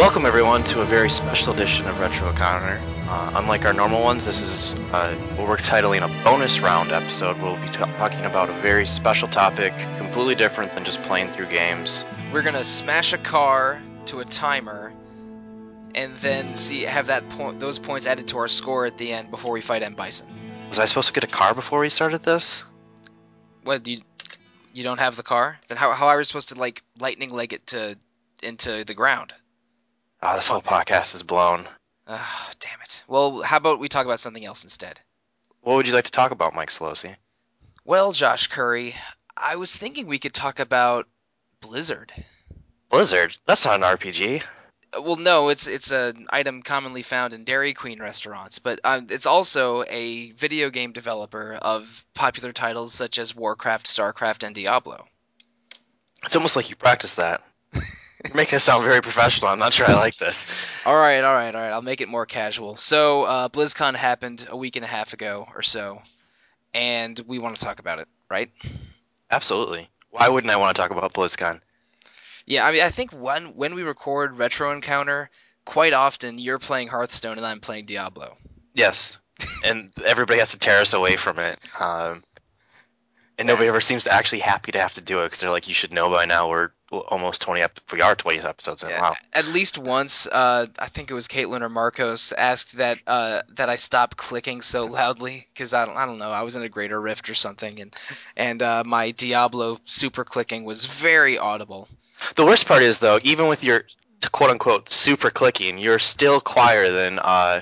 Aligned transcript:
Welcome 0.00 0.24
everyone 0.24 0.64
to 0.64 0.80
a 0.80 0.86
very 0.86 1.10
special 1.10 1.52
edition 1.52 1.86
of 1.86 2.00
Retro 2.00 2.30
Encounter. 2.30 2.80
Uh, 3.06 3.32
unlike 3.34 3.66
our 3.66 3.74
normal 3.74 4.02
ones, 4.02 4.24
this 4.24 4.40
is 4.40 4.72
uh, 4.92 5.14
what 5.36 5.46
we're 5.46 5.58
titling 5.58 6.02
a 6.02 6.24
bonus 6.24 6.60
round 6.60 6.90
episode. 6.90 7.36
We'll 7.42 7.56
be 7.56 7.66
ta- 7.66 7.84
talking 7.98 8.24
about 8.24 8.48
a 8.48 8.54
very 8.62 8.86
special 8.86 9.28
topic, 9.28 9.74
completely 9.98 10.34
different 10.34 10.74
than 10.74 10.86
just 10.86 11.02
playing 11.02 11.30
through 11.34 11.50
games. 11.50 12.06
We're 12.32 12.40
gonna 12.40 12.64
smash 12.64 13.12
a 13.12 13.18
car 13.18 13.78
to 14.06 14.20
a 14.20 14.24
timer, 14.24 14.90
and 15.94 16.18
then 16.20 16.56
see 16.56 16.80
have 16.84 17.08
that 17.08 17.28
point 17.28 17.60
those 17.60 17.78
points 17.78 18.06
added 18.06 18.26
to 18.28 18.38
our 18.38 18.48
score 18.48 18.86
at 18.86 18.96
the 18.96 19.12
end 19.12 19.30
before 19.30 19.52
we 19.52 19.60
fight 19.60 19.82
M 19.82 19.92
Bison. 19.92 20.26
Was 20.70 20.78
I 20.78 20.86
supposed 20.86 21.08
to 21.08 21.12
get 21.12 21.24
a 21.24 21.26
car 21.26 21.52
before 21.52 21.80
we 21.80 21.90
started 21.90 22.22
this? 22.22 22.64
What 23.64 23.82
do 23.82 23.92
you 23.92 24.00
you 24.72 24.82
don't 24.82 24.98
have 24.98 25.16
the 25.16 25.22
car? 25.22 25.58
Then 25.68 25.76
how 25.76 25.92
how 25.92 26.06
are 26.06 26.16
we 26.16 26.24
supposed 26.24 26.48
to 26.48 26.54
like 26.54 26.82
lightning 26.98 27.28
leg 27.28 27.52
it 27.52 27.66
to 27.66 27.98
into 28.42 28.82
the 28.84 28.94
ground? 28.94 29.34
Oh, 30.22 30.36
this 30.36 30.48
whole 30.48 30.62
podcast 30.62 31.14
is 31.14 31.22
blown. 31.22 31.68
Ah, 32.06 32.50
damn 32.60 32.80
it. 32.82 33.00
Well, 33.08 33.42
how 33.42 33.56
about 33.56 33.78
we 33.78 33.88
talk 33.88 34.04
about 34.04 34.20
something 34.20 34.44
else 34.44 34.64
instead? 34.64 35.00
What 35.62 35.76
would 35.76 35.86
you 35.86 35.92
like 35.94 36.04
to 36.04 36.10
talk 36.10 36.30
about, 36.30 36.54
Mike 36.54 36.70
Sollosi? 36.70 37.16
Well, 37.84 38.12
Josh 38.12 38.46
Curry, 38.48 38.94
I 39.36 39.56
was 39.56 39.74
thinking 39.74 40.06
we 40.06 40.18
could 40.18 40.34
talk 40.34 40.58
about 40.58 41.06
Blizzard. 41.60 42.12
Blizzard? 42.90 43.36
That's 43.46 43.64
not 43.64 43.76
an 43.76 43.82
RPG. 43.82 44.42
Uh, 44.96 45.02
Well, 45.02 45.16
no, 45.16 45.48
it's 45.48 45.66
it's 45.66 45.90
an 45.90 46.26
item 46.30 46.62
commonly 46.62 47.02
found 47.02 47.32
in 47.32 47.44
Dairy 47.44 47.72
Queen 47.74 48.00
restaurants, 48.00 48.58
but 48.58 48.80
um, 48.84 49.06
it's 49.10 49.26
also 49.26 49.84
a 49.84 50.32
video 50.32 50.68
game 50.70 50.92
developer 50.92 51.54
of 51.54 52.04
popular 52.14 52.52
titles 52.52 52.92
such 52.92 53.18
as 53.18 53.34
Warcraft, 53.36 53.86
Starcraft, 53.86 54.42
and 54.44 54.54
Diablo. 54.54 55.06
It's 56.24 56.36
almost 56.36 56.56
like 56.56 56.68
you 56.68 56.76
practiced 56.76 57.16
that. 57.16 57.40
You're 58.24 58.34
making 58.34 58.56
it 58.56 58.60
sound 58.60 58.84
very 58.84 59.00
professional. 59.00 59.50
I'm 59.50 59.58
not 59.58 59.72
sure 59.72 59.86
I 59.88 59.94
like 59.94 60.16
this. 60.16 60.46
All 60.84 60.96
right, 60.96 61.22
all 61.22 61.34
right, 61.34 61.54
all 61.54 61.60
right. 61.60 61.70
I'll 61.70 61.82
make 61.82 62.00
it 62.00 62.08
more 62.08 62.26
casual. 62.26 62.76
So, 62.76 63.24
uh, 63.24 63.48
BlizzCon 63.48 63.94
happened 63.94 64.46
a 64.50 64.56
week 64.56 64.76
and 64.76 64.84
a 64.84 64.88
half 64.88 65.12
ago 65.12 65.48
or 65.54 65.62
so, 65.62 66.02
and 66.74 67.18
we 67.26 67.38
want 67.38 67.58
to 67.58 67.64
talk 67.64 67.78
about 67.78 67.98
it, 67.98 68.08
right? 68.28 68.50
Absolutely. 69.30 69.88
Why 70.10 70.28
wouldn't 70.28 70.52
I 70.52 70.56
want 70.56 70.76
to 70.76 70.82
talk 70.82 70.90
about 70.90 71.14
BlizzCon? 71.14 71.60
Yeah, 72.46 72.66
I 72.66 72.72
mean, 72.72 72.82
I 72.82 72.90
think 72.90 73.12
when 73.12 73.54
when 73.54 73.74
we 73.74 73.84
record 73.84 74.36
Retro 74.36 74.72
Encounter, 74.72 75.30
quite 75.64 75.92
often 75.92 76.38
you're 76.38 76.58
playing 76.58 76.88
Hearthstone 76.88 77.36
and 77.36 77.46
I'm 77.46 77.60
playing 77.60 77.86
Diablo. 77.86 78.36
Yes, 78.74 79.16
and 79.64 79.92
everybody 80.04 80.40
has 80.40 80.50
to 80.50 80.58
tear 80.58 80.80
us 80.80 80.92
away 80.92 81.16
from 81.16 81.38
it. 81.38 81.58
Um, 81.78 82.24
and 83.38 83.46
nobody 83.46 83.68
ever 83.68 83.80
seems 83.80 84.04
to 84.04 84.12
actually 84.12 84.40
happy 84.40 84.72
to 84.72 84.80
have 84.80 84.92
to 84.94 85.00
do 85.00 85.20
it 85.20 85.24
because 85.24 85.40
they're 85.40 85.50
like, 85.50 85.66
you 85.66 85.74
should 85.74 85.92
know 85.92 86.10
by 86.10 86.26
now 86.26 86.48
we're 86.50 86.70
almost 86.90 87.40
20 87.42 87.62
ep- 87.62 87.80
we 87.92 88.02
are 88.02 88.14
20 88.14 88.40
episodes 88.40 88.82
in. 88.82 88.90
Yeah, 88.90 89.00
Wow. 89.00 89.16
At 89.32 89.46
least 89.46 89.78
once, 89.78 90.26
uh, 90.26 90.66
I 90.78 90.88
think 90.88 91.10
it 91.10 91.14
was 91.14 91.28
Caitlin 91.28 91.62
or 91.62 91.68
Marcos 91.68 92.32
asked 92.32 92.76
that 92.76 92.98
uh, 93.06 93.42
that 93.50 93.68
I 93.68 93.76
stop 93.76 94.16
clicking 94.16 94.62
so 94.62 94.86
loudly 94.86 95.46
because 95.52 95.72
I 95.72 95.86
don't 95.86 95.96
I 95.96 96.06
don't 96.06 96.18
know 96.18 96.32
I 96.32 96.42
was 96.42 96.56
in 96.56 96.62
a 96.62 96.68
greater 96.68 97.00
rift 97.00 97.30
or 97.30 97.34
something 97.34 97.80
and 97.80 97.94
and 98.36 98.62
uh, 98.62 98.82
my 98.84 99.12
Diablo 99.12 99.78
super 99.84 100.24
clicking 100.24 100.64
was 100.64 100.84
very 100.86 101.38
audible. 101.38 101.88
The 102.34 102.44
worst 102.44 102.66
part 102.66 102.82
is 102.82 102.98
though, 102.98 103.18
even 103.22 103.46
with 103.48 103.64
your 103.64 103.84
quote 104.32 104.50
unquote 104.50 104.88
super 104.88 105.30
clicking, 105.30 105.78
you're 105.78 105.98
still 105.98 106.40
quieter 106.40 106.90
than 106.90 107.18
uh, 107.20 107.60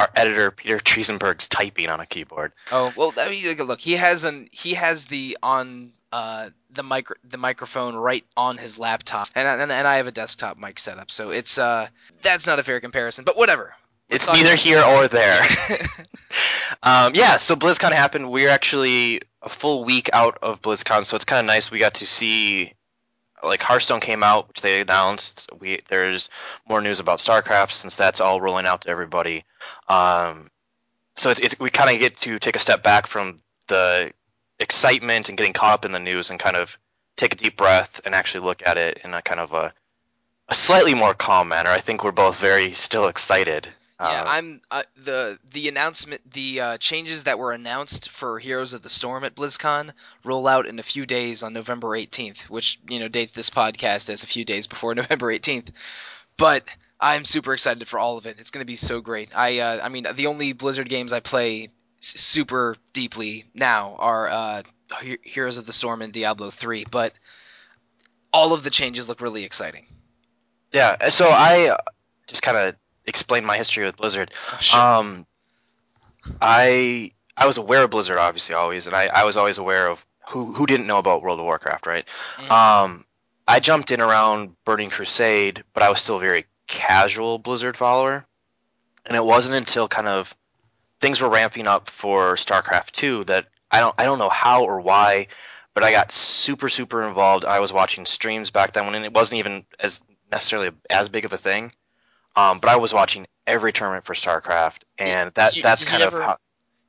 our 0.00 0.10
editor 0.16 0.50
Peter 0.50 0.78
Triezenberg's 0.78 1.46
typing 1.46 1.88
on 1.88 2.00
a 2.00 2.06
keyboard. 2.06 2.52
Oh 2.72 2.92
well, 2.96 3.12
I 3.18 3.28
mean, 3.28 3.46
look, 3.46 3.68
look, 3.68 3.80
he 3.80 3.92
has 3.92 4.24
an 4.24 4.48
he 4.50 4.74
has 4.74 5.04
the 5.04 5.36
on 5.42 5.92
uh 6.12 6.50
the 6.70 6.82
micro 6.82 7.16
the 7.28 7.36
microphone 7.36 7.94
right 7.94 8.24
on 8.36 8.58
his 8.58 8.78
laptop, 8.78 9.28
and 9.34 9.46
and, 9.46 9.72
and 9.72 9.86
I 9.86 9.96
have 9.96 10.06
a 10.06 10.12
desktop 10.12 10.58
mic 10.58 10.78
setup, 10.78 11.10
so 11.10 11.30
it's 11.30 11.58
uh 11.58 11.88
that's 12.22 12.46
not 12.46 12.58
a 12.58 12.62
fair 12.62 12.80
comparison, 12.80 13.24
but 13.24 13.36
whatever. 13.36 13.74
It's 14.10 14.26
neither 14.26 14.56
here 14.56 14.82
or 14.82 15.06
there. 15.06 15.40
um, 16.82 17.14
yeah, 17.14 17.36
so 17.36 17.54
BlizzCon 17.54 17.92
happened. 17.92 18.30
We're 18.30 18.50
actually 18.50 19.20
a 19.42 19.48
full 19.48 19.84
week 19.84 20.10
out 20.12 20.38
of 20.42 20.60
BlizzCon, 20.62 21.06
so 21.06 21.16
it's 21.16 21.24
kind 21.24 21.40
of 21.40 21.46
nice. 21.46 21.70
We 21.70 21.78
got 21.78 21.94
to 21.94 22.06
see, 22.06 22.72
like 23.42 23.62
Hearthstone 23.62 24.00
came 24.00 24.24
out, 24.24 24.48
which 24.48 24.62
they 24.62 24.80
announced. 24.80 25.48
We 25.60 25.78
there's 25.88 26.28
more 26.68 26.80
news 26.80 26.98
about 26.98 27.20
StarCraft 27.20 27.70
since 27.70 27.96
that's 27.96 28.20
all 28.20 28.40
rolling 28.40 28.66
out 28.66 28.82
to 28.82 28.90
everybody. 28.90 29.44
Um, 29.88 30.50
so 31.16 31.30
it's, 31.30 31.40
it's 31.40 31.60
we 31.60 31.70
kind 31.70 31.90
of 31.94 32.00
get 32.00 32.16
to 32.18 32.38
take 32.38 32.56
a 32.56 32.60
step 32.60 32.82
back 32.82 33.06
from 33.06 33.36
the 33.68 34.12
excitement 34.60 35.28
and 35.28 35.36
getting 35.36 35.52
caught 35.52 35.74
up 35.74 35.84
in 35.84 35.90
the 35.90 35.98
news 35.98 36.30
and 36.30 36.38
kind 36.38 36.56
of 36.56 36.78
take 37.16 37.32
a 37.34 37.36
deep 37.36 37.56
breath 37.56 38.00
and 38.04 38.14
actually 38.14 38.44
look 38.44 38.62
at 38.66 38.78
it 38.78 39.00
in 39.04 39.14
a 39.14 39.22
kind 39.22 39.40
of 39.40 39.52
a 39.52 39.72
a 40.48 40.54
slightly 40.54 40.94
more 40.94 41.14
calm 41.14 41.48
manner. 41.48 41.70
I 41.70 41.78
think 41.78 42.02
we're 42.02 42.10
both 42.10 42.38
very 42.38 42.72
still 42.72 43.06
excited. 43.06 43.68
Yeah, 44.00 44.22
Um, 44.22 44.26
I'm 44.26 44.60
uh, 44.70 44.82
the 44.96 45.38
the 45.52 45.68
announcement, 45.68 46.32
the 46.32 46.60
uh, 46.60 46.78
changes 46.78 47.24
that 47.24 47.38
were 47.38 47.52
announced 47.52 48.08
for 48.08 48.38
Heroes 48.38 48.72
of 48.72 48.82
the 48.82 48.88
Storm 48.88 49.24
at 49.24 49.36
BlizzCon 49.36 49.92
roll 50.24 50.48
out 50.48 50.66
in 50.66 50.78
a 50.78 50.82
few 50.82 51.04
days 51.06 51.42
on 51.42 51.52
November 51.52 51.88
18th, 51.88 52.42
which 52.48 52.80
you 52.88 52.98
know 52.98 53.08
dates 53.08 53.32
this 53.32 53.50
podcast 53.50 54.08
as 54.10 54.22
a 54.22 54.26
few 54.26 54.44
days 54.44 54.66
before 54.66 54.94
November 55.02 55.26
18th. 55.32 55.68
But 56.36 56.64
I'm 56.98 57.24
super 57.24 57.52
excited 57.52 57.86
for 57.86 57.98
all 57.98 58.16
of 58.18 58.26
it. 58.26 58.36
It's 58.40 58.50
going 58.50 58.62
to 58.62 58.66
be 58.66 58.76
so 58.76 59.00
great. 59.00 59.30
I 59.36 59.58
uh, 59.58 59.80
I 59.84 59.88
mean, 59.90 60.06
the 60.14 60.26
only 60.26 60.52
Blizzard 60.54 60.88
games 60.88 61.12
I 61.12 61.20
play 61.20 61.68
super 62.00 62.76
deeply 62.92 63.44
now 63.54 63.96
are 63.98 64.28
uh, 64.28 64.62
Heroes 65.22 65.56
of 65.56 65.66
the 65.66 65.72
Storm 65.72 66.02
and 66.02 66.12
Diablo 66.12 66.50
3, 66.50 66.86
but 66.90 67.12
all 68.32 68.52
of 68.52 68.62
the 68.64 68.70
changes 68.70 69.08
look 69.08 69.20
really 69.20 69.44
exciting. 69.44 69.86
Yeah, 70.72 71.08
so 71.08 71.28
I 71.28 71.70
uh, 71.70 71.76
just 72.26 72.42
kind 72.42 72.56
of 72.56 72.76
explained 73.06 73.46
my 73.46 73.56
history 73.56 73.84
with 73.84 73.96
Blizzard. 73.96 74.32
Um, 74.72 75.26
I 76.40 77.12
I 77.36 77.46
was 77.46 77.56
aware 77.56 77.84
of 77.84 77.90
Blizzard 77.90 78.18
obviously 78.18 78.54
always, 78.54 78.86
and 78.86 78.94
I, 78.94 79.06
I 79.06 79.24
was 79.24 79.36
always 79.36 79.58
aware 79.58 79.88
of 79.88 80.04
who 80.28 80.52
who 80.52 80.66
didn't 80.66 80.86
know 80.86 80.98
about 80.98 81.22
World 81.22 81.40
of 81.40 81.44
Warcraft, 81.44 81.86
right? 81.86 82.08
Mhm. 82.38 82.50
Um, 82.50 83.04
I 83.48 83.58
jumped 83.58 83.90
in 83.90 84.00
around 84.00 84.54
Burning 84.64 84.90
Crusade, 84.90 85.64
but 85.72 85.82
I 85.82 85.88
was 85.88 86.00
still 86.00 86.16
a 86.16 86.20
very 86.20 86.46
casual 86.68 87.38
Blizzard 87.38 87.76
follower, 87.76 88.24
and 89.06 89.16
it 89.16 89.24
wasn't 89.24 89.56
until 89.56 89.88
kind 89.88 90.06
of 90.06 90.36
things 91.00 91.20
were 91.20 91.28
ramping 91.28 91.66
up 91.66 91.88
for 91.90 92.34
StarCraft 92.36 92.92
2 92.92 93.24
that 93.24 93.46
I 93.70 93.80
don't 93.80 93.94
I 93.98 94.04
don't 94.04 94.18
know 94.18 94.28
how 94.28 94.64
or 94.64 94.80
why, 94.80 95.28
but 95.74 95.82
I 95.84 95.92
got 95.92 96.12
super 96.12 96.68
super 96.68 97.06
involved. 97.06 97.44
I 97.44 97.60
was 97.60 97.72
watching 97.72 98.06
streams 98.06 98.50
back 98.50 98.72
then 98.72 98.86
when 98.86 98.94
it 99.04 99.12
wasn't 99.12 99.38
even 99.38 99.64
as 99.78 100.00
necessarily 100.30 100.70
as 100.90 101.08
big 101.08 101.24
of 101.24 101.32
a 101.32 101.38
thing. 101.38 101.72
Um, 102.36 102.58
but 102.60 102.70
I 102.70 102.76
was 102.76 102.94
watching 102.94 103.26
every 103.46 103.72
tournament 103.72 104.04
for 104.04 104.14
StarCraft, 104.14 104.82
and 104.98 105.30
that 105.32 105.50
Did 105.50 105.56
you- 105.56 105.62
that's 105.62 105.84
did 105.84 105.90
kind 105.90 106.02
of 106.04 106.12
how. 106.12 106.36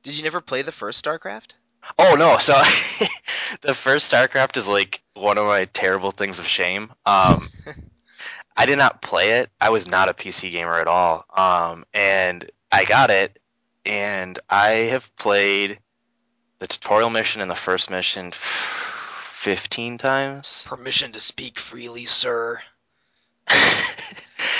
Did 0.02 0.16
you 0.16 0.22
never 0.24 0.40
play 0.40 0.62
the 0.62 0.72
first 0.72 1.04
StarCraft? 1.04 1.52
Oh 1.98 2.14
no! 2.16 2.38
So 2.38 2.54
the 3.60 3.74
first 3.74 4.12
StarCraft 4.12 4.56
is 4.56 4.68
like 4.68 5.02
one 5.14 5.38
of 5.38 5.46
my 5.46 5.64
terrible 5.64 6.10
things 6.10 6.38
of 6.38 6.46
shame. 6.46 6.92
Um, 7.06 7.48
I 8.56 8.66
did 8.66 8.78
not 8.78 9.02
play 9.02 9.40
it. 9.40 9.50
I 9.60 9.70
was 9.70 9.88
not 9.88 10.08
a 10.08 10.14
PC 10.14 10.50
gamer 10.52 10.78
at 10.78 10.86
all. 10.86 11.24
Um, 11.36 11.84
and 11.94 12.50
I 12.70 12.84
got 12.84 13.10
it, 13.10 13.38
and 13.84 14.38
I 14.48 14.68
have 14.90 15.14
played 15.16 15.78
the 16.58 16.66
tutorial 16.66 17.10
mission 17.10 17.42
and 17.42 17.50
the 17.50 17.56
first 17.56 17.90
mission 17.90 18.32
fifteen 18.32 19.98
times. 19.98 20.64
Permission 20.66 21.12
to 21.12 21.20
speak 21.20 21.58
freely, 21.58 22.04
sir. 22.06 22.60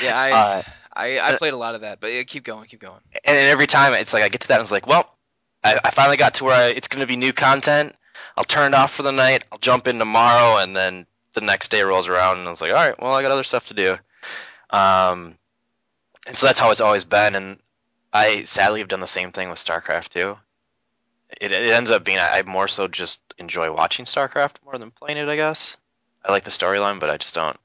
Yeah, 0.02 0.19
I 0.19 0.31
Uh, 0.31 0.62
I, 0.94 1.19
I 1.19 1.32
uh, 1.32 1.38
played 1.38 1.52
a 1.52 1.56
lot 1.56 1.75
of 1.75 1.81
that, 1.82 2.00
but 2.00 2.08
yeah, 2.12 2.23
keep 2.23 2.44
going, 2.44 2.69
keep 2.69 2.81
going. 2.81 3.00
and 3.25 3.38
every 3.38 3.67
time 3.67 3.94
it's 3.94 4.12
like 4.12 4.23
I 4.23 4.29
get 4.29 4.43
to 4.43 4.49
that 4.49 4.55
and 4.55 4.62
it's 4.62 4.70
like, 4.73 4.87
well, 4.87 5.17
I, 5.64 5.79
I 5.85 5.91
finally 5.91 6.17
got 6.17 6.35
to 6.35 6.44
where 6.44 6.55
I, 6.55 6.70
it's 6.70 6.88
going 6.88 7.00
to 7.00 7.06
be 7.06 7.17
new 7.17 7.32
content. 7.32 7.94
I'll 8.37 8.44
turn 8.44 8.73
it 8.73 8.76
off 8.76 8.93
for 8.93 9.02
the 9.02 9.12
night. 9.12 9.44
I'll 9.52 9.58
jump 9.58 9.87
in 9.87 9.99
tomorrow, 9.99 10.62
and 10.62 10.76
then 10.76 11.06
the 11.35 11.41
next 11.41 11.70
day 11.70 11.82
rolls 11.82 12.08
around, 12.08 12.38
and 12.38 12.47
I 12.47 12.50
was 12.50 12.61
like, 12.61 12.70
all 12.70 12.76
right, 12.76 13.00
well, 13.00 13.12
I 13.12 13.23
got 13.23 13.31
other 13.31 13.44
stuff 13.44 13.69
to 13.69 13.75
do. 13.75 13.93
Um, 14.70 15.38
and 16.26 16.37
so 16.37 16.47
that's 16.47 16.58
how 16.58 16.70
it's 16.70 16.81
always 16.81 17.05
been. 17.05 17.35
And 17.35 17.58
I 18.12 18.44
sadly 18.44 18.81
have 18.81 18.88
done 18.88 19.00
the 19.00 19.06
same 19.06 19.32
thing 19.32 19.49
with 19.49 19.59
StarCraft 19.59 20.09
too. 20.09 20.38
It, 21.41 21.50
it 21.53 21.70
ends 21.70 21.91
up 21.91 22.05
being 22.05 22.19
I, 22.19 22.38
I 22.38 22.43
more 22.43 22.69
so 22.69 22.88
just 22.88 23.23
enjoy 23.38 23.73
watching 23.73 24.05
StarCraft 24.05 24.56
more 24.64 24.79
than 24.79 24.91
playing 24.91 25.19
it. 25.19 25.29
I 25.29 25.37
guess 25.37 25.76
I 26.25 26.32
like 26.32 26.44
the 26.44 26.50
storyline, 26.50 27.00
but 27.00 27.11
I 27.11 27.17
just 27.17 27.35
don't. 27.35 27.56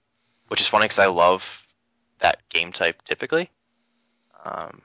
Which 0.47 0.61
is 0.61 0.67
funny 0.67 0.85
because 0.85 0.99
I 0.99 1.07
love 1.07 1.65
that 2.19 2.47
game 2.49 2.71
type 2.71 3.01
typically. 3.03 3.49
Um, 4.45 4.81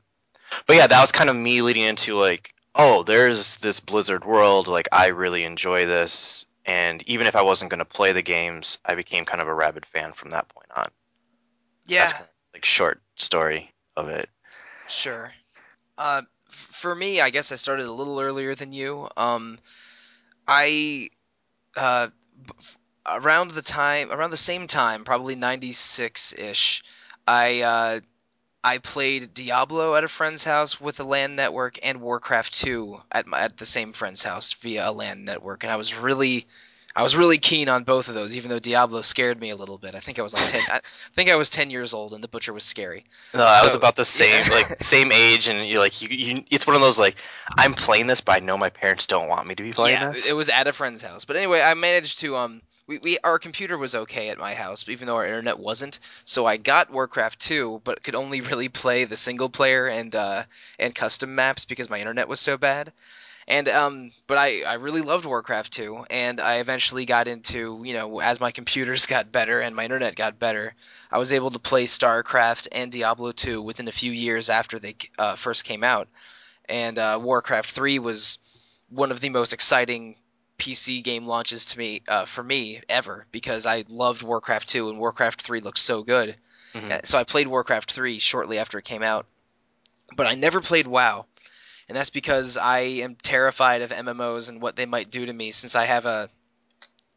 but 0.67 0.77
yeah, 0.77 0.87
that 0.87 1.01
was 1.01 1.13
kind 1.13 1.31
of 1.31 1.37
me 1.37 1.63
leading 1.63 1.85
into 1.85 2.17
like, 2.17 2.55
oh, 2.75 3.03
there's 3.05 3.57
this 3.59 3.81
Blizzard 3.81 4.25
world. 4.25 4.67
Like, 4.67 4.89
I 4.93 5.09
really 5.09 5.45
enjoy 5.45 5.87
this, 5.87 6.47
and 6.65 7.03
even 7.07 7.27
if 7.27 7.37
I 7.37 7.43
wasn't 7.43 7.71
going 7.71 7.79
to 7.79 7.85
play 7.85 8.13
the 8.13 8.23
games, 8.23 8.79
I 8.85 8.95
became 8.95 9.25
kind 9.25 9.41
of 9.41 9.49
a 9.49 9.55
rabid 9.55 9.87
fan 9.87 10.13
from 10.13 10.31
that 10.31 10.49
point 10.49 10.69
on. 10.77 10.91
Yeah, 11.87 12.01
That's 12.01 12.13
kind 12.15 12.25
of 12.25 12.31
like 12.55 12.65
short 12.65 13.01
story 13.17 13.73
of 13.97 14.09
it. 14.09 14.29
sure. 14.89 15.33
Uh, 15.99 16.23
for 16.49 16.95
me, 16.95 17.21
I 17.21 17.31
guess 17.31 17.53
I 17.53 17.57
started 17.57 17.87
a 17.87 17.93
little 17.93 18.21
earlier 18.21 18.55
than 18.55 18.73
you. 18.73 19.09
Um, 19.17 19.59
I 20.47 21.11
uh, 21.77 22.09
around 23.07 23.53
the 23.53 23.63
time, 23.63 24.11
around 24.11 24.31
the 24.31 24.37
same 24.37 24.67
time, 24.67 25.05
probably 25.05 25.35
'96 25.35 26.35
ish. 26.35 26.83
I 27.27 27.61
uh, 27.61 28.01
I 28.65 28.79
played 28.79 29.35
Diablo 29.35 29.97
at 29.97 30.05
a 30.05 30.09
friend's 30.09 30.45
house 30.45 30.81
with 30.81 31.01
a 31.01 31.05
LAN 31.05 31.35
network 31.37 31.79
and 31.83 32.01
Warcraft 32.01 32.55
2 32.55 33.03
at 33.11 33.27
my, 33.27 33.41
at 33.41 33.57
the 33.57 33.67
same 33.67 33.93
friend's 33.93 34.23
house 34.23 34.53
via 34.53 34.89
a 34.89 34.93
LAN 34.93 35.25
network, 35.25 35.65
and 35.65 35.73
I 35.73 35.77
was 35.77 35.95
really 35.95 36.47
I 36.95 37.03
was 37.03 37.17
really 37.17 37.39
keen 37.39 37.69
on 37.69 37.85
both 37.85 38.09
of 38.09 38.15
those, 38.15 38.37
even 38.37 38.51
though 38.51 38.59
Diablo 38.59 39.03
scared 39.03 39.41
me 39.41 39.51
a 39.51 39.57
little 39.57 39.79
bit. 39.79 39.95
I 39.95 40.01
think 40.01 40.19
I 40.19 40.23
was 40.23 40.35
like 40.35 40.51
ten. 40.51 40.61
I 40.71 40.81
think 41.15 41.31
I 41.31 41.37
was 41.37 41.49
ten 41.49 41.71
years 41.71 41.95
old, 41.95 42.13
and 42.13 42.23
the 42.23 42.29
butcher 42.29 42.53
was 42.53 42.65
scary. 42.65 43.05
No, 43.33 43.45
I 43.45 43.63
was 43.63 43.75
about 43.75 43.97
the 43.97 44.05
same 44.05 44.47
yeah. 44.47 44.53
like 44.53 44.83
same 44.83 45.11
age, 45.11 45.49
and 45.49 45.67
you're 45.67 45.81
like 45.81 46.03
you, 46.03 46.09
you. 46.09 46.45
It's 46.51 46.67
one 46.67 46.77
of 46.77 46.83
those 46.83 46.99
like 46.99 47.17
I'm 47.57 47.73
playing 47.73 48.09
this, 48.09 48.21
but 48.21 48.37
I 48.37 48.41
know 48.41 48.59
my 48.59 48.69
parents 48.69 49.07
don't 49.07 49.29
want 49.29 49.47
me 49.47 49.55
to 49.55 49.63
be 49.63 49.73
playing 49.73 50.01
yeah, 50.01 50.11
this. 50.11 50.29
it 50.29 50.37
was 50.37 50.49
at 50.49 50.67
a 50.67 50.73
friend's 50.73 51.01
house. 51.01 51.25
But 51.25 51.37
anyway, 51.37 51.61
I 51.63 51.75
managed 51.75 52.19
to 52.21 52.37
um. 52.37 52.63
We, 52.89 52.99
we 52.99 53.19
our 53.23 53.39
computer 53.39 53.79
was 53.79 53.95
okay 53.95 54.29
at 54.31 54.39
my 54.39 54.55
house, 54.55 54.89
even 54.89 55.07
though 55.07 55.15
our 55.15 55.25
internet 55.25 55.57
wasn't. 55.57 56.01
So 56.25 56.47
I 56.47 56.57
got 56.57 56.91
Warcraft 56.91 57.39
2, 57.39 57.83
but 57.85 58.03
could 58.03 58.17
only 58.17 58.41
really 58.41 58.69
play 58.69 59.05
the 59.05 59.17
single 59.17 59.49
player 59.49 59.87
and 59.87 60.15
uh, 60.15 60.43
and 60.81 60.93
custom 60.93 61.37
maps 61.37 61.65
because 61.65 61.89
my 61.89 62.01
internet 62.01 62.27
was 62.27 62.41
so 62.41 62.59
bad. 62.59 62.93
And 63.49 63.69
um, 63.69 64.13
but 64.27 64.39
I, 64.39 64.63
I 64.63 64.75
really 64.75 65.01
loved 65.01 65.25
Warcraft 65.25 65.73
2, 65.73 66.07
and 66.11 66.41
I 66.41 66.57
eventually 66.57 67.05
got 67.05 67.27
into 67.29 67.83
you 67.85 67.95
know 67.95 68.21
as 68.21 68.39
my 68.41 68.53
computers 68.53 69.07
got 69.15 69.33
better 69.33 69.61
and 69.61 69.75
my 69.75 69.85
internet 69.85 70.15
got 70.15 70.39
better, 70.39 70.75
I 71.11 71.19
was 71.19 71.33
able 71.33 71.51
to 71.51 71.59
play 71.59 71.87
StarCraft 71.87 72.69
and 72.73 72.93
Diablo 72.93 73.33
2 73.33 73.61
within 73.61 73.89
a 73.89 73.93
few 73.93 74.13
years 74.13 74.49
after 74.49 74.79
they 74.79 74.97
uh, 75.19 75.37
first 75.37 75.65
came 75.65 75.83
out. 75.85 76.09
And 76.69 76.99
uh, 76.99 77.19
Warcraft 77.21 77.71
3 77.73 77.99
was 77.99 78.39
one 78.89 79.11
of 79.11 79.21
the 79.21 79.29
most 79.29 79.53
exciting 79.53 80.17
PC 80.59 81.03
game 81.03 81.27
launches 81.27 81.65
to 81.65 81.79
me 81.79 82.03
uh, 82.07 82.25
for 82.25 82.45
me 82.45 82.81
ever 82.89 83.27
because 83.33 83.67
I 83.67 83.85
loved 83.89 84.23
Warcraft 84.23 84.69
2 84.69 84.89
and 84.91 84.99
Warcraft 84.99 85.43
3 85.43 85.61
looked 85.61 85.79
so 85.79 86.03
good. 86.05 86.37
Mhm. 86.75 86.93
Uh, 86.93 87.01
So 87.03 87.19
I 87.19 87.25
played 87.25 87.49
Warcraft 87.49 87.91
3 87.91 88.21
shortly 88.21 88.59
after 88.59 88.79
it 88.79 88.85
came 88.85 89.03
out, 89.03 89.27
but 90.17 90.27
I 90.29 90.35
never 90.37 90.61
played 90.61 90.87
WoW, 90.87 91.27
and 91.89 91.97
that's 91.97 92.11
because 92.11 92.57
I 92.57 92.81
am 92.81 93.17
terrified 93.17 93.83
of 93.83 93.91
MMOs 93.93 94.49
and 94.49 94.61
what 94.63 94.77
they 94.77 94.87
might 94.87 95.11
do 95.11 95.27
to 95.27 95.33
me 95.33 95.51
since 95.51 95.75
I 95.75 95.87
have 95.87 96.07
a, 96.07 96.31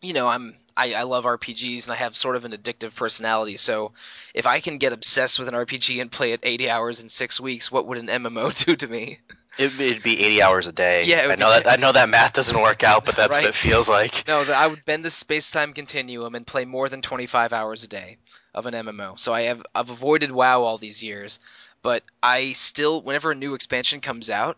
you 0.02 0.14
know, 0.14 0.28
I'm 0.28 0.56
I, 0.78 0.94
I 0.94 1.04
love 1.04 1.24
RPGs 1.26 1.86
and 1.86 1.94
I 1.94 1.96
have 1.96 2.18
sort 2.18 2.36
of 2.36 2.44
an 2.44 2.52
addictive 2.52 2.96
personality. 2.96 3.56
So 3.58 3.94
if 4.34 4.46
I 4.46 4.60
can 4.60 4.78
get 4.78 4.92
obsessed 4.94 5.40
with 5.40 5.48
an 5.48 5.56
RPG 5.56 6.02
and 6.02 6.12
play 6.12 6.34
it 6.34 6.42
80 6.44 6.70
hours 6.70 7.00
in 7.00 7.08
six 7.10 7.40
weeks, 7.40 7.72
what 7.72 7.88
would 7.88 7.98
an 7.98 8.08
MMO 8.08 8.52
do 8.66 8.76
to 8.76 8.88
me? 8.88 9.20
It, 9.58 9.80
it'd 9.80 10.04
be 10.04 10.22
80 10.22 10.42
hours 10.42 10.68
a 10.68 10.74
day. 10.74 11.06
Yeah, 11.06 11.24
it 11.24 11.28
would 11.28 11.34
I 11.34 11.36
know 11.36 11.58
be- 11.58 11.64
that 11.64 11.80
I 11.80 11.82
know 11.82 11.94
that 11.94 12.10
math 12.10 12.34
doesn't 12.34 12.62
work 12.62 12.84
out, 12.84 13.06
but 13.06 13.16
that's 13.16 13.32
Right. 13.32 13.44
what 13.44 13.50
it 13.50 13.56
feels 13.56 13.88
like. 13.88 14.28
No, 14.28 14.42
I 14.54 14.68
would 14.68 14.84
bend 14.84 15.06
the 15.06 15.12
space-time 15.12 15.72
continuum 15.74 16.36
and 16.36 16.46
play 16.46 16.66
more 16.66 16.90
than 16.90 17.02
25 17.02 17.54
hours 17.54 17.82
a 17.84 17.88
day 17.88 18.18
of 18.54 18.66
an 18.66 18.74
MMO. 18.74 19.16
So 19.16 19.34
I 19.34 19.44
have 19.44 19.64
I've 19.74 19.90
avoided 19.90 20.32
WoW 20.34 20.62
all 20.62 20.78
these 20.78 21.02
years, 21.02 21.40
but 21.86 22.02
I 22.24 22.54
still 22.54 23.00
whenever 23.04 23.30
a 23.30 23.36
new 23.36 23.54
expansion 23.54 24.02
comes 24.02 24.32
out, 24.32 24.58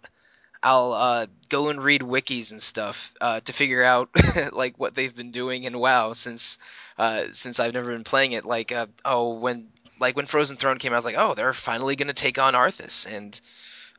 I'll 0.63 0.93
uh, 0.93 1.25
go 1.49 1.67
and 1.67 1.83
read 1.83 1.99
wikis 1.99 2.51
and 2.51 2.61
stuff 2.61 3.11
uh, 3.19 3.41
to 3.41 3.51
figure 3.51 3.83
out 3.83 4.09
like 4.53 4.79
what 4.79 4.95
they've 4.95 5.13
been 5.13 5.31
doing 5.31 5.65
in 5.65 5.77
WoW 5.77 6.13
since 6.13 6.57
uh, 6.97 7.25
since 7.33 7.59
I've 7.59 7.73
never 7.73 7.91
been 7.91 8.05
playing 8.05 8.31
it. 8.31 8.45
Like 8.45 8.71
uh, 8.71 8.85
oh 9.03 9.33
when 9.33 9.67
like 9.99 10.15
when 10.15 10.25
Frozen 10.25 10.55
Throne 10.55 10.77
came 10.79 10.93
out, 10.93 10.95
I 10.95 10.99
was 10.99 11.05
like 11.05 11.17
oh 11.17 11.35
they're 11.35 11.51
finally 11.51 11.97
gonna 11.97 12.13
take 12.13 12.39
on 12.39 12.55
Arthas 12.55 13.05
and. 13.05 13.39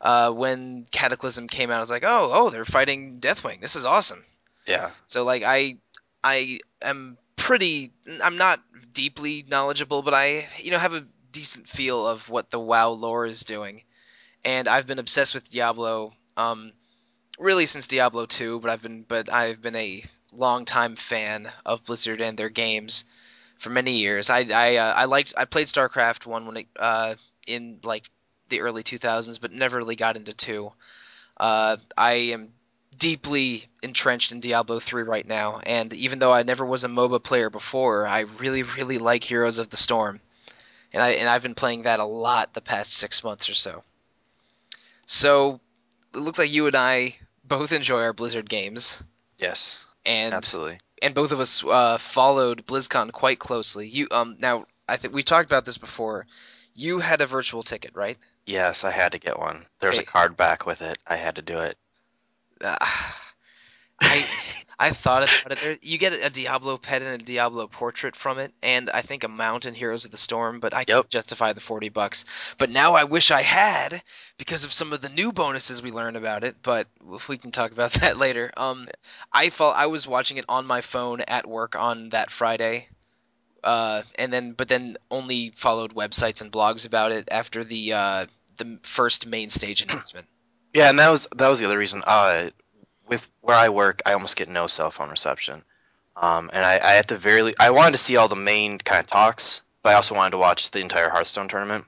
Uh, 0.01 0.31
when 0.31 0.87
Cataclysm 0.93 1.49
came 1.49 1.73
out, 1.73 1.79
I 1.79 1.81
was 1.81 1.91
like, 1.91 2.05
"Oh, 2.07 2.31
oh, 2.33 2.51
they're 2.51 2.65
fighting 2.65 3.19
Deathwing. 3.19 3.61
This 3.61 3.75
is 3.75 3.85
awesome." 3.85 4.25
Yeah. 4.65 4.93
So 5.09 5.25
like 5.25 5.43
I 5.43 5.79
I 6.23 6.61
am 6.81 7.19
pretty 7.35 7.91
I'm 8.23 8.37
not 8.37 8.61
deeply 8.93 9.45
knowledgeable, 9.49 10.03
but 10.03 10.15
I 10.15 10.47
you 10.63 10.71
know 10.71 10.79
have 10.79 10.95
a 10.95 11.05
decent 11.33 11.69
feel 11.69 12.07
of 12.07 12.29
what 12.29 12.51
the 12.51 12.61
WoW 12.61 12.91
lore 12.91 13.27
is 13.27 13.45
doing. 13.45 13.83
And 14.45 14.69
I've 14.69 14.87
been 14.87 14.99
obsessed 14.99 15.35
with 15.35 15.51
Diablo 15.51 16.15
um 16.37 16.73
really 17.39 17.67
since 17.67 17.87
Diablo 17.87 18.27
2, 18.27 18.61
but 18.61 18.71
I've 18.71 18.83
been 18.83 19.03
but 19.03 19.33
I've 19.33 19.63
been 19.63 19.77
a 19.77 20.05
longtime 20.33 20.97
fan 20.97 21.51
of 21.65 21.85
Blizzard 21.85 22.21
and 22.21 22.39
their 22.39 22.49
games 22.49 23.05
for 23.59 23.71
many 23.71 23.99
years. 23.99 24.31
I 24.31 24.41
I 24.43 24.77
uh, 24.77 24.95
I 24.95 25.05
liked 25.07 25.35
I 25.37 25.45
played 25.45 25.67
StarCraft 25.67 26.27
1 26.27 26.47
when 26.47 26.57
it 26.59 26.67
uh 26.79 27.15
in 27.47 27.81
like 27.83 28.11
the 28.49 28.61
early 28.61 28.83
2000s, 28.83 29.41
but 29.41 29.53
never 29.53 29.77
really 29.77 29.97
got 29.97 30.17
into 30.17 30.33
2. 30.33 30.73
Uh 31.39 31.77
I 31.97 32.13
am 32.13 32.53
deeply 32.99 33.69
entrenched 33.83 34.33
in 34.33 34.41
Diablo 34.41 34.81
3 34.81 35.03
right 35.05 35.27
now, 35.27 35.61
and 35.61 35.93
even 35.93 36.19
though 36.19 36.33
I 36.33 36.43
never 36.43 36.65
was 36.65 36.85
a 36.85 36.89
MOBA 36.89 37.23
player 37.23 37.49
before, 37.49 38.07
I 38.07 38.21
really, 38.21 38.63
really 38.63 38.99
like 38.99 39.25
Heroes 39.25 39.59
of 39.59 39.71
the 39.71 39.77
Storm, 39.77 40.21
and 40.99 41.05
I 41.05 41.11
and 41.13 41.29
I've 41.29 41.43
been 41.45 41.55
playing 41.55 41.83
that 41.83 42.01
a 42.01 42.05
lot 42.05 42.55
the 42.55 42.61
past 42.61 42.93
six 42.93 43.23
months 43.23 43.49
or 43.49 43.55
so. 43.55 43.85
So 45.07 45.61
it 46.13 46.19
looks 46.19 46.41
like 46.41 46.51
you 46.51 46.67
and 46.67 46.75
I 46.75 47.17
both 47.45 47.71
enjoy 47.71 48.01
our 48.01 48.13
Blizzard 48.13 48.51
games, 48.51 49.01
Yes. 49.39 49.79
and 50.05 50.35
Absolutely. 50.35 50.79
and 51.01 51.15
both 51.15 51.31
of 51.31 51.39
us 51.39 51.63
uh, 51.65 51.99
followed 51.99 52.67
BlizzCon 52.67 53.13
quite 53.13 53.39
closely. 53.39 53.87
You 53.89 54.09
um 54.11 54.37
now 54.41 54.67
I 54.89 54.97
think 54.97 55.15
we 55.15 55.23
talked 55.23 55.47
about 55.49 55.65
this 55.65 55.79
before. 55.79 56.27
You 56.75 56.99
had 56.99 57.21
a 57.21 57.27
virtual 57.27 57.63
ticket, 57.63 57.95
right? 57.95 58.19
Yes, 58.45 58.83
I 58.83 58.91
had 58.91 59.13
to 59.13 59.19
get 59.21 59.39
one. 59.39 59.67
There's 59.79 59.99
was 59.99 59.99
a 60.01 60.05
card 60.05 60.37
back 60.37 60.67
with 60.67 60.83
it. 60.83 60.99
I 61.07 61.15
had 61.15 61.37
to 61.37 61.43
do 61.43 61.59
it. 61.61 61.77
Uh, 62.61 62.77
I 64.01 64.25
I 64.81 64.91
thought 64.91 65.25
about 65.25 65.53
it. 65.53 65.61
There, 65.61 65.79
you 65.83 65.99
get 65.99 66.13
a 66.13 66.31
Diablo 66.31 66.79
pet 66.79 67.03
and 67.03 67.21
a 67.21 67.25
Diablo 67.25 67.67
portrait 67.67 68.15
from 68.15 68.39
it, 68.39 68.53
and 68.63 68.89
I 68.91 69.03
think 69.03 69.25
a 69.25 69.29
mount 69.29 69.67
in 69.67 69.75
Heroes 69.75 70.05
of 70.05 70.13
the 70.13 70.17
Storm. 70.17 70.61
But 70.61 70.73
I 70.73 70.85
can't 70.85 71.09
justify 71.09 71.53
the 71.53 71.61
forty 71.61 71.89
bucks. 71.89 72.25
But 72.59 72.71
now 72.71 72.95
I 72.95 73.05
wish 73.05 73.31
I 73.33 73.43
had 73.43 74.03
because 74.37 74.63
of 74.63 74.73
some 74.73 74.93
of 74.93 75.01
the 75.01 75.09
new 75.09 75.33
bonuses 75.33 75.83
we 75.83 75.91
learned 75.91 76.17
about 76.17 76.45
it. 76.45 76.57
But 76.63 76.87
we 77.29 77.39
can 77.39 77.51
talk 77.51 77.73
about 77.73 77.93
that 77.95 78.19
later. 78.19 78.53
Um, 78.57 78.89
I 79.33 79.51
fall. 79.51 79.73
I 79.75 79.87
was 79.87 80.07
watching 80.07 80.37
it 80.37 80.45
on 80.49 80.65
my 80.67 80.81
phone 80.81 81.23
at 81.23 81.49
work 81.49 81.75
on 81.75 82.11
that 82.11 82.31
Friday. 82.31 82.89
Uh, 83.65 84.03
and 84.15 84.33
then, 84.33 84.53
but 84.53 84.69
then 84.69 84.97
only 85.11 85.51
followed 85.57 85.93
websites 85.93 86.41
and 86.41 86.53
blogs 86.53 86.87
about 86.87 87.11
it 87.11 87.29
after 87.33 87.65
the 87.65 87.93
uh, 87.93 88.27
the 88.59 88.79
first 88.85 89.27
main 89.27 89.51
stage 89.51 89.83
announcement. 89.83 90.27
Yeah, 90.73 90.91
and 90.91 90.99
that 91.01 91.11
was 91.11 91.27
that 91.35 91.49
was 91.49 91.59
the 91.59 91.67
other 91.67 91.79
reason. 91.79 92.03
Uh, 92.07 92.51
with 93.09 93.29
where 93.41 93.57
I 93.57 93.69
work, 93.71 94.03
I 94.07 94.13
almost 94.13 94.37
get 94.37 94.49
no 94.49 94.67
cell 94.67 94.91
phone 94.91 95.11
reception. 95.11 95.65
Um, 96.17 96.51
and 96.53 96.65
I, 96.65 96.75
I 96.79 96.97
at 96.97 97.09
the 97.09 97.17
very 97.17 97.43
le- 97.43 97.53
I 97.61 97.71
wanted 97.71 97.93
to 97.93 97.99
see 97.99 98.17
all 98.17 98.29
the 98.29 98.37
main 98.37 98.79
kind 98.79 99.01
of 99.01 99.07
talks, 99.07 99.61
but 99.83 99.91
I 99.91 99.95
also 99.95 100.15
wanted 100.15 100.33
to 100.33 100.39
watch 100.39 100.71
the 100.71 100.81
entire 100.81 101.09
Hearthstone 101.09 101.49
tournament. 101.49 101.85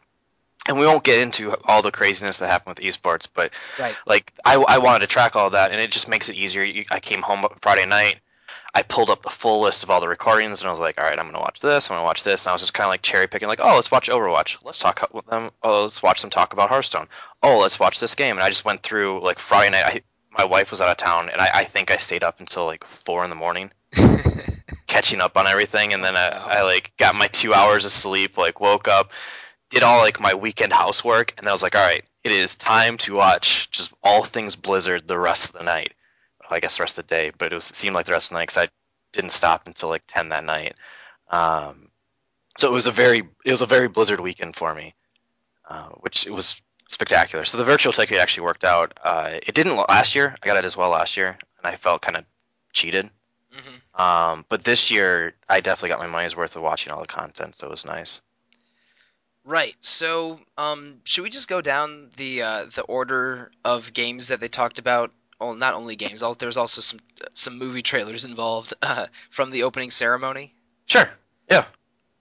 And 0.69 0.79
we 0.79 0.87
won't 0.87 1.05
get 1.05 1.21
into 1.21 1.57
all 1.65 1.83
the 1.83 1.91
craziness 1.91 2.39
that 2.39 2.49
happened 2.49 2.79
with 2.79 2.87
esports, 2.87 3.27
but 3.33 3.51
Right. 3.79 3.97
like 4.07 4.33
I, 4.45 4.57
I 4.57 4.79
wanted 4.79 5.01
to 5.01 5.07
track 5.09 5.35
all 5.35 5.51
that, 5.51 5.73
and 5.73 5.81
it 5.81 5.91
just 5.91 6.07
makes 6.07 6.29
it 6.29 6.37
easier. 6.37 6.63
You- 6.63 6.85
I 6.91 7.01
came 7.01 7.23
home 7.23 7.45
Friday 7.61 7.87
night. 7.87 8.21
I 8.73 8.83
pulled 8.83 9.11
up 9.11 9.23
the 9.23 9.31
full 9.31 9.61
list 9.63 9.83
of 9.83 9.91
all 9.91 10.01
the 10.01 10.07
recordings, 10.07 10.61
and 10.63 10.69
I 10.69 10.71
was 10.71 10.79
like, 10.79 11.01
all 11.01 11.05
right, 11.05 11.19
I'm 11.19 11.27
gonna 11.27 11.41
watch 11.41 11.59
this. 11.59 11.91
I'm 11.91 11.97
gonna 11.97 12.05
watch 12.05 12.23
this. 12.23 12.45
And 12.45 12.51
I 12.51 12.53
was 12.53 12.63
just 12.63 12.73
kind 12.75 12.85
of 12.87 12.91
like 12.91 13.03
cherry 13.03 13.27
picking, 13.27 13.49
like, 13.49 13.59
oh, 13.61 13.75
let's 13.75 13.91
watch 13.91 14.09
Overwatch. 14.09 14.59
Let's 14.65 14.79
talk 14.79 15.09
with 15.13 15.27
them. 15.27 15.51
Oh, 15.65 15.83
let's 15.83 16.03
watch 16.05 16.21
them 16.21 16.31
talk 16.31 16.53
about 16.53 16.69
Hearthstone. 16.69 17.09
Oh, 17.43 17.59
let's 17.59 17.81
watch 17.81 17.99
this 17.99 18.15
game. 18.15 18.37
And 18.37 18.45
I 18.45 18.49
just 18.49 18.65
went 18.65 18.83
through 18.85 19.25
like 19.25 19.41
Friday 19.41 19.71
night. 19.73 19.85
I, 19.87 20.03
my 20.37 20.45
wife 20.45 20.71
was 20.71 20.81
out 20.81 20.91
of 20.91 20.97
town, 20.97 21.29
and 21.29 21.41
I, 21.41 21.49
I 21.55 21.65
think 21.65 21.91
I 21.91 21.97
stayed 21.97 22.23
up 22.23 22.41
until 22.41 22.67
like 22.67 22.85
four 22.85 23.25
in 23.25 23.31
the 23.31 23.37
morning 23.37 23.71
catching 24.87 25.21
up 25.21 25.37
on 25.37 25.47
everything. 25.47 25.93
And 25.93 26.05
then 26.05 26.17
I, 26.17 26.31
Wow. 26.31 26.47
I 26.49 26.63
like 26.63 26.93
got 26.99 27.15
my 27.15 27.27
two 27.29 27.53
hours 27.55 27.85
of 27.85 27.91
sleep. 27.93 28.37
Like 28.37 28.61
woke 28.61 28.89
up, 28.89 29.11
did 29.71 29.83
all 29.83 29.99
like 29.99 30.21
my 30.21 30.35
weekend 30.35 30.73
housework, 30.73 31.35
and 31.37 31.47
then 31.47 31.51
I 31.51 31.55
was 31.55 31.63
like, 31.63 31.75
all 31.75 31.85
right, 31.85 32.05
it 32.25 32.33
is 32.33 32.57
time 32.57 32.97
to 32.99 33.15
watch 33.15 33.71
just 33.71 33.93
all 34.03 34.25
things 34.25 34.57
Blizzard 34.57 35.07
the 35.07 35.19
rest 35.19 35.47
of 35.47 35.53
the 35.53 35.65
night. 35.65 35.95
Well, 36.41 36.57
I 36.57 36.61
guess 36.61 36.77
the 36.77 36.83
rest 36.83 36.99
of 36.99 37.07
the 37.07 37.15
day, 37.15 37.33
but 37.37 37.53
it 37.53 37.57
was 37.57 37.71
it 37.71 37.77
seemed 37.77 37.95
like 37.95 38.07
the 38.07 38.13
rest 38.13 38.29
of 38.29 38.35
the 38.35 38.39
night 38.41 38.49
because 38.49 38.65
I 38.65 38.69
didn't 39.13 39.31
stop 39.33 39.67
until 39.67 39.89
like 39.89 40.03
ten 40.07 40.29
that 40.31 40.45
night. 40.45 40.75
Um, 41.29 41.89
so 42.59 42.69
it 42.69 42.73
was 42.73 42.87
a 42.87 42.93
very 42.93 43.19
it 43.45 43.51
was 43.51 43.63
a 43.63 43.67
very 43.67 43.89
Blizzard 43.89 44.21
weekend 44.21 44.57
for 44.57 44.75
me, 44.75 44.95
uh, 45.69 45.89
which 46.01 46.27
it 46.27 46.33
was 46.33 46.61
spectacular. 46.91 47.45
So 47.45 47.59
the 47.59 47.65
virtual 47.65 47.93
ticket 47.93 48.19
actually 48.19 48.45
worked 48.45 48.65
out. 48.65 48.99
Uh, 49.03 49.39
it 49.47 49.55
didn't 49.55 49.77
last 49.77 50.15
year. 50.15 50.35
I 50.43 50.47
got 50.47 50.57
it 50.57 50.65
as 50.65 50.77
well 50.77 50.91
last 50.91 51.17
year, 51.17 51.29
and 51.29 51.75
I 51.75 51.77
felt 51.77 52.03
kind 52.03 52.17
of 52.17 52.25
cheated. 52.73 53.11
hmm 53.53 54.01
Um, 54.01 54.45
but 54.49 54.65
this 54.65 54.91
year, 54.91 55.35
I 55.49 55.61
definitely 55.61 55.91
got 55.91 55.99
my 55.99 56.07
money's 56.07 56.37
worth 56.37 56.57
of 56.57 56.63
watching 56.63 56.93
all 56.93 57.01
the 57.01 57.07
content, 57.07 57.57
so 57.57 57.67
it 57.67 57.71
was 57.71 57.85
nice. 57.85 58.21
Right. 59.45 59.75
So, 59.81 60.41
um, 60.59 61.01
should 61.05 61.25
we 61.25 61.31
just 61.31 61.49
go 61.49 61.61
down 61.61 62.11
the 62.17 62.43
uh, 62.43 62.65
the 62.75 62.83
order 62.83 63.51
of 63.65 63.93
games 63.93 64.29
that 64.29 64.41
they 64.41 64.49
talked 64.49 64.79
about? 64.79 65.13
Well, 65.41 65.55
not 65.55 65.75
only 65.75 65.97
games. 65.97 66.23
There's 66.39 66.59
also 66.59 66.83
some 66.83 67.01
some 67.35 67.59
movie 67.59 67.83
trailers 67.83 68.25
involved 68.25 68.75
uh, 68.83 69.07
from 69.31 69.51
the 69.51 69.63
opening 69.63 69.91
ceremony. 69.91 70.55
Sure. 70.87 71.09
Yeah. 71.51 71.65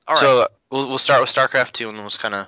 All 0.08 0.16
right. 0.16 0.22
So 0.22 0.48
we'll 0.72 0.88
we'll 0.88 0.98
start 0.98 1.22
with 1.22 1.30
StarCraft 1.30 1.74
two, 1.74 1.90
and 1.90 1.98
then 1.98 2.04
we'll 2.04 2.10
just 2.10 2.22
kind 2.22 2.36
of 2.36 2.48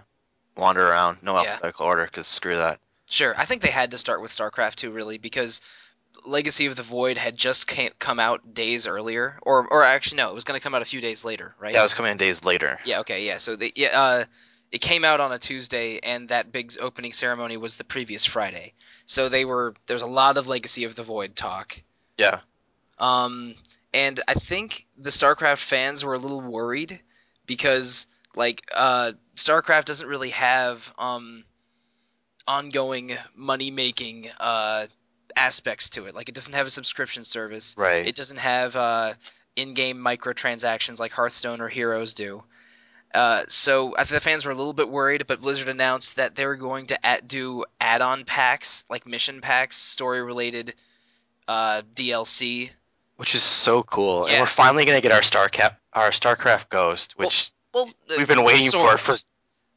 wander 0.55 0.87
around. 0.87 1.23
No 1.23 1.33
Yeah. 1.33 1.51
alphabetical 1.51 1.85
order, 1.85 2.05
because 2.05 2.27
screw 2.27 2.57
that. 2.57 2.79
Sure. 3.07 3.33
I 3.37 3.45
think 3.45 3.61
they 3.61 3.71
had 3.71 3.91
to 3.91 3.97
start 3.97 4.21
with 4.21 4.31
StarCraft 4.35 4.75
2 4.75 4.91
really 4.91 5.17
because 5.17 5.59
Legacy 6.25 6.65
of 6.65 6.75
the 6.75 6.83
Void 6.83 7.17
had 7.17 7.35
just 7.37 7.67
came, 7.67 7.91
come 7.99 8.19
out 8.19 8.53
days 8.53 8.85
earlier, 8.85 9.39
or 9.41 9.65
or 9.67 9.83
actually 9.83 10.17
no, 10.17 10.29
it 10.29 10.35
was 10.35 10.43
going 10.43 10.59
to 10.59 10.63
come 10.63 10.75
out 10.75 10.81
a 10.81 10.85
few 10.85 11.01
days 11.01 11.25
later, 11.25 11.55
right? 11.59 11.73
Yeah, 11.73 11.79
it 11.79 11.83
was 11.83 11.93
coming 11.93 12.11
in 12.11 12.17
days 12.17 12.43
later. 12.43 12.79
Yeah. 12.85 12.99
Okay. 12.99 13.25
Yeah. 13.25 13.37
So 13.37 13.55
they 13.55 13.71
yeah. 13.75 13.99
Uh, 13.99 14.25
it 14.71 14.79
came 14.79 15.03
out 15.03 15.19
on 15.19 15.33
a 15.33 15.39
Tuesday, 15.39 15.99
and 15.99 16.29
that 16.29 16.51
big 16.51 16.73
opening 16.79 17.11
ceremony 17.11 17.57
was 17.57 17.75
the 17.75 17.83
previous 17.83 18.25
Friday. 18.25 18.73
So 19.05 19.27
they 19.29 19.43
were 19.45 19.73
there's 19.87 20.01
a 20.01 20.07
lot 20.07 20.37
of 20.37 20.47
Legacy 20.47 20.83
of 20.85 20.95
the 20.95 21.03
Void 21.03 21.35
talk. 21.35 21.81
Yeah. 22.17 22.39
Um, 22.99 23.55
and 23.93 24.21
I 24.27 24.35
think 24.35 24.85
the 24.97 25.09
StarCraft 25.09 25.59
fans 25.59 26.05
were 26.05 26.13
a 26.13 26.19
little 26.19 26.39
worried 26.39 27.01
because 27.45 28.05
like 28.35 28.69
uh, 28.75 29.13
StarCraft 29.35 29.85
doesn't 29.85 30.07
really 30.07 30.29
have 30.29 30.91
um, 30.97 31.43
ongoing 32.47 33.17
money 33.35 33.71
making 33.71 34.29
uh, 34.39 34.87
aspects 35.35 35.89
to 35.91 36.05
it. 36.05 36.15
Like 36.15 36.29
it 36.29 36.35
doesn't 36.35 36.53
have 36.53 36.67
a 36.67 36.71
subscription 36.71 37.23
service. 37.23 37.75
Right. 37.77 38.07
It 38.07 38.15
doesn't 38.15 38.37
have 38.37 38.75
uh, 38.75 39.13
in-game 39.55 39.97
microtransactions 39.97 40.99
like 40.99 41.11
Hearthstone 41.11 41.61
or 41.61 41.69
Heroes 41.69 42.13
do. 42.13 42.43
Uh, 43.13 43.43
so 43.49 43.93
I 43.95 44.05
think 44.05 44.09
the 44.11 44.19
fans 44.21 44.45
were 44.45 44.51
a 44.51 44.55
little 44.55 44.73
bit 44.73 44.89
worried, 44.89 45.27
but 45.27 45.41
Blizzard 45.41 45.67
announced 45.67 46.15
that 46.15 46.35
they 46.35 46.45
were 46.45 46.55
going 46.55 46.87
to 46.87 47.05
add, 47.05 47.27
do 47.27 47.65
add-on 47.81 48.23
packs, 48.23 48.85
like 48.89 49.05
mission 49.05 49.41
packs, 49.41 49.75
story-related 49.75 50.73
uh, 51.47 51.81
DLC. 51.93 52.69
Which 53.17 53.35
is 53.35 53.43
so 53.43 53.83
cool. 53.83 54.27
Yeah. 54.27 54.33
And 54.33 54.41
we're 54.41 54.47
finally 54.47 54.85
gonna 54.85 55.01
get 55.01 55.11
our 55.11 55.21
Starcap 55.21 55.75
our 55.93 56.11
StarCraft 56.11 56.69
Ghost, 56.69 57.17
which 57.17 57.51
Well, 57.73 57.89
uh, 58.09 58.15
we've 58.17 58.27
been 58.27 58.43
waiting 58.43 58.71
for 58.71 58.93
of. 58.93 59.01
for 59.01 59.17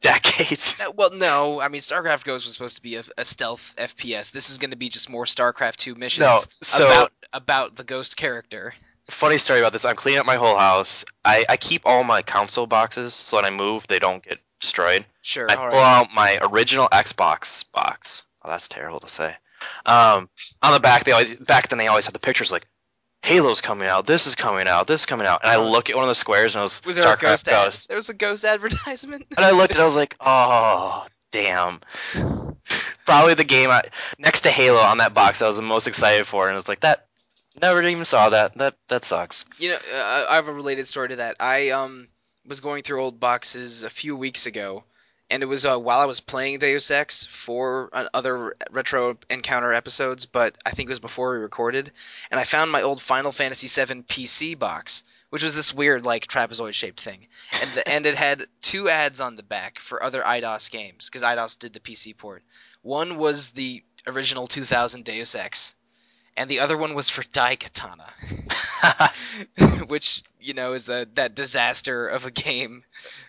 decades. 0.01 0.75
Well, 0.95 1.11
no. 1.11 1.59
I 1.59 1.67
mean, 1.67 1.81
StarCraft 1.81 2.23
Ghost 2.23 2.45
was 2.45 2.53
supposed 2.53 2.75
to 2.77 2.81
be 2.81 2.95
a, 2.95 3.03
a 3.17 3.25
stealth 3.25 3.73
FPS. 3.77 4.31
This 4.31 4.49
is 4.49 4.57
going 4.57 4.71
to 4.71 4.77
be 4.77 4.89
just 4.89 5.09
more 5.09 5.25
StarCraft 5.25 5.77
2 5.77 5.95
missions 5.95 6.25
No, 6.25 6.39
so- 6.61 6.91
about 6.91 7.11
about 7.33 7.75
the 7.75 7.83
Ghost 7.83 8.15
character. 8.15 8.73
Funny 9.09 9.37
story 9.37 9.59
about 9.59 9.71
this. 9.71 9.85
I'm 9.85 9.95
cleaning 9.95 10.19
up 10.19 10.25
my 10.25 10.35
whole 10.35 10.57
house. 10.57 11.05
I, 11.23 11.45
I 11.47 11.57
keep 11.57 11.83
all 11.85 12.03
my 12.03 12.23
console 12.23 12.65
boxes 12.65 13.13
so 13.13 13.37
when 13.37 13.45
I 13.45 13.51
move 13.51 13.85
they 13.87 13.99
don't 13.99 14.23
get 14.23 14.39
destroyed. 14.59 15.05
Sure. 15.21 15.45
I 15.49 15.55
pull 15.55 15.65
right. 15.65 15.99
out 15.99 16.07
my 16.13 16.39
original 16.41 16.87
Xbox 16.89 17.65
box. 17.71 18.23
Oh, 18.43 18.49
that's 18.49 18.67
terrible 18.67 18.99
to 19.01 19.09
say. 19.09 19.35
Um, 19.85 20.29
on 20.61 20.73
the 20.73 20.79
back, 20.79 21.03
they 21.03 21.11
always 21.11 21.35
back 21.35 21.69
then 21.69 21.77
they 21.77 21.87
always 21.87 22.05
had 22.05 22.15
the 22.15 22.19
pictures 22.19 22.51
like 22.51 22.67
Halo's 23.25 23.59
coming 23.59 23.87
out, 23.87 24.05
this 24.05 24.27
is 24.27 24.35
coming 24.35 24.67
out, 24.67 24.85
this 24.87 25.01
is 25.01 25.05
coming 25.05 25.25
out, 25.25 25.41
and 25.43 25.51
I 25.51 25.55
Oh. 25.55 25.67
look 25.69 25.89
at 25.89 25.95
one 25.95 26.05
of 26.05 26.09
the 26.09 26.15
squares 26.15 26.55
and 26.55 26.61
it 26.61 26.63
was, 26.63 26.81
Was 26.85 26.95
there 26.95 27.11
a 27.11 27.17
ghost, 27.17 27.45
Ghost, 27.47 27.87
There 27.87 27.97
was 27.97 28.09
a 28.09 28.13
ghost 28.13 28.45
advertisement. 28.45 29.25
and 29.35 29.45
I 29.45 29.51
looked 29.51 29.73
and 29.73 29.81
I 29.81 29.85
was 29.85 29.95
like, 29.95 30.15
oh 30.19 31.05
damn. 31.31 31.81
Probably 33.05 33.33
the 33.33 33.43
game 33.43 33.69
I, 33.69 33.81
next 34.19 34.41
to 34.41 34.49
Halo 34.49 34.79
on 34.79 34.97
that 34.99 35.13
box 35.13 35.41
I 35.41 35.47
was 35.47 35.57
the 35.57 35.61
most 35.63 35.87
excited 35.87 36.25
for, 36.27 36.47
and 36.49 36.57
it's 36.57 36.67
like 36.69 36.81
that. 36.81 37.07
Never 37.61 37.81
even 37.83 38.03
saw 38.05 38.29
that. 38.29 38.57
That 38.57 38.75
that 38.89 39.05
sucks. 39.05 39.45
You 39.57 39.71
know, 39.71 39.77
uh, 39.95 40.25
I 40.29 40.35
have 40.35 40.47
a 40.47 40.53
related 40.53 40.87
story 40.87 41.09
to 41.09 41.15
that. 41.17 41.37
I 41.39 41.69
um 41.69 42.07
was 42.45 42.59
going 42.61 42.83
through 42.83 43.01
old 43.01 43.19
boxes 43.19 43.83
a 43.83 43.89
few 43.89 44.15
weeks 44.15 44.45
ago, 44.45 44.83
and 45.29 45.41
it 45.41 45.47
was 45.47 45.65
uh, 45.65 45.77
while 45.77 45.99
I 45.99 46.05
was 46.05 46.19
playing 46.19 46.59
Deus 46.59 46.91
Ex 46.91 47.25
for 47.25 47.89
uh, 47.93 48.05
other 48.13 48.55
retro 48.69 49.17
encounter 49.29 49.73
episodes, 49.73 50.25
but 50.25 50.57
I 50.65 50.71
think 50.71 50.87
it 50.87 50.91
was 50.91 50.99
before 50.99 51.31
we 51.31 51.39
recorded, 51.39 51.91
and 52.29 52.39
I 52.39 52.43
found 52.43 52.71
my 52.71 52.81
old 52.81 53.01
Final 53.01 53.31
Fantasy 53.31 53.67
VII 53.67 54.03
PC 54.03 54.57
box, 54.57 55.03
which 55.29 55.43
was 55.43 55.55
this 55.55 55.73
weird 55.73 56.05
like 56.05 56.27
trapezoid 56.27 56.73
shaped 56.73 57.01
thing, 57.01 57.27
and 57.61 57.69
the, 57.71 57.87
and 57.87 58.05
it 58.05 58.15
had 58.15 58.47
two 58.61 58.89
ads 58.89 59.19
on 59.19 59.35
the 59.35 59.43
back 59.43 59.79
for 59.79 60.03
other 60.03 60.21
Eidos 60.21 60.69
games 60.69 61.09
because 61.09 61.23
Eidos 61.23 61.57
did 61.57 61.73
the 61.73 61.79
PC 61.79 62.15
port. 62.15 62.43
One 62.81 63.17
was 63.17 63.49
the 63.51 63.83
original 64.05 64.47
2000 64.47 65.03
Deus 65.03 65.33
Ex, 65.33 65.73
and 66.37 66.49
the 66.49 66.59
other 66.59 66.77
one 66.77 66.93
was 66.93 67.09
for 67.09 67.23
Daikatana. 67.23 68.11
which 69.87 70.23
you 70.39 70.53
know 70.53 70.73
is 70.73 70.85
the 70.85 71.07
that 71.15 71.35
disaster 71.35 72.07
of 72.07 72.25
a 72.25 72.31
game. 72.31 72.83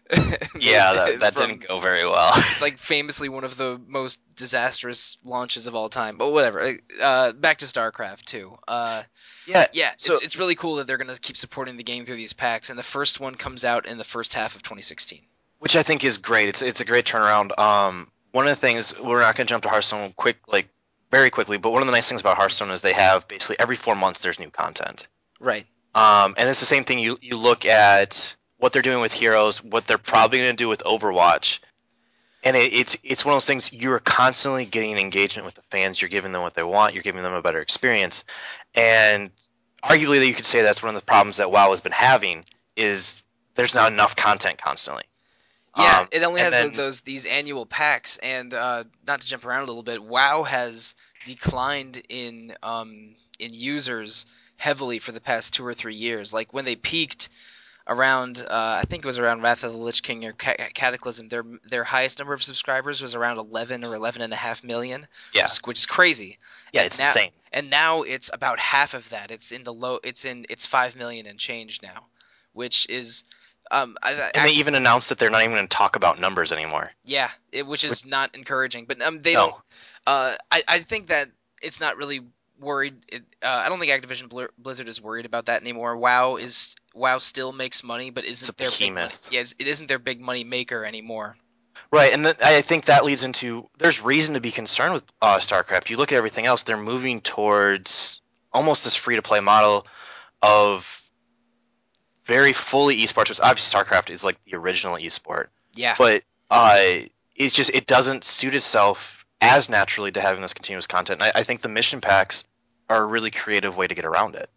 yeah, 0.60 0.92
that, 0.92 1.20
that 1.20 1.34
From, 1.34 1.48
didn't 1.48 1.68
go 1.68 1.80
very 1.80 2.04
well. 2.06 2.32
like 2.60 2.78
famously 2.78 3.28
one 3.28 3.44
of 3.44 3.56
the 3.56 3.80
most 3.86 4.20
disastrous 4.36 5.18
launches 5.24 5.66
of 5.66 5.74
all 5.74 5.88
time. 5.88 6.16
But 6.16 6.30
whatever. 6.30 6.76
Uh, 7.00 7.32
back 7.32 7.58
to 7.58 7.64
StarCraft 7.66 8.24
two. 8.24 8.56
Uh, 8.68 9.02
yeah, 9.46 9.66
yeah, 9.72 9.92
So- 9.96 10.14
it's 10.14 10.24
it's 10.24 10.36
really 10.36 10.54
cool 10.54 10.76
that 10.76 10.86
they're 10.86 10.98
gonna 10.98 11.18
keep 11.18 11.36
supporting 11.36 11.76
the 11.76 11.82
game 11.82 12.06
through 12.06 12.16
these 12.16 12.32
packs, 12.32 12.70
and 12.70 12.78
the 12.78 12.84
first 12.84 13.18
one 13.20 13.34
comes 13.34 13.64
out 13.64 13.86
in 13.86 13.98
the 13.98 14.04
first 14.04 14.34
half 14.34 14.54
of 14.54 14.62
2016. 14.62 15.22
which 15.58 15.74
I 15.76 15.82
think 15.82 16.04
is 16.04 16.18
great. 16.18 16.48
It's 16.48 16.62
it's 16.62 16.80
a 16.80 16.84
great 16.84 17.04
turnaround. 17.04 17.58
Um, 17.58 18.10
one 18.32 18.44
of 18.46 18.50
the 18.50 18.56
things 18.56 18.96
we're 19.00 19.20
not 19.20 19.34
going 19.36 19.46
to 19.46 19.50
jump 19.50 19.62
to 19.62 19.68
Hearthstone 19.70 20.12
quick, 20.16 20.36
like 20.46 20.68
very 21.10 21.30
quickly, 21.30 21.56
but 21.56 21.70
one 21.70 21.80
of 21.82 21.86
the 21.86 21.92
nice 21.92 22.08
things 22.08 22.20
about 22.20 22.36
Hearthstone 22.36 22.70
is 22.70 22.82
they 22.82 22.92
have 22.92 23.26
basically 23.26 23.56
every 23.58 23.76
four 23.76 23.96
months 23.96 24.20
there's 24.22 24.38
new 24.38 24.50
content. 24.50 25.08
Right. 25.40 25.66
Um, 25.94 26.34
and 26.36 26.48
it's 26.48 26.60
the 26.60 26.66
same 26.66 26.84
thing. 26.84 26.98
You 26.98 27.18
you 27.22 27.36
look 27.36 27.64
at 27.64 28.36
what 28.58 28.72
they're 28.72 28.82
doing 28.82 29.00
with 29.00 29.12
Heroes, 29.12 29.62
what 29.62 29.86
they're 29.86 29.98
probably 29.98 30.38
going 30.38 30.50
to 30.50 30.56
do 30.56 30.68
with 30.68 30.82
Overwatch, 30.84 31.60
and 32.42 32.56
it, 32.56 32.72
it's 32.72 32.96
it's 33.02 33.24
one 33.24 33.32
of 33.32 33.36
those 33.36 33.46
things. 33.46 33.72
You're 33.72 33.98
constantly 33.98 34.64
getting 34.64 34.98
engagement 34.98 35.44
with 35.44 35.54
the 35.54 35.62
fans. 35.70 36.00
You're 36.00 36.08
giving 36.08 36.32
them 36.32 36.42
what 36.42 36.54
they 36.54 36.62
want. 36.62 36.94
You're 36.94 37.02
giving 37.02 37.22
them 37.22 37.32
a 37.34 37.42
better 37.42 37.60
experience, 37.60 38.24
and 38.74 39.30
arguably, 39.82 40.18
that 40.18 40.26
you 40.26 40.34
could 40.34 40.46
say 40.46 40.62
that's 40.62 40.82
one 40.82 40.94
of 40.94 41.00
the 41.00 41.04
problems 41.06 41.36
that 41.36 41.50
WoW 41.50 41.70
has 41.70 41.80
been 41.80 41.92
having 41.92 42.44
is 42.76 43.22
there's 43.54 43.74
not 43.74 43.92
enough 43.92 44.16
content 44.16 44.58
constantly. 44.58 45.04
Yeah, 45.78 46.00
Um, 46.00 46.08
it 46.10 46.22
only 46.22 46.40
has 46.40 46.52
then- 46.52 46.72
those 46.72 47.00
these 47.00 47.26
annual 47.26 47.66
packs, 47.66 48.16
and 48.18 48.54
uh, 48.54 48.84
not 49.06 49.20
to 49.20 49.26
jump 49.26 49.44
around 49.44 49.62
a 49.62 49.66
little 49.66 49.82
bit, 49.82 50.02
WoW 50.02 50.42
has 50.44 50.94
declined 51.26 52.02
in 52.08 52.54
um, 52.62 53.14
in 53.38 53.52
users 53.52 54.24
heavily 54.56 54.98
for 54.98 55.12
the 55.12 55.20
past 55.20 55.52
two 55.52 55.66
or 55.66 55.74
three 55.74 55.94
years. 55.94 56.32
Like 56.32 56.54
when 56.54 56.64
they 56.64 56.76
peaked 56.76 57.28
around, 57.88 58.40
uh, 58.40 58.80
I 58.82 58.84
think 58.88 59.04
it 59.04 59.06
was 59.06 59.18
around 59.18 59.42
Wrath 59.42 59.62
of 59.64 59.72
the 59.72 59.78
Lich 59.78 60.02
King 60.02 60.24
or 60.24 60.32
Ca- 60.32 60.56
Cataclysm, 60.74 61.28
their 61.28 61.44
their 61.64 61.84
highest 61.84 62.18
number 62.18 62.34
of 62.34 62.42
subscribers 62.42 63.00
was 63.00 63.14
around 63.14 63.38
11 63.38 63.84
or 63.84 63.94
11 63.94 64.22
and 64.22 64.32
a 64.32 64.36
half 64.36 64.64
million, 64.64 65.06
Yeah, 65.32 65.44
which 65.44 65.52
is, 65.52 65.58
which 65.64 65.78
is 65.78 65.86
crazy. 65.86 66.38
yeah, 66.72 66.80
and 66.82 66.86
it's 66.86 66.98
now- 66.98 67.06
insane. 67.06 67.30
And 67.52 67.70
now 67.70 68.02
it's 68.02 68.28
about 68.32 68.58
half 68.58 68.92
of 68.92 69.08
that. 69.10 69.30
It's 69.30 69.50
in 69.50 69.64
the 69.64 69.72
low. 69.72 69.98
It's 70.04 70.24
in 70.26 70.44
it's 70.50 70.66
five 70.66 70.94
million 70.96 71.26
and 71.26 71.38
change 71.38 71.80
now, 71.82 72.06
which 72.52 72.86
is. 72.90 73.24
Um, 73.70 73.96
I, 74.02 74.10
I, 74.14 74.30
And 74.34 74.46
they 74.46 74.52
even 74.52 74.74
announced 74.74 75.08
that 75.08 75.18
they're 75.18 75.30
not 75.30 75.40
even 75.42 75.54
going 75.56 75.66
to 75.66 75.76
talk 75.76 75.96
about 75.96 76.20
numbers 76.20 76.52
anymore. 76.52 76.92
yeah, 77.04 77.30
it, 77.50 77.66
which 77.66 77.82
is 77.82 78.04
not 78.06 78.34
encouraging. 78.34 78.84
But 78.84 79.00
um, 79.02 79.22
they 79.22 79.34
No. 79.34 79.40
don't. 79.46 79.54
Uh, 80.06 80.36
I 80.52 80.62
I 80.68 80.78
think 80.80 81.06
that 81.08 81.30
it's 81.62 81.80
not 81.80 81.96
really 81.96 82.20
worried. 82.60 82.96
It, 83.08 83.24
uh, 83.42 83.62
I 83.64 83.68
don't 83.68 83.78
think 83.78 83.92
Activision 83.92 84.48
Blizzard 84.58 84.88
is 84.88 85.00
worried 85.00 85.26
about 85.26 85.46
that 85.46 85.60
anymore. 85.62 85.96
WoW 85.96 86.36
is 86.36 86.76
WoW 86.94 87.18
still 87.18 87.52
makes 87.52 87.82
money, 87.84 88.10
but 88.10 88.24
isn't 88.24 88.48
a 88.48 88.52
their 88.52 88.70
big 88.70 88.92
money, 88.94 88.94
behemoth. 88.94 89.28
yes, 89.30 89.54
it 89.58 89.66
isn't 89.68 89.86
their 89.86 89.98
big 89.98 90.20
money 90.20 90.44
maker 90.44 90.84
anymore. 90.84 91.36
Right, 91.92 92.12
and 92.12 92.24
th- 92.24 92.36
I 92.42 92.62
think 92.62 92.86
that 92.86 93.04
leads 93.04 93.22
into 93.22 93.68
there's 93.78 94.02
reason 94.02 94.34
to 94.34 94.40
be 94.40 94.50
concerned 94.50 94.94
with 94.94 95.04
uh, 95.22 95.38
StarCraft. 95.38 95.88
You 95.90 95.96
look 95.96 96.10
at 96.12 96.16
everything 96.16 96.46
else; 96.46 96.62
they're 96.62 96.76
moving 96.76 97.20
towards 97.20 98.22
almost 98.52 98.84
this 98.84 98.96
free 98.96 99.16
to 99.16 99.22
play 99.22 99.40
model 99.40 99.86
of 100.42 101.02
very 102.24 102.52
fully 102.52 102.96
esports. 102.96 103.28
Which 103.28 103.40
obviously 103.40 103.78
StarCraft 103.78 104.10
is 104.10 104.24
like 104.24 104.42
the 104.44 104.56
original 104.56 104.96
esport, 104.96 105.46
Yeah, 105.74 105.94
but 105.98 106.22
uh, 106.50 106.78
it's 107.36 107.54
just 107.54 107.70
it 107.70 107.86
doesn't 107.86 108.24
suit 108.24 108.54
itself 108.54 109.25
as 109.40 109.68
naturally 109.68 110.12
to 110.12 110.20
having 110.20 110.42
this 110.42 110.54
continuous 110.54 110.86
content. 110.86 111.20
And 111.20 111.30
I, 111.34 111.40
I 111.40 111.42
think 111.42 111.60
the 111.60 111.68
mission 111.68 112.00
packs 112.00 112.44
are 112.88 113.02
a 113.02 113.06
really 113.06 113.30
creative 113.30 113.76
way 113.76 113.86
to 113.86 113.94
get 113.94 114.04
around 114.04 114.34
it. 114.34 114.48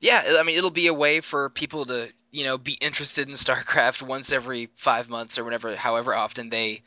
yeah. 0.00 0.34
I 0.38 0.42
mean, 0.42 0.56
it'll 0.56 0.70
be 0.70 0.86
a 0.86 0.94
way 0.94 1.20
for 1.20 1.50
people 1.50 1.86
to 1.86 2.10
you 2.30 2.44
know 2.44 2.58
be 2.58 2.72
interested 2.74 3.28
in 3.28 3.34
StarCraft 3.44 4.02
once 4.02 4.32
every 4.32 4.70
five 4.76 5.08
months 5.08 5.38
or 5.38 5.44
whenever, 5.44 5.74
however 5.76 6.14
often 6.14 6.50
they. 6.50 6.82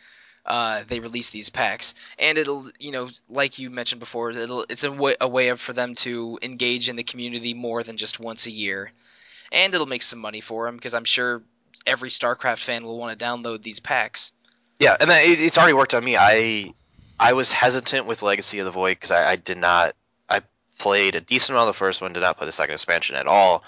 Uh, 0.48 0.84
they 0.88 1.00
release 1.00 1.32
these 1.32 1.50
packs, 1.50 1.96
and 2.20 2.38
it'll, 2.38 2.70
you 2.77 2.92
know, 2.92 3.10
like 3.27 3.58
you 3.58 3.72
mentioned 3.72 4.00
before, 4.00 4.30
it'll 4.30 4.63
it's 4.70 4.84
a 4.84 4.92
way, 4.92 5.15
a 5.20 5.27
way 5.27 5.48
of 5.48 5.60
for 5.60 5.74
them 5.74 5.96
to 5.96 6.38
engage 6.44 6.88
in 6.88 6.96
the 6.96 7.04
community 7.04 7.56
more 7.56 7.82
than 7.82 7.98
just 7.98 8.20
once 8.20 8.46
a 8.46 8.51
year, 8.51 8.92
and 9.51 9.74
it'll 9.74 9.88
make 9.88 10.04
some 10.04 10.20
money 10.20 10.42
for 10.42 10.68
them 10.68 10.75
because 10.75 10.94
I'm 10.94 11.04
sure 11.04 11.42
every 11.88 12.12
StarCraft 12.12 12.63
fan 12.63 12.84
will 12.84 13.00
want 13.00 13.18
to 13.18 13.25
download 13.25 13.63
these 13.63 13.80
packs. 13.80 14.32
Yeah, 14.80 14.96
and 15.00 15.10
it, 15.10 15.39
it's 15.39 15.58
already 15.58 15.74
worked 15.74 15.96
on 15.96 16.04
me. 16.04 16.15
I 16.15 16.74
I 17.19 17.34
was 17.34 17.51
hesitant 17.51 18.05
with 18.05 18.22
Legacy 18.22 18.60
of 18.60 18.65
the 18.65 18.72
Void 18.72 18.91
because 18.91 19.12
I, 19.12 19.31
I 19.31 19.36
did 19.36 19.57
not. 19.57 19.95
I 20.29 20.41
played 20.77 21.15
a 21.15 21.22
decent 21.22 21.55
amount 21.55 21.69
of 21.69 21.75
the 21.75 21.79
first 21.79 22.01
one, 22.01 22.13
did 22.13 22.22
not 22.22 22.38
play 22.38 22.45
the 22.45 22.51
second 22.51 22.74
expansion 22.74 23.15
at 23.15 23.27
all, 23.27 23.63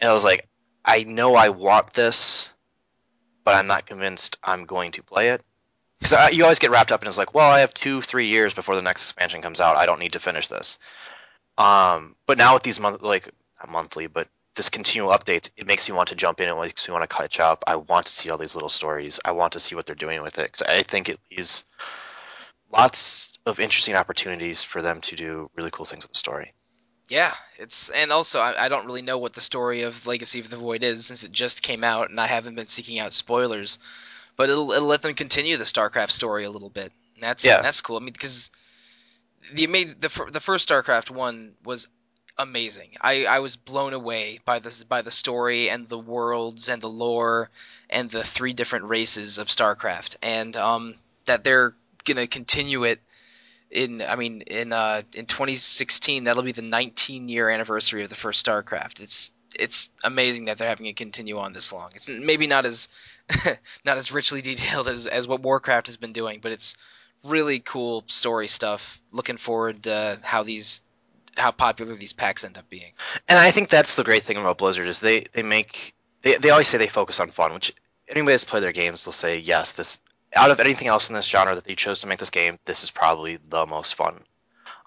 and 0.00 0.10
I 0.10 0.12
was 0.12 0.24
like, 0.24 0.48
I 0.84 1.04
know 1.04 1.34
I 1.34 1.48
want 1.48 1.92
this, 1.92 2.50
but 3.44 3.54
I'm 3.54 3.66
not 3.66 3.86
convinced 3.86 4.36
I'm 4.44 4.64
going 4.64 4.92
to 4.92 5.02
play 5.02 5.30
it. 5.30 5.42
Because 6.00 6.32
you 6.32 6.42
always 6.42 6.58
get 6.58 6.72
wrapped 6.72 6.90
up 6.90 7.02
in 7.02 7.08
it's 7.08 7.16
like, 7.16 7.32
well, 7.32 7.50
I 7.50 7.60
have 7.60 7.72
two, 7.74 8.02
three 8.02 8.26
years 8.26 8.52
before 8.52 8.74
the 8.74 8.82
next 8.82 9.02
expansion 9.02 9.40
comes 9.40 9.60
out. 9.60 9.76
I 9.76 9.86
don't 9.86 10.00
need 10.00 10.12
to 10.14 10.18
finish 10.18 10.48
this. 10.48 10.78
Um, 11.58 12.16
but 12.26 12.38
now 12.38 12.54
with 12.54 12.64
these 12.64 12.80
month, 12.80 13.02
like 13.02 13.30
not 13.60 13.70
monthly, 13.70 14.08
but 14.08 14.26
this 14.56 14.68
continual 14.68 15.12
updates, 15.12 15.48
it 15.56 15.66
makes 15.66 15.88
me 15.88 15.94
want 15.94 16.08
to 16.08 16.16
jump 16.16 16.40
in. 16.40 16.48
It 16.48 16.60
makes 16.60 16.88
me 16.88 16.92
want 16.92 17.08
to 17.08 17.16
catch 17.16 17.38
up. 17.38 17.62
I 17.68 17.76
want 17.76 18.06
to 18.06 18.12
see 18.12 18.30
all 18.30 18.38
these 18.38 18.54
little 18.54 18.68
stories. 18.68 19.20
I 19.24 19.30
want 19.30 19.52
to 19.52 19.60
see 19.60 19.76
what 19.76 19.86
they're 19.86 19.94
doing 19.94 20.22
with 20.22 20.38
it 20.38 20.50
because 20.50 20.62
I 20.62 20.82
think 20.82 21.08
it 21.08 21.18
leaves 21.30 21.64
lots 22.72 23.38
of 23.46 23.60
interesting 23.60 23.94
opportunities 23.94 24.62
for 24.62 24.82
them 24.82 25.00
to 25.02 25.16
do 25.16 25.50
really 25.56 25.70
cool 25.70 25.86
things 25.86 26.04
with 26.04 26.12
the 26.12 26.18
story. 26.18 26.54
Yeah, 27.08 27.34
it's 27.58 27.90
and 27.90 28.10
also 28.10 28.40
I, 28.40 28.64
I 28.64 28.68
don't 28.68 28.86
really 28.86 29.02
know 29.02 29.18
what 29.18 29.34
the 29.34 29.40
story 29.40 29.82
of 29.82 30.06
Legacy 30.06 30.40
of 30.40 30.48
the 30.50 30.56
Void 30.56 30.82
is 30.82 31.06
since 31.06 31.22
it 31.24 31.32
just 31.32 31.62
came 31.62 31.84
out 31.84 32.10
and 32.10 32.20
I 32.20 32.26
haven't 32.26 32.54
been 32.54 32.68
seeking 32.68 32.98
out 32.98 33.12
spoilers. 33.12 33.78
but 34.36 34.50
it'll 34.50 34.72
it'll 34.72 34.88
let 34.88 35.02
them 35.02 35.14
continue 35.14 35.56
the 35.58 35.64
StarCraft 35.64 36.10
story 36.10 36.44
a 36.44 36.50
little 36.50 36.70
bit. 36.70 36.92
And 37.14 37.22
that's 37.24 37.44
Yeah. 37.44 37.60
that's 37.60 37.80
cool. 37.82 37.96
I 37.96 38.00
mean, 38.00 38.12
because 38.12 38.50
the 39.52 39.66
made 39.66 40.00
the 40.00 40.08
the 40.30 40.40
first 40.40 40.68
StarCraft 40.68 41.10
one 41.10 41.54
was 41.64 41.86
amazing. 42.38 42.96
I, 43.00 43.26
I 43.26 43.38
was 43.40 43.56
blown 43.56 43.92
away 43.92 44.40
by 44.44 44.58
the 44.58 44.84
by 44.88 45.02
the 45.02 45.10
story 45.10 45.70
and 45.70 45.88
the 45.88 45.98
worlds 45.98 46.68
and 46.68 46.82
the 46.82 46.88
lore 46.88 47.50
and 47.90 48.10
the 48.10 48.24
three 48.24 48.52
different 48.54 48.86
races 48.86 49.38
of 49.38 49.48
StarCraft, 49.48 50.16
and 50.22 50.56
um, 50.56 50.94
that 51.26 51.44
they're 51.44 51.74
gonna 52.04 52.26
continue 52.26 52.84
it 52.84 53.00
in 53.70 54.02
I 54.02 54.16
mean 54.16 54.42
in 54.42 54.72
uh, 54.72 55.02
in 55.14 55.26
2016 55.26 56.24
that'll 56.24 56.42
be 56.42 56.52
the 56.52 56.62
19 56.62 57.28
year 57.28 57.48
anniversary 57.48 58.02
of 58.02 58.10
the 58.10 58.16
first 58.16 58.44
StarCraft. 58.44 59.00
It's 59.00 59.32
it's 59.54 59.90
amazing 60.02 60.46
that 60.46 60.58
they're 60.58 60.68
having 60.68 60.86
it 60.86 60.96
continue 60.96 61.38
on 61.38 61.52
this 61.52 61.72
long. 61.72 61.90
It's 61.94 62.08
maybe 62.08 62.46
not 62.46 62.66
as 62.66 62.88
not 63.84 63.96
as 63.96 64.12
richly 64.12 64.42
detailed 64.42 64.88
as 64.88 65.06
as 65.06 65.26
what 65.26 65.40
Warcraft 65.42 65.86
has 65.86 65.96
been 65.96 66.12
doing, 66.12 66.40
but 66.40 66.52
it's 66.52 66.76
really 67.24 67.60
cool 67.60 68.04
story 68.06 68.48
stuff. 68.48 69.00
Looking 69.10 69.36
forward 69.36 69.84
to 69.84 70.18
how 70.22 70.42
these 70.42 70.82
how 71.36 71.50
popular 71.50 71.94
these 71.94 72.12
packs 72.12 72.44
end 72.44 72.58
up 72.58 72.68
being. 72.68 72.92
And 73.28 73.38
I 73.38 73.50
think 73.50 73.68
that's 73.68 73.94
the 73.94 74.04
great 74.04 74.22
thing 74.22 74.36
about 74.36 74.58
Blizzard 74.58 74.86
is 74.86 75.00
they 75.00 75.24
they 75.32 75.42
make 75.42 75.94
they 76.22 76.36
they 76.36 76.50
always 76.50 76.68
say 76.68 76.78
they 76.78 76.88
focus 76.88 77.20
on 77.20 77.30
fun, 77.30 77.54
which 77.54 77.74
anybody 78.08 78.32
that's 78.32 78.44
played 78.44 78.62
their 78.62 78.72
games 78.72 79.06
will 79.06 79.12
say 79.12 79.38
yes. 79.38 79.72
This 79.72 79.98
out 80.34 80.50
of 80.50 80.60
anything 80.60 80.88
else 80.88 81.08
in 81.08 81.14
this 81.14 81.26
genre 81.26 81.54
that 81.54 81.64
they 81.64 81.74
chose 81.74 82.00
to 82.00 82.06
make 82.06 82.18
this 82.18 82.30
game, 82.30 82.58
this 82.64 82.82
is 82.82 82.90
probably 82.90 83.38
the 83.48 83.66
most 83.66 83.94
fun, 83.94 84.22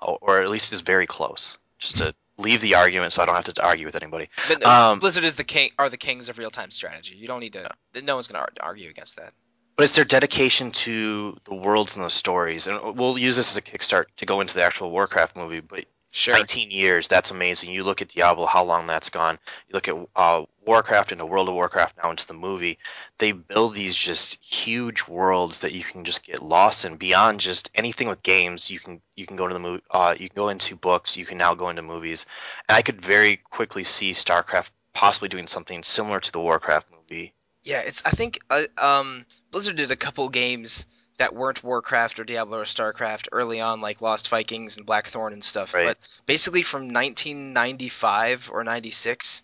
or, 0.02 0.42
at 0.42 0.50
least 0.50 0.74
is 0.74 0.82
very 0.82 1.06
close. 1.06 1.58
Just 1.78 1.98
to 1.98 2.16
leave 2.38 2.62
the 2.62 2.76
argument, 2.76 3.14
so 3.14 3.22
I 3.22 3.26
don't 3.26 3.36
have 3.36 3.54
to 3.54 3.64
argue 3.64 3.86
with 3.86 3.96
anybody. 3.96 4.30
But 4.48 4.62
no, 4.62 4.70
Um, 4.70 5.00
Blizzard 5.00 5.24
is 5.24 5.36
the 5.36 5.44
king 5.44 5.72
are 5.78 5.90
the 5.90 5.98
kings 5.98 6.30
of 6.30 6.38
real 6.38 6.52
time 6.52 6.72
strategy. 6.72 7.16
You 7.16 7.28
don't 7.28 7.40
need 7.40 7.54
to. 7.54 7.70
No 8.02 8.16
one's 8.16 8.28
going 8.28 8.44
to 8.44 8.64
argue 8.64 8.90
against 8.90 9.18
that. 9.18 9.34
But 9.76 9.84
it's 9.84 9.96
their 9.96 10.06
dedication 10.06 10.72
to 10.72 11.38
the 11.44 11.54
worlds 11.54 11.98
and 11.98 12.06
the 12.06 12.10
stories, 12.10 12.68
and 12.68 12.98
we'll 12.98 13.18
use 13.18 13.36
this 13.36 13.52
as 13.52 13.58
a 13.58 13.62
kickstart 13.62 14.06
to 14.16 14.26
go 14.26 14.40
into 14.40 14.54
the 14.54 14.64
actual 14.64 14.90
Warcraft 14.92 15.36
movie. 15.36 15.60
But 15.60 15.86
Sure. 16.16 16.34
19 16.34 16.72
years, 16.72 17.10
that's 17.10 17.30
amazing. 17.30 17.72
You 17.72 17.84
look 17.84 18.02
at 18.02 18.08
Diablo, 18.08 18.46
how 18.46 18.64
long 18.64 18.86
that's 18.86 19.10
gone. 19.10 19.38
You 19.68 19.74
look 19.74 19.90
at 19.90 19.96
uh, 20.16 20.46
Warcraft 20.66 21.12
into 21.12 21.26
World 21.26 21.48
of 21.48 21.56
Warcraft 21.56 21.98
now 22.02 22.12
into 22.12 22.28
the 22.28 22.34
movie. 22.34 22.78
They 23.18 23.32
build 23.32 23.74
these 23.74 23.96
just 23.96 24.44
huge 24.44 25.08
worlds 25.08 25.60
that 25.60 25.74
you 25.74 25.84
can 25.84 26.04
just 26.04 26.24
get 26.24 26.42
lost 26.42 26.86
in 26.86 26.98
beyond 26.98 27.40
just 27.40 27.70
anything 27.76 28.08
with 28.08 28.24
games. 28.24 28.72
You 28.72 28.80
can 28.80 29.02
you 29.16 29.26
can 29.26 29.36
go 29.36 29.48
to 29.48 29.54
the 29.54 29.60
movie, 29.60 29.84
uh, 29.92 30.16
you 30.20 30.30
can 30.30 30.36
go 30.36 30.50
into 30.50 30.76
books. 30.76 31.18
You 31.18 31.26
can 31.26 31.38
now 31.38 31.54
go 31.56 31.70
into 31.70 31.82
movies, 31.82 32.26
and 32.68 32.76
I 32.76 32.82
could 32.82 33.02
very 33.02 33.38
quickly 33.38 33.84
see 33.84 34.12
StarCraft 34.12 34.70
possibly 34.94 35.30
doing 35.30 35.48
something 35.48 35.84
similar 35.84 36.20
to 36.20 36.32
the 36.32 36.40
Warcraft 36.40 36.88
movie. 36.92 37.34
Yeah, 37.64 37.80
it's. 37.80 38.02
I 38.06 38.12
think 38.12 38.40
uh, 38.50 38.64
um, 38.78 39.26
Blizzard 39.52 39.76
did 39.76 39.92
a 39.92 39.96
couple 39.96 40.28
games 40.30 40.88
that 41.18 41.34
weren't 41.34 41.64
Warcraft 41.64 42.20
or 42.20 42.24
Diablo 42.24 42.60
or 42.60 42.66
Starcraft 42.66 43.28
early 43.32 43.62
on, 43.62 43.82
like 43.82 44.02
Lost 44.02 44.28
Vikings 44.30 44.78
and 44.78 44.86
Blackthorne 44.86 45.34
and 45.34 45.44
stuff. 45.44 45.74
Right. 45.74 45.88
But 45.88 45.98
basically, 46.26 46.62
from 46.62 46.94
1995 46.94 48.50
or 48.52 48.64
96 48.64 49.44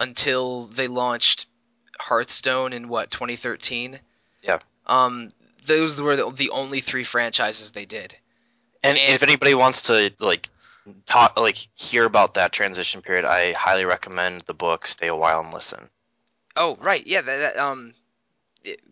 until 0.00 0.66
they 0.66 0.88
launched 0.88 1.46
Hearthstone 1.98 2.72
in 2.72 2.88
what 2.88 3.10
2013. 3.10 3.98
Yeah. 4.42 4.58
Um, 4.86 5.32
those 5.66 6.00
were 6.00 6.16
the, 6.16 6.30
the 6.30 6.50
only 6.50 6.80
three 6.80 7.04
franchises 7.04 7.72
they 7.72 7.86
did. 7.86 8.16
And 8.82 8.98
And- 8.98 9.14
if 9.14 9.22
anybody 9.22 9.54
wants 9.54 9.82
to 9.82 10.12
like 10.20 10.48
talk 11.06 11.38
like 11.38 11.56
hear 11.74 12.04
about 12.04 12.34
that 12.34 12.52
transition 12.52 13.02
period, 13.02 13.24
I 13.24 13.52
highly 13.54 13.84
recommend 13.84 14.42
the 14.42 14.54
book 14.54 14.86
Stay 14.86 15.08
a 15.08 15.16
While 15.16 15.40
and 15.40 15.52
Listen. 15.52 15.90
Oh, 16.54 16.76
right. 16.80 17.06
Yeah. 17.06 17.22
That, 17.22 17.54
that 17.54 17.58
um. 17.58 17.94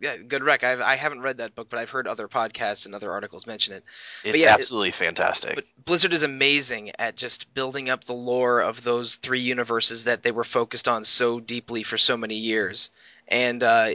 Yeah, 0.00 0.16
good 0.16 0.44
rec. 0.44 0.62
I've, 0.62 0.80
I 0.80 0.96
haven't 0.96 1.22
read 1.22 1.38
that 1.38 1.54
book, 1.54 1.68
but 1.68 1.78
I've 1.78 1.90
heard 1.90 2.06
other 2.06 2.28
podcasts 2.28 2.86
and 2.86 2.94
other 2.94 3.10
articles 3.10 3.46
mention 3.46 3.74
it. 3.74 3.84
It's 4.22 4.38
yeah, 4.38 4.50
it- 4.50 4.60
absolutely 4.60 4.92
fantastic. 4.92 5.54
But 5.54 5.64
Blizzard 5.84 6.12
is 6.12 6.22
amazing 6.22 6.92
at 6.98 7.16
just 7.16 7.52
building 7.54 7.90
up 7.90 8.04
the 8.04 8.12
lore 8.12 8.60
of 8.60 8.84
those 8.84 9.16
three 9.16 9.40
universes 9.40 10.04
that 10.04 10.22
they 10.22 10.30
were 10.30 10.44
focused 10.44 10.88
on 10.88 11.04
so 11.04 11.40
deeply 11.40 11.82
for 11.82 11.98
so 11.98 12.16
many 12.16 12.36
years. 12.36 12.90
And 13.28 13.62
uh, 13.62 13.90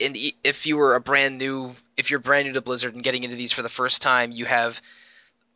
and 0.00 0.16
if 0.44 0.66
you 0.66 0.76
were 0.76 0.94
a 0.94 1.00
brand 1.00 1.38
new, 1.38 1.74
if 1.96 2.10
you're 2.10 2.20
brand 2.20 2.46
new 2.46 2.54
to 2.54 2.60
Blizzard 2.60 2.94
and 2.94 3.02
getting 3.02 3.24
into 3.24 3.36
these 3.36 3.52
for 3.52 3.62
the 3.62 3.68
first 3.68 4.02
time, 4.02 4.30
you 4.30 4.44
have 4.44 4.80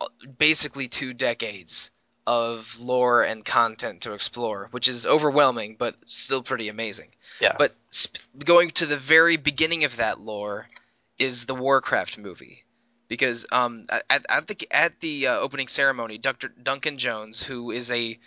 uh, 0.01 0.07
basically 0.39 0.89
two 0.89 1.13
decades 1.13 1.91
of 2.27 2.79
lore 2.79 3.23
and 3.23 3.45
content 3.45 4.03
to 4.03 4.13
explore, 4.13 4.69
which 4.71 4.89
is 4.89 5.07
overwhelming, 5.07 5.77
but 5.79 5.97
still 6.07 6.43
pretty 6.43 6.69
amazing. 6.69 7.09
Yeah. 7.41 7.55
But 7.59 7.75
sp- 7.91 8.19
going 8.45 8.71
to 8.71 8.87
the 8.87 8.97
very 8.97 9.37
beginning 9.37 9.85
of 9.85 9.97
that 9.97 10.21
lore 10.21 10.69
is 11.19 11.45
the 11.45 11.55
Warcraft 11.55 12.19
movie 12.19 12.65
because 13.09 13.45
um, 13.53 13.87
at, 14.09 14.25
at 14.29 14.47
the 14.47 14.69
at 14.71 15.01
the 15.01 15.27
uh, 15.27 15.39
opening 15.39 15.69
ceremony, 15.69 16.17
Dr. 16.17 16.49
Duncan 16.49 16.97
Jones, 16.97 17.43
who 17.43 17.71
is 17.71 17.91
a 17.91 18.19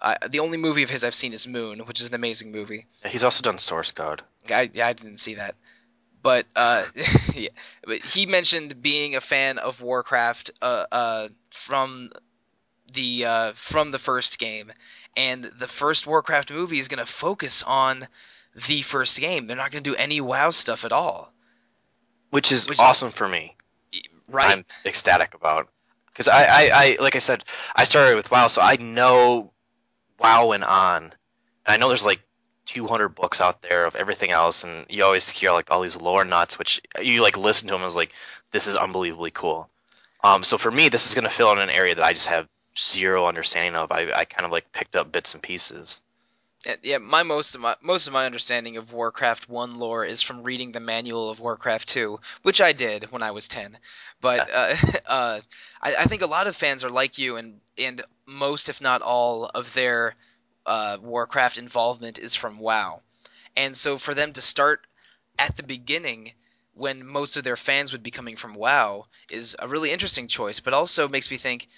uh, 0.00 0.16
the 0.28 0.40
only 0.40 0.56
movie 0.56 0.82
of 0.82 0.90
his 0.90 1.04
I've 1.04 1.14
seen 1.14 1.32
is 1.32 1.46
Moon, 1.46 1.80
which 1.80 2.00
is 2.00 2.08
an 2.08 2.14
amazing 2.14 2.50
movie. 2.50 2.86
He's 3.04 3.22
also 3.22 3.42
done 3.42 3.58
Source 3.58 3.92
Code. 3.92 4.22
I, 4.48 4.70
I 4.82 4.92
didn't 4.94 5.18
see 5.18 5.34
that, 5.34 5.54
but 6.22 6.46
uh, 6.56 6.84
yeah, 7.34 7.50
but 7.84 8.02
he 8.02 8.26
mentioned 8.26 8.82
being 8.82 9.14
a 9.14 9.20
fan 9.20 9.58
of 9.58 9.82
Warcraft 9.82 10.52
uh, 10.62 10.86
uh, 10.90 11.28
from 11.50 12.10
the 12.92 13.26
uh, 13.26 13.52
from 13.54 13.90
the 13.90 13.98
first 13.98 14.38
game, 14.38 14.72
and 15.16 15.44
the 15.44 15.68
first 15.68 16.06
Warcraft 16.06 16.50
movie 16.50 16.78
is 16.78 16.88
going 16.88 17.04
to 17.04 17.12
focus 17.12 17.62
on 17.62 18.08
the 18.68 18.82
first 18.82 19.18
game. 19.20 19.46
They're 19.46 19.56
not 19.56 19.70
going 19.72 19.84
to 19.84 19.90
do 19.90 19.96
any 19.96 20.20
WoW 20.20 20.50
stuff 20.50 20.84
at 20.84 20.92
all, 20.92 21.32
Which 22.30 22.52
is 22.52 22.68
Which- 22.68 22.78
awesome 22.78 23.10
for 23.10 23.28
me. 23.28 23.56
right? 24.28 24.46
I'm 24.46 24.64
ecstatic 24.84 25.34
about. 25.34 25.68
Because 26.06 26.28
I, 26.28 26.44
I, 26.44 26.70
I, 26.72 26.96
like 27.00 27.16
I 27.16 27.20
said, 27.20 27.44
I 27.76 27.84
started 27.84 28.16
with 28.16 28.30
WoW, 28.30 28.48
so 28.48 28.60
I 28.60 28.76
know 28.76 29.52
WoW 30.18 30.46
went 30.46 30.64
on. 30.64 31.04
And 31.04 31.12
I 31.66 31.76
know 31.76 31.88
there's 31.88 32.04
like 32.04 32.20
200 32.66 33.10
books 33.10 33.40
out 33.40 33.62
there 33.62 33.86
of 33.86 33.96
everything 33.96 34.30
else, 34.30 34.64
and 34.64 34.86
you 34.88 35.04
always 35.04 35.28
hear 35.28 35.52
like 35.52 35.70
all 35.70 35.80
these 35.82 35.96
lore 35.96 36.24
nuts, 36.24 36.58
which 36.58 36.80
you 37.00 37.22
like 37.22 37.36
listen 37.36 37.68
to 37.68 37.72
them 37.74 37.82
and 37.82 37.86
it's 37.86 37.96
like, 37.96 38.12
this 38.50 38.66
is 38.66 38.76
unbelievably 38.76 39.30
cool. 39.32 39.68
Um, 40.22 40.42
so 40.42 40.58
for 40.58 40.70
me, 40.70 40.88
this 40.88 41.06
is 41.08 41.14
going 41.14 41.24
to 41.24 41.30
fill 41.30 41.52
in 41.52 41.58
an 41.58 41.70
area 41.70 41.94
that 41.94 42.04
I 42.04 42.12
just 42.12 42.26
have 42.26 42.48
zero 42.76 43.26
understanding 43.26 43.74
of. 43.76 43.90
I, 43.90 44.10
I 44.14 44.24
kind 44.24 44.44
of 44.44 44.50
like 44.50 44.70
picked 44.72 44.96
up 44.96 45.10
bits 45.12 45.32
and 45.34 45.42
pieces. 45.42 46.00
Yeah, 46.82 46.98
my 46.98 47.22
most 47.22 47.54
of 47.54 47.60
my 47.60 47.76
most 47.80 48.06
of 48.06 48.12
my 48.12 48.26
understanding 48.26 48.76
of 48.76 48.92
Warcraft 48.92 49.48
One 49.48 49.78
lore 49.78 50.04
is 50.04 50.20
from 50.22 50.42
reading 50.42 50.72
the 50.72 50.80
manual 50.80 51.30
of 51.30 51.40
Warcraft 51.40 51.88
Two, 51.88 52.20
which 52.42 52.60
I 52.60 52.72
did 52.72 53.10
when 53.12 53.22
I 53.22 53.30
was 53.30 53.48
ten. 53.48 53.78
But 54.20 54.50
uh, 54.52 54.76
uh, 55.06 55.40
I, 55.80 55.96
I 55.96 56.04
think 56.04 56.22
a 56.22 56.26
lot 56.26 56.46
of 56.46 56.56
fans 56.56 56.84
are 56.84 56.90
like 56.90 57.18
you, 57.18 57.36
and 57.36 57.60
and 57.78 58.04
most, 58.26 58.68
if 58.68 58.80
not 58.80 59.00
all, 59.00 59.46
of 59.54 59.72
their 59.72 60.16
uh, 60.66 60.98
Warcraft 61.00 61.56
involvement 61.56 62.18
is 62.18 62.34
from 62.34 62.58
WoW, 62.58 63.02
and 63.56 63.76
so 63.76 63.96
for 63.96 64.14
them 64.14 64.32
to 64.34 64.42
start 64.42 64.86
at 65.38 65.56
the 65.56 65.62
beginning 65.62 66.32
when 66.74 67.06
most 67.06 67.36
of 67.36 67.44
their 67.44 67.56
fans 67.56 67.92
would 67.92 68.02
be 68.02 68.10
coming 68.10 68.36
from 68.36 68.54
WoW 68.54 69.06
is 69.30 69.56
a 69.58 69.68
really 69.68 69.90
interesting 69.92 70.28
choice, 70.28 70.60
but 70.60 70.74
also 70.74 71.08
makes 71.08 71.30
me 71.30 71.38
think 71.38 71.68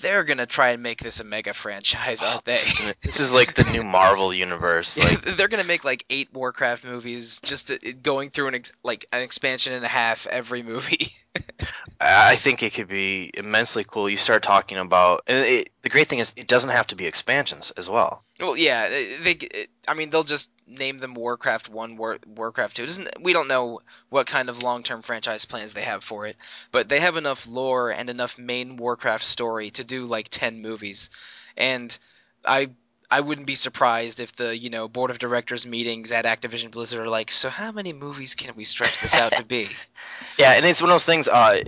they're 0.00 0.24
gonna 0.24 0.46
try 0.46 0.70
and 0.70 0.82
make 0.82 1.00
this 1.02 1.20
a 1.20 1.24
mega 1.24 1.52
franchise, 1.54 2.22
aren't 2.22 2.44
they? 2.44 2.52
This 2.54 2.66
is, 2.66 2.78
gonna- 2.78 2.94
this 3.02 3.20
is 3.20 3.32
like 3.34 3.54
the 3.54 3.64
new 3.64 3.82
Marvel 3.84 4.32
universe. 4.32 4.98
Yeah, 4.98 5.16
they're 5.36 5.48
gonna 5.48 5.64
make 5.64 5.84
like 5.84 6.04
eight 6.10 6.32
Warcraft 6.32 6.84
movies, 6.84 7.40
just 7.40 7.68
to, 7.68 7.78
going 7.92 8.30
through 8.30 8.48
an 8.48 8.54
ex, 8.56 8.72
like 8.82 9.06
an 9.12 9.22
expansion 9.22 9.72
and 9.74 9.84
a 9.84 9.88
half 9.88 10.26
every 10.26 10.62
movie. 10.62 11.12
I 12.00 12.36
think 12.36 12.62
it 12.62 12.74
could 12.74 12.88
be 12.88 13.30
immensely 13.34 13.84
cool. 13.86 14.08
You 14.08 14.16
start 14.16 14.42
talking 14.42 14.76
about, 14.78 15.22
and 15.26 15.46
it, 15.46 15.70
the 15.82 15.88
great 15.88 16.08
thing 16.08 16.18
is, 16.18 16.32
it 16.36 16.48
doesn't 16.48 16.70
have 16.70 16.86
to 16.88 16.96
be 16.96 17.06
expansions 17.06 17.70
as 17.72 17.88
well. 17.88 18.24
Well, 18.42 18.56
yeah, 18.56 18.88
they. 18.88 19.38
I 19.86 19.94
mean, 19.94 20.10
they'll 20.10 20.24
just 20.24 20.50
name 20.66 20.98
them 20.98 21.14
Warcraft 21.14 21.68
One, 21.68 21.96
War, 21.96 22.18
Warcraft 22.26 22.76
Two. 22.76 22.86
Doesn't 22.86 23.08
we 23.22 23.32
don't 23.32 23.48
know 23.48 23.80
what 24.10 24.26
kind 24.26 24.48
of 24.48 24.62
long-term 24.62 25.02
franchise 25.02 25.44
plans 25.44 25.72
they 25.72 25.82
have 25.82 26.02
for 26.02 26.26
it, 26.26 26.36
but 26.72 26.88
they 26.88 27.00
have 27.00 27.16
enough 27.16 27.46
lore 27.46 27.90
and 27.90 28.10
enough 28.10 28.38
main 28.38 28.76
Warcraft 28.76 29.24
story 29.24 29.70
to 29.72 29.84
do 29.84 30.04
like 30.06 30.28
ten 30.28 30.60
movies, 30.60 31.10
and 31.56 31.96
I. 32.44 32.70
I 33.10 33.20
wouldn't 33.20 33.46
be 33.46 33.56
surprised 33.56 34.20
if 34.20 34.34
the 34.36 34.56
you 34.56 34.70
know 34.70 34.88
board 34.88 35.10
of 35.10 35.18
directors 35.18 35.66
meetings 35.66 36.12
at 36.12 36.24
Activision 36.24 36.70
Blizzard 36.70 37.00
are 37.00 37.10
like, 37.10 37.30
so 37.30 37.50
how 37.50 37.70
many 37.70 37.92
movies 37.92 38.34
can 38.34 38.56
we 38.56 38.64
stretch 38.64 39.02
this 39.02 39.14
out 39.14 39.32
to 39.32 39.44
be? 39.44 39.68
Yeah, 40.38 40.52
and 40.52 40.64
it's 40.64 40.80
one 40.80 40.88
of 40.88 40.94
those 40.94 41.04
things. 41.04 41.28
Uh, 41.28 41.62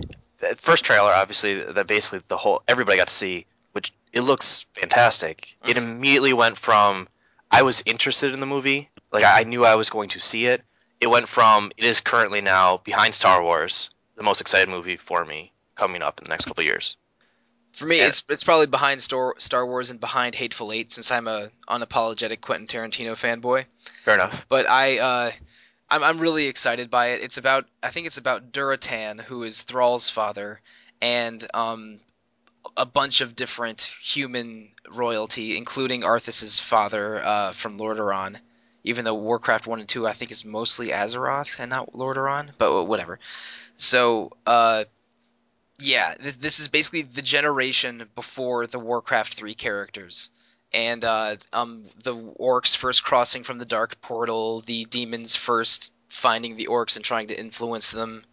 first 0.57 0.83
trailer, 0.85 1.11
obviously, 1.11 1.61
that 1.61 1.85
basically 1.85 2.21
the 2.29 2.37
whole 2.37 2.63
everybody 2.67 2.97
got 2.97 3.09
to 3.09 3.13
see, 3.13 3.45
which 3.75 3.93
it 4.13 4.21
looks 4.21 4.65
fantastic. 4.73 5.57
It 5.67 5.75
Mhm. 5.75 5.83
immediately 5.83 6.33
went 6.33 6.57
from 6.57 7.09
I 7.51 7.61
was 7.61 7.83
interested 7.85 8.33
in 8.33 8.39
the 8.39 8.45
movie, 8.45 8.89
like 9.11 9.25
I 9.25 9.43
knew 9.43 9.65
I 9.65 9.75
was 9.75 9.89
going 9.89 10.09
to 10.09 10.19
see 10.19 10.45
it. 10.47 10.63
It 11.01 11.07
went 11.07 11.27
from 11.27 11.71
it 11.77 11.83
is 11.83 11.99
currently 12.01 12.41
now 12.41 12.77
behind 12.77 13.13
Star 13.13 13.43
Wars, 13.43 13.89
the 14.15 14.23
most 14.23 14.41
excited 14.41 14.69
movie 14.69 14.95
for 14.97 15.25
me 15.25 15.51
coming 15.75 16.01
up 16.01 16.19
in 16.19 16.23
the 16.23 16.29
next 16.29 16.45
couple 16.45 16.61
of 16.61 16.65
years. 16.65 16.97
For 17.73 17.85
me, 17.85 17.97
Yeah. 17.99 18.07
it's 18.07 18.23
it's 18.29 18.43
probably 18.45 18.67
behind 18.67 19.01
Star 19.01 19.35
Star 19.37 19.65
Wars 19.65 19.91
and 19.91 19.99
behind 19.99 20.35
Hateful 20.35 20.71
Eight, 20.71 20.93
since 20.93 21.11
I'm 21.11 21.27
a 21.27 21.51
unapologetic 21.67 22.39
Quentin 22.39 22.67
Tarantino 22.67 23.15
fanboy. 23.15 23.65
Fair 24.05 24.15
enough. 24.15 24.45
But 24.47 24.69
I, 24.69 24.97
uh, 24.99 25.31
I'm 25.89 26.01
I'm 26.01 26.19
really 26.19 26.47
excited 26.47 26.89
by 26.89 27.07
it. 27.07 27.21
It's 27.21 27.37
about 27.37 27.65
I 27.83 27.91
think 27.91 28.07
it's 28.07 28.17
about 28.17 28.53
Durotan, 28.53 29.19
who 29.19 29.43
is 29.43 29.61
Thrall's 29.61 30.09
father, 30.09 30.61
and 31.01 31.45
um 31.53 31.99
a 32.77 32.85
bunch 32.85 33.21
of 33.21 33.35
different 33.35 33.81
human 34.01 34.69
royalty, 34.91 35.57
including 35.57 36.03
Arthas's 36.03 36.59
father 36.59 37.23
uh, 37.23 37.51
from 37.53 37.77
Lordaeron. 37.77 38.37
Even 38.83 39.03
though 39.03 39.15
Warcraft 39.15 39.65
one 39.65 39.79
and 39.79 39.89
two 39.89 40.05
I 40.05 40.13
think 40.13 40.29
is 40.29 40.45
mostly 40.45 40.89
Azeroth 40.89 41.59
and 41.59 41.71
not 41.71 41.93
Lordaeron, 41.93 42.51
but 42.57 42.85
whatever. 42.85 43.19
So 43.77 44.31
uh, 44.45 44.83
yeah, 45.79 46.13
this, 46.19 46.35
this 46.35 46.59
is 46.59 46.67
basically 46.67 47.01
the 47.01 47.23
generation 47.23 48.07
before 48.13 48.67
the 48.67 48.79
Warcraft 48.79 49.33
three 49.33 49.55
characters 49.55 50.29
and 50.75 51.05
uh, 51.05 51.37
um, 51.53 51.85
the 52.03 52.13
orcs 52.15 52.75
first 52.75 53.03
crossing 53.03 53.43
from 53.43 53.57
the 53.57 53.65
dark 53.65 53.99
portal, 54.01 54.61
the 54.61 54.85
demons 54.85 55.35
first 55.35 55.91
finding 56.09 56.55
the 56.55 56.67
orcs 56.67 56.95
and 56.97 57.05
trying 57.05 57.27
to 57.29 57.39
influence 57.39 57.91
them, 57.91 58.23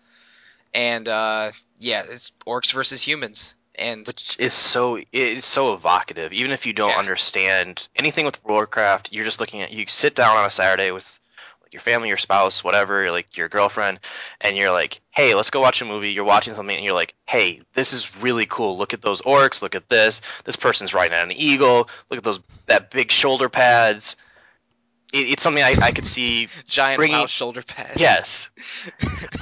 and 0.74 1.08
uh, 1.08 1.52
yeah, 1.78 2.02
it's 2.08 2.32
orcs 2.46 2.72
versus 2.72 3.00
humans, 3.00 3.54
and 3.74 4.06
which 4.06 4.36
is 4.38 4.52
so 4.52 4.98
it's 5.12 5.46
so 5.46 5.74
evocative. 5.74 6.32
Even 6.32 6.52
if 6.52 6.66
you 6.66 6.72
don't 6.72 6.90
Yeah. 6.90 6.98
understand 6.98 7.88
anything 7.96 8.24
with 8.24 8.42
Warcraft, 8.44 9.12
you're 9.12 9.24
just 9.24 9.40
looking 9.40 9.62
at 9.62 9.72
you 9.72 9.86
sit 9.86 10.14
down 10.14 10.36
on 10.36 10.44
a 10.44 10.50
Saturday 10.50 10.90
with 10.90 11.18
like 11.62 11.72
your 11.72 11.80
family, 11.80 12.08
your 12.08 12.16
spouse, 12.16 12.62
whatever, 12.62 13.10
like 13.10 13.36
your 13.36 13.48
girlfriend, 13.48 14.00
and 14.40 14.56
you're 14.56 14.70
like, 14.70 15.00
"Hey, 15.10 15.34
let's 15.34 15.50
go 15.50 15.60
watch 15.60 15.80
a 15.80 15.84
movie." 15.84 16.12
You're 16.12 16.24
watching 16.24 16.54
something, 16.54 16.76
and 16.76 16.84
you're 16.84 16.94
like, 16.94 17.14
"Hey, 17.26 17.62
this 17.74 17.92
is 17.92 18.16
really 18.18 18.46
cool. 18.46 18.76
Look 18.76 18.92
at 18.92 19.02
those 19.02 19.22
orcs. 19.22 19.62
Look 19.62 19.74
at 19.74 19.88
this. 19.88 20.20
This 20.44 20.56
person's 20.56 20.94
riding 20.94 21.16
on 21.16 21.30
an 21.30 21.36
eagle. 21.36 21.88
Look 22.10 22.18
at 22.18 22.24
those 22.24 22.40
that 22.66 22.90
big 22.90 23.10
shoulder 23.10 23.48
pads." 23.48 24.16
It, 25.12 25.32
it's 25.32 25.42
something 25.42 25.62
I, 25.62 25.74
I 25.82 25.90
could 25.92 26.06
see. 26.06 26.48
giant 26.66 26.98
bringing- 26.98 27.18
WoW 27.18 27.26
shoulder 27.26 27.62
pads. 27.62 28.00
Yes. 28.00 28.50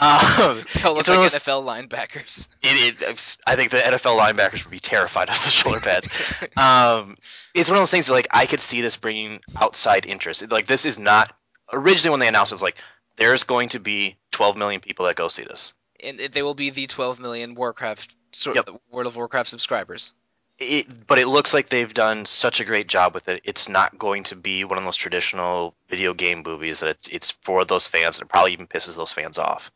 Um, 0.00 0.64
they 0.74 0.82
all 0.82 0.94
look 0.94 1.00
it's 1.00 1.08
one 1.10 1.18
like 1.18 1.30
those- 1.32 1.42
NFL 1.42 1.64
linebackers. 1.88 2.48
it, 2.62 3.02
it, 3.02 3.36
I 3.46 3.54
think 3.54 3.70
the 3.70 3.76
NFL 3.78 4.18
linebackers 4.18 4.64
would 4.64 4.70
be 4.70 4.78
terrified 4.78 5.28
of 5.28 5.34
the 5.34 5.50
shoulder 5.50 5.80
pads. 5.80 6.08
um, 6.56 7.16
it's 7.54 7.68
one 7.68 7.76
of 7.76 7.82
those 7.82 7.90
things 7.90 8.06
that 8.06 8.14
like 8.14 8.28
I 8.30 8.46
could 8.46 8.60
see 8.60 8.80
this 8.80 8.96
bringing 8.96 9.40
outside 9.60 10.06
interest. 10.06 10.50
Like 10.50 10.66
this 10.66 10.86
is 10.86 10.98
not 10.98 11.34
originally 11.74 12.10
when 12.12 12.20
they 12.20 12.28
announced 12.28 12.50
it, 12.52 12.54
it 12.54 12.56
was 12.56 12.62
like 12.62 12.76
there's 13.16 13.42
going 13.44 13.68
to 13.70 13.78
be 13.78 14.16
12 14.30 14.56
million 14.56 14.80
people 14.80 15.04
that 15.06 15.16
go 15.16 15.28
see 15.28 15.42
this. 15.42 15.74
and 16.02 16.18
they 16.18 16.42
will 16.42 16.54
be 16.54 16.70
the 16.70 16.86
12 16.86 17.18
million 17.20 17.54
Warcraft 17.54 18.14
sort 18.32 18.56
Yep. 18.56 18.70
World 18.90 19.06
of 19.06 19.16
Warcraft 19.16 19.50
subscribers. 19.50 20.14
It, 20.60 21.06
but 21.06 21.18
it 21.18 21.26
looks 21.26 21.54
like 21.54 21.70
they've 21.70 21.92
done 21.92 22.26
such 22.26 22.60
a 22.60 22.64
great 22.64 22.86
job 22.86 23.14
with 23.14 23.28
it. 23.28 23.40
It's 23.44 23.68
not 23.68 23.98
going 23.98 24.24
to 24.24 24.36
be 24.36 24.62
one 24.64 24.78
of 24.78 24.84
those 24.84 24.96
traditional 24.96 25.74
video 25.88 26.12
game 26.12 26.42
movies 26.44 26.80
that 26.80 26.90
it's 26.90 27.08
it's 27.08 27.30
for 27.30 27.64
those 27.64 27.86
fans. 27.86 28.18
And 28.18 28.26
it 28.26 28.30
probably 28.30 28.52
even 28.52 28.66
pisses 28.66 28.96
those 28.96 29.12
fans 29.12 29.38
off. 29.38 29.72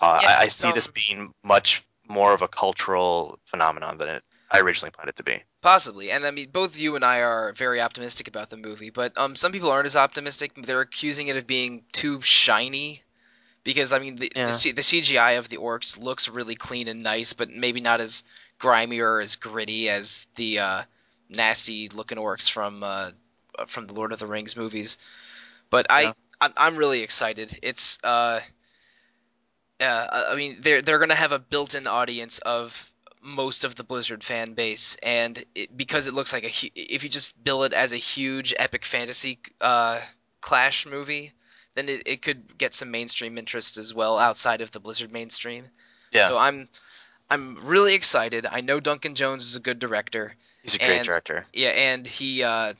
Uh, 0.00 0.18
Yeah, 0.22 0.30
I, 0.30 0.42
I 0.44 0.48
see 0.48 0.72
this 0.72 0.86
um, 0.86 0.92
being 0.94 1.34
much 1.42 1.84
more 2.08 2.32
of 2.32 2.40
a 2.40 2.48
cultural 2.48 3.38
phenomenon 3.44 3.98
than 3.98 4.08
it 4.08 4.24
I 4.50 4.60
originally 4.60 4.90
planned 4.90 5.10
it 5.10 5.16
to 5.16 5.22
be. 5.22 5.42
Possibly, 5.60 6.10
and 6.10 6.24
I 6.24 6.30
mean, 6.30 6.50
both 6.50 6.76
you 6.76 6.96
and 6.96 7.04
I 7.04 7.20
are 7.20 7.52
very 7.52 7.80
optimistic 7.80 8.28
about 8.28 8.48
the 8.48 8.56
movie, 8.56 8.90
but 8.90 9.16
um, 9.18 9.36
some 9.36 9.52
people 9.52 9.70
aren't 9.70 9.86
as 9.86 9.96
optimistic. 9.96 10.52
They're 10.56 10.80
accusing 10.80 11.28
it 11.28 11.36
of 11.36 11.46
being 11.46 11.82
too 11.92 12.22
shiny, 12.22 13.02
because 13.64 13.92
I 13.92 13.98
mean, 13.98 14.16
the, 14.16 14.32
Yeah. 14.34 14.46
the, 14.46 14.54
C- 14.54 14.72
the 14.72 14.82
CGI 14.82 15.32
of 15.32 15.48
the 15.48 15.58
orcs 15.58 15.98
looks 15.98 16.28
really 16.28 16.54
clean 16.54 16.88
and 16.88 17.02
nice, 17.02 17.32
but 17.34 17.50
maybe 17.50 17.80
not 17.80 18.00
as 18.00 18.22
grimy 18.58 19.00
or 19.00 19.20
as 19.20 19.36
gritty 19.36 19.88
as 19.88 20.26
the 20.36 20.58
uh, 20.58 20.82
nasty-looking 21.28 22.18
orcs 22.18 22.50
from 22.50 22.82
uh, 22.82 23.10
from 23.68 23.86
the 23.86 23.94
Lord 23.94 24.12
of 24.12 24.18
the 24.18 24.26
Rings 24.26 24.56
movies. 24.56 24.98
But 25.70 25.86
I, 25.90 26.02
Yeah. 26.02 26.12
I'm, 26.40 26.52
I'm 26.56 26.76
really 26.76 27.02
excited. 27.02 27.58
It's 27.62 27.98
uh, 28.04 28.40
uh, 29.80 30.24
I 30.30 30.34
mean, 30.36 30.58
they're 30.60 30.82
they're 30.82 30.98
gonna 30.98 31.14
have 31.14 31.32
a 31.32 31.38
built-in 31.38 31.86
audience 31.86 32.38
of 32.38 32.90
most 33.22 33.64
of 33.64 33.74
the 33.74 33.84
Blizzard 33.84 34.22
fan 34.24 34.54
base, 34.54 34.96
and 35.02 35.44
it, 35.54 35.76
because 35.76 36.06
it 36.06 36.14
looks 36.14 36.32
like 36.32 36.44
a 36.44 36.48
hu- 36.48 36.70
if 36.74 37.02
you 37.02 37.08
just 37.08 37.42
bill 37.42 37.64
it 37.64 37.72
as 37.72 37.92
a 37.92 37.96
huge 37.96 38.54
epic 38.58 38.84
fantasy 38.84 39.38
uh, 39.60 40.00
clash 40.40 40.86
movie, 40.86 41.32
then 41.74 41.88
it, 41.88 42.02
it 42.06 42.22
could 42.22 42.56
get 42.58 42.74
some 42.74 42.90
mainstream 42.90 43.38
interest 43.38 43.76
as 43.76 43.94
well 43.94 44.18
outside 44.18 44.60
of 44.60 44.70
the 44.72 44.80
Blizzard 44.80 45.12
mainstream. 45.12 45.70
Yeah. 46.12 46.26
So 46.26 46.38
I'm 46.38 46.68
I'm 47.30 47.58
really 47.62 47.94
excited. 47.94 48.46
I 48.46 48.60
know 48.62 48.80
Duncan 48.80 49.14
Jones 49.14 49.44
is 49.44 49.54
a 49.56 49.60
good 49.60 49.78
director. 49.78 50.34
He's 50.62 50.74
a 50.74 50.78
great 50.78 50.90
And- 50.98 51.04
director. 51.06 51.46
Yeah, 51.52 51.68
and 51.70 52.06
he 52.06 52.42
uh, 52.42 52.74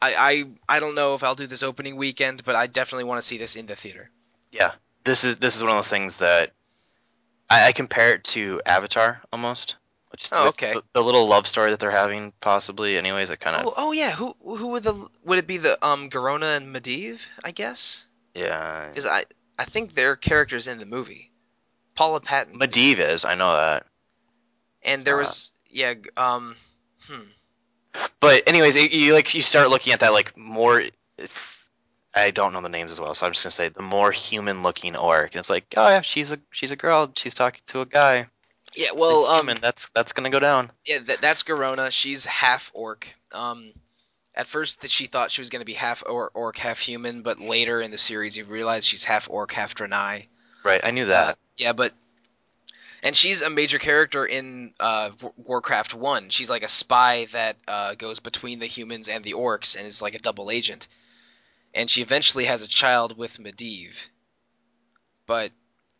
I 0.00 0.14
I 0.14 0.44
I 0.76 0.80
don't 0.80 0.94
know 0.94 1.14
if 1.14 1.22
I'll 1.22 1.34
do 1.34 1.46
this 1.46 1.62
opening 1.62 1.96
weekend, 1.96 2.44
but 2.44 2.54
I 2.54 2.66
definitely 2.66 3.04
want 3.04 3.20
to 3.20 3.26
see 3.26 3.38
this 3.38 3.56
in 3.56 3.66
the 3.66 3.76
theater. 3.76 4.10
Yeah, 4.50 4.72
this 5.04 5.24
is 5.24 5.38
this 5.38 5.56
is 5.56 5.62
one 5.62 5.70
of 5.72 5.78
those 5.78 5.88
things 5.88 6.18
that 6.18 6.52
I, 7.48 7.68
I 7.68 7.72
compare 7.72 8.14
it 8.14 8.24
to 8.24 8.60
Avatar 8.66 9.22
almost. 9.32 9.76
Which 10.10 10.28
Oh, 10.30 10.48
okay. 10.48 10.74
The, 10.74 10.82
the 10.92 11.02
little 11.02 11.26
love 11.26 11.46
story 11.46 11.70
that 11.70 11.80
they're 11.80 11.90
having, 11.90 12.34
possibly. 12.42 12.98
Anyways, 12.98 13.30
it 13.30 13.40
kind 13.40 13.56
of 13.56 13.66
Oh, 13.66 13.74
oh 13.78 13.92
yeah, 13.92 14.10
who 14.12 14.36
who 14.44 14.68
would 14.68 14.82
the 14.82 15.08
would 15.24 15.38
it 15.38 15.46
be 15.46 15.56
the 15.56 15.82
um 15.84 16.10
Garona 16.10 16.54
and 16.58 16.74
Medivh, 16.74 17.20
I 17.42 17.50
guess? 17.50 18.04
yeah. 18.34 18.88
Because 18.88 19.06
I 19.06 19.24
I 19.58 19.64
think 19.64 19.94
they're 19.94 20.16
characters 20.16 20.66
in 20.68 20.78
the 20.78 20.84
movie. 20.84 21.30
Paula 22.02 22.20
Patton. 22.20 22.58
Medivh 22.58 22.98
is, 22.98 23.24
I 23.24 23.34
know 23.34 23.52
that. 23.54 23.84
and 24.82 25.04
there 25.04 25.16
uh, 25.16 25.20
was 25.24 25.52
yeah 25.70 25.94
um 26.16 26.56
hmm 27.08 27.22
But 28.20 28.42
anyways, 28.46 28.76
it, 28.76 28.92
you 28.92 29.14
like 29.14 29.34
you 29.34 29.42
start 29.42 29.70
looking 29.70 29.92
at 29.92 30.00
that 30.00 30.12
like 30.12 30.36
more. 30.36 30.82
If, 31.18 31.66
I 32.14 32.30
don't 32.30 32.52
know 32.52 32.60
the 32.60 32.68
names 32.68 32.92
as 32.92 33.00
well, 33.00 33.14
so 33.14 33.24
I'm 33.26 33.32
just 33.32 33.44
gonna 33.44 33.50
say 33.52 33.68
the 33.68 33.82
more 33.82 34.12
human-looking 34.12 34.96
orc, 34.96 35.32
and 35.32 35.38
it's 35.40 35.48
like, 35.50 35.64
oh 35.76 35.88
yeah, 35.88 36.00
she's 36.02 36.30
a 36.32 36.38
she's 36.50 36.70
a 36.70 36.76
girl, 36.76 37.10
she's 37.16 37.34
talking 37.34 37.62
to 37.68 37.80
a 37.80 37.86
guy. 37.86 38.26
yeah 38.74 38.90
Well, 38.94 39.26
um 39.26 39.38
human, 39.40 39.58
that's 39.62 39.88
that's 39.94 40.12
gonna 40.12 40.30
go 40.30 40.40
down. 40.40 40.70
yeah 40.84 40.98
that, 41.06 41.20
that's 41.20 41.42
Garona. 41.42 41.90
She's 41.90 42.24
half 42.26 42.70
orc. 42.74 43.08
Um, 43.32 43.72
at 44.34 44.46
first 44.46 44.80
that 44.82 44.90
she 44.90 45.06
thought 45.06 45.30
she 45.30 45.40
was 45.40 45.48
going 45.50 45.60
to 45.60 45.66
be 45.66 45.74
half 45.74 46.02
or- 46.06 46.30
orc, 46.34 46.56
half 46.58 46.78
human, 46.78 47.22
but 47.22 47.38
later 47.40 47.80
in 47.82 47.90
the 47.90 47.98
series 47.98 48.36
you 48.36 48.44
realize 48.44 48.84
she's 48.86 49.04
half 49.04 49.28
orc, 49.30 49.52
half 49.52 49.74
Draenei. 49.74 50.26
Right, 50.64 50.80
I 50.84 50.90
knew 50.90 51.06
that. 51.06 51.28
Uh, 51.28 51.34
yeah, 51.62 51.72
but 51.72 51.92
and 53.02 53.16
she's 53.16 53.42
a 53.42 53.50
major 53.50 53.78
character 53.78 54.24
in 54.24 54.74
uh, 54.78 55.10
Warcraft 55.36 55.94
One. 55.94 56.28
She's 56.28 56.50
like 56.50 56.62
a 56.62 56.68
spy 56.68 57.26
that 57.32 57.56
uh, 57.66 57.94
goes 57.94 58.20
between 58.20 58.60
the 58.60 58.66
humans 58.66 59.08
and 59.08 59.24
the 59.24 59.34
orcs 59.34 59.76
and 59.76 59.86
is 59.86 60.02
like 60.02 60.14
a 60.14 60.20
double 60.20 60.50
agent. 60.50 60.86
And 61.74 61.90
she 61.90 62.02
eventually 62.02 62.44
has 62.44 62.62
a 62.62 62.68
child 62.68 63.16
with 63.16 63.38
Medivh. 63.38 63.96
But 65.26 65.52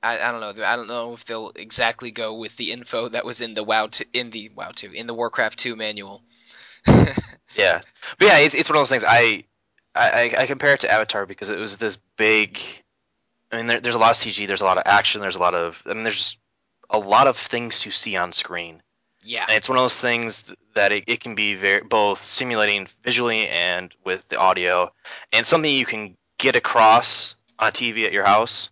I, 0.03 0.18
I 0.18 0.31
don't 0.31 0.40
know. 0.40 0.64
I 0.64 0.77
don't 0.77 0.88
know 0.88 1.14
if 1.14 1.25
they'll 1.25 1.53
exactly 1.57 2.11
go 2.11 2.35
with 2.35 2.57
the 2.57 2.72
info 2.72 3.09
that 3.09 3.25
was 3.25 3.40
in 3.40 3.55
the 3.55 3.64
WoW 3.64 3.87
t- 3.87 4.05
in 4.12 4.31
the 4.31 4.51
WoW 4.51 4.72
two 4.72 4.92
in 4.92 5.07
the 5.07 5.14
Warcraft 5.14 5.59
two 5.59 5.77
manual. 5.77 6.22
Yeah, 7.55 7.83
but 8.18 8.29
yeah, 8.29 8.38
it's 8.38 8.55
it's 8.55 8.68
one 8.70 8.77
of 8.77 8.81
those 8.81 8.88
things. 8.88 9.05
I 9.07 9.44
I, 9.94 10.35
I 10.38 10.46
compare 10.46 10.72
it 10.75 10.81
to 10.81 10.90
Avatar 10.90 11.27
because 11.27 11.51
it 11.51 11.59
was 11.59 11.77
this 11.77 11.96
big. 12.16 12.59
I 13.53 13.59
mean, 13.59 13.67
there, 13.67 13.81
there's 13.81 13.95
a 13.95 13.99
lot 13.99 14.11
of 14.11 14.17
CG, 14.17 14.47
there's 14.47 14.62
a 14.62 14.65
lot 14.65 14.79
of 14.79 14.85
action, 14.87 15.21
there's 15.21 15.37
a 15.37 15.41
lot 15.41 15.55
of. 15.55 15.83
I 15.87 15.95
mean, 15.95 16.05
there's 16.05 16.37
a 16.91 16.99
lot 16.99 17.27
of 17.27 17.37
things 17.37 17.81
to 17.81 17.91
see 17.91 18.17
on 18.17 18.33
screen, 18.33 18.83
yeah. 19.23 19.45
and 19.49 19.57
it's 19.57 19.69
one 19.69 19.79
of 19.79 19.85
those 19.85 20.01
things 20.01 20.53
that 20.75 20.91
it, 20.91 21.05
it 21.07 21.21
can 21.21 21.35
be 21.35 21.55
very 21.55 21.83
both 21.83 22.23
simulating 22.23 22.88
visually 23.05 23.49
and 23.49 23.95
with 24.05 24.27
the 24.29 24.38
audio, 24.38 24.93
and 25.33 25.47
something 25.47 25.71
you 25.71 25.87
can 25.87 26.17
get 26.38 26.57
across 26.57 27.35
on 27.59 27.73
TV 27.73 28.07
at 28.07 28.12
your 28.12 28.25
house. 28.25 28.71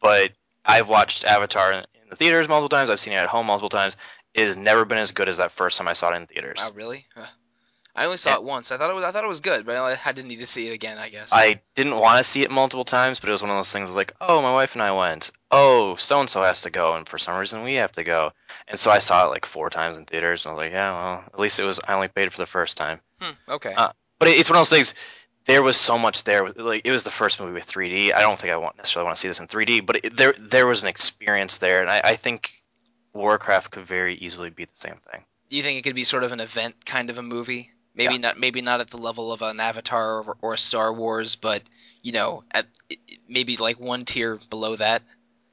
But 0.00 0.32
I've 0.64 0.88
watched 0.88 1.24
Avatar 1.24 1.72
in, 1.72 1.78
in 1.78 2.08
the 2.10 2.16
theaters 2.16 2.48
multiple 2.48 2.68
times. 2.68 2.90
I've 2.90 3.00
seen 3.00 3.12
it 3.12 3.16
at 3.16 3.28
home 3.28 3.46
multiple 3.46 3.68
times. 3.68 3.96
It 4.34 4.46
has 4.46 4.56
never 4.56 4.84
been 4.84 4.98
as 4.98 5.12
good 5.12 5.28
as 5.28 5.36
that 5.36 5.52
first 5.52 5.78
time 5.78 5.86
I 5.86 5.92
saw 5.92 6.12
it 6.12 6.16
in 6.16 6.26
theaters. 6.26 6.58
Wow, 6.58 6.70
really? 6.74 7.06
Huh. 7.14 7.26
I 7.96 8.06
only 8.06 8.16
saw 8.16 8.30
Yeah. 8.30 8.36
it 8.36 8.42
once. 8.44 8.72
I 8.72 8.76
thought 8.76 8.90
it 8.90 8.94
was 8.94 9.04
I 9.04 9.12
thought 9.12 9.24
it 9.24 9.28
was 9.28 9.40
good, 9.40 9.64
but 9.64 9.76
I, 9.76 9.98
I 10.04 10.12
didn't 10.12 10.28
need 10.28 10.40
to 10.40 10.46
see 10.46 10.68
it 10.68 10.72
again. 10.72 10.98
I 10.98 11.08
guess. 11.08 11.28
I 11.32 11.60
didn't 11.76 11.96
want 11.96 12.18
to 12.18 12.24
see 12.24 12.42
it 12.42 12.50
multiple 12.50 12.84
times, 12.84 13.20
but 13.20 13.28
it 13.28 13.32
was 13.32 13.42
one 13.42 13.50
of 13.50 13.56
those 13.56 13.70
things 13.72 13.90
like, 13.94 14.12
oh, 14.20 14.42
my 14.42 14.52
wife 14.52 14.74
and 14.74 14.82
I 14.82 14.90
went. 14.90 15.30
Oh, 15.50 15.94
so 15.96 16.18
and 16.20 16.28
so 16.28 16.42
has 16.42 16.62
to 16.62 16.70
go, 16.70 16.96
and 16.96 17.08
for 17.08 17.18
some 17.18 17.38
reason 17.38 17.62
we 17.62 17.74
have 17.74 17.92
to 17.92 18.02
go. 18.02 18.32
And 18.66 18.80
so 18.80 18.90
I 18.90 18.98
saw 18.98 19.24
it 19.26 19.30
like 19.30 19.46
four 19.46 19.70
times 19.70 19.96
in 19.98 20.06
theaters, 20.06 20.44
and 20.44 20.50
I 20.50 20.54
was 20.54 20.64
like, 20.64 20.72
yeah, 20.72 20.92
well, 20.92 21.24
at 21.32 21.38
least 21.38 21.60
it 21.60 21.64
was. 21.64 21.78
I 21.86 21.94
only 21.94 22.08
paid 22.08 22.32
for 22.32 22.38
the 22.38 22.46
first 22.46 22.76
time. 22.76 23.00
Hmm, 23.20 23.30
okay. 23.48 23.74
Uh, 23.76 23.90
But 24.18 24.28
it, 24.28 24.38
it's 24.38 24.50
one 24.50 24.56
of 24.58 24.60
those 24.68 24.70
things. 24.76 24.94
There 25.46 25.62
was 25.62 25.76
so 25.76 25.98
much 25.98 26.24
there. 26.24 26.48
Like 26.48 26.82
it 26.84 26.90
was 26.90 27.02
the 27.04 27.10
first 27.10 27.38
movie 27.38 27.52
with 27.52 27.66
3D. 27.66 28.12
I 28.12 28.22
don't 28.22 28.38
think 28.38 28.52
I 28.52 28.56
want 28.56 28.76
necessarily 28.76 29.04
want 29.06 29.16
to 29.16 29.20
see 29.20 29.28
this 29.28 29.38
in 29.40 29.46
3D, 29.46 29.86
but 29.86 29.96
it, 30.04 30.16
there 30.16 30.32
there 30.40 30.66
was 30.66 30.80
an 30.82 30.88
experience 30.88 31.58
there, 31.58 31.80
and 31.80 31.90
I, 31.90 32.00
I 32.02 32.16
think 32.16 32.62
Warcraft 33.12 33.70
could 33.70 33.86
very 33.86 34.14
easily 34.16 34.50
be 34.50 34.64
the 34.64 34.70
same 34.74 34.96
thing. 35.12 35.24
Do 35.50 35.56
you 35.56 35.62
think 35.62 35.78
it 35.78 35.82
could 35.82 35.94
be 35.94 36.02
sort 36.04 36.24
of 36.24 36.32
an 36.32 36.40
event 36.40 36.84
kind 36.86 37.10
of 37.10 37.18
a 37.18 37.22
movie? 37.22 37.70
Maybe 37.94 38.14
Yeah. 38.14 38.18
not. 38.18 38.38
Maybe 38.38 38.60
not 38.60 38.80
at 38.80 38.90
the 38.90 38.98
level 38.98 39.32
of 39.32 39.42
an 39.42 39.60
Avatar 39.60 40.18
or, 40.20 40.36
or 40.40 40.52
a 40.54 40.58
Star 40.58 40.92
Wars, 40.92 41.34
but 41.34 41.62
you 42.02 42.12
know, 42.12 42.44
at 42.50 42.66
maybe 43.28 43.56
like 43.56 43.78
one 43.80 44.04
tier 44.04 44.38
below 44.50 44.76
that. 44.76 45.02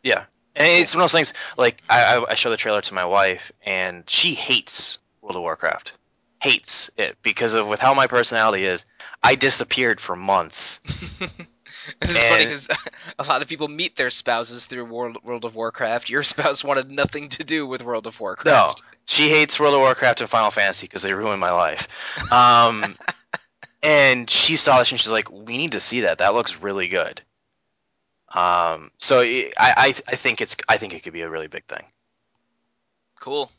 Yeah, 0.03 0.25
and 0.55 0.67
it's 0.81 0.93
one 0.95 1.01
of 1.01 1.03
those 1.05 1.11
things. 1.17 1.33
Like 1.57 1.81
I, 1.89 2.17
I, 2.17 2.31
I 2.31 2.33
show 2.35 2.49
the 2.49 2.57
trailer 2.57 2.81
to 2.81 2.93
my 2.93 3.05
wife, 3.05 3.51
and 3.65 4.03
she 4.09 4.33
hates 4.33 4.99
World 5.21 5.35
of 5.35 5.41
Warcraft, 5.41 5.93
hates 6.41 6.89
it 6.97 7.17
because 7.21 7.53
of 7.53 7.67
with 7.67 7.79
how 7.79 7.93
my 7.93 8.07
personality 8.07 8.65
is. 8.65 8.85
I 9.23 9.35
disappeared 9.35 9.99
for 9.99 10.15
months, 10.15 10.79
It's 12.01 12.23
funny 12.23 12.45
because 12.45 12.67
a 13.19 13.23
lot 13.23 13.41
of 13.41 13.47
people 13.47 13.67
meet 13.67 13.95
their 13.95 14.09
spouses 14.09 14.65
through 14.65 14.85
World, 14.85 15.17
World 15.23 15.45
of 15.45 15.55
Warcraft. 15.55 16.09
Your 16.09 16.23
spouse 16.31 16.63
wanted 16.63 16.91
nothing 16.91 17.29
to 17.29 17.43
do 17.43 17.65
with 17.65 17.81
World 17.81 18.07
of 18.07 18.19
Warcraft. 18.19 18.45
No, 18.45 18.87
she 19.05 19.29
hates 19.29 19.59
World 19.59 19.75
of 19.75 19.81
Warcraft 19.81 20.21
and 20.21 20.29
Final 20.29 20.51
Fantasy 20.51 20.85
because 20.85 21.01
they 21.03 21.13
ruined 21.13 21.39
my 21.39 21.51
life. 21.51 21.87
Um, 22.31 22.95
and 23.83 24.29
she 24.29 24.55
saw 24.55 24.79
this 24.79 24.91
and 24.91 24.99
she's 24.99 25.11
like, 25.11 25.31
"We 25.31 25.57
need 25.57 25.71
to 25.73 25.79
see 25.79 26.01
that. 26.01 26.19
That 26.19 26.33
looks 26.33 26.61
really 26.61 26.87
good." 26.87 27.21
Um, 28.29 28.91
so 28.97 29.19
it, 29.19 29.53
I, 29.57 29.73
I 29.77 29.87
I 30.07 30.15
think 30.15 30.41
it's 30.41 30.55
I 30.69 30.77
think 30.77 30.93
it 30.93 31.03
could 31.03 31.13
be 31.13 31.21
a 31.21 31.29
really 31.29 31.47
big 31.47 31.65
thing. 31.65 31.85
Cool. 33.19 33.51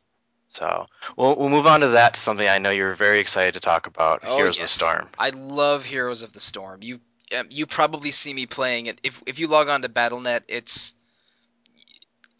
So 0.48 0.87
we'll 1.16 1.35
we'll 1.37 1.48
move 1.48 1.66
on 1.66 1.80
to 1.80 1.88
that. 1.88 2.16
Something 2.16 2.48
I 2.48 2.58
know 2.58 2.70
you're 2.70 2.94
very 2.94 3.18
excited 3.20 3.54
to 3.54 3.61
talk 3.61 3.87
about. 3.87 4.20
Oh, 4.22 4.37
Heroes 4.37 4.58
yes. 4.58 4.74
of 4.74 4.80
the 4.80 4.85
Storm. 4.85 5.08
I 5.18 5.30
love 5.30 5.85
Heroes 5.85 6.22
of 6.22 6.32
the 6.32 6.40
Storm. 6.40 6.82
You 6.82 7.00
um, 7.38 7.47
you 7.51 7.66
probably 7.66 8.11
see 8.11 8.33
me 8.33 8.47
playing 8.47 8.87
it 8.87 9.01
if 9.03 9.21
if 9.27 9.38
you 9.38 9.49
log 9.49 9.68
on 9.68 9.83
to 9.83 9.88
BattleNet. 9.88 10.42
It's 10.49 10.97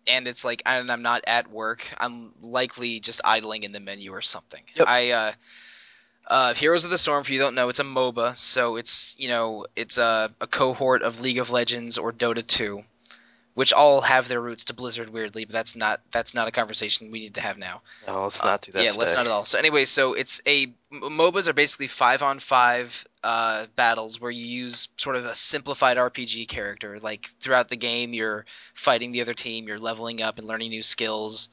and 0.07 0.27
it's 0.27 0.45
like 0.45 0.63
and 0.67 0.91
I'm 0.91 1.03
not 1.03 1.23
at 1.27 1.51
work. 1.51 1.87
I'm 1.99 2.33
likely 2.43 3.01
just 3.01 3.21
idling 3.25 3.63
in 3.63 3.73
the 3.73 3.81
menu 3.81 4.13
or 4.13 4.23
something. 4.23 4.63
Yep. 4.75 4.89
I 4.89 5.11
uh, 5.11 5.33
uh, 6.27 6.55
Heroes 6.55 6.85
of 6.85 6.91
the 6.91 6.99
Storm. 6.99 7.21
if 7.21 7.31
you 7.31 7.39
don't 7.39 7.55
know, 7.55 7.69
it's 7.69 7.81
a 7.81 7.85
MOBA. 7.85 8.37
So 8.37 8.77
it's 8.77 9.17
you 9.19 9.29
know 9.29 9.67
it's 9.77 9.99
a, 9.99 10.31
a 10.41 10.47
cohort 10.47 11.03
of 11.03 11.21
League 11.21 11.39
of 11.39 11.51
Legends 11.51 11.99
or 11.99 12.13
Dota 12.13 12.47
2, 12.47 12.83
which 13.55 13.73
all 13.73 14.01
have 14.01 14.29
their 14.29 14.41
roots 14.41 14.65
to 14.67 14.75
Blizzard. 14.75 15.11
Weirdly, 15.11 15.45
but 15.45 15.53
that's 15.53 15.77
not 15.77 16.01
that's 16.13 16.35
not 16.35 16.49
a 16.49 16.53
conversation 16.53 17.11
we 17.11 17.21
need 17.21 17.35
to 17.35 17.41
have 17.41 17.59
now. 17.59 17.83
No, 18.07 18.25
let's 18.25 18.43
not 18.43 18.63
do 18.63 18.73
that. 18.73 18.83
yeah, 18.83 18.91
today. 18.91 18.99
let's 18.99 19.15
not 19.15 19.27
at 19.27 19.33
all. 19.33 19.45
So 19.45 19.59
anyway, 19.59 19.85
so 19.85 20.15
it's 20.15 20.41
a 20.47 20.69
MOBAs 20.93 21.49
are 21.49 21.53
basically 21.53 21.89
five 21.89 22.23
on 22.23 22.39
five 22.39 23.07
uh, 23.25 23.67
battles 23.77 24.21
where 24.21 24.31
you 24.31 24.45
use 24.45 24.89
sort 24.97 25.17
of 25.17 25.25
a 25.25 25.35
simplified 25.35 25.97
RPG 25.97 26.49
character. 26.49 26.99
Like 27.01 27.31
throughout 27.41 27.69
the 27.69 27.77
game, 27.77 28.13
you're 28.15 28.45
fighting 28.75 29.13
the 29.13 29.21
other 29.21 29.35
team, 29.35 29.67
you're 29.67 29.79
leveling 29.79 30.23
up 30.23 30.39
and 30.39 30.47
learning 30.47 30.71
new 30.71 30.83
skills. 30.83 31.49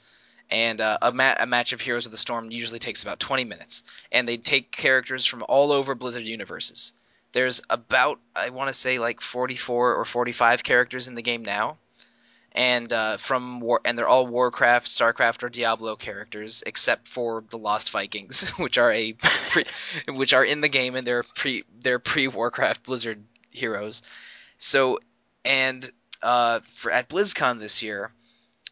And 0.52 0.82
uh, 0.82 0.98
a, 1.02 1.12
ma- 1.12 1.36
a 1.40 1.46
match 1.46 1.74
of 1.74 1.82
Heroes 1.82 2.06
of 2.06 2.12
the 2.12 2.18
Storm 2.18 2.50
usually 2.50 2.80
takes 2.80 3.04
about 3.04 3.20
20 3.20 3.44
minutes. 3.44 3.84
And 4.12 4.28
they 4.28 4.38
take 4.38 4.72
characters 4.72 5.26
from 5.26 5.44
all 5.48 5.72
over 5.72 5.94
Blizzard 5.94 6.24
universes. 6.24 6.94
There's 7.32 7.62
about 7.70 8.20
I 8.36 8.50
want 8.50 8.70
to 8.70 8.74
say 8.74 8.98
like 8.98 9.22
44 9.22 9.96
or 9.96 10.06
45 10.06 10.64
characters 10.64 11.08
in 11.08 11.14
the 11.14 11.22
game 11.22 11.46
now 11.46 11.78
and 12.52 12.92
uh, 12.92 13.18
from 13.18 13.60
war 13.60 13.82
and 13.86 13.98
they're 13.98 14.08
all 14.08 14.28
Warcraft, 14.28 14.88
Starcraft, 14.88 15.44
or 15.44 15.50
Diablo 15.50 15.96
characters, 15.96 16.64
except 16.66 17.08
for 17.08 17.44
the 17.50 17.58
Lost 17.58 17.92
Vikings, 17.92 18.50
which 18.58 18.78
are 18.78 18.92
a 18.92 19.14
pre, 19.14 19.66
which 20.08 20.34
are 20.34 20.44
in 20.46 20.62
the 20.62 20.70
game 20.70 20.96
and 20.96 21.06
they're 21.06 21.24
pre 21.24 21.64
they're 21.82 22.00
pre 22.00 22.28
Warcraft 22.28 22.84
Blizzard 22.84 23.24
heroes. 23.50 24.02
So 24.58 25.00
and 25.46 25.90
uh, 26.22 26.60
for 26.76 26.92
at 26.92 27.10
BlizzCon 27.10 27.60
this 27.60 27.82
year, 27.84 28.12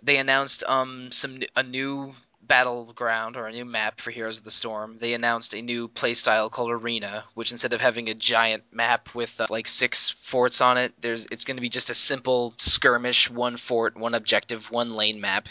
they 0.03 0.17
announced 0.17 0.63
um 0.67 1.11
some 1.11 1.41
a 1.55 1.63
new 1.63 2.13
battleground 2.47 3.35
or 3.35 3.47
a 3.47 3.51
new 3.51 3.65
map 3.65 3.99
for 3.99 4.11
Heroes 4.11 4.37
of 4.37 4.43
the 4.43 4.51
Storm. 4.51 4.97
They 4.99 5.13
announced 5.13 5.53
a 5.53 5.61
new 5.61 5.87
playstyle 5.87 6.49
called 6.51 6.71
Arena, 6.71 7.25
which 7.33 7.51
instead 7.51 7.73
of 7.73 7.81
having 7.81 8.09
a 8.09 8.13
giant 8.13 8.63
map 8.71 9.13
with 9.13 9.39
uh, 9.39 9.47
like 9.49 9.67
six 9.67 10.09
forts 10.09 10.61
on 10.61 10.77
it, 10.77 10.93
there's 11.01 11.25
it's 11.31 11.45
going 11.45 11.57
to 11.57 11.61
be 11.61 11.69
just 11.69 11.89
a 11.89 11.95
simple 11.95 12.53
skirmish, 12.57 13.29
one 13.29 13.57
fort, 13.57 13.97
one 13.97 14.13
objective, 14.13 14.71
one 14.71 14.95
lane 14.95 15.19
map. 15.19 15.47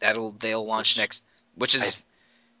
That'll 0.00 0.32
they'll 0.32 0.66
launch 0.66 0.92
Which 0.94 0.98
next, 0.98 1.22
which 1.54 1.74
is 1.74 2.04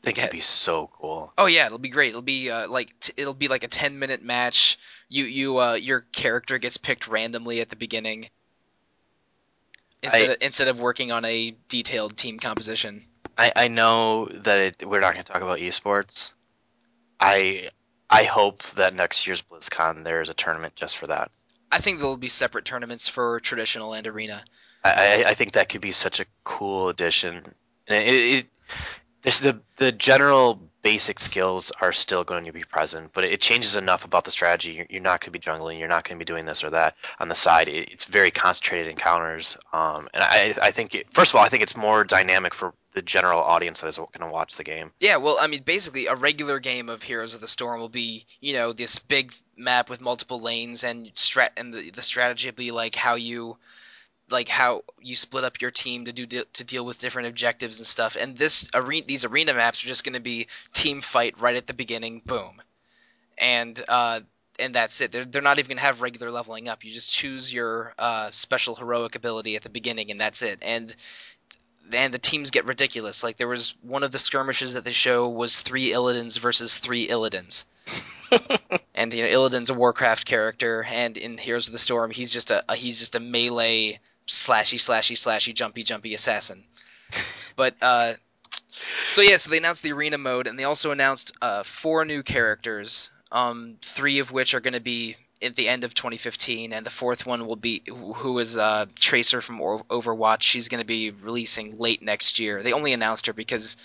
I 0.02 0.04
think 0.04 0.18
it'd 0.18 0.30
be 0.30 0.40
so 0.40 0.90
cool. 0.92 1.32
Oh 1.38 1.46
yeah, 1.46 1.66
it'll 1.66 1.78
be 1.78 1.88
great. 1.88 2.10
It'll 2.10 2.22
be 2.22 2.50
uh, 2.50 2.68
like 2.68 2.98
t- 3.00 3.14
it'll 3.16 3.34
be 3.34 3.48
like 3.48 3.64
a 3.64 3.68
ten 3.68 3.98
minute 3.98 4.22
match. 4.22 4.78
You 5.08 5.24
you 5.24 5.58
uh, 5.58 5.74
your 5.74 6.00
character 6.12 6.58
gets 6.58 6.76
picked 6.76 7.08
randomly 7.08 7.60
at 7.60 7.70
the 7.70 7.76
beginning. 7.76 8.28
Instead, 10.02 10.28
I- 10.28 10.32
of, 10.32 10.38
instead 10.42 10.68
of 10.68 10.78
working 10.78 11.10
on 11.10 11.24
a 11.24 11.56
detailed 11.68 12.16
team 12.16 12.38
composition. 12.38 13.04
I, 13.36 13.52
I 13.56 13.68
know 13.68 14.26
that 14.26 14.58
it, 14.58 14.88
we're 14.88 15.00
not 15.00 15.14
going 15.14 15.24
to 15.24 15.32
talk 15.32 15.42
about 15.42 15.58
esports. 15.58 16.32
I 17.20 17.68
I 18.10 18.24
hope 18.24 18.62
that 18.72 18.94
next 18.94 19.26
year's 19.26 19.42
BlizzCon 19.42 20.04
there 20.04 20.20
is 20.20 20.28
a 20.28 20.34
tournament 20.34 20.76
just 20.76 20.96
for 20.96 21.06
that. 21.06 21.30
I 21.72 21.78
think 21.78 21.98
there'll 21.98 22.16
be 22.16 22.28
separate 22.28 22.64
tournaments 22.64 23.08
for 23.08 23.40
traditional 23.40 23.94
and 23.94 24.06
arena. 24.06 24.44
I, 24.84 25.24
I, 25.24 25.30
I 25.30 25.34
think 25.34 25.52
that 25.52 25.68
could 25.68 25.80
be 25.80 25.92
such 25.92 26.20
a 26.20 26.26
cool 26.44 26.88
addition. 26.88 27.42
And 27.88 28.04
it, 28.04 28.14
it, 28.14 28.46
there's 29.22 29.40
the 29.40 29.60
the 29.76 29.90
general 29.90 30.60
basic 30.84 31.18
skills 31.18 31.72
are 31.80 31.90
still 31.92 32.22
going 32.22 32.44
to 32.44 32.52
be 32.52 32.62
present, 32.62 33.10
but 33.14 33.24
it 33.24 33.40
changes 33.40 33.74
enough 33.74 34.04
about 34.04 34.24
the 34.24 34.30
strategy. 34.30 34.86
You're, 34.90 35.00
not 35.00 35.20
going 35.20 35.26
to 35.26 35.30
be 35.32 35.40
jungling. 35.40 35.78
You're 35.78 35.88
not 35.88 36.06
going 36.06 36.16
to 36.18 36.24
be 36.24 36.26
doing 36.26 36.44
this 36.44 36.62
or 36.62 36.70
that 36.70 36.94
on 37.18 37.28
the 37.28 37.34
side. 37.34 37.68
It, 37.68 37.90
it's 37.90 38.04
very 38.04 38.30
concentrated 38.30 38.88
encounters, 38.88 39.56
um, 39.72 40.08
and 40.14 40.22
I 40.22 40.54
I 40.62 40.70
think 40.70 40.94
it, 40.94 41.12
first 41.12 41.32
of 41.32 41.36
all 41.36 41.44
I 41.44 41.48
think 41.48 41.62
it's 41.62 41.76
more 41.76 42.04
dynamic 42.04 42.54
for 42.54 42.74
the 42.92 43.02
general 43.02 43.40
audience 43.40 43.80
that 43.80 43.88
is 43.88 43.96
going 43.96 44.20
to 44.20 44.26
watch 44.28 44.56
the 44.56 44.62
game. 44.62 44.92
Yeah, 45.00 45.16
well, 45.16 45.36
I 45.40 45.48
mean, 45.48 45.62
basically, 45.62 46.06
a 46.06 46.14
regular 46.14 46.60
game 46.60 46.88
of 46.88 47.02
Heroes 47.02 47.34
of 47.34 47.40
the 47.40 47.48
Storm 47.48 47.80
will 47.80 47.88
be, 47.88 48.26
you 48.40 48.52
know, 48.52 48.72
this 48.72 48.98
big 48.98 49.32
map 49.56 49.90
with 49.90 50.00
multiple 50.00 50.40
lanes, 50.40 50.84
and 50.84 51.12
strat, 51.14 51.50
and 51.56 51.74
the, 51.74 51.90
the 51.90 52.02
strategy 52.02 52.48
will 52.48 52.56
be 52.56 52.70
like 52.70 52.94
how 52.94 53.14
you, 53.14 53.56
like 54.30 54.48
how 54.48 54.82
you 55.00 55.14
split 55.14 55.44
up 55.44 55.60
your 55.60 55.70
team 55.70 56.06
to 56.06 56.12
do 56.12 56.26
to 56.26 56.64
deal 56.64 56.84
with 56.84 56.98
different 56.98 57.28
objectives 57.28 57.78
and 57.78 57.86
stuff. 57.86 58.16
And 58.18 58.36
this 58.36 58.68
arena, 58.74 59.06
these 59.06 59.24
arena 59.24 59.54
maps 59.54 59.84
are 59.84 59.88
just 59.88 60.04
going 60.04 60.14
to 60.14 60.20
be 60.20 60.48
team 60.72 61.00
fight 61.00 61.40
right 61.40 61.56
at 61.56 61.66
the 61.66 61.74
beginning, 61.74 62.22
boom, 62.24 62.62
and 63.38 63.82
uh, 63.88 64.20
and 64.58 64.74
that's 64.74 65.00
it. 65.00 65.12
They're 65.12 65.24
they're 65.24 65.42
not 65.42 65.58
even 65.58 65.68
going 65.68 65.76
to 65.78 65.82
have 65.82 66.02
regular 66.02 66.30
leveling 66.30 66.68
up. 66.68 66.84
You 66.84 66.92
just 66.92 67.12
choose 67.12 67.52
your 67.52 67.94
uh, 67.98 68.30
special 68.30 68.74
heroic 68.74 69.14
ability 69.14 69.56
at 69.56 69.62
the 69.62 69.68
beginning, 69.68 70.10
and 70.10 70.20
that's 70.20 70.42
it. 70.42 70.58
And 70.62 70.94
and 71.92 72.14
the 72.14 72.18
teams 72.18 72.50
get 72.50 72.64
ridiculous. 72.64 73.22
Like 73.22 73.36
there 73.36 73.48
was 73.48 73.74
one 73.82 74.02
of 74.02 74.12
the 74.12 74.18
skirmishes 74.18 74.74
that 74.74 74.84
they 74.84 74.92
show 74.92 75.28
was 75.28 75.60
three 75.60 75.92
Illidan's 75.92 76.38
versus 76.38 76.78
three 76.78 77.08
Illidan's. 77.08 77.66
and 78.94 79.12
you 79.12 79.22
know 79.22 79.28
Illidan's 79.28 79.70
a 79.70 79.74
Warcraft 79.74 80.24
character, 80.24 80.84
and 80.88 81.16
in 81.16 81.36
Heroes 81.36 81.66
of 81.66 81.72
the 81.72 81.78
Storm, 81.78 82.10
he's 82.10 82.32
just 82.32 82.50
a, 82.50 82.64
a 82.68 82.76
he's 82.76 82.98
just 82.98 83.16
a 83.16 83.20
melee 83.20 84.00
slashy 84.26 84.78
slashy 84.78 85.16
slashy 85.16 85.54
jumpy 85.54 85.82
jumpy 85.82 86.14
assassin. 86.14 86.64
but 87.56 87.74
uh, 87.82 88.14
so 89.10 89.20
yeah, 89.20 89.36
so 89.36 89.50
they 89.50 89.58
announced 89.58 89.82
the 89.82 89.92
arena 89.92 90.18
mode, 90.18 90.46
and 90.46 90.58
they 90.58 90.64
also 90.64 90.90
announced 90.90 91.32
uh, 91.40 91.62
four 91.62 92.04
new 92.04 92.22
characters. 92.22 93.10
Um, 93.30 93.78
three 93.82 94.20
of 94.20 94.30
which 94.30 94.54
are 94.54 94.60
going 94.60 94.74
to 94.74 94.80
be 94.80 95.16
at 95.42 95.56
the 95.56 95.68
end 95.68 95.84
of 95.84 95.94
2015, 95.94 96.72
and 96.72 96.86
the 96.86 96.90
fourth 96.90 97.26
one 97.26 97.46
will 97.46 97.56
be 97.56 97.82
who 97.88 98.38
is 98.38 98.56
uh, 98.56 98.86
Tracer 98.94 99.40
from 99.40 99.58
Overwatch. 99.58 100.42
She's 100.42 100.68
going 100.68 100.80
to 100.80 100.86
be 100.86 101.10
releasing 101.10 101.78
late 101.78 102.02
next 102.02 102.38
year. 102.38 102.62
They 102.62 102.72
only 102.72 102.92
announced 102.92 103.26
her 103.26 103.32
because 103.32 103.76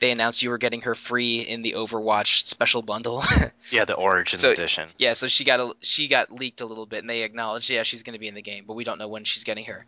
they 0.00 0.10
announced 0.10 0.42
you 0.42 0.50
were 0.50 0.58
getting 0.58 0.82
her 0.82 0.94
free 0.94 1.40
in 1.40 1.62
the 1.62 1.72
Overwatch 1.72 2.46
special 2.46 2.82
bundle. 2.82 3.22
Yeah, 3.70 3.84
the 3.84 3.94
Origins 3.94 4.40
So- 4.40 4.50
edition. 4.52 4.88
yeah, 4.96 5.12
so 5.12 5.28
she 5.28 5.44
got 5.44 5.60
a, 5.60 5.74
she 5.80 6.08
got 6.08 6.30
leaked 6.32 6.62
a 6.62 6.66
little 6.66 6.86
bit, 6.86 7.00
and 7.00 7.10
they 7.10 7.22
acknowledged 7.22 7.68
yeah 7.68 7.82
she's 7.82 8.02
going 8.02 8.14
to 8.14 8.18
be 8.18 8.28
in 8.28 8.34
the 8.34 8.40
game, 8.42 8.64
but 8.66 8.74
we 8.74 8.84
don't 8.84 8.98
know 8.98 9.08
when 9.08 9.24
she's 9.24 9.44
getting 9.44 9.66
her. 9.66 9.84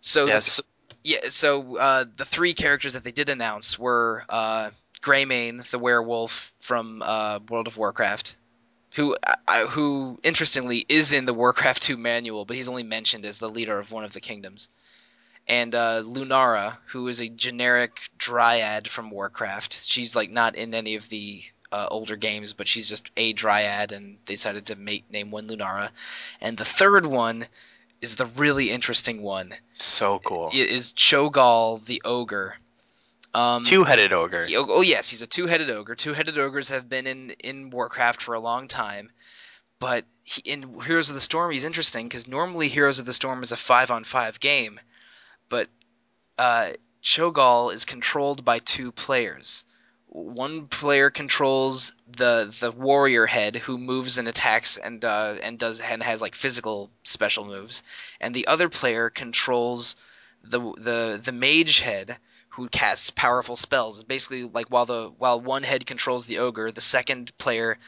So 0.00 0.24
the- 0.26 0.32
Yes. 0.32 0.60
yeah, 1.04 1.18
so 1.28 1.76
uh, 1.76 2.04
the 2.16 2.24
three 2.24 2.54
characters 2.54 2.94
that 2.94 3.04
they 3.04 3.12
did 3.12 3.28
announce 3.28 3.78
were 3.78 4.24
uh, 4.28 4.70
Greymane, 5.02 5.68
the 5.70 5.78
werewolf 5.78 6.52
from 6.60 7.02
uh, 7.02 7.40
World 7.50 7.66
of 7.66 7.76
Warcraft, 7.76 8.36
who 8.94 9.16
I, 9.46 9.64
who 9.64 10.18
interestingly 10.22 10.84
is 10.88 11.12
in 11.12 11.26
the 11.26 11.34
Warcraft 11.34 11.82
2 11.82 11.96
manual, 11.98 12.44
but 12.46 12.56
he's 12.56 12.68
only 12.68 12.82
mentioned 12.82 13.24
as 13.26 13.36
the 13.38 13.48
leader 13.50 13.78
of 13.78 13.92
one 13.92 14.04
of 14.04 14.12
the 14.12 14.20
kingdoms. 14.20 14.68
And 15.50 15.74
uh, 15.74 16.02
Lunara, 16.04 16.76
who 16.86 17.08
is 17.08 17.20
a 17.20 17.28
generic 17.28 17.98
dryad 18.16 18.88
from 18.88 19.10
Warcraft. 19.10 19.84
She's 19.84 20.14
like 20.14 20.30
not 20.30 20.54
in 20.54 20.74
any 20.74 20.94
of 20.94 21.08
the 21.08 21.42
uh, 21.72 21.88
older 21.90 22.14
games, 22.14 22.52
but 22.52 22.68
she's 22.68 22.88
just 22.88 23.10
a 23.16 23.32
dryad, 23.32 23.90
and 23.90 24.18
they 24.26 24.34
decided 24.34 24.66
to 24.66 24.76
make, 24.76 25.10
name 25.10 25.32
one 25.32 25.48
Lunara. 25.48 25.90
And 26.40 26.56
the 26.56 26.64
third 26.64 27.04
one 27.04 27.48
is 28.00 28.14
the 28.14 28.26
really 28.26 28.70
interesting 28.70 29.22
one 29.22 29.54
So 29.74 30.20
cool. 30.20 30.50
it 30.54 30.68
is 30.68 30.92
Cho'Gall 30.92 31.84
the 31.84 32.00
ogre. 32.04 32.56
Um, 33.34 33.64
Two-headed 33.64 34.12
ogre. 34.12 34.46
oh, 34.52 34.66
oh 34.68 34.80
yes, 34.82 35.08
he's 35.08 35.22
a 35.22 35.26
two-headed 35.26 35.68
ogre. 35.68 35.96
Two-headed 35.96 36.38
ogres 36.38 36.68
have 36.68 36.88
been 36.88 37.06
in 37.08 37.30
in 37.40 37.70
Warcraft 37.70 38.22
for 38.22 38.34
a 38.34 38.40
long 38.40 38.68
time, 38.68 39.10
but 39.80 40.04
he, 40.22 40.42
in 40.42 40.80
Heroes 40.80 41.08
of 41.08 41.14
the 41.14 41.20
Storm 41.20 41.50
he's 41.50 41.64
interesting 41.64 42.06
because 42.08 42.28
normally 42.28 42.68
Heroes 42.68 43.00
of 43.00 43.06
the 43.06 43.12
Storm 43.12 43.42
is 43.42 43.52
a 43.52 43.56
five-on-five 43.56 44.40
game, 44.40 44.80
but 45.50 45.68
uh, 46.38 46.70
Cho'Gall 47.02 47.74
is 47.74 47.84
controlled 47.84 48.44
by 48.44 48.60
two 48.60 48.92
players. 48.92 49.64
One 50.06 50.66
player 50.68 51.10
controls 51.10 51.92
the 52.08 52.54
the 52.58 52.72
warrior 52.72 53.26
head 53.26 53.56
who 53.56 53.76
moves 53.76 54.16
and 54.16 54.26
attacks 54.26 54.76
and 54.76 55.04
uh, 55.04 55.36
and 55.42 55.58
does 55.58 55.80
and 55.80 56.02
has 56.02 56.20
like 56.20 56.34
physical 56.34 56.90
special 57.04 57.44
moves, 57.44 57.82
and 58.20 58.34
the 58.34 58.46
other 58.46 58.68
player 58.68 59.10
controls 59.10 59.96
the 60.42 60.60
the 60.78 61.20
the 61.22 61.32
mage 61.32 61.80
head 61.80 62.18
who 62.50 62.68
casts 62.68 63.10
powerful 63.10 63.56
spells. 63.56 64.02
Basically, 64.02 64.44
like 64.44 64.68
while 64.68 64.86
the 64.86 65.12
while 65.18 65.40
one 65.40 65.62
head 65.62 65.86
controls 65.86 66.26
the 66.26 66.38
ogre, 66.38 66.72
the 66.72 66.80
second 66.80 67.36
player 67.38 67.78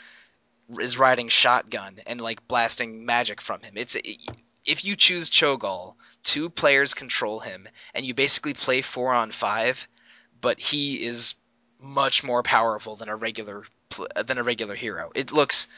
is 0.79 0.99
riding 0.99 1.29
shotgun 1.29 2.01
and 2.07 2.21
like 2.21 2.47
blasting 2.47 3.05
magic 3.05 3.41
from 3.41 3.63
him. 3.63 3.75
It's 3.77 3.97
if 4.65 4.85
you 4.85 4.97
choose 4.97 5.31
Cho'Gall, 5.31 5.95
two 6.23 6.49
players 6.51 6.95
control 6.95 7.41
him, 7.41 7.69
and 7.95 8.05
you 8.05 8.15
basically 8.15 8.55
play 8.55 8.83
four 8.83 9.13
on 9.13 9.33
five, 9.33 9.89
but 10.41 10.59
he 10.59 11.05
is 11.05 11.35
much 11.81 12.23
more 12.23 12.43
powerful 12.43 12.97
than 12.97 13.09
a 13.09 13.17
regular 13.17 13.65
than 14.25 14.39
a 14.39 14.43
regular 14.43 14.75
hero. 14.75 15.11
It 15.15 15.33
looks 15.33 15.69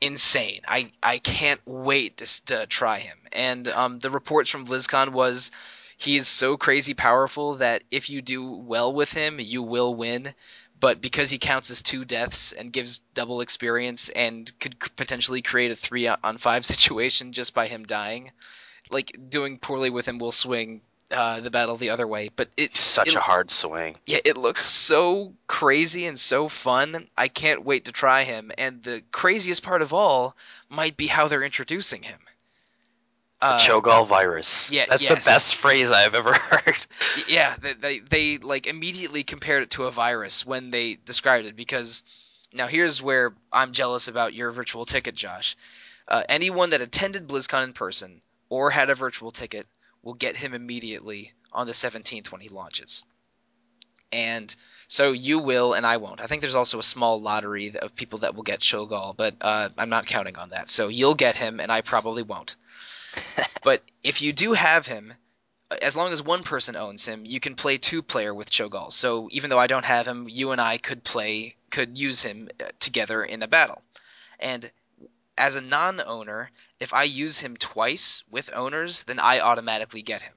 insane. 0.00 0.60
I 0.68 0.92
I 1.02 1.18
can't 1.18 1.60
wait 1.64 2.18
to, 2.18 2.44
to 2.46 2.66
try 2.66 2.98
him. 2.98 3.18
And 3.32 3.68
um, 3.68 3.98
the 3.98 4.10
reports 4.10 4.50
from 4.50 4.66
BlizzCon 4.66 5.10
was 5.10 5.50
he 5.96 6.16
is 6.16 6.28
so 6.28 6.56
crazy 6.56 6.92
powerful 6.94 7.56
that 7.56 7.82
if 7.90 8.10
you 8.10 8.20
do 8.20 8.50
well 8.50 8.92
with 8.92 9.12
him, 9.12 9.40
you 9.40 9.62
will 9.62 9.94
win. 9.94 10.34
But 10.78 11.00
because 11.00 11.30
he 11.30 11.38
counts 11.38 11.70
as 11.70 11.82
two 11.82 12.04
deaths 12.04 12.52
and 12.52 12.72
gives 12.72 13.00
double 13.14 13.40
experience 13.40 14.08
and 14.10 14.50
could 14.60 14.76
potentially 14.96 15.42
create 15.42 15.70
a 15.70 15.76
three 15.76 16.06
on 16.06 16.38
five 16.38 16.66
situation 16.74 17.32
just 17.32 17.54
by 17.54 17.66
him 17.66 17.84
dying, 17.84 18.30
like 18.90 19.16
doing 19.28 19.58
poorly 19.58 19.90
with 19.90 20.06
him 20.06 20.18
will 20.18 20.32
swing 20.32 20.82
uh, 21.10 21.40
the 21.40 21.50
battle 21.50 21.76
the 21.76 21.90
other 21.90 22.06
way. 22.06 22.30
But 22.34 22.48
it's 22.56 22.80
Such 22.80 23.08
it, 23.08 23.14
a 23.14 23.20
hard 23.20 23.50
swing. 23.50 23.96
yeah, 24.06 24.18
it 24.24 24.36
looks 24.36 24.64
so 24.64 25.34
crazy 25.46 26.06
and 26.06 26.18
so 26.18 26.48
fun. 26.48 27.08
I 27.16 27.28
can't 27.28 27.64
wait 27.64 27.84
to 27.86 27.92
try 27.92 28.24
him. 28.24 28.52
And 28.58 28.82
the 28.82 29.02
craziest 29.12 29.62
part 29.62 29.82
of 29.82 29.92
all 29.92 30.36
might 30.68 30.96
be 30.96 31.06
how 31.06 31.28
they're 31.28 31.44
introducing 31.44 32.02
him. 32.02 32.18
Uh, 33.40 33.58
Cho'Gall 33.58 34.06
virus. 34.06 34.70
yeah, 34.70 34.86
That's 34.88 35.02
yes. 35.02 35.12
the 35.12 35.28
best 35.30 35.56
phrase 35.56 35.90
I've 35.90 36.14
ever 36.14 36.32
heard. 36.50 36.86
yeah, 37.28 37.54
they, 37.60 37.74
they 37.74 37.98
they 37.98 38.38
like 38.38 38.66
immediately 38.66 39.24
compared 39.24 39.62
it 39.62 39.70
to 39.72 39.84
a 39.84 39.90
virus 39.90 40.46
when 40.46 40.70
they 40.70 40.94
described 41.04 41.46
it 41.46 41.54
because 41.54 42.02
now 42.54 42.66
here's 42.66 43.02
where 43.02 43.34
I'm 43.52 43.72
jealous 43.72 44.08
about 44.08 44.32
your 44.32 44.50
virtual 44.52 44.86
ticket, 44.86 45.14
Josh. 45.14 45.56
Uh, 46.08 46.22
anyone 46.28 46.70
that 46.70 46.80
attended 46.80 47.28
BlizzCon 47.28 47.64
in 47.64 47.72
person 47.74 48.22
or 48.48 48.70
had 48.70 48.88
a 48.88 48.94
virtual 48.94 49.32
ticket 49.32 49.66
will 50.02 50.14
get 50.14 50.36
him 50.36 50.54
immediately 50.54 51.32
on 51.52 51.66
the 51.66 51.72
17th 51.72 52.30
when 52.30 52.40
he 52.40 52.48
launches. 52.48 53.04
And 54.12 54.54
so 54.88 55.10
you 55.12 55.40
will, 55.40 55.74
and 55.74 55.84
I 55.84 55.96
won't. 55.96 56.20
I 56.20 56.26
think 56.26 56.40
there's 56.40 56.54
also 56.54 56.78
a 56.78 56.82
small 56.82 57.20
lottery 57.20 57.76
of 57.76 57.96
people 57.96 58.20
that 58.20 58.34
will 58.34 58.44
get 58.44 58.60
Cho'Gall, 58.60 59.16
but 59.16 59.34
uh, 59.40 59.70
I'm 59.76 59.88
not 59.88 60.06
counting 60.06 60.36
on 60.36 60.50
that. 60.50 60.70
So 60.70 60.88
you'll 60.88 61.16
get 61.16 61.34
him, 61.34 61.58
and 61.58 61.72
I 61.72 61.80
probably 61.80 62.22
won't. 62.22 62.54
but 63.62 63.82
if 64.02 64.22
you 64.22 64.32
do 64.32 64.52
have 64.52 64.86
him, 64.86 65.14
as 65.82 65.96
long 65.96 66.12
as 66.12 66.22
one 66.22 66.42
person 66.42 66.76
owns 66.76 67.06
him, 67.06 67.24
you 67.24 67.40
can 67.40 67.56
play 67.56 67.78
two 67.78 68.02
player 68.02 68.32
with 68.32 68.50
Cho'Gall. 68.50 68.92
So 68.92 69.28
even 69.32 69.50
though 69.50 69.58
I 69.58 69.66
don't 69.66 69.84
have 69.84 70.06
him, 70.06 70.28
you 70.28 70.52
and 70.52 70.60
I 70.60 70.78
could 70.78 71.02
play, 71.02 71.56
could 71.70 71.98
use 71.98 72.22
him 72.22 72.48
uh, 72.60 72.68
together 72.78 73.24
in 73.24 73.42
a 73.42 73.48
battle. 73.48 73.82
And 74.38 74.70
as 75.36 75.56
a 75.56 75.60
non-owner, 75.60 76.50
if 76.80 76.94
I 76.94 77.02
use 77.02 77.40
him 77.40 77.56
twice 77.56 78.22
with 78.30 78.50
owners, 78.54 79.02
then 79.04 79.18
I 79.18 79.40
automatically 79.40 80.02
get 80.02 80.22
him. 80.22 80.32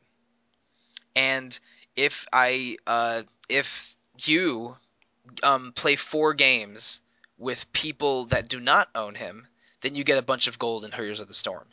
And 1.15 1.57
if 1.95 2.25
I, 2.33 2.77
uh, 2.87 3.23
if 3.47 3.95
you 4.25 4.77
um, 5.43 5.73
play 5.73 5.95
four 5.95 6.33
games 6.33 7.01
with 7.37 7.71
people 7.71 8.25
that 8.25 8.49
do 8.49 8.59
not 8.59 8.89
own 8.95 9.15
him, 9.15 9.47
then 9.81 9.95
you 9.95 10.03
get 10.03 10.17
a 10.17 10.23
bunch 10.23 10.47
of 10.47 10.59
gold 10.59 10.83
in 10.85 10.91
Heroes 10.91 11.19
of 11.19 11.27
the 11.27 11.33
Storm. 11.33 11.67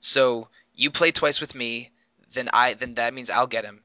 So 0.00 0.48
you 0.74 0.90
play 0.90 1.10
twice 1.10 1.40
with 1.40 1.54
me, 1.54 1.90
then 2.32 2.48
I 2.52 2.74
then 2.74 2.94
that 2.94 3.14
means 3.14 3.30
I'll 3.30 3.46
get 3.46 3.64
him. 3.64 3.82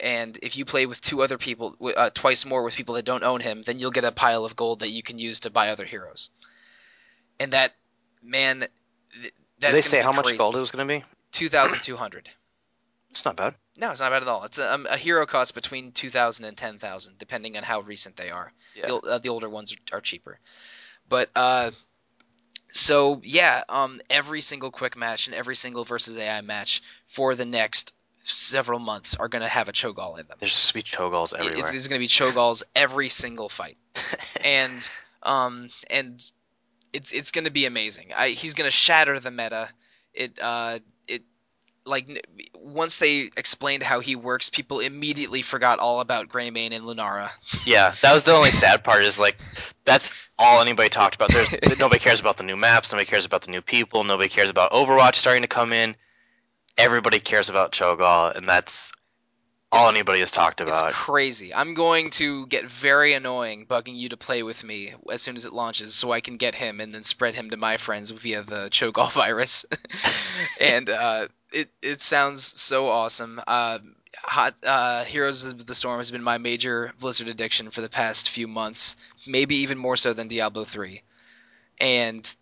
And 0.00 0.38
if 0.42 0.56
you 0.56 0.64
play 0.64 0.86
with 0.86 1.00
two 1.00 1.22
other 1.22 1.36
people, 1.36 1.76
uh, 1.96 2.10
twice 2.10 2.44
more 2.44 2.62
with 2.62 2.74
people 2.74 2.94
that 2.94 3.04
don't 3.04 3.24
own 3.24 3.40
him, 3.40 3.64
then 3.66 3.78
you'll 3.78 3.90
get 3.90 4.04
a 4.04 4.12
pile 4.12 4.44
of 4.44 4.54
gold 4.54 4.80
that 4.80 4.90
you 4.90 5.02
can 5.02 5.18
use 5.18 5.40
to 5.40 5.50
buy 5.50 5.70
other 5.70 5.84
heroes. 5.84 6.30
And 7.40 7.52
that, 7.52 7.74
man, 8.22 8.68
th- 9.20 9.34
that's 9.58 9.72
Did 9.72 9.78
they 9.78 9.82
say 9.82 10.00
how 10.00 10.12
much 10.12 10.36
gold 10.38 10.54
it 10.54 10.60
was 10.60 10.70
going 10.70 10.86
to 10.86 10.94
be? 11.00 11.04
Two 11.32 11.48
thousand 11.48 11.80
two 11.82 11.96
hundred. 11.96 12.28
It's 13.10 13.24
not 13.24 13.34
bad. 13.34 13.56
No, 13.76 13.90
it's 13.90 14.00
not 14.00 14.12
bad 14.12 14.22
at 14.22 14.28
all. 14.28 14.44
It's 14.44 14.58
a, 14.58 14.72
um, 14.72 14.86
a 14.88 14.96
hero 14.96 15.26
costs 15.26 15.50
between 15.50 15.90
two 15.90 16.10
thousand 16.10 16.44
and 16.44 16.56
ten 16.56 16.78
thousand, 16.78 17.18
depending 17.18 17.56
on 17.56 17.64
how 17.64 17.80
recent 17.80 18.16
they 18.16 18.30
are. 18.30 18.52
Yeah. 18.76 18.86
The, 18.86 18.94
uh, 18.98 19.18
the 19.18 19.30
older 19.30 19.48
ones 19.48 19.72
are, 19.72 19.96
are 19.96 20.00
cheaper. 20.00 20.38
But 21.08 21.28
uh, 21.34 21.72
so 22.72 23.20
yeah, 23.24 23.62
um, 23.68 24.00
every 24.08 24.40
single 24.40 24.70
quick 24.70 24.96
match 24.96 25.26
and 25.26 25.34
every 25.34 25.56
single 25.56 25.84
versus 25.84 26.16
AI 26.16 26.40
match 26.40 26.82
for 27.06 27.34
the 27.34 27.44
next 27.44 27.94
several 28.24 28.78
months 28.78 29.16
are 29.16 29.28
going 29.28 29.42
to 29.42 29.48
have 29.48 29.68
a 29.68 29.72
Cho'Gall 29.72 30.18
in 30.18 30.26
them. 30.26 30.36
There's 30.40 30.54
sweet 30.54 30.84
Cho'Galls 30.84 31.32
It- 31.32 31.40
everywhere. 31.40 31.58
It's, 31.60 31.72
it's 31.72 31.88
going 31.88 31.98
to 31.98 32.04
be 32.04 32.08
Cho'Galls 32.08 32.62
every 32.74 33.08
single 33.08 33.48
fight, 33.48 33.76
and 34.44 34.88
um, 35.22 35.70
and 35.88 36.22
it's 36.92 37.12
it's 37.12 37.30
going 37.30 37.44
to 37.44 37.50
be 37.50 37.66
amazing. 37.66 38.12
I, 38.14 38.30
he's 38.30 38.54
going 38.54 38.68
to 38.68 38.76
shatter 38.76 39.18
the 39.20 39.30
meta. 39.30 39.68
It 40.12 40.38
uh, 40.40 40.80
like 41.86 42.26
once 42.54 42.98
they 42.98 43.30
explained 43.36 43.82
how 43.82 44.00
he 44.00 44.14
works, 44.16 44.50
people 44.50 44.80
immediately 44.80 45.42
forgot 45.42 45.78
all 45.78 46.00
about 46.00 46.28
Greymane 46.28 46.72
and 46.74 46.84
Lunara. 46.84 47.30
yeah, 47.64 47.94
that 48.02 48.12
was 48.12 48.24
the 48.24 48.32
only 48.32 48.50
sad 48.50 48.84
part. 48.84 49.02
Is 49.02 49.18
like 49.18 49.38
that's 49.84 50.10
all 50.38 50.60
anybody 50.60 50.88
talked 50.88 51.14
about. 51.14 51.32
There's 51.32 51.50
nobody 51.78 51.98
cares 52.00 52.20
about 52.20 52.36
the 52.36 52.44
new 52.44 52.56
maps. 52.56 52.92
Nobody 52.92 53.06
cares 53.08 53.24
about 53.24 53.42
the 53.42 53.50
new 53.50 53.62
people. 53.62 54.04
Nobody 54.04 54.28
cares 54.28 54.50
about 54.50 54.72
Overwatch 54.72 55.14
starting 55.16 55.42
to 55.42 55.48
come 55.48 55.72
in. 55.72 55.96
Everybody 56.78 57.20
cares 57.20 57.48
about 57.48 57.72
Cho'Gall, 57.72 58.34
and 58.36 58.48
that's 58.48 58.92
all 59.72 59.84
It's- 59.84 59.94
anybody 59.94 60.20
has 60.20 60.30
talked 60.30 60.60
about. 60.60 60.88
It's 60.88 60.96
crazy. 60.96 61.54
I'm 61.54 61.74
going 61.74 62.10
to 62.10 62.46
get 62.46 62.64
very 62.66 63.12
annoying 63.14 63.66
bugging 63.66 63.96
you 63.96 64.08
to 64.08 64.16
play 64.16 64.42
with 64.42 64.64
me 64.64 64.94
as 65.12 65.20
soon 65.22 65.36
as 65.36 65.44
it 65.44 65.52
launches 65.52 65.94
so 65.94 66.10
I 66.12 66.20
can 66.20 66.36
get 66.38 66.54
him 66.54 66.80
and 66.80 66.94
then 66.94 67.04
spread 67.04 67.34
him 67.34 67.50
to 67.50 67.56
my 67.56 67.76
friends 67.76 68.10
via 68.10 68.42
the 68.42 68.68
Cho'Gall 68.70 69.12
virus. 69.12 69.64
and 70.60 70.88
uh, 70.88 71.28
it 71.52 71.70
it 71.82 72.02
sounds 72.02 72.60
so 72.60 72.88
awesome. 72.88 73.40
Uh, 73.46 73.78
Hot 74.22 74.54
uh, 74.64 75.04
Heroes 75.04 75.44
of 75.44 75.66
the 75.66 75.74
Storm 75.74 75.98
has 75.98 76.10
been 76.10 76.22
my 76.22 76.38
major 76.38 76.92
Blizzard 76.98 77.28
addiction 77.28 77.70
for 77.70 77.80
the 77.80 77.88
past 77.88 78.28
few 78.28 78.46
months, 78.46 78.96
maybe 79.26 79.56
even 79.56 79.78
more 79.78 79.96
so 79.96 80.12
than 80.12 80.28
Diablo 80.28 80.64
3. 80.64 81.02
And 81.80 82.36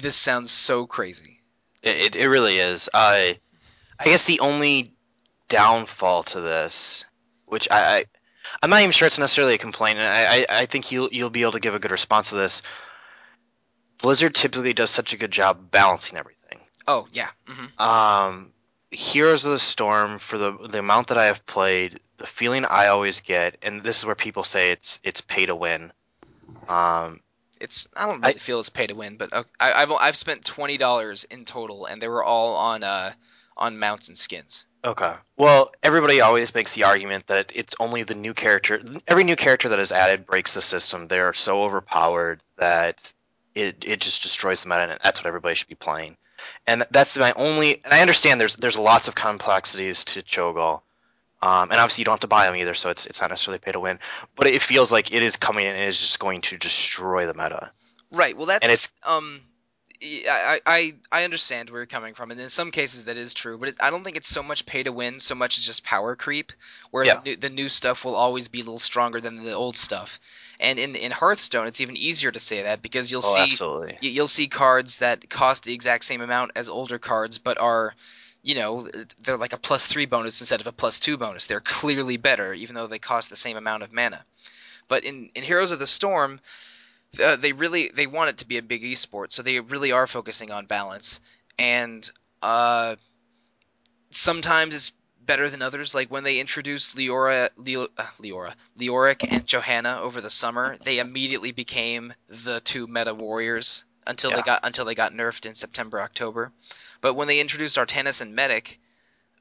this 0.00 0.16
sounds 0.16 0.50
so 0.50 0.86
crazy. 0.86 1.40
It, 1.82 1.96
it, 1.96 2.16
it 2.16 2.28
really 2.28 2.58
is. 2.58 2.88
I 2.92 3.38
I 3.98 4.04
guess 4.04 4.26
the 4.26 4.40
only 4.40 4.92
downfall 5.48 6.24
to 6.24 6.40
this, 6.40 7.04
which 7.46 7.68
I, 7.70 7.98
I 7.98 8.04
I'm 8.62 8.70
not 8.70 8.80
even 8.80 8.92
sure 8.92 9.06
it's 9.06 9.18
necessarily 9.18 9.54
a 9.54 9.58
complaint, 9.58 9.98
and 9.98 10.08
I, 10.08 10.40
I 10.40 10.62
I 10.62 10.66
think 10.66 10.92
you'll 10.92 11.08
you'll 11.12 11.30
be 11.30 11.42
able 11.42 11.52
to 11.52 11.60
give 11.60 11.74
a 11.74 11.78
good 11.78 11.92
response 11.92 12.30
to 12.30 12.36
this. 12.36 12.62
Blizzard 13.98 14.34
typically 14.34 14.72
does 14.72 14.90
such 14.90 15.12
a 15.12 15.16
good 15.16 15.32
job 15.32 15.70
balancing 15.70 16.18
everything. 16.18 16.37
Oh, 16.88 17.06
yeah. 17.12 17.28
hmm 17.46 17.66
Um, 17.80 18.52
Heroes 18.90 19.44
of 19.44 19.52
the 19.52 19.58
Storm, 19.58 20.18
for 20.18 20.38
the 20.38 20.52
the 20.68 20.78
amount 20.80 21.08
that 21.08 21.18
I 21.18 21.26
have 21.26 21.44
played, 21.46 22.00
the 22.16 22.26
feeling 22.26 22.64
I 22.64 22.88
always 22.88 23.20
get, 23.20 23.56
and 23.62 23.82
this 23.82 23.98
is 23.98 24.06
where 24.06 24.14
people 24.16 24.42
say 24.42 24.72
it's 24.72 24.98
it's 25.04 25.20
pay 25.20 25.46
to 25.46 25.54
win. 25.54 25.92
Um, 26.68 27.20
It's 27.60 27.86
I 27.96 28.06
don't 28.06 28.20
really 28.22 28.34
I- 28.36 28.38
feel 28.38 28.58
it's 28.60 28.70
pay 28.70 28.86
to 28.86 28.94
win, 28.94 29.16
but 29.16 29.32
uh, 29.32 29.44
I, 29.60 29.82
I've 29.82 29.92
I've 29.92 30.16
spent 30.16 30.44
twenty 30.44 30.78
dollars 30.78 31.24
in 31.24 31.44
total, 31.44 31.84
and 31.86 32.00
they 32.00 32.08
were 32.08 32.24
all 32.24 32.54
on 32.56 32.82
uh 32.82 33.12
on 33.56 33.78
mounts 33.78 34.08
and 34.08 34.16
skins. 34.16 34.66
Okay. 34.84 35.12
Well, 35.36 35.72
everybody 35.82 36.20
always 36.20 36.54
makes 36.54 36.74
the 36.74 36.84
argument 36.84 37.26
that 37.26 37.50
it's 37.54 37.74
only 37.80 38.04
the 38.04 38.14
new 38.14 38.32
character. 38.32 38.80
Every 39.08 39.24
new 39.24 39.36
character 39.36 39.68
that 39.68 39.80
is 39.80 39.92
added 39.92 40.24
breaks 40.24 40.54
the 40.54 40.62
system. 40.62 41.08
They're 41.08 41.32
so 41.34 41.62
overpowered 41.62 42.42
that 42.56 43.12
it 43.54 43.84
it 43.86 44.00
just 44.00 44.22
destroys 44.22 44.62
the 44.62 44.68
meta, 44.70 44.82
and 44.92 44.98
that's 45.02 45.20
what 45.20 45.26
everybody 45.26 45.54
should 45.56 45.68
be 45.68 45.74
playing. 45.74 46.16
And 46.66 46.86
that's 46.90 47.16
my 47.16 47.32
only. 47.34 47.80
And 47.84 47.92
I 47.92 48.00
understand 48.00 48.40
there's 48.40 48.56
there's 48.56 48.78
lots 48.78 49.08
of 49.08 49.14
complexities 49.14 50.04
to 50.06 50.22
Cho'Gall, 50.22 50.82
um, 51.42 51.70
and 51.70 51.74
obviously 51.80 52.02
you 52.02 52.04
don't 52.04 52.12
have 52.14 52.20
to 52.20 52.26
buy 52.28 52.46
them 52.46 52.56
either, 52.56 52.74
so 52.74 52.90
it's 52.90 53.06
it's 53.06 53.20
not 53.20 53.30
necessarily 53.30 53.58
pay 53.58 53.72
to 53.72 53.80
win. 53.80 53.98
But 54.36 54.46
it 54.46 54.62
feels 54.62 54.90
like 54.92 55.12
it 55.12 55.22
is 55.22 55.36
coming 55.36 55.66
in 55.66 55.74
and 55.74 55.84
it 55.84 55.88
is 55.88 56.00
just 56.00 56.18
going 56.18 56.40
to 56.42 56.56
destroy 56.56 57.26
the 57.26 57.34
meta. 57.34 57.70
Right. 58.10 58.36
Well, 58.36 58.46
that's 58.46 58.64
And 58.66 58.72
it's- 58.72 58.88
um. 59.04 59.42
I, 60.02 60.60
I 60.66 60.94
I 61.10 61.24
understand 61.24 61.70
where 61.70 61.80
you're 61.80 61.86
coming 61.86 62.14
from, 62.14 62.30
and 62.30 62.40
in 62.40 62.50
some 62.50 62.70
cases 62.70 63.04
that 63.04 63.18
is 63.18 63.34
true, 63.34 63.58
but 63.58 63.70
it, 63.70 63.76
I 63.80 63.90
don't 63.90 64.04
think 64.04 64.16
it's 64.16 64.28
so 64.28 64.42
much 64.42 64.64
pay 64.66 64.82
to 64.84 64.92
win, 64.92 65.18
so 65.20 65.34
much 65.34 65.58
as 65.58 65.64
just 65.64 65.82
power 65.84 66.14
creep, 66.14 66.52
where 66.90 67.06
Yeah. 67.06 67.14
the, 67.16 67.18
new, 67.18 67.36
the 67.36 67.50
new 67.50 67.68
stuff 67.68 68.04
will 68.04 68.14
always 68.14 68.46
be 68.48 68.60
a 68.60 68.64
little 68.64 68.78
stronger 68.78 69.20
than 69.20 69.42
the 69.44 69.52
old 69.52 69.76
stuff. 69.76 70.20
And 70.60 70.78
in, 70.78 70.94
in 70.94 71.10
Hearthstone, 71.10 71.66
it's 71.66 71.80
even 71.80 71.96
easier 71.96 72.30
to 72.30 72.38
say 72.40 72.62
that 72.62 72.82
because 72.82 73.10
you'll 73.10 73.22
Oh, 73.22 73.46
see 73.46 73.60
you'll 74.00 74.28
see 74.28 74.46
cards 74.46 74.98
that 74.98 75.28
cost 75.30 75.64
the 75.64 75.74
exact 75.74 76.04
same 76.04 76.20
amount 76.20 76.52
as 76.54 76.68
older 76.68 76.98
cards, 76.98 77.38
but 77.38 77.58
are, 77.58 77.94
you 78.42 78.54
know, 78.54 78.88
they're 79.20 79.36
like 79.36 79.52
a 79.52 79.58
plus 79.58 79.86
three 79.86 80.06
bonus 80.06 80.40
instead 80.40 80.60
of 80.60 80.66
a 80.68 80.72
plus 80.72 81.00
two 81.00 81.16
bonus. 81.16 81.46
They're 81.46 81.60
clearly 81.60 82.16
better, 82.16 82.54
even 82.54 82.76
though 82.76 82.86
they 82.86 83.00
cost 83.00 83.30
the 83.30 83.36
same 83.36 83.56
amount 83.56 83.82
of 83.82 83.92
mana. 83.92 84.24
But 84.88 85.04
in, 85.04 85.30
in 85.34 85.44
Heroes 85.44 85.70
of 85.70 85.78
the 85.78 85.86
Storm, 85.86 86.40
uh, 87.22 87.36
they 87.36 87.52
really 87.52 87.90
they 87.94 88.06
want 88.06 88.30
it 88.30 88.38
to 88.38 88.46
be 88.46 88.58
a 88.58 88.62
big 88.62 88.82
esport, 88.82 89.32
so 89.32 89.42
they 89.42 89.60
really 89.60 89.92
are 89.92 90.06
focusing 90.06 90.50
on 90.50 90.66
balance. 90.66 91.20
And 91.58 92.08
uh, 92.42 92.96
sometimes 94.10 94.74
it's 94.74 94.92
better 95.20 95.48
than 95.50 95.62
others. 95.62 95.94
Like 95.94 96.10
when 96.10 96.24
they 96.24 96.40
introduced 96.40 96.96
Leora, 96.96 97.50
Leo, 97.56 97.88
uh, 97.96 98.06
Leora, 98.20 98.54
Leoric 98.78 99.30
and 99.30 99.46
Johanna 99.46 100.00
over 100.00 100.20
the 100.20 100.30
summer, 100.30 100.76
they 100.82 100.98
immediately 100.98 101.52
became 101.52 102.14
the 102.28 102.60
two 102.60 102.86
meta 102.86 103.14
warriors 103.14 103.84
until 104.06 104.30
they 104.30 104.42
got 104.42 104.60
until 104.64 104.84
they 104.84 104.94
got 104.94 105.12
nerfed 105.12 105.46
in 105.46 105.54
September 105.54 106.00
October. 106.00 106.52
But 107.00 107.14
when 107.14 107.28
they 107.28 107.40
introduced 107.40 107.76
Artanis 107.76 108.20
and 108.20 108.34
Medic, 108.34 108.80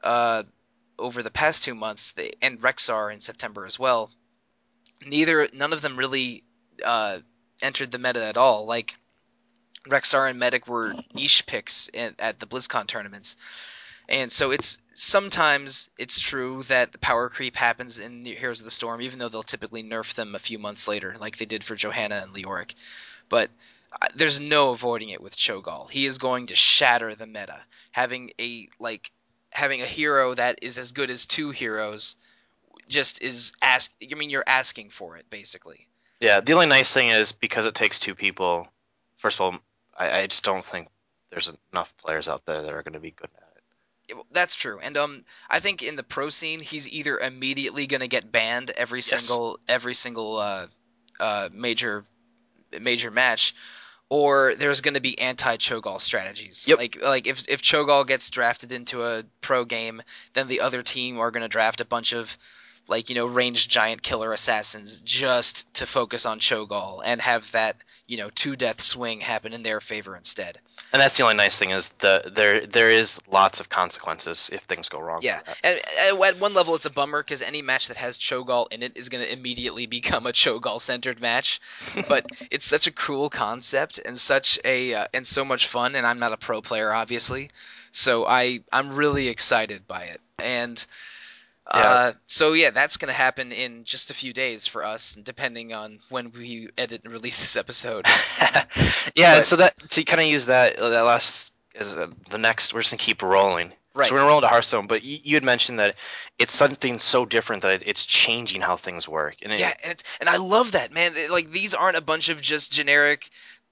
uh, 0.04 0.44
over 1.00 1.24
the 1.24 1.32
past 1.32 1.64
two 1.64 1.76
months, 1.76 2.12
they, 2.12 2.34
and 2.42 2.62
Rexxar 2.62 3.14
in 3.14 3.22
September 3.22 3.66
as 3.66 3.80
well, 3.80 4.12
neither 5.06 5.48
none 5.54 5.74
of 5.74 5.82
them 5.82 5.98
really 5.98 6.44
uh, 6.84 7.20
entered 7.62 7.92
the 7.92 8.00
meta 8.00 8.24
at 8.24 8.38
all. 8.38 8.66
Like 8.66 8.96
Rexxar 9.88 10.30
and 10.30 10.40
Medic 10.40 10.68
were 10.68 10.96
niche 11.14 11.46
picks 11.46 11.88
in, 11.90 12.16
at 12.20 12.40
the 12.40 12.48
BlizzCon 12.48 12.88
tournaments, 12.88 13.36
and 14.10 14.32
so 14.32 14.52
it's 14.52 14.80
sometimes 14.94 15.90
it's 15.98 16.20
true 16.20 16.64
that 16.64 16.92
the 16.92 16.98
power 16.98 17.30
creep 17.30 17.56
happens 17.56 18.00
in 18.00 18.26
Heroes 18.26 18.62
of 18.62 18.66
the 18.66 18.72
Storm, 18.72 19.02
even 19.02 19.20
though 19.20 19.30
they'll 19.30 19.44
typically 19.44 19.84
nerf 19.84 20.14
them 20.14 20.34
a 20.34 20.40
few 20.40 20.58
months 20.58 20.88
later, 20.88 21.16
like 21.20 21.38
they 21.38 21.46
did 21.46 21.64
for 21.64 21.76
Johanna 21.76 22.24
and 22.24 22.34
Leoric. 22.34 22.74
But 23.30 23.50
uh, 24.02 24.08
there's 24.16 24.40
no 24.40 24.72
avoiding 24.72 25.10
it 25.10 25.22
with 25.22 25.36
Cho'Gall. 25.36 25.90
He 25.90 26.06
is 26.06 26.18
going 26.18 26.48
to 26.48 26.56
shatter 26.56 27.16
the 27.16 27.28
meta. 27.28 27.60
Having 27.92 28.32
a 28.40 28.70
like 28.80 29.12
having 29.52 29.82
a 29.82 29.86
hero 29.86 30.34
that 30.36 30.60
is 30.62 30.78
as 30.78 30.92
good 30.92 31.10
as 31.10 31.26
two 31.26 31.52
heroes 31.52 32.16
just 32.88 33.22
is 33.22 33.54
ask. 33.62 33.92
I 34.02 34.16
mean, 34.16 34.30
you're 34.30 34.44
asking 34.48 34.92
for 34.92 35.18
it 35.18 35.30
basically. 35.30 35.88
Yeah, 36.20 36.40
the 36.40 36.54
only 36.54 36.66
nice 36.66 36.92
thing 36.94 37.10
is 37.10 37.32
because 37.32 37.66
it 37.66 37.76
takes 37.76 38.00
two 38.00 38.16
people. 38.16 38.68
First 39.18 39.38
of 39.38 39.42
all, 39.42 39.60
I, 39.98 40.22
I 40.22 40.28
just 40.28 40.44
don't 40.44 40.66
think 40.66 40.88
there's 41.30 41.52
enough 41.74 41.96
players 41.98 42.28
out 42.28 42.46
there 42.46 42.62
that 42.62 42.74
are 42.74 42.84
going 42.84 42.94
to 42.94 43.00
be 43.00 43.12
good 43.12 43.30
at 43.36 43.58
it. 43.58 43.64
Yeah, 44.10 44.16
well, 44.16 44.26
That's 44.32 44.56
true, 44.56 44.80
and 44.80 44.98
um, 44.98 45.26
I 45.50 45.60
think 45.60 45.84
in 45.84 45.96
the 45.96 46.04
pro 46.04 46.30
scene, 46.30 46.60
he's 46.60 46.88
either 46.88 47.20
immediately 47.20 47.88
going 47.88 48.00
to 48.02 48.08
get 48.08 48.32
banned 48.32 48.72
every 48.72 49.00
Yes. 49.00 49.24
single 49.24 49.60
every 49.68 49.94
single 49.94 50.38
uh, 50.38 50.68
uh, 51.20 51.50
major 51.52 52.06
major 52.80 53.12
match, 53.12 53.54
or 54.10 54.56
there's 54.56 54.82
going 54.82 54.94
to 54.94 55.02
be 55.02 55.20
anti 55.20 55.58
Cho'Gall 55.58 56.00
strategies. 56.00 56.66
Yep. 56.68 56.78
Like 56.78 57.02
like 57.02 57.28
if 57.28 57.48
if 57.50 57.62
Cho'Gall 57.62 58.08
gets 58.08 58.30
drafted 58.30 58.72
into 58.72 59.04
a 59.04 59.24
pro 59.42 59.66
game, 59.66 60.02
then 60.34 60.48
the 60.48 60.62
other 60.62 60.84
team 60.84 61.20
are 61.20 61.32
going 61.32 61.44
to 61.44 61.50
draft 61.50 61.82
a 61.82 61.86
bunch 61.86 62.14
of 62.14 62.38
like 62.88 63.10
you 63.10 63.16
know 63.16 63.26
ranged 63.26 63.70
giant 63.70 64.02
killer 64.02 64.32
assassins 64.34 65.00
just 65.02 65.72
to 65.76 65.86
focus 65.86 66.26
on 66.26 66.40
Cho'Gall 66.40 67.02
and 67.04 67.22
have 67.22 67.52
that 67.52 67.78
you 68.08 68.18
know 68.18 68.30
two 68.34 68.56
death 68.56 68.82
swing 68.82 69.20
happen 69.20 69.54
in 69.54 69.64
their 69.64 69.82
favor 69.82 70.16
instead. 70.16 70.60
And 70.94 71.02
that's 71.02 71.18
the 71.18 71.24
only 71.24 71.36
nice 71.36 71.58
thing 71.58 71.72
is 71.72 71.90
the 72.00 72.32
there 72.34 72.66
there 72.66 72.90
is 72.90 73.20
lots 73.30 73.60
of 73.60 73.70
consequences 73.70 74.50
if 74.54 74.64
things 74.64 74.90
go 74.90 75.00
wrong. 75.00 75.22
Yeah, 75.22 75.42
and, 75.64 75.80
and 76.00 76.22
at 76.22 76.40
one 76.40 76.54
level 76.54 76.76
it's 76.76 76.86
a 76.86 76.90
bummer 76.90 77.22
because 77.22 77.42
any 77.42 77.62
match 77.62 77.90
that 77.90 77.98
has 77.98 78.18
Cho'Gall 78.18 78.68
in 78.72 78.82
it 78.84 78.94
is 78.96 79.10
going 79.10 79.24
to 79.24 79.32
immediately 79.32 79.86
become 79.86 80.26
a 80.26 80.32
Cho'Gall 80.32 80.80
centered 80.80 81.20
match. 81.20 81.60
but 82.08 82.32
it's 82.50 82.66
such 82.66 82.88
a 82.88 82.92
cool 82.92 83.30
concept 83.30 84.00
and 84.04 84.18
such 84.18 84.60
a 84.64 84.94
uh, 84.94 85.08
and 85.14 85.28
so 85.28 85.44
much 85.44 85.68
fun. 85.68 85.96
And 85.96 86.08
I'm 86.08 86.20
not 86.20 86.34
a 86.34 86.38
pro 86.38 86.62
player, 86.62 86.94
obviously, 86.94 87.50
so 87.92 88.26
I 88.26 88.62
I'm 88.72 88.96
really 88.96 89.28
excited 89.28 89.88
by 89.88 90.04
it. 90.04 90.22
And 90.40 90.84
uh, 91.72 92.14
so 92.28 92.54
yeah, 92.54 92.72
that's 92.72 92.98
going 92.98 93.08
to 93.08 93.14
happen 93.14 93.52
in 93.52 93.84
just 93.84 94.12
a 94.12 94.14
few 94.14 94.34
days 94.34 94.68
for 94.68 94.84
us, 94.84 95.16
depending 95.16 95.74
on 95.74 96.00
when 96.10 96.32
we 96.32 96.70
edit 96.78 97.02
and 97.04 97.12
release 97.12 97.40
this 97.40 97.56
episode. 97.56 98.06
yeah, 99.16 99.38
But- 99.38 99.46
so 99.46 99.56
that 99.58 99.78
to 99.90 100.04
kind 100.04 100.22
of 100.22 100.28
use 100.28 100.46
that 100.46 100.78
that 100.78 101.02
last 101.02 101.52
as 101.76 101.96
uh, 101.96 102.08
the 102.30 102.38
next, 102.38 102.74
we're 102.74 102.82
just 102.82 102.92
gonna 102.92 103.00
keep 103.00 103.22
rolling. 103.22 103.74
Right. 103.94 104.08
So 104.08 104.14
we're 104.14 104.20
gonna 104.20 104.30
roll 104.30 104.38
into 104.38 104.48
Hearthstone, 104.50 104.86
but 104.88 105.04
you, 105.04 105.18
you 105.24 105.36
had 105.36 105.44
mentioned 105.44 105.80
that 105.80 105.96
it's 106.38 106.54
something 106.54 107.00
so 107.00 107.26
different 107.26 107.64
that 107.64 107.82
it's 107.86 108.06
changing 108.06 108.62
how 108.62 108.76
things 108.76 109.08
work. 109.08 109.38
And 109.42 109.52
it, 109.52 109.60
Yeah, 109.60 109.74
and 109.84 110.02
and 110.20 110.30
I 110.30 110.38
love 110.38 110.74
that 110.74 110.92
man. 110.92 111.16
Like 111.30 111.52
these 111.52 111.74
aren't 111.74 111.98
a 111.98 112.02
bunch 112.02 112.30
of 112.30 112.40
just 112.42 112.72
generic 112.72 113.30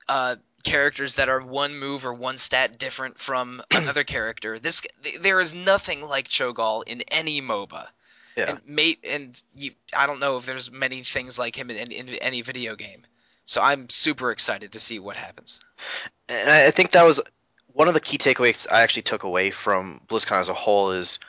uh, 0.08 0.36
characters 0.66 1.14
that 1.14 1.30
are 1.30 1.40
one 1.40 1.78
move 1.78 2.06
or 2.06 2.14
one 2.14 2.38
stat 2.38 2.78
different 2.78 3.18
from 3.20 3.62
another 3.72 4.04
character. 4.04 4.60
This 4.60 4.82
there 5.22 5.40
is 5.40 5.54
nothing 5.54 6.02
like 6.02 6.28
Cho'Gall 6.28 6.84
in 6.86 7.02
any 7.04 7.42
MOBA. 7.42 7.88
Yeah. 8.36 8.50
And 8.50 8.60
may 8.66 8.98
and 9.04 9.42
you, 9.56 9.72
I 9.94 10.08
don't 10.08 10.20
know 10.20 10.36
if 10.36 10.46
there's 10.46 10.70
many 10.70 11.04
things 11.04 11.40
like 11.40 11.58
him 11.58 11.70
in, 11.70 11.92
in, 11.92 12.10
any 12.16 12.42
video 12.42 12.76
game. 12.76 13.04
So 13.46 13.62
I'm 13.62 13.90
super 13.90 14.32
excited 14.32 14.74
to 14.74 14.80
see 14.80 15.00
what 15.00 15.16
happens. 15.16 15.62
and 16.28 16.50
I 16.50 16.68
I 16.68 16.72
think 16.72 16.92
that 16.92 17.04
was 17.04 17.22
one 17.72 17.88
of 17.88 17.94
the 17.94 18.02
key 18.02 18.18
takeaways 18.18 18.68
I 18.70 18.82
actually 18.82 19.04
took 19.04 19.24
away 19.24 19.52
from 19.52 20.02
BlizzCon 20.08 20.42
as 20.42 20.50
a 20.50 20.54
whole 20.54 20.92
is 20.92 21.20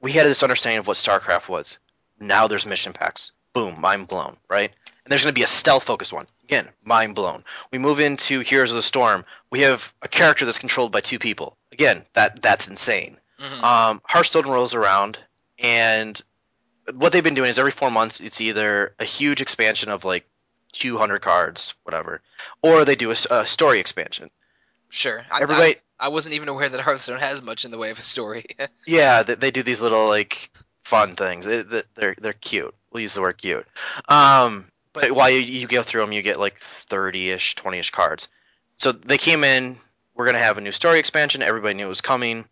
we 0.00 0.12
had 0.12 0.26
this 0.26 0.42
understanding 0.42 0.80
of 0.80 0.86
what 0.86 0.96
StarCraft 0.96 1.48
was. 1.48 1.78
Now 2.20 2.48
there's 2.48 2.66
mission 2.66 2.92
packs. 2.92 3.32
Boom, 3.54 3.80
mind 3.80 4.08
blown, 4.08 4.36
right? 4.48 4.72
And 5.04 5.10
there's 5.10 5.22
going 5.22 5.34
to 5.34 5.38
be 5.38 5.42
a 5.44 5.48
stealth 5.48 5.82
focused 5.84 6.12
one. 6.12 6.26
Again, 6.44 6.68
mind 6.84 7.14
blown. 7.14 7.42
We 7.72 7.78
move 7.78 7.98
into 7.98 8.40
Heroes 8.40 8.70
of 8.70 8.76
the 8.76 8.82
Storm. 8.82 9.24
We 9.50 9.60
have 9.60 9.92
a 10.02 10.08
character 10.08 10.44
that's 10.44 10.58
controlled 10.58 10.92
by 10.92 11.00
two 11.00 11.18
people. 11.18 11.56
Again, 11.72 12.04
that 12.14 12.40
that's 12.42 12.68
insane. 12.68 13.18
Mhm. 13.40 13.62
Um, 13.64 14.00
Hearthstone 14.06 14.46
rolls 14.46 14.74
around, 14.74 15.18
and 15.58 16.20
what 16.94 17.12
they've 17.12 17.24
been 17.24 17.34
doing 17.34 17.50
is 17.50 17.58
every 17.58 17.70
four 17.72 17.90
months, 17.90 18.20
it's 18.20 18.40
either 18.40 18.94
a 18.98 19.04
huge 19.04 19.40
expansion 19.40 19.88
of 19.90 20.04
like 20.04 20.24
200 20.72 21.20
cards, 21.20 21.74
whatever, 21.82 22.20
or 22.62 22.84
they 22.84 22.94
do 22.96 23.10
a 23.10 23.46
story 23.46 23.78
expansion. 23.80 24.30
Sure. 24.90 25.24
I, 25.30 25.42
Everybody, 25.42 25.76
I, 25.98 26.06
I 26.06 26.08
wasn't 26.08 26.34
even 26.34 26.48
aware 26.48 26.68
that 26.68 26.80
Hearthstone 26.80 27.18
has 27.18 27.42
much 27.42 27.64
in 27.64 27.70
the 27.70 27.78
way 27.78 27.90
of 27.90 27.98
a 27.98 28.02
story. 28.02 28.46
yeah, 28.86 29.22
they, 29.22 29.34
they 29.34 29.50
do 29.50 29.62
these 29.62 29.80
little 29.80 30.06
like 30.08 30.50
fun 30.84 31.16
things. 31.16 31.44
They, 31.46 31.62
they- 31.62 31.82
they're 31.94 32.14
they're 32.20 32.32
cute. 32.34 32.74
We'll 32.92 33.02
use 33.02 33.14
the 33.14 33.22
word 33.22 33.38
cute. 33.38 33.66
Um, 34.08 34.66
but 34.92 35.12
while 35.12 35.30
you, 35.30 35.40
you 35.40 35.66
go 35.66 35.82
through 35.82 36.00
them, 36.02 36.12
you 36.12 36.22
get 36.22 36.38
like 36.40 36.58
30ish, 36.60 37.54
20ish 37.54 37.92
cards. 37.92 38.28
So 38.76 38.92
they 38.92 39.18
came 39.18 39.44
in. 39.44 39.76
We're 40.14 40.26
gonna 40.26 40.38
have 40.38 40.58
a 40.58 40.60
new 40.60 40.72
story 40.72 40.98
expansion. 40.98 41.42
Everybody 41.42 41.74
knew 41.74 41.86
it 41.86 41.88
was 41.88 42.00
coming. 42.00 42.46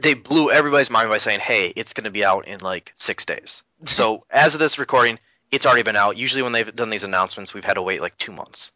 They 0.00 0.14
blew 0.14 0.50
everybody's 0.50 0.90
mind 0.90 1.08
by 1.10 1.18
saying, 1.18 1.40
"Hey, 1.40 1.72
it's 1.76 1.92
gonna 1.92 2.10
be 2.10 2.24
out 2.24 2.46
in 2.48 2.60
like 2.60 2.92
six 2.96 3.24
days." 3.24 3.62
So 3.86 4.24
as 4.30 4.54
of 4.54 4.60
this 4.60 4.78
recording, 4.78 5.18
it's 5.52 5.64
already 5.66 5.82
been 5.84 5.94
out. 5.96 6.16
Usually 6.16 6.42
when 6.42 6.52
they've 6.52 6.74
done 6.74 6.90
these 6.90 7.04
announcements, 7.04 7.54
we've 7.54 7.64
had 7.64 7.74
to 7.74 7.82
wait 7.82 8.00
like 8.00 8.16
two 8.18 8.32
months. 8.32 8.72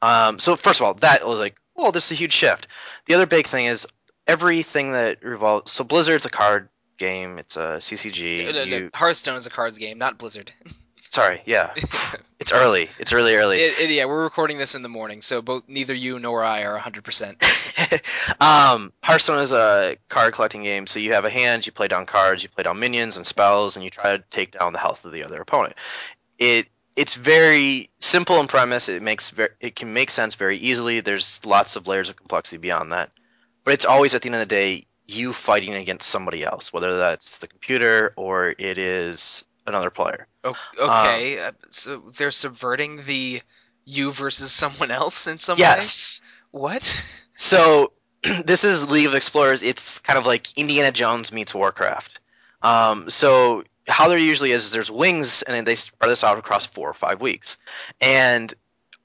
Um, 0.00 0.38
so 0.38 0.56
first 0.56 0.80
of 0.80 0.86
all, 0.86 0.94
that 0.94 1.26
was 1.26 1.38
like, 1.38 1.56
oh, 1.76 1.90
this 1.90 2.06
is 2.06 2.12
a 2.12 2.14
huge 2.14 2.32
shift. 2.32 2.66
The 3.06 3.14
other 3.14 3.26
big 3.26 3.46
thing 3.46 3.66
is 3.66 3.86
everything 4.26 4.92
that 4.92 5.22
revolves. 5.22 5.70
So 5.70 5.84
Blizzard's 5.84 6.24
a 6.24 6.30
card 6.30 6.68
game. 6.96 7.38
It's 7.38 7.56
a 7.56 7.78
CCG. 7.78 8.46
No, 8.46 8.52
no, 8.52 8.62
You- 8.62 8.90
Hearthstone 8.94 9.36
is 9.36 9.46
a 9.46 9.50
cards 9.50 9.76
game, 9.78 9.98
not 9.98 10.18
Blizzard. 10.18 10.52
Sorry, 11.12 11.42
yeah, 11.44 11.74
it's 12.40 12.52
early. 12.52 12.88
It's 12.98 13.12
really 13.12 13.36
early. 13.36 13.58
It, 13.60 13.78
it- 13.78 13.90
yeah, 13.90 14.06
we're 14.06 14.22
recording 14.22 14.56
this 14.56 14.74
in 14.74 14.80
the 14.82 14.88
morning, 14.88 15.20
so 15.20 15.42
both 15.42 15.62
neither 15.68 15.92
you 15.92 16.18
nor 16.18 16.42
I 16.42 16.62
are 16.64 16.78
100%. 16.78 18.40
um, 18.40 18.94
Hearthstone 19.02 19.40
is 19.40 19.52
a 19.52 19.98
card 20.08 20.32
collecting 20.32 20.62
game. 20.62 20.86
So 20.86 20.98
you 21.00 21.12
have 21.12 21.26
a 21.26 21.30
hand, 21.30 21.66
you 21.66 21.72
play 21.72 21.86
down 21.86 22.06
cards, 22.06 22.42
you 22.42 22.48
play 22.48 22.64
down 22.64 22.78
minions 22.80 23.18
and 23.18 23.26
spells, 23.26 23.76
and 23.76 23.84
you 23.84 23.90
try 23.90 24.16
to 24.16 24.24
take 24.30 24.52
down 24.58 24.72
the 24.72 24.78
health 24.78 25.04
of 25.04 25.12
the 25.12 25.22
other 25.22 25.38
opponent. 25.42 25.74
It 26.38 26.68
it's 26.96 27.14
very 27.14 27.90
simple 28.00 28.40
in 28.40 28.46
premise. 28.46 28.88
It 28.88 29.02
makes 29.02 29.28
ver- 29.28 29.54
it 29.60 29.76
can 29.76 29.92
make 29.92 30.10
sense 30.10 30.34
very 30.34 30.56
easily. 30.56 31.00
There's 31.00 31.44
lots 31.44 31.76
of 31.76 31.86
layers 31.86 32.08
of 32.08 32.16
complexity 32.16 32.56
beyond 32.56 32.90
that, 32.92 33.10
but 33.64 33.74
it's 33.74 33.84
always 33.84 34.14
at 34.14 34.22
the 34.22 34.28
end 34.28 34.36
of 34.36 34.40
the 34.40 34.46
day 34.46 34.84
you 35.06 35.34
fighting 35.34 35.74
against 35.74 36.08
somebody 36.08 36.42
else, 36.42 36.72
whether 36.72 36.96
that's 36.96 37.36
the 37.38 37.48
computer 37.48 38.14
or 38.16 38.54
it 38.58 38.78
is 38.78 39.44
another 39.66 39.90
player. 39.90 40.26
Okay, 40.44 41.38
uh, 41.38 41.52
so 41.70 42.02
they're 42.16 42.30
subverting 42.30 43.04
the 43.04 43.42
you 43.84 44.12
versus 44.12 44.52
someone 44.52 44.90
else 44.90 45.26
in 45.26 45.38
some 45.38 45.56
way? 45.56 45.60
Yes. 45.60 46.20
What? 46.50 46.94
So 47.34 47.92
this 48.44 48.64
is 48.64 48.90
League 48.90 49.06
of 49.06 49.14
Explorers. 49.14 49.62
It's 49.62 49.98
kind 49.98 50.18
of 50.18 50.26
like 50.26 50.56
Indiana 50.56 50.92
Jones 50.92 51.32
meets 51.32 51.54
Warcraft. 51.54 52.20
Um, 52.62 53.10
so 53.10 53.64
how 53.88 54.08
there 54.08 54.18
usually 54.18 54.52
is, 54.52 54.66
is 54.66 54.70
there's 54.70 54.90
wings, 54.90 55.42
and 55.42 55.66
they 55.66 55.74
spread 55.74 56.10
this 56.10 56.22
out 56.22 56.38
across 56.38 56.66
four 56.66 56.88
or 56.88 56.94
five 56.94 57.20
weeks. 57.20 57.56
And 58.00 58.54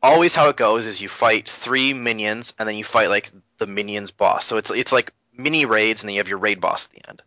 always 0.03 0.35
how 0.35 0.49
it 0.49 0.57
goes 0.57 0.85
is 0.85 1.01
you 1.01 1.09
fight 1.09 1.49
three 1.49 1.93
minions, 1.93 2.53
and 2.59 2.69
then 2.69 2.75
you 2.75 2.83
fight 2.83 3.09
like 3.09 3.31
the 3.57 3.67
minions 3.67 4.11
boss. 4.11 4.45
So 4.45 4.57
it's 4.57 4.69
it's 4.71 4.91
like 4.91 5.11
mini 5.33 5.65
raids, 5.65 6.03
and 6.03 6.09
then 6.09 6.15
you 6.15 6.19
have 6.19 6.29
your 6.29 6.37
raid 6.37 6.61
boss 6.61 6.85
at 6.85 6.91
the 6.91 7.09
end. 7.09 7.23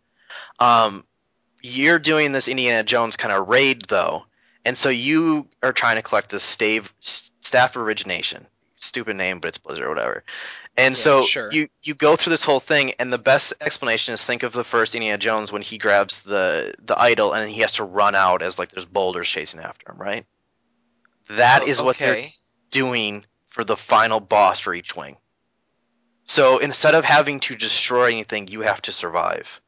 Um, 0.59 1.05
you're 1.61 1.99
doing 1.99 2.31
this 2.31 2.47
Indiana 2.47 2.83
Jones 2.83 3.17
kind 3.17 3.33
of 3.33 3.47
raid 3.47 3.83
though, 3.87 4.25
and 4.65 4.77
so 4.77 4.89
you 4.89 5.47
are 5.63 5.73
trying 5.73 5.95
to 5.97 6.01
collect 6.01 6.29
this 6.29 6.43
stave 6.43 6.93
staff 6.99 7.75
origination. 7.75 8.47
Stupid 8.75 9.15
name, 9.15 9.39
but 9.39 9.49
it's 9.49 9.57
Blizzard 9.59 9.85
or 9.85 9.89
whatever. 9.89 10.23
And 10.77 10.97
Yeah, 10.97 10.97
so 10.97 11.21
sure. 11.21 11.51
you 11.51 11.69
you 11.83 11.93
go 11.93 12.15
through 12.15 12.31
this 12.31 12.43
whole 12.43 12.59
thing, 12.59 12.93
and 12.99 13.11
the 13.13 13.17
best 13.19 13.53
explanation 13.61 14.13
is 14.13 14.23
think 14.23 14.43
of 14.43 14.53
the 14.53 14.63
first 14.63 14.95
Indiana 14.95 15.17
Jones 15.17 15.51
when 15.51 15.61
he 15.61 15.77
grabs 15.77 16.21
the 16.21 16.73
the 16.81 16.97
idol, 16.99 17.33
and 17.33 17.49
he 17.51 17.61
has 17.61 17.73
to 17.73 17.83
run 17.83 18.15
out 18.15 18.41
as 18.41 18.57
like 18.59 18.71
there's 18.71 18.85
boulders 18.85 19.29
chasing 19.29 19.59
after 19.61 19.91
him, 19.91 19.97
right? 19.99 20.25
That 21.29 21.63
Oh, 21.63 21.65
is 21.65 21.81
what 21.81 21.97
they're 22.01 22.19
doing 22.69 23.25
for 23.47 23.63
the 23.63 23.75
final 23.77 24.19
boss 24.19 24.59
for 24.59 24.73
each 24.73 24.95
wing. 24.95 25.17
So 26.25 26.57
instead 26.57 26.95
of 26.95 27.05
having 27.05 27.39
to 27.41 27.55
destroy 27.55 28.05
anything, 28.11 28.47
you 28.47 28.61
have 28.61 28.81
to 28.83 28.91
survive. 28.91 29.61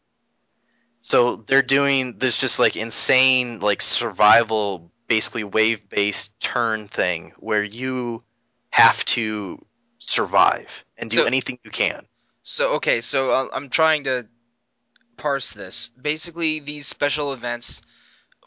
So 1.06 1.36
they're 1.36 1.62
doing 1.62 2.18
this 2.18 2.40
just 2.40 2.60
like 2.60 2.78
insane 2.78 3.60
like 3.60 3.82
survival 3.82 4.90
basically 5.08 5.44
wave 5.44 5.88
based 5.90 6.40
turn 6.40 6.88
thing 6.88 7.34
where 7.38 7.62
you 7.62 8.24
have 8.70 9.04
to 9.06 9.64
survive 10.00 10.86
and 10.98 11.10
do 11.10 11.18
So- 11.18 11.26
anything 11.26 11.60
you 11.64 11.72
can. 11.72 12.08
So 12.44 12.74
okay, 12.76 13.02
so 13.02 13.32
uh, 13.32 13.50
I'm 13.54 13.70
trying 13.70 14.06
to 14.06 14.28
parse 15.18 15.52
this. 15.52 15.90
Basically, 16.02 16.60
these 16.60 16.88
special 16.88 17.34
events 17.34 17.82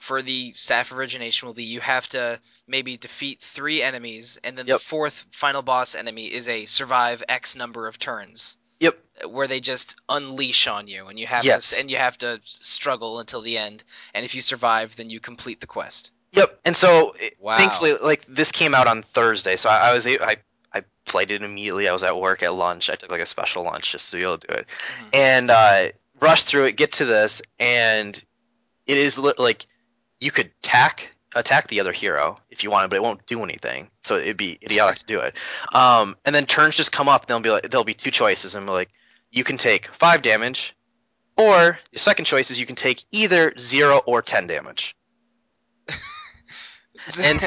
for 0.01 0.23
the 0.23 0.53
staff 0.55 0.93
origination 0.93 1.47
will 1.47 1.55
be 1.55 1.65
you 1.65 1.81
have 1.81 2.09
to 2.09 2.41
maybe 2.67 2.97
defeat 2.97 3.41
three 3.41 3.83
enemies, 3.83 4.39
and 4.45 4.57
then 4.57 4.67
Yep. 4.67 4.79
the 4.81 4.85
fourth 4.85 5.27
final 5.31 5.63
boss 5.63 5.95
enemy 5.95 6.27
is 6.33 6.49
a 6.49 6.65
survive 6.67 7.23
X 7.29 7.55
number 7.55 7.87
of 7.87 7.99
turns. 7.99 8.57
Yep. 8.81 8.99
Where 9.31 9.47
they 9.49 9.61
just 9.61 9.97
unleash 10.09 10.67
on 10.67 10.89
you, 10.89 11.07
and 11.07 11.19
you 11.19 11.27
have 11.27 11.45
Yes. 11.45 11.71
to 11.71 11.81
and 11.81 11.91
you 11.91 11.97
have 11.97 12.19
to 12.19 12.41
struggle 12.45 13.19
until 13.19 13.41
the 13.41 13.57
end. 13.57 13.83
And 14.15 14.25
if 14.25 14.35
you 14.35 14.43
survive, 14.43 14.97
then 14.97 15.09
you 15.11 15.21
complete 15.21 15.61
the 15.61 15.67
quest. 15.67 16.11
Yep. 16.33 16.61
And 16.67 16.77
so, 16.77 17.15
Wow. 17.39 17.57
thankfully, 17.57 17.95
like 17.95 18.25
this 18.27 18.53
came 18.53 18.75
out 18.75 18.87
on 18.87 19.03
Thursday, 19.03 19.57
so 19.57 19.71
I, 19.71 19.91
I 19.91 19.95
was 19.95 20.07
I 20.07 20.37
I 20.75 20.83
played 21.07 21.31
it 21.31 21.43
immediately. 21.43 21.89
I 21.89 21.93
was 21.95 22.03
at 22.03 22.19
work 22.19 22.43
at 22.43 22.53
lunch. 22.55 22.91
I 22.91 22.95
took 22.97 23.11
like 23.11 23.23
a 23.23 23.27
special 23.27 23.63
lunch 23.63 23.93
just 23.93 24.11
to 24.11 24.19
be 24.19 24.23
able 24.23 24.39
to 24.39 24.47
do 24.47 24.55
it, 24.55 24.67
Mhm. 24.69 25.09
and 25.15 25.51
uh, 25.51 25.89
rushed 26.21 26.47
through 26.47 26.65
it. 26.65 26.73
Get 26.77 26.93
to 26.93 27.07
this, 27.07 27.41
and 27.59 28.23
it 28.87 28.99
is 28.99 29.17
li- 29.17 29.33
like 29.39 29.67
you 30.21 30.31
could 30.31 30.51
tack 30.63 31.16
attack 31.37 31.69
the 31.69 31.79
other 31.81 31.93
hero 31.93 32.39
if 32.51 32.65
you 32.65 32.71
wanted, 32.71 32.89
but 32.91 32.97
it 32.97 33.03
won't 33.03 33.25
do 33.27 33.43
anything. 33.45 33.89
So 34.03 34.17
it'd 34.17 34.37
be 34.37 34.59
idiotic 34.63 34.99
to 35.01 35.07
do 35.07 35.21
it. 35.21 35.37
Um, 35.75 36.17
and 36.25 36.35
then 36.35 36.47
turns 36.47 36.75
just 36.77 36.91
come 36.93 37.09
up, 37.09 37.23
and 37.23 37.29
there'll 37.29 37.41
be 37.43 37.51
like 37.51 37.71
there'll 37.71 37.85
be 37.85 37.95
two 37.95 38.11
choices, 38.11 38.55
and 38.55 38.67
be 38.67 38.73
like 38.73 38.91
you 39.31 39.45
can 39.45 39.57
take 39.57 39.87
five 39.89 40.23
damage, 40.23 40.75
or 41.37 41.79
the 41.93 41.99
second 41.99 42.25
choice 42.25 42.51
is 42.51 42.59
you 42.59 42.67
can 42.67 42.77
take 42.77 43.05
either 43.13 43.53
zero 43.59 43.99
or 44.07 44.23
ten 44.23 44.47
damage. 44.47 44.97
And- 47.23 47.41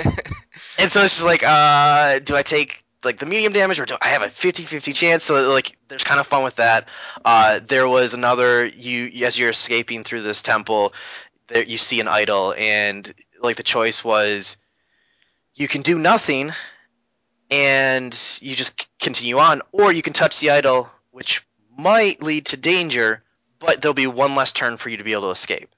And 0.77 0.89
so 0.89 1.01
it's 1.01 1.15
just 1.15 1.25
like, 1.25 1.43
uh, 1.45 2.19
do 2.19 2.35
I 2.37 2.41
take 2.41 2.85
like 3.03 3.19
the 3.19 3.25
medium 3.25 3.51
damage 3.51 3.79
or 3.79 3.85
do 3.85 3.97
I 4.01 4.07
have 4.07 4.21
a 4.21 4.27
50-50 4.27 4.95
chance? 4.95 5.25
So 5.25 5.49
like, 5.49 5.77
there's 5.89 6.05
kind 6.05 6.19
of 6.21 6.27
fun 6.27 6.41
with 6.43 6.55
that. 6.55 6.87
Uh, 7.25 7.59
there 7.67 7.89
was 7.89 8.13
another 8.13 8.67
you 8.67 9.25
as 9.25 9.37
you're 9.37 9.49
escaping 9.49 10.05
through 10.05 10.21
this 10.21 10.41
temple, 10.41 10.93
there 11.47 11.63
you 11.63 11.77
see 11.77 11.99
an 11.99 12.07
idol, 12.07 12.53
and 12.57 13.13
like 13.41 13.55
the 13.55 13.63
choice 13.63 14.03
was, 14.03 14.57
you 15.55 15.67
can 15.67 15.81
do 15.81 15.97
nothing, 15.97 16.51
and 17.51 18.13
you 18.41 18.55
just 18.55 18.87
continue 18.99 19.39
on, 19.39 19.61
or 19.71 19.91
you 19.91 20.01
can 20.01 20.13
touch 20.13 20.39
the 20.39 20.51
idol, 20.51 20.89
which 21.11 21.45
might 21.77 22.21
lead 22.21 22.45
to 22.47 22.57
danger, 22.57 23.23
but 23.59 23.81
there'll 23.81 23.93
be 23.93 24.07
one 24.07 24.35
less 24.35 24.51
turn 24.51 24.77
for 24.77 24.89
you 24.89 24.97
to 24.97 25.03
be 25.03 25.13
able 25.13 25.23
to 25.23 25.29
escape. 25.29 25.69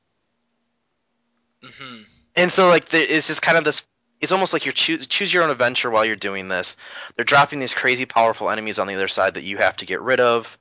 Mhm. 1.64 2.06
And 2.36 2.52
so 2.52 2.70
like 2.70 2.86
the, 2.86 3.00
it's 3.00 3.28
just 3.28 3.42
kind 3.42 3.58
of 3.58 3.64
this. 3.64 3.84
It's 4.20 4.32
almost 4.32 4.54
like 4.54 4.66
you're 4.66 4.74
choose 4.74 5.08
choose 5.08 5.34
your 5.34 5.44
own 5.44 5.50
adventure 5.50 5.90
while 5.90 6.06
you're 6.06 6.16
doing 6.16 6.48
this. 6.48 6.76
They're 7.16 7.26
dropping 7.26 7.60
these 7.60 7.74
crazy 7.74 8.06
powerful 8.06 8.50
enemies 8.50 8.80
on 8.80 8.88
the 8.88 8.96
other 8.96 9.08
side 9.08 9.34
that 9.34 9.44
you 9.44 9.58
have 9.58 9.78
to 9.78 9.86
get 9.86 10.02
rid 10.02 10.20
of, 10.20 10.58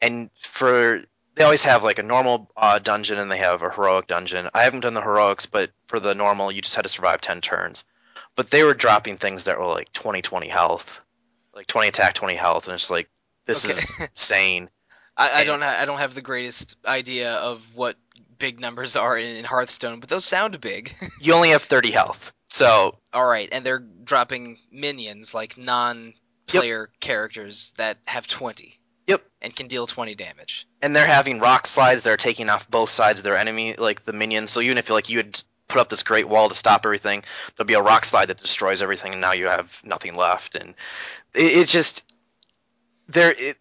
and 0.00 0.30
for 0.40 1.02
they 1.34 1.44
always 1.44 1.62
have 1.64 1.82
like 1.82 1.98
a 1.98 2.02
normal 2.02 2.50
uh, 2.56 2.78
dungeon 2.78 3.18
and 3.18 3.30
they 3.30 3.38
have 3.38 3.62
a 3.62 3.70
heroic 3.70 4.06
dungeon. 4.06 4.48
I 4.54 4.62
haven't 4.64 4.80
done 4.80 4.94
the 4.94 5.02
heroics, 5.02 5.46
but 5.46 5.70
for 5.86 6.00
the 6.00 6.14
normal, 6.14 6.50
you 6.52 6.60
just 6.62 6.74
had 6.76 6.82
to 6.82 6.88
survive 6.88 7.20
ten 7.20 7.40
turns. 7.40 7.84
But 8.36 8.50
they 8.50 8.62
were 8.64 8.74
dropping 8.74 9.16
things 9.16 9.44
that 9.44 9.58
were 9.58 9.66
like 9.66 9.92
20, 9.92 10.22
20 10.22 10.48
health, 10.48 11.00
like 11.54 11.66
20 11.66 11.88
attack, 11.88 12.14
20 12.14 12.34
health, 12.34 12.66
and 12.66 12.74
it's 12.74 12.90
like 12.90 13.08
this 13.46 13.64
Okay. 13.64 13.74
is 13.74 13.96
insane. 14.00 14.68
I, 15.16 15.40
I 15.40 15.44
don't 15.44 15.60
ha- 15.60 15.78
I 15.80 15.84
don't 15.84 15.98
have 15.98 16.14
the 16.14 16.22
greatest 16.22 16.76
idea 16.86 17.34
of 17.34 17.62
what 17.74 17.96
big 18.38 18.60
numbers 18.60 18.96
are 18.96 19.18
in, 19.18 19.36
in 19.36 19.44
Hearthstone, 19.44 20.00
but 20.00 20.08
those 20.08 20.24
sound 20.24 20.60
big. 20.60 20.94
You 21.20 21.34
only 21.34 21.50
have 21.50 21.62
30 21.62 21.90
health, 21.90 22.32
so 22.48 22.96
All 23.12 23.26
right, 23.26 23.48
and 23.52 23.64
they're 23.66 23.80
dropping 24.04 24.58
minions 24.72 25.34
like 25.34 25.58
non-player 25.58 26.90
characters 27.00 27.72
that 27.76 27.98
have 28.06 28.26
20. 28.26 28.80
Yep. 29.10 29.22
And 29.42 29.56
can 29.56 29.66
deal 29.66 29.86
20 29.86 30.14
damage. 30.14 30.66
and 30.82 30.94
they're 30.94 31.06
having 31.06 31.40
rock 31.40 31.66
slides 31.66 32.04
that 32.04 32.10
are 32.10 32.16
taking 32.16 32.48
off 32.48 32.70
both 32.70 32.90
sides 32.90 33.20
of 33.20 33.24
their 33.24 33.36
enemy, 33.36 33.74
like 33.76 34.04
the 34.04 34.12
minions. 34.12 34.50
So 34.50 34.60
even 34.60 34.78
if 34.78 34.88
like 34.88 35.08
you 35.08 35.18
had 35.18 35.42
put 35.68 35.80
up 35.80 35.88
this 35.88 36.02
great 36.02 36.28
wall 36.28 36.48
to 36.48 36.54
stop 36.54 36.84
everything, 36.84 37.24
there'll 37.56 37.66
be 37.66 37.74
a 37.74 37.82
rock 37.82 38.04
slide 38.04 38.26
that 38.26 38.38
destroys 38.38 38.82
everything, 38.82 39.12
and 39.12 39.20
now 39.20 39.32
you 39.32 39.46
have 39.46 39.80
nothing 39.84 40.14
left. 40.14 40.54
And 40.54 40.70
it, 41.34 41.52
it's 41.58 41.72
just 41.72 42.04
there. 43.08 43.34
It, 43.36 43.56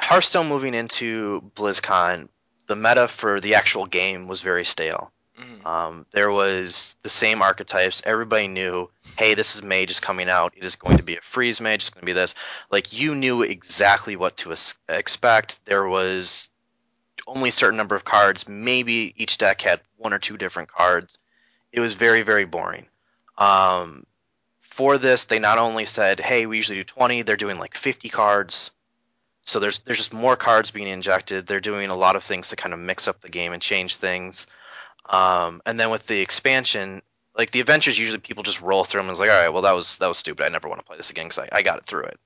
Hearthstone 0.00 0.48
moving 0.48 0.74
into 0.74 1.40
BlizzCon, 1.54 2.28
the 2.66 2.76
meta 2.76 3.06
for 3.06 3.40
the 3.40 3.54
actual 3.54 3.86
game 3.86 4.26
was 4.26 4.42
very 4.42 4.64
stale. 4.64 5.12
Mhm. 5.38 5.66
Um, 5.66 6.06
there 6.12 6.30
was 6.30 6.96
the 7.02 7.08
same 7.08 7.42
archetypes. 7.42 8.02
Everybody 8.04 8.48
knew, 8.48 8.90
hey, 9.18 9.34
this 9.34 9.56
is 9.56 9.62
mage 9.62 9.90
is 9.90 10.00
coming 10.00 10.28
out. 10.28 10.52
It 10.56 10.64
is 10.64 10.76
going 10.76 10.96
to 10.96 11.02
be 11.02 11.16
a 11.16 11.20
freeze 11.20 11.60
mage. 11.60 11.82
It's 11.82 11.90
going 11.90 12.02
to 12.02 12.06
be 12.06 12.12
this. 12.12 12.34
Like 12.70 12.92
you 12.92 13.14
knew 13.14 13.42
exactly 13.42 14.16
what 14.16 14.36
to 14.38 14.54
expect. 14.88 15.64
There 15.66 15.86
was 15.88 16.48
only 17.26 17.48
a 17.48 17.52
certain 17.52 17.76
number 17.76 17.96
of 17.96 18.04
cards. 18.04 18.48
Maybe 18.48 19.14
each 19.16 19.38
deck 19.38 19.60
had 19.62 19.80
one 19.96 20.12
or 20.12 20.18
two 20.18 20.36
different 20.36 20.68
cards. 20.68 21.18
It 21.72 21.80
was 21.80 21.94
very 21.94 22.22
very 22.22 22.44
boring. 22.44 22.86
Um, 23.38 24.06
for 24.60 24.98
this, 24.98 25.24
they 25.24 25.38
not 25.38 25.58
only 25.58 25.84
said, 25.84 26.20
hey, 26.20 26.46
we 26.46 26.56
usually 26.56 26.78
do 26.78 26.84
20. 26.84 27.22
They're 27.22 27.36
doing 27.36 27.58
like 27.58 27.74
50 27.76 28.08
cards. 28.08 28.70
So 29.42 29.58
there's 29.60 29.78
there's 29.80 29.98
just 29.98 30.12
more 30.12 30.36
cards 30.36 30.70
being 30.70 30.88
injected. 30.88 31.46
They're 31.46 31.60
doing 31.60 31.90
a 31.90 31.96
lot 31.96 32.16
of 32.16 32.24
things 32.24 32.48
to 32.48 32.56
kind 32.56 32.72
of 32.74 32.80
mix 32.80 33.08
up 33.08 33.20
the 33.20 33.28
game 33.28 33.52
and 33.52 33.62
change 33.62 33.96
things. 33.96 34.46
Um, 35.06 35.60
and 35.66 35.78
then 35.78 35.90
with 35.90 36.06
the 36.06 36.20
expansion, 36.20 37.02
like 37.36 37.50
the 37.50 37.60
adventures, 37.60 37.98
usually 37.98 38.18
people 38.18 38.42
just 38.42 38.60
roll 38.60 38.84
through 38.84 39.00
them 39.00 39.06
and 39.06 39.12
it's 39.12 39.20
like, 39.20 39.30
all 39.30 39.36
right, 39.36 39.52
well 39.52 39.62
that 39.62 39.74
was 39.74 39.98
that 39.98 40.08
was 40.08 40.18
stupid. 40.18 40.44
I 40.44 40.48
never 40.48 40.68
want 40.68 40.80
to 40.80 40.86
play 40.86 40.96
this 40.96 41.10
again 41.10 41.26
because 41.26 41.38
I, 41.40 41.58
I 41.58 41.62
got 41.62 41.78
it 41.78 41.86
through 41.86 42.04
it. 42.04 42.18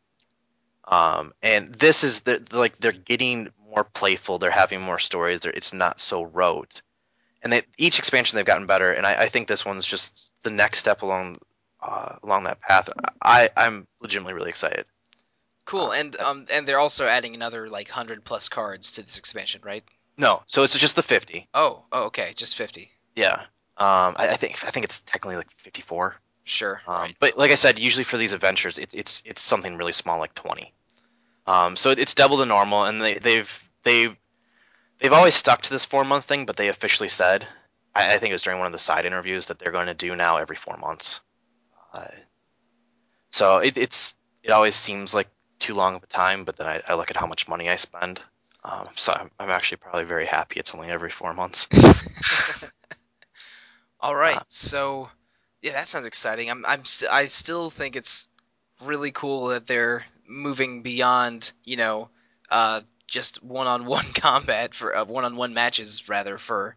Um, 0.84 1.34
and 1.42 1.74
this 1.74 2.02
is 2.02 2.20
the, 2.20 2.42
like 2.52 2.78
they're 2.78 2.92
getting 2.92 3.50
more 3.70 3.84
playful. 3.84 4.38
They're 4.38 4.50
having 4.50 4.80
more 4.80 4.98
stories. 4.98 5.40
They're, 5.40 5.52
it's 5.52 5.72
not 5.72 6.00
so 6.00 6.24
rote. 6.24 6.82
And 7.42 7.52
they, 7.52 7.62
each 7.76 7.98
expansion 7.98 8.36
they've 8.36 8.44
gotten 8.44 8.66
better. 8.66 8.92
And 8.92 9.06
I, 9.06 9.22
I 9.22 9.28
think 9.28 9.48
this 9.48 9.66
one's 9.66 9.86
just 9.86 10.22
the 10.42 10.50
next 10.50 10.78
step 10.78 11.02
along 11.02 11.36
uh, 11.80 12.16
along 12.22 12.44
that 12.44 12.60
path. 12.60 12.88
I 13.22 13.50
I'm 13.56 13.86
legitimately 14.00 14.34
really 14.34 14.50
excited. 14.50 14.86
Cool, 15.64 15.90
Uh, 15.90 15.94
and 15.94 16.16
um, 16.20 16.46
and 16.50 16.66
they're 16.66 16.78
also 16.78 17.06
adding 17.06 17.34
another 17.34 17.68
like 17.68 17.88
hundred 17.88 18.24
plus 18.24 18.48
cards 18.48 18.92
to 18.92 19.02
this 19.02 19.18
expansion, 19.18 19.60
right? 19.64 19.84
No, 20.18 20.42
so 20.46 20.64
it's 20.64 20.78
just 20.78 20.96
the 20.96 21.02
50. 21.02 21.48
Oh, 21.54 21.84
oh, 21.92 22.04
okay, 22.06 22.32
just 22.36 22.56
fifty. 22.56 22.90
Yeah. 23.14 23.42
Um, 23.76 24.16
I, 24.16 24.30
I 24.30 24.34
think 24.34 24.62
I 24.64 24.70
think 24.70 24.84
it's 24.84 25.00
technically 25.00 25.36
like 25.36 25.50
54. 25.52 26.16
Sure. 26.42 26.80
Um, 26.88 26.94
right. 26.94 27.16
But 27.20 27.38
like 27.38 27.52
I 27.52 27.54
said, 27.54 27.78
usually 27.78 28.04
for 28.04 28.16
these 28.16 28.32
adventures, 28.32 28.78
it's 28.78 28.94
it's 28.94 29.22
it's 29.24 29.40
something 29.40 29.76
really 29.76 29.92
small, 29.92 30.18
like 30.18 30.34
20. 30.34 30.72
Um, 31.46 31.76
so 31.76 31.90
it's 31.90 32.14
double 32.14 32.36
the 32.36 32.46
normal, 32.46 32.84
and 32.84 33.00
they, 33.00 33.14
they've 33.14 33.70
they've 33.84 34.16
they've 34.98 35.12
always 35.12 35.34
stuck 35.34 35.62
to 35.62 35.70
this 35.70 35.84
four 35.84 36.04
month 36.04 36.24
thing, 36.24 36.46
but 36.46 36.56
they 36.56 36.68
officially 36.68 37.08
said, 37.08 37.46
I, 37.94 38.14
I 38.14 38.18
think 38.18 38.30
it 38.30 38.34
was 38.34 38.42
during 38.42 38.58
one 38.58 38.66
of 38.66 38.72
the 38.72 38.78
side 38.78 39.06
interviews 39.06 39.48
that 39.48 39.58
they're 39.58 39.72
going 39.72 39.86
to 39.86 39.94
do 39.94 40.16
now 40.16 40.38
every 40.38 40.56
four 40.56 40.76
months. 40.78 41.20
Uh, 41.94 42.08
so 43.30 43.58
it, 43.58 43.78
it's 43.78 44.14
it 44.42 44.50
always 44.50 44.74
seems 44.74 45.14
like 45.14 45.28
too 45.60 45.74
long 45.74 45.94
of 45.94 46.02
a 46.02 46.06
time, 46.06 46.44
but 46.44 46.56
then 46.56 46.66
I, 46.66 46.82
I 46.88 46.94
look 46.94 47.10
at 47.10 47.16
how 47.16 47.26
much 47.26 47.48
money 47.48 47.68
I 47.68 47.76
spend. 47.76 48.20
Um, 48.64 48.88
so 48.96 49.12
I'm, 49.12 49.30
I'm 49.38 49.50
actually 49.50 49.78
probably 49.78 50.04
very 50.04 50.26
happy 50.26 50.60
it's 50.60 50.74
only 50.74 50.88
every 50.88 51.10
four 51.10 51.32
months. 51.34 51.68
All 54.00 54.14
right. 54.14 54.36
Uh, 54.36 54.44
so, 54.48 55.10
yeah, 55.62 55.72
that 55.72 55.88
sounds 55.88 56.06
exciting. 56.06 56.50
I'm, 56.50 56.64
I'm, 56.66 56.84
st- 56.84 57.10
I 57.10 57.26
still 57.26 57.70
think 57.70 57.96
it's 57.96 58.28
really 58.84 59.10
cool 59.10 59.48
that 59.48 59.66
they're 59.66 60.04
moving 60.26 60.82
beyond, 60.82 61.52
you 61.64 61.76
know, 61.76 62.08
uh, 62.50 62.82
just 63.06 63.42
one-on-one 63.42 64.12
combat 64.14 64.74
for 64.74 64.94
uh, 64.96 65.04
one-on-one 65.04 65.54
matches 65.54 66.08
rather 66.08 66.38
for 66.38 66.76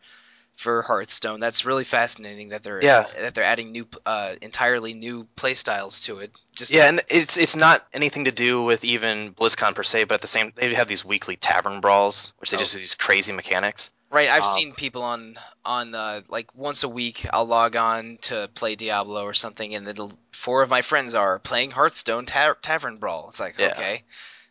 for 0.62 0.84
Hearthstone. 0.84 1.39
That's 1.39 1.66
really 1.66 1.84
fascinating 1.84 2.49
that 2.49 2.64
they're 2.64 2.82
Yeah. 2.84 3.05
that 3.20 3.34
they're 3.36 3.43
adding 3.43 3.72
new, 3.72 3.88
uh, 4.05 4.36
entirely 4.41 4.93
new 4.93 5.28
playstyles 5.36 6.03
to 6.05 6.20
it. 6.20 6.32
Just 6.55 6.72
Yeah, 6.72 6.88
and 6.88 7.01
it's 7.09 7.36
it's 7.38 7.55
not 7.55 7.88
anything 7.93 8.26
to 8.26 8.32
do 8.32 8.62
with 8.62 8.86
even 8.86 9.34
BlizzCon 9.34 9.76
per 9.76 9.84
se, 9.84 10.05
but 10.05 10.16
at 10.16 10.22
the 10.22 10.28
same 10.28 10.53
they 10.55 10.74
have 10.74 10.88
these 10.88 11.03
weekly 11.03 11.36
tavern 11.36 11.82
brawls, 11.82 12.32
which 12.38 12.51
they 12.51 12.57
Oh. 12.57 12.59
just 12.59 12.74
do 12.74 12.78
these 12.80 12.95
crazy 12.95 13.34
mechanics. 13.34 13.89
Right, 14.12 14.30
I've 14.30 14.43
Um, 14.43 14.53
seen 14.55 14.74
people 14.74 15.03
on 15.03 15.39
on 15.64 15.95
uh, 15.95 16.22
like 16.28 16.53
once 16.53 16.84
a 16.84 16.89
week. 16.89 17.26
I'll 17.32 17.45
log 17.45 17.76
on 17.78 18.18
to 18.24 18.49
play 18.55 18.76
Diablo 18.76 19.24
or 19.24 19.34
something, 19.34 19.74
and 19.74 19.88
it'll 19.88 20.12
four 20.34 20.62
of 20.64 20.70
my 20.70 20.82
friends 20.82 21.16
are 21.16 21.39
playing 21.39 21.72
Hearthstone 21.72 22.26
ta- 22.26 22.55
Tavern 22.62 22.97
Brawl. 22.97 23.30
It's 23.30 23.39
like 23.39 23.55
Yeah. 23.57 23.68
okay, 23.68 24.03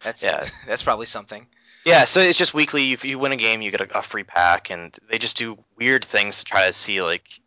that's 0.02 0.22
Yeah. 0.22 0.48
that's 0.66 0.82
probably 0.82 1.06
something. 1.06 1.46
Yeah, 1.84 2.04
so 2.04 2.20
it's 2.20 2.36
just 2.38 2.52
weekly. 2.52 2.92
If 2.92 3.04
you 3.06 3.18
win 3.18 3.32
a 3.32 3.36
game, 3.36 3.62
you 3.62 3.70
get 3.70 3.80
a, 3.80 3.98
a 3.98 4.02
free 4.02 4.22
pack, 4.24 4.70
and 4.70 4.94
they 5.08 5.18
just 5.18 5.38
do 5.38 5.58
weird 5.76 6.04
things 6.04 6.38
to 6.40 6.44
try 6.44 6.66
to 6.66 6.72
see 6.74 7.00
like 7.02 7.40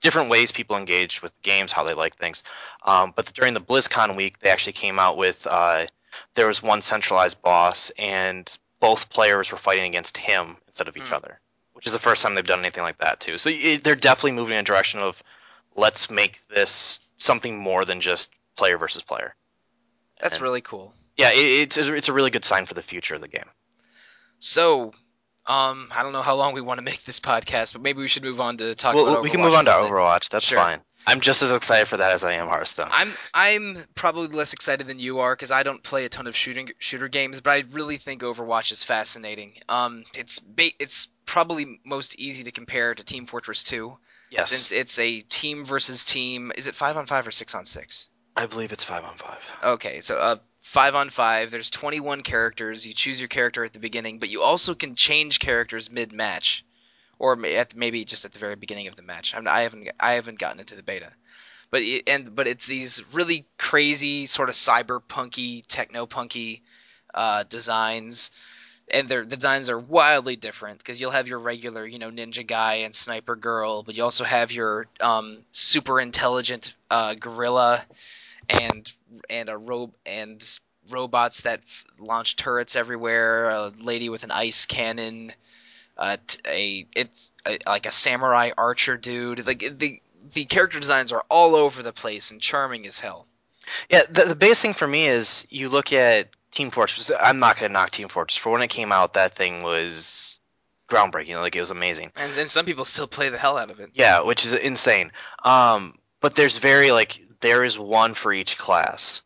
different 0.00 0.30
ways 0.30 0.50
people 0.50 0.76
engage 0.76 1.22
with 1.22 1.32
games, 1.42 1.70
how 1.70 1.84
they 1.84 1.92
like 1.94 2.16
things. 2.16 2.42
Um, 2.84 3.12
but 3.14 3.32
during 3.34 3.52
the 3.54 3.60
BlizzCon 3.60 4.16
week, 4.16 4.38
they 4.38 4.48
actually 4.50 4.72
came 4.72 4.98
out 4.98 5.16
with 5.18 5.46
uh, 5.48 5.86
there 6.34 6.46
was 6.46 6.62
one 6.62 6.80
centralized 6.80 7.42
boss, 7.42 7.90
and 7.98 8.56
both 8.80 9.10
players 9.10 9.52
were 9.52 9.58
fighting 9.58 9.84
against 9.84 10.16
him 10.16 10.56
instead 10.66 10.88
of 10.88 10.96
each 10.96 11.08
Hmm. 11.08 11.14
other, 11.14 11.38
which 11.74 11.86
is 11.86 11.92
the 11.92 11.98
first 11.98 12.22
time 12.22 12.34
they've 12.34 12.46
done 12.46 12.60
anything 12.60 12.82
like 12.82 12.98
that 12.98 13.20
too. 13.20 13.36
So 13.36 13.50
it, 13.52 13.84
they're 13.84 13.94
definitely 13.94 14.32
moving 14.32 14.54
in 14.54 14.60
a 14.60 14.64
direction 14.64 15.00
of 15.00 15.22
let's 15.76 16.10
make 16.10 16.40
this 16.48 17.00
something 17.18 17.56
more 17.58 17.84
than 17.84 18.00
just 18.00 18.32
player 18.56 18.78
versus 18.78 19.02
player. 19.02 19.34
That's 20.20 20.36
And- 20.36 20.42
really 20.42 20.62
cool. 20.62 20.94
Yeah, 21.16 21.30
it, 21.30 21.36
it's 21.36 21.76
a, 21.78 21.94
it's 21.94 22.08
a 22.08 22.12
really 22.12 22.30
good 22.30 22.44
sign 22.44 22.66
for 22.66 22.74
the 22.74 22.82
future 22.82 23.14
of 23.14 23.20
the 23.20 23.28
game. 23.28 23.48
So, 24.38 24.92
um, 25.46 25.88
I 25.92 26.02
don't 26.02 26.12
know 26.12 26.22
how 26.22 26.34
long 26.36 26.54
we 26.54 26.60
want 26.60 26.78
to 26.78 26.82
make 26.84 27.04
this 27.04 27.20
podcast, 27.20 27.72
but 27.72 27.82
maybe 27.82 28.00
we 28.00 28.08
should 28.08 28.22
move 28.22 28.40
on 28.40 28.56
to 28.58 28.74
talk 28.74 28.94
Well, 28.94 29.08
about 29.08 29.22
we 29.22 29.30
can 29.30 29.40
move 29.40 29.54
on 29.54 29.64
to. 29.66 29.70
Overwatch. 29.70 30.30
That's 30.30 30.46
Sure. 30.46 30.58
fine. 30.58 30.80
I'm 31.04 31.20
just 31.20 31.42
as 31.42 31.50
excited 31.50 31.88
for 31.88 31.96
that 31.96 32.12
as 32.12 32.22
I 32.22 32.34
am 32.34 32.46
Hearthstone. 32.46 32.88
I'm 32.92 33.12
I'm 33.34 33.84
probably 33.96 34.28
less 34.28 34.52
excited 34.52 34.86
than 34.86 35.00
you 35.00 35.18
are 35.18 35.34
because 35.34 35.50
I 35.50 35.64
don't 35.64 35.82
play 35.82 36.04
a 36.04 36.08
ton 36.08 36.28
of 36.28 36.36
shooting 36.36 36.70
shooter 36.78 37.08
games, 37.08 37.40
but 37.40 37.50
I 37.50 37.64
really 37.72 37.96
think 37.96 38.22
Overwatch 38.22 38.70
is 38.70 38.84
fascinating. 38.84 39.54
Um, 39.68 40.04
it's 40.14 40.38
ba- 40.38 40.70
it's 40.78 41.08
probably 41.26 41.80
most 41.84 42.14
easy 42.20 42.44
to 42.44 42.52
compare 42.52 42.94
to 42.94 43.02
Team 43.02 43.26
Fortress 43.26 43.64
2 43.64 43.96
yes, 44.30 44.50
since 44.50 44.70
it's 44.70 44.96
a 45.00 45.22
team 45.22 45.64
versus 45.64 46.04
team. 46.04 46.52
Is 46.56 46.68
it 46.68 46.76
five 46.76 46.96
on 46.96 47.06
five 47.06 47.26
or 47.26 47.32
six 47.32 47.56
on 47.56 47.64
six? 47.64 48.08
I 48.36 48.46
believe 48.46 48.70
it's 48.70 48.84
five 48.84 49.04
on 49.04 49.16
five. 49.16 49.44
Okay, 49.64 49.98
so 49.98 50.18
uh, 50.18 50.36
five 50.62 50.94
on 50.94 51.10
five. 51.10 51.50
There's 51.50 51.70
21 51.70 52.22
characters. 52.22 52.86
You 52.86 52.94
choose 52.94 53.20
your 53.20 53.28
character 53.28 53.64
at 53.64 53.72
the 53.72 53.78
beginning, 53.78 54.18
but 54.18 54.30
you 54.30 54.40
also 54.42 54.74
can 54.74 54.94
change 54.94 55.40
characters 55.40 55.90
mid 55.90 56.12
match, 56.12 56.64
or 57.18 57.44
at, 57.44 57.76
maybe 57.76 58.04
just 58.04 58.24
at 58.24 58.32
the 58.32 58.38
very 58.38 58.56
beginning 58.56 58.86
of 58.86 58.96
the 58.96 59.02
match. 59.02 59.34
I'm, 59.34 59.46
I 59.46 59.62
haven't 59.62 59.90
I 60.00 60.12
haven't 60.12 60.38
gotten 60.38 60.60
into 60.60 60.76
the 60.76 60.82
beta, 60.82 61.12
but 61.70 61.82
it, 61.82 62.04
and 62.06 62.34
but 62.34 62.46
it's 62.46 62.66
these 62.66 63.02
really 63.12 63.46
crazy 63.58 64.24
sort 64.24 64.48
of 64.48 64.54
cyberpunky, 64.54 65.64
techno 65.66 66.06
punky 66.06 66.62
uh, 67.12 67.42
designs. 67.42 68.30
And 68.90 69.08
the 69.08 69.24
designs 69.24 69.70
are 69.70 69.78
wildly 69.78 70.36
different 70.36 70.78
because 70.78 71.00
you'll 71.00 71.12
have 71.12 71.28
your 71.28 71.38
regular, 71.38 71.86
you 71.86 71.98
know, 71.98 72.10
ninja 72.10 72.46
guy 72.46 72.74
and 72.74 72.94
sniper 72.94 73.36
girl, 73.36 73.82
but 73.84 73.94
you 73.94 74.02
also 74.02 74.24
have 74.24 74.52
your 74.52 74.86
um, 75.00 75.38
super 75.52 76.00
intelligent 76.00 76.74
uh, 76.90 77.14
gorilla 77.14 77.86
and 78.48 78.90
and 79.28 79.48
a 79.48 79.56
ro- 79.56 79.94
and 80.06 80.58
robots 80.90 81.42
that 81.42 81.60
f- 81.60 81.84
launch 81.98 82.36
turrets 82.36 82.76
everywhere. 82.76 83.50
A 83.50 83.72
lady 83.78 84.08
with 84.08 84.24
an 84.24 84.30
ice 84.30 84.66
cannon. 84.66 85.32
Uh, 85.96 86.16
t- 86.26 86.40
a 86.46 86.86
it's 86.98 87.32
a, 87.46 87.58
like 87.66 87.86
a 87.86 87.92
samurai 87.92 88.50
archer 88.56 88.96
dude. 88.96 89.46
Like 89.46 89.78
the 89.78 90.00
the 90.32 90.44
character 90.44 90.80
designs 90.80 91.12
are 91.12 91.24
all 91.28 91.54
over 91.54 91.82
the 91.82 91.92
place 91.92 92.30
and 92.30 92.40
charming 92.40 92.86
as 92.86 92.98
hell. 92.98 93.26
Yeah, 93.88 94.02
the, 94.10 94.24
the 94.24 94.34
biggest 94.34 94.62
thing 94.62 94.72
for 94.72 94.86
me 94.86 95.06
is 95.06 95.46
you 95.50 95.68
look 95.68 95.92
at 95.92 96.28
Team 96.50 96.70
Fortress. 96.70 97.10
I'm 97.20 97.38
not 97.38 97.58
going 97.58 97.68
to 97.68 97.72
knock 97.72 97.90
Team 97.90 98.08
Fortress. 98.08 98.36
For 98.36 98.50
when 98.50 98.62
it 98.62 98.68
came 98.68 98.92
out, 98.92 99.14
that 99.14 99.34
thing 99.34 99.62
was 99.62 100.36
groundbreaking. 100.88 101.40
Like 101.40 101.56
it 101.56 101.60
was 101.60 101.70
amazing. 101.70 102.12
And 102.16 102.32
then 102.34 102.48
some 102.48 102.66
people 102.66 102.84
still 102.84 103.06
play 103.06 103.28
the 103.28 103.38
hell 103.38 103.56
out 103.56 103.70
of 103.70 103.80
it. 103.80 103.90
Yeah, 103.94 104.20
which 104.22 104.44
is 104.44 104.54
insane. 104.54 105.12
Um, 105.44 105.98
but 106.20 106.34
there's 106.34 106.58
very 106.58 106.90
like 106.90 107.20
there 107.42 107.62
is 107.62 107.78
one 107.78 108.14
for 108.14 108.32
each 108.32 108.56
class, 108.56 109.20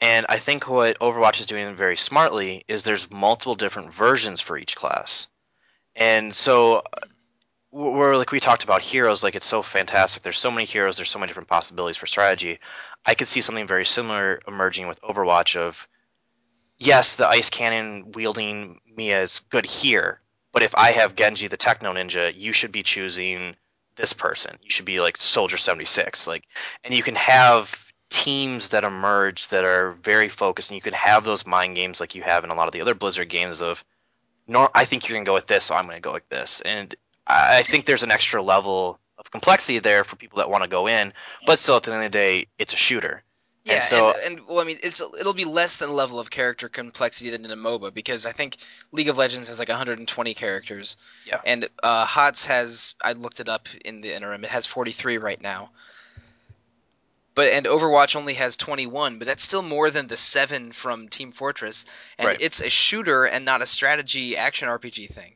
and 0.00 0.26
I 0.28 0.38
think 0.38 0.68
what 0.68 0.98
Overwatch 0.98 1.38
is 1.40 1.46
doing 1.46 1.74
very 1.74 1.96
smartly 1.96 2.64
is 2.66 2.82
there's 2.82 3.10
multiple 3.10 3.54
different 3.54 3.94
versions 3.94 4.40
for 4.40 4.58
each 4.58 4.74
class, 4.74 5.28
and 5.94 6.34
so 6.34 6.82
we're 7.70 8.16
like 8.16 8.32
we 8.32 8.40
talked 8.40 8.64
about 8.64 8.82
heroes. 8.82 9.22
Like 9.22 9.36
it's 9.36 9.46
so 9.46 9.62
fantastic. 9.62 10.22
There's 10.22 10.38
so 10.38 10.50
many 10.50 10.64
heroes. 10.64 10.96
There's 10.96 11.10
so 11.10 11.18
many 11.18 11.28
different 11.28 11.48
possibilities 11.48 11.96
for 11.96 12.06
strategy. 12.06 12.58
I 13.06 13.14
could 13.14 13.28
see 13.28 13.40
something 13.40 13.66
very 13.66 13.84
similar 13.84 14.40
emerging 14.48 14.88
with 14.88 15.00
Overwatch. 15.02 15.56
Of 15.56 15.86
yes, 16.78 17.16
the 17.16 17.28
ice 17.28 17.50
cannon 17.50 18.12
wielding 18.12 18.80
Mei 18.96 19.10
is 19.10 19.40
good 19.50 19.66
here, 19.66 20.20
but 20.52 20.62
if 20.62 20.74
I 20.74 20.92
have 20.92 21.16
Genji 21.16 21.48
the 21.48 21.56
Techno 21.56 21.92
Ninja, 21.92 22.32
you 22.34 22.52
should 22.52 22.72
be 22.72 22.82
choosing 22.82 23.56
this 23.98 24.14
person. 24.14 24.56
You 24.62 24.70
should 24.70 24.86
be 24.86 25.00
like 25.00 25.18
Soldier 25.18 25.58
76. 25.58 26.26
Like 26.26 26.44
and 26.84 26.94
you 26.94 27.02
can 27.02 27.16
have 27.16 27.92
teams 28.10 28.70
that 28.70 28.84
emerge 28.84 29.48
that 29.48 29.64
are 29.64 29.92
very 29.92 30.30
focused 30.30 30.70
and 30.70 30.76
you 30.76 30.80
can 30.80 30.94
have 30.94 31.24
those 31.24 31.46
mind 31.46 31.76
games 31.76 32.00
like 32.00 32.14
you 32.14 32.22
have 32.22 32.42
in 32.42 32.50
a 32.50 32.54
lot 32.54 32.66
of 32.66 32.72
the 32.72 32.80
other 32.80 32.94
Blizzard 32.94 33.28
games 33.28 33.60
of 33.60 33.84
nor 34.46 34.70
I 34.74 34.86
think 34.86 35.06
you're 35.06 35.16
going 35.16 35.26
to 35.26 35.28
go 35.28 35.34
with 35.34 35.46
this, 35.46 35.64
so 35.64 35.74
I'm 35.74 35.84
going 35.84 35.98
to 35.98 36.00
go 36.00 36.14
with 36.14 36.28
this. 36.30 36.62
And 36.62 36.94
I 37.26 37.62
think 37.62 37.84
there's 37.84 38.02
an 38.02 38.10
extra 38.10 38.42
level 38.42 38.98
of 39.18 39.30
complexity 39.30 39.78
there 39.78 40.04
for 40.04 40.16
people 40.16 40.38
that 40.38 40.48
want 40.48 40.64
to 40.64 40.70
go 40.70 40.88
in, 40.88 41.12
but 41.44 41.58
still 41.58 41.76
at 41.76 41.82
the 41.82 41.92
end 41.92 42.02
of 42.02 42.10
the 42.10 42.18
day, 42.18 42.46
it's 42.58 42.72
a 42.72 42.76
shooter. 42.76 43.22
Yeah, 43.68 43.74
And 43.76 43.84
so- 43.84 44.10
and, 44.24 44.38
and 44.38 44.46
well, 44.48 44.60
I 44.60 44.64
mean, 44.64 44.78
it's 44.82 45.00
it'll 45.00 45.34
be 45.34 45.44
less 45.44 45.76
than 45.76 45.92
level 45.92 46.18
of 46.18 46.30
character 46.30 46.68
complexity 46.68 47.30
than 47.30 47.44
in 47.44 47.50
a 47.50 47.56
MOBA 47.56 47.92
because 47.94 48.26
I 48.26 48.32
think 48.32 48.56
League 48.92 49.08
of 49.08 49.18
Legends 49.18 49.48
has 49.48 49.58
like 49.58 49.68
120 49.68 50.34
characters. 50.34 50.96
Yeah. 51.26 51.40
And 51.44 51.68
uh, 51.82 52.04
HOTS 52.06 52.46
has 52.46 52.94
I 53.02 53.12
looked 53.12 53.40
it 53.40 53.48
up 53.48 53.68
in 53.84 54.00
the 54.00 54.14
interim. 54.14 54.44
It 54.44 54.50
has 54.50 54.66
43 54.66 55.18
right 55.18 55.40
now. 55.40 55.70
But 57.34 57.48
and 57.48 57.66
Overwatch 57.66 58.16
only 58.16 58.34
has 58.34 58.56
21, 58.56 59.18
but 59.20 59.26
that's 59.26 59.44
still 59.44 59.62
more 59.62 59.90
than 59.90 60.08
the 60.08 60.16
seven 60.16 60.72
from 60.72 61.08
Team 61.08 61.30
Fortress, 61.30 61.84
and 62.18 62.26
Right. 62.26 62.40
it's 62.40 62.60
a 62.60 62.68
shooter 62.68 63.26
and 63.26 63.44
not 63.44 63.62
a 63.62 63.66
strategy 63.66 64.36
action 64.36 64.68
RPG 64.68 65.12
thing. 65.12 65.34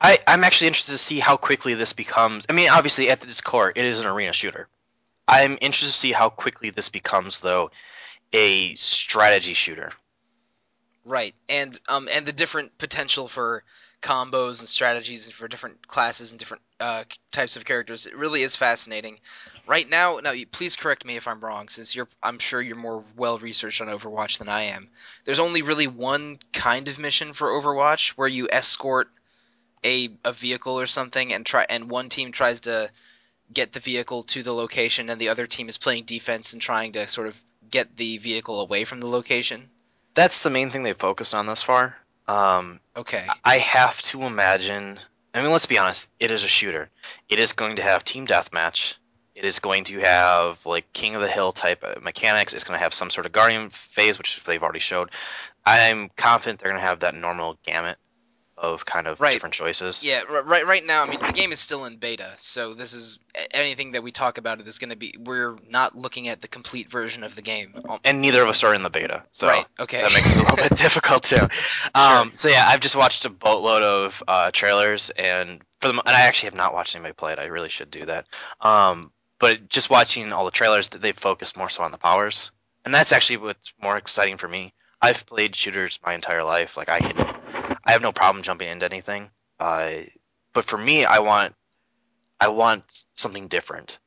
I, 0.00 0.20
I'm 0.28 0.44
actually 0.44 0.68
interested 0.68 0.92
to 0.92 0.98
see 0.98 1.18
how 1.18 1.36
quickly 1.36 1.74
this 1.74 1.92
becomes. 1.92 2.46
I 2.48 2.52
mean, 2.52 2.68
obviously, 2.70 3.10
at 3.10 3.24
its 3.24 3.40
core, 3.40 3.72
it 3.74 3.84
is 3.84 3.98
an 3.98 4.06
arena 4.06 4.32
shooter. 4.32 4.68
I'm 5.32 5.56
interested 5.62 5.86
to 5.86 5.98
see 5.98 6.12
how 6.12 6.28
quickly 6.28 6.68
this 6.68 6.90
becomes, 6.90 7.40
though, 7.40 7.70
a 8.34 8.74
strategy 8.74 9.54
shooter. 9.54 9.92
Right, 11.06 11.34
and 11.48 11.80
um, 11.88 12.06
and 12.12 12.26
the 12.26 12.32
different 12.32 12.76
potential 12.76 13.28
for 13.28 13.64
combos 14.02 14.60
and 14.60 14.68
strategies 14.68 15.26
and 15.26 15.34
for 15.34 15.48
different 15.48 15.88
classes 15.88 16.32
and 16.32 16.38
different 16.38 16.62
uh, 16.80 17.04
types 17.30 17.56
of 17.56 17.64
characters. 17.64 18.04
It 18.04 18.14
really 18.14 18.42
is 18.42 18.56
fascinating. 18.56 19.20
Right 19.66 19.88
now, 19.88 20.18
now 20.18 20.34
please 20.50 20.76
correct 20.76 21.04
me 21.06 21.16
if 21.16 21.26
I'm 21.26 21.40
wrong, 21.40 21.68
since 21.70 21.94
you're 21.94 22.08
I'm 22.22 22.38
sure 22.38 22.60
you're 22.60 22.76
more 22.76 23.02
well 23.16 23.38
researched 23.38 23.80
on 23.80 23.88
Overwatch 23.88 24.38
than 24.38 24.50
I 24.50 24.64
am. 24.64 24.90
There's 25.24 25.38
only 25.38 25.62
really 25.62 25.86
one 25.86 26.40
kind 26.52 26.88
of 26.88 26.98
mission 26.98 27.32
for 27.32 27.48
Overwatch 27.48 28.10
where 28.10 28.28
you 28.28 28.48
escort 28.52 29.08
a 29.82 30.10
a 30.24 30.32
vehicle 30.32 30.78
or 30.78 30.86
something 30.86 31.32
and 31.32 31.46
try 31.46 31.64
and 31.70 31.90
one 31.90 32.10
team 32.10 32.32
tries 32.32 32.60
to 32.60 32.90
get 33.52 33.72
the 33.72 33.80
vehicle 33.80 34.22
to 34.24 34.42
the 34.42 34.52
location 34.52 35.10
and 35.10 35.20
the 35.20 35.28
other 35.28 35.46
team 35.46 35.68
is 35.68 35.78
playing 35.78 36.04
defense 36.04 36.52
and 36.52 36.62
trying 36.62 36.92
to 36.92 37.06
sort 37.08 37.28
of 37.28 37.36
get 37.70 37.96
the 37.96 38.18
vehicle 38.18 38.60
away 38.60 38.84
from 38.84 39.00
the 39.00 39.06
location. 39.06 39.68
That's 40.14 40.42
the 40.42 40.50
main 40.50 40.70
thing 40.70 40.82
they've 40.82 40.96
focused 40.96 41.34
on 41.34 41.46
thus 41.46 41.62
far. 41.62 41.96
Um, 42.28 42.80
Okay. 42.96 43.26
I 43.44 43.58
have 43.58 44.00
to 44.02 44.22
imagine. 44.22 44.98
I 45.34 45.42
mean, 45.42 45.50
let's 45.50 45.66
be 45.66 45.78
honest. 45.78 46.10
It 46.20 46.30
is 46.30 46.44
a 46.44 46.48
shooter. 46.48 46.90
It 47.28 47.38
is 47.38 47.52
going 47.52 47.76
to 47.76 47.82
have 47.82 48.04
team 48.04 48.26
deathmatch. 48.26 48.96
It 49.34 49.46
is 49.46 49.58
going 49.58 49.84
to 49.84 49.98
have 50.00 50.64
like 50.66 50.92
King 50.92 51.14
of 51.14 51.22
the 51.22 51.28
Hill 51.28 51.52
type 51.52 51.82
mechanics. 52.02 52.52
It's 52.52 52.64
going 52.64 52.78
to 52.78 52.82
have 52.82 52.92
some 52.92 53.08
sort 53.08 53.24
of 53.24 53.32
Guardian 53.32 53.70
phase, 53.70 54.18
which 54.18 54.44
they've 54.44 54.62
already 54.62 54.78
showed. 54.78 55.10
I'm 55.64 56.10
confident 56.16 56.60
they're 56.60 56.70
going 56.70 56.80
to 56.80 56.86
have 56.86 57.00
that 57.00 57.14
normal 57.14 57.56
gamut 57.64 57.96
of 58.62 58.86
kind 58.86 59.06
of 59.08 59.20
Right. 59.20 59.32
different 59.32 59.54
choices. 59.54 60.02
Yeah, 60.02 60.22
right. 60.22 60.66
Right 60.66 60.86
now, 60.86 61.02
I 61.02 61.06
mean, 61.10 61.18
the 61.20 61.32
game 61.32 61.52
is 61.52 61.58
still 61.60 61.84
in 61.84 61.96
beta, 61.96 62.32
so 62.38 62.72
this 62.74 62.94
is 62.94 63.18
anything 63.50 63.92
that 63.92 64.02
we 64.02 64.12
talk 64.12 64.38
about. 64.38 64.60
It 64.60 64.68
is 64.68 64.78
going 64.78 64.90
to 64.90 64.96
be. 64.96 65.14
We're 65.18 65.56
not 65.68 65.98
looking 65.98 66.28
at 66.28 66.40
the 66.40 66.48
complete 66.48 66.88
version 66.90 67.24
of 67.24 67.34
the 67.34 67.42
game. 67.42 67.74
Um, 67.88 67.98
And 68.04 68.20
neither 68.22 68.40
of 68.42 68.48
us 68.48 68.62
are 68.62 68.72
in 68.72 68.82
the 68.82 68.88
beta, 68.90 69.24
so 69.30 69.48
right. 69.48 69.66
Okay. 69.80 70.00
that 70.00 70.12
makes 70.12 70.32
it 70.34 70.38
a 70.38 70.42
little 70.44 70.56
bit 70.56 70.76
difficult 70.78 71.24
too. 71.24 71.48
Um, 71.94 72.30
So 72.34 72.48
yeah, 72.48 72.64
I've 72.68 72.80
just 72.80 72.96
watched 72.96 73.24
a 73.24 73.30
boatload 73.30 73.82
of 73.82 74.22
uh, 74.28 74.50
trailers, 74.52 75.10
and 75.10 75.60
for 75.80 75.88
the, 75.88 75.94
and 75.98 76.16
I 76.16 76.20
actually 76.22 76.46
have 76.46 76.54
not 76.54 76.72
watched 76.72 76.94
anybody 76.94 77.14
play 77.14 77.32
it. 77.32 77.40
I 77.40 77.46
really 77.46 77.68
should 77.68 77.90
do 77.90 78.06
that. 78.06 78.26
Um, 78.60 79.12
but 79.40 79.68
just 79.68 79.90
watching 79.90 80.32
all 80.32 80.44
the 80.44 80.52
trailers, 80.52 80.88
they've 80.88 81.18
focused 81.18 81.56
more 81.56 81.68
so 81.68 81.82
on 81.82 81.90
the 81.90 81.98
powers, 81.98 82.52
and 82.84 82.94
that's 82.94 83.12
actually 83.12 83.38
what's 83.38 83.74
more 83.82 83.96
exciting 83.96 84.36
for 84.36 84.46
me. 84.46 84.72
I've 85.04 85.26
played 85.26 85.56
shooters 85.56 85.98
my 86.06 86.14
entire 86.14 86.44
life. 86.44 86.76
Like 86.76 86.88
I 86.88 87.00
can, 87.00 87.16
I 87.84 87.92
have 87.92 88.02
no 88.02 88.12
problem 88.12 88.42
jumping 88.42 88.68
into 88.68 88.86
anything. 88.86 89.30
Uh, 89.58 89.92
but 90.52 90.64
for 90.64 90.78
me, 90.78 91.04
I 91.04 91.18
want, 91.20 91.54
I 92.40 92.48
want 92.48 93.04
something 93.14 93.48
different. 93.48 93.98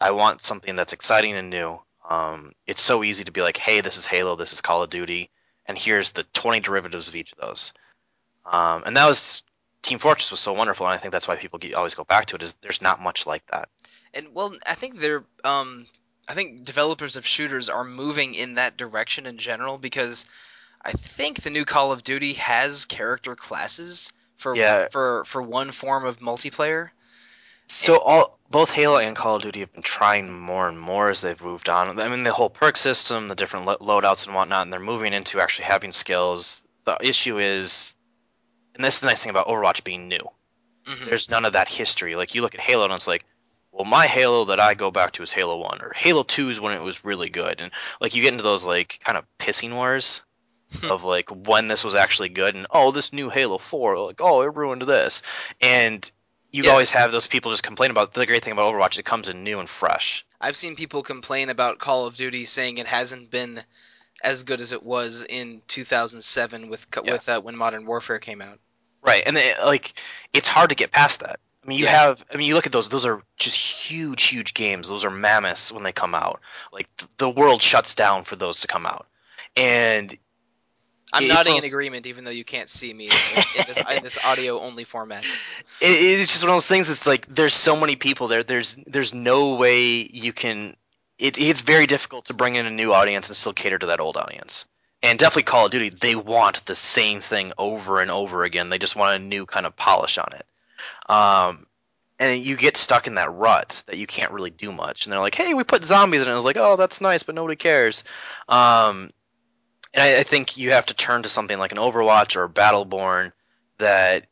I 0.00 0.10
want 0.10 0.42
something 0.42 0.74
that's 0.74 0.92
exciting 0.92 1.34
and 1.34 1.50
new. 1.50 1.80
Um, 2.08 2.52
it's 2.66 2.82
so 2.82 3.02
easy 3.02 3.24
to 3.24 3.32
be 3.32 3.40
like, 3.40 3.56
hey, 3.56 3.80
this 3.80 3.96
is 3.96 4.06
Halo, 4.06 4.36
this 4.36 4.52
is 4.52 4.60
Call 4.60 4.82
of 4.82 4.90
Duty, 4.90 5.30
and 5.66 5.78
here's 5.78 6.10
the 6.10 6.24
20 6.34 6.60
derivatives 6.60 7.08
of 7.08 7.16
each 7.16 7.32
of 7.32 7.38
those. 7.38 7.72
Um, 8.44 8.82
and 8.84 8.96
that 8.96 9.06
was 9.06 9.42
Team 9.82 9.98
Fortress 9.98 10.30
was 10.30 10.40
so 10.40 10.52
wonderful, 10.52 10.86
and 10.86 10.94
I 10.94 10.98
think 10.98 11.12
that's 11.12 11.28
why 11.28 11.36
people 11.36 11.58
get, 11.58 11.74
always 11.74 11.94
go 11.94 12.04
back 12.04 12.26
to 12.26 12.36
it. 12.36 12.42
Is 12.42 12.54
there's 12.54 12.82
not 12.82 13.00
much 13.00 13.26
like 13.26 13.46
that. 13.46 13.68
And 14.12 14.34
well, 14.34 14.56
I 14.66 14.74
think 14.74 14.98
they're. 14.98 15.24
Um, 15.44 15.86
I 16.26 16.34
think 16.34 16.64
developers 16.64 17.16
of 17.16 17.26
shooters 17.26 17.68
are 17.68 17.84
moving 17.84 18.34
in 18.34 18.54
that 18.54 18.78
direction 18.78 19.26
in 19.26 19.36
general 19.36 19.76
because 19.76 20.24
I 20.84 20.92
think 20.92 21.42
the 21.42 21.50
new 21.50 21.64
Call 21.64 21.92
of 21.92 22.04
Duty 22.04 22.34
has 22.34 22.84
character 22.84 23.34
classes 23.34 24.12
for 24.36 24.54
Yeah. 24.54 24.88
for 24.90 25.24
for 25.24 25.40
one 25.42 25.70
form 25.72 26.04
of 26.04 26.18
multiplayer. 26.18 26.90
So 27.66 27.98
all 27.98 28.38
both 28.50 28.70
Halo 28.70 28.98
and 28.98 29.16
Call 29.16 29.36
of 29.36 29.42
Duty 29.42 29.60
have 29.60 29.72
been 29.72 29.82
trying 29.82 30.30
more 30.38 30.68
and 30.68 30.78
more 30.78 31.08
as 31.08 31.22
they've 31.22 31.40
moved 31.40 31.70
on. 31.70 31.98
I 31.98 32.08
mean, 32.08 32.22
the 32.22 32.32
whole 32.32 32.50
perk 32.50 32.76
system, 32.76 33.28
the 33.28 33.34
different 33.34 33.64
lo- 33.64 33.78
loadouts 33.78 34.26
and 34.26 34.34
whatnot, 34.34 34.62
and 34.62 34.72
they're 34.72 34.80
moving 34.80 35.14
into 35.14 35.40
actually 35.40 35.64
having 35.64 35.90
skills. 35.90 36.62
The 36.84 36.98
issue 37.00 37.38
is, 37.38 37.96
and 38.74 38.84
this 38.84 38.96
is 38.96 39.00
the 39.00 39.06
nice 39.06 39.22
thing 39.22 39.30
about 39.30 39.46
Overwatch 39.48 39.82
being 39.82 40.08
new. 40.08 40.28
Mhm. 40.86 41.06
There's 41.06 41.30
none 41.30 41.46
of 41.46 41.54
that 41.54 41.68
history. 41.72 42.16
Like 42.16 42.34
you 42.34 42.42
look 42.42 42.54
at 42.54 42.60
Halo 42.60 42.84
and 42.84 42.92
it's 42.92 43.06
like, 43.06 43.24
well, 43.72 43.86
my 43.86 44.06
Halo 44.06 44.44
that 44.44 44.60
I 44.60 44.74
go 44.74 44.90
back 44.90 45.12
to 45.12 45.22
is 45.22 45.32
Halo 45.32 45.56
One, 45.56 45.80
or 45.80 45.94
Halo 45.96 46.22
Two 46.22 46.50
is 46.50 46.60
when 46.60 46.74
it 46.74 46.82
was 46.82 47.02
really 47.02 47.30
good, 47.30 47.62
and 47.62 47.72
like 48.00 48.14
you 48.14 48.20
get 48.22 48.32
into 48.34 48.44
those 48.44 48.66
like 48.66 49.00
kind 49.02 49.16
of 49.16 49.24
pissing 49.38 49.72
wars. 49.72 50.20
Of 50.82 51.04
like 51.04 51.28
when 51.30 51.68
this 51.68 51.84
was 51.84 51.94
actually 51.94 52.28
good, 52.28 52.54
and 52.54 52.66
oh, 52.70 52.90
this 52.90 53.12
new 53.12 53.28
Halo 53.30 53.58
Four, 53.58 53.98
like 53.98 54.20
oh, 54.20 54.42
it 54.42 54.54
ruined 54.54 54.82
this, 54.82 55.22
and 55.60 56.10
you 56.50 56.64
Yeah. 56.64 56.70
always 56.70 56.90
have 56.92 57.10
those 57.12 57.26
people 57.26 57.50
just 57.50 57.62
complain 57.62 57.90
about 57.90 58.14
the 58.14 58.26
great 58.26 58.44
thing 58.44 58.52
about 58.52 58.72
Overwatch, 58.72 58.98
it 58.98 59.04
comes 59.04 59.28
in 59.28 59.42
new 59.42 59.58
and 59.58 59.68
fresh. 59.68 60.24
I've 60.40 60.56
seen 60.56 60.76
people 60.76 61.02
complain 61.02 61.48
about 61.50 61.78
Call 61.78 62.06
of 62.06 62.16
Duty, 62.16 62.44
saying 62.44 62.78
it 62.78 62.86
hasn't 62.86 63.30
been 63.30 63.62
as 64.22 64.42
good 64.42 64.60
as 64.60 64.72
it 64.72 64.82
was 64.82 65.24
in 65.28 65.62
2007 65.68 66.68
with 66.68 66.86
Yeah. 67.04 67.12
with 67.12 67.28
uh, 67.28 67.40
when 67.40 67.56
Modern 67.56 67.86
Warfare 67.86 68.18
came 68.18 68.40
out. 68.40 68.58
Right, 69.02 69.22
and 69.26 69.36
it, 69.36 69.56
like 69.64 69.94
it's 70.32 70.48
hard 70.48 70.70
to 70.70 70.76
get 70.76 70.92
past 70.92 71.20
that. 71.20 71.40
I 71.62 71.66
mean, 71.66 71.78
you 71.78 71.86
Yeah. 71.86 71.98
have. 71.98 72.24
I 72.32 72.36
mean, 72.36 72.46
you 72.46 72.54
look 72.54 72.66
at 72.66 72.72
those; 72.72 72.88
those 72.88 73.06
are 73.06 73.22
just 73.36 73.56
huge, 73.56 74.24
huge 74.24 74.54
games. 74.54 74.88
Those 74.88 75.04
are 75.04 75.10
mammoths 75.10 75.72
when 75.72 75.82
they 75.82 75.92
come 75.92 76.14
out. 76.14 76.40
Like 76.72 76.94
th- 76.98 77.10
the 77.16 77.30
world 77.30 77.62
shuts 77.62 77.94
down 77.94 78.24
for 78.24 78.36
those 78.36 78.60
to 78.60 78.66
come 78.66 78.86
out, 78.86 79.06
and 79.56 80.16
I'm 81.14 81.22
It's 81.22 81.32
nodding 81.32 81.56
in 81.56 81.64
agreement, 81.64 82.06
even 82.06 82.24
though 82.24 82.32
you 82.32 82.44
can't 82.44 82.68
see 82.68 82.92
me 82.92 83.04
in, 83.04 83.12
in 83.56 83.64
this, 83.68 83.82
in 83.96 84.02
this 84.02 84.22
audio 84.24 84.58
only 84.58 84.82
format. 84.82 85.24
it, 85.80 85.86
it's 86.20 86.32
just 86.32 86.42
one 86.42 86.50
of 86.50 86.56
those 86.56 86.66
things. 86.66 86.90
It's 86.90 87.06
like 87.06 87.26
there's 87.32 87.54
so 87.54 87.76
many 87.76 87.94
people 87.94 88.26
there. 88.26 88.42
There's 88.42 88.76
there's 88.88 89.14
no 89.14 89.54
way 89.54 90.08
you 90.12 90.32
can. 90.32 90.74
It, 91.20 91.38
it's 91.38 91.60
very 91.60 91.86
difficult 91.86 92.24
to 92.26 92.34
bring 92.34 92.56
in 92.56 92.66
a 92.66 92.70
new 92.70 92.92
audience 92.92 93.28
and 93.28 93.36
still 93.36 93.52
cater 93.52 93.78
to 93.78 93.86
that 93.86 94.00
old 94.00 94.16
audience. 94.16 94.64
And 95.04 95.16
definitely 95.16 95.44
Call 95.44 95.66
of 95.66 95.70
Duty, 95.70 95.90
they 95.90 96.16
want 96.16 96.66
the 96.66 96.74
same 96.74 97.20
thing 97.20 97.52
over 97.58 98.00
and 98.00 98.10
over 98.10 98.42
again. 98.42 98.70
They 98.70 98.78
just 98.78 98.96
want 98.96 99.14
a 99.14 99.24
new 99.24 99.46
kind 99.46 99.66
of 99.66 99.76
polish 99.76 100.18
on 100.18 100.28
it. 100.34 100.46
Um, 101.08 101.66
and 102.18 102.42
you 102.42 102.56
get 102.56 102.76
stuck 102.76 103.06
in 103.06 103.14
that 103.14 103.32
rut 103.32 103.84
that 103.86 103.98
you 103.98 104.08
can't 104.08 104.32
really 104.32 104.50
do 104.50 104.72
much. 104.72 105.06
And 105.06 105.12
they're 105.12 105.20
like, 105.20 105.36
"Hey, 105.36 105.54
we 105.54 105.62
put 105.62 105.84
zombies 105.84 106.22
in 106.22 106.28
it." 106.28 106.32
I 106.32 106.34
was 106.34 106.44
like, 106.44 106.56
"Oh, 106.56 106.74
that's 106.74 107.00
nice, 107.00 107.22
but 107.22 107.36
nobody 107.36 107.54
cares." 107.54 108.02
Um, 108.48 109.10
and 109.94 110.02
I, 110.02 110.20
I 110.20 110.22
think 110.24 110.56
you 110.56 110.72
have 110.72 110.86
to 110.86 110.94
turn 110.94 111.22
to 111.22 111.28
something 111.28 111.58
like 111.58 111.72
an 111.72 111.78
Overwatch 111.78 112.36
or 112.36 112.48
Battleborn 112.48 113.32
that 113.78 114.26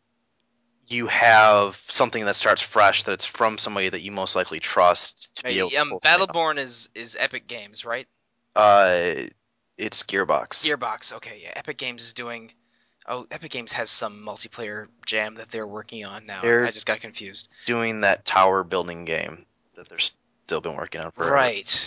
you 0.88 1.06
have 1.06 1.76
something 1.88 2.24
that 2.26 2.36
starts 2.36 2.60
fresh 2.60 3.04
that's 3.04 3.24
from 3.24 3.56
somebody 3.56 3.88
that 3.88 4.02
you 4.02 4.10
most 4.10 4.36
likely 4.36 4.60
trust 4.60 5.34
to 5.36 5.44
be 5.44 5.58
able 5.58 5.76
um, 5.78 5.92
off. 5.94 6.02
Battleborn 6.02 6.58
is 6.58 6.90
is 6.94 7.16
Epic 7.18 7.46
Games, 7.46 7.84
right? 7.84 8.06
Uh, 8.54 9.14
it's 9.78 10.02
Gearbox. 10.02 10.64
Gearbox. 10.66 11.12
Okay, 11.14 11.40
yeah. 11.42 11.52
Epic 11.56 11.78
Games 11.78 12.02
is 12.02 12.12
doing. 12.12 12.52
Oh, 13.06 13.26
Epic 13.30 13.50
Games 13.50 13.72
has 13.72 13.90
some 13.90 14.24
multiplayer 14.24 14.86
jam 15.06 15.34
that 15.36 15.50
they're 15.50 15.66
working 15.66 16.04
on 16.04 16.24
now. 16.26 16.40
They're- 16.42 16.66
I 16.66 16.70
just 16.70 16.86
got 16.86 17.00
confused. 17.00 17.48
doing 17.66 18.02
that 18.02 18.24
tower 18.24 18.62
building 18.62 19.04
game 19.04 19.44
that 19.74 19.88
they're 19.88 19.98
still 19.98 20.60
been 20.60 20.76
working 20.76 21.00
on 21.00 21.10
for 21.10 21.28
Right. 21.28 21.82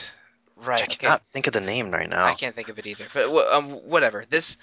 Right. 0.55 0.81
I 0.81 0.83
okay. 0.83 0.95
cannot 0.95 1.23
think 1.31 1.47
of 1.47 1.53
the 1.53 1.61
name 1.61 1.91
right 1.91 2.09
now. 2.09 2.25
I 2.25 2.33
can't 2.33 2.55
think 2.55 2.69
of 2.69 2.79
it 2.79 2.87
either. 2.87 3.05
But 3.13 3.51
um, 3.51 3.71
whatever. 3.71 4.25
This 4.29 4.57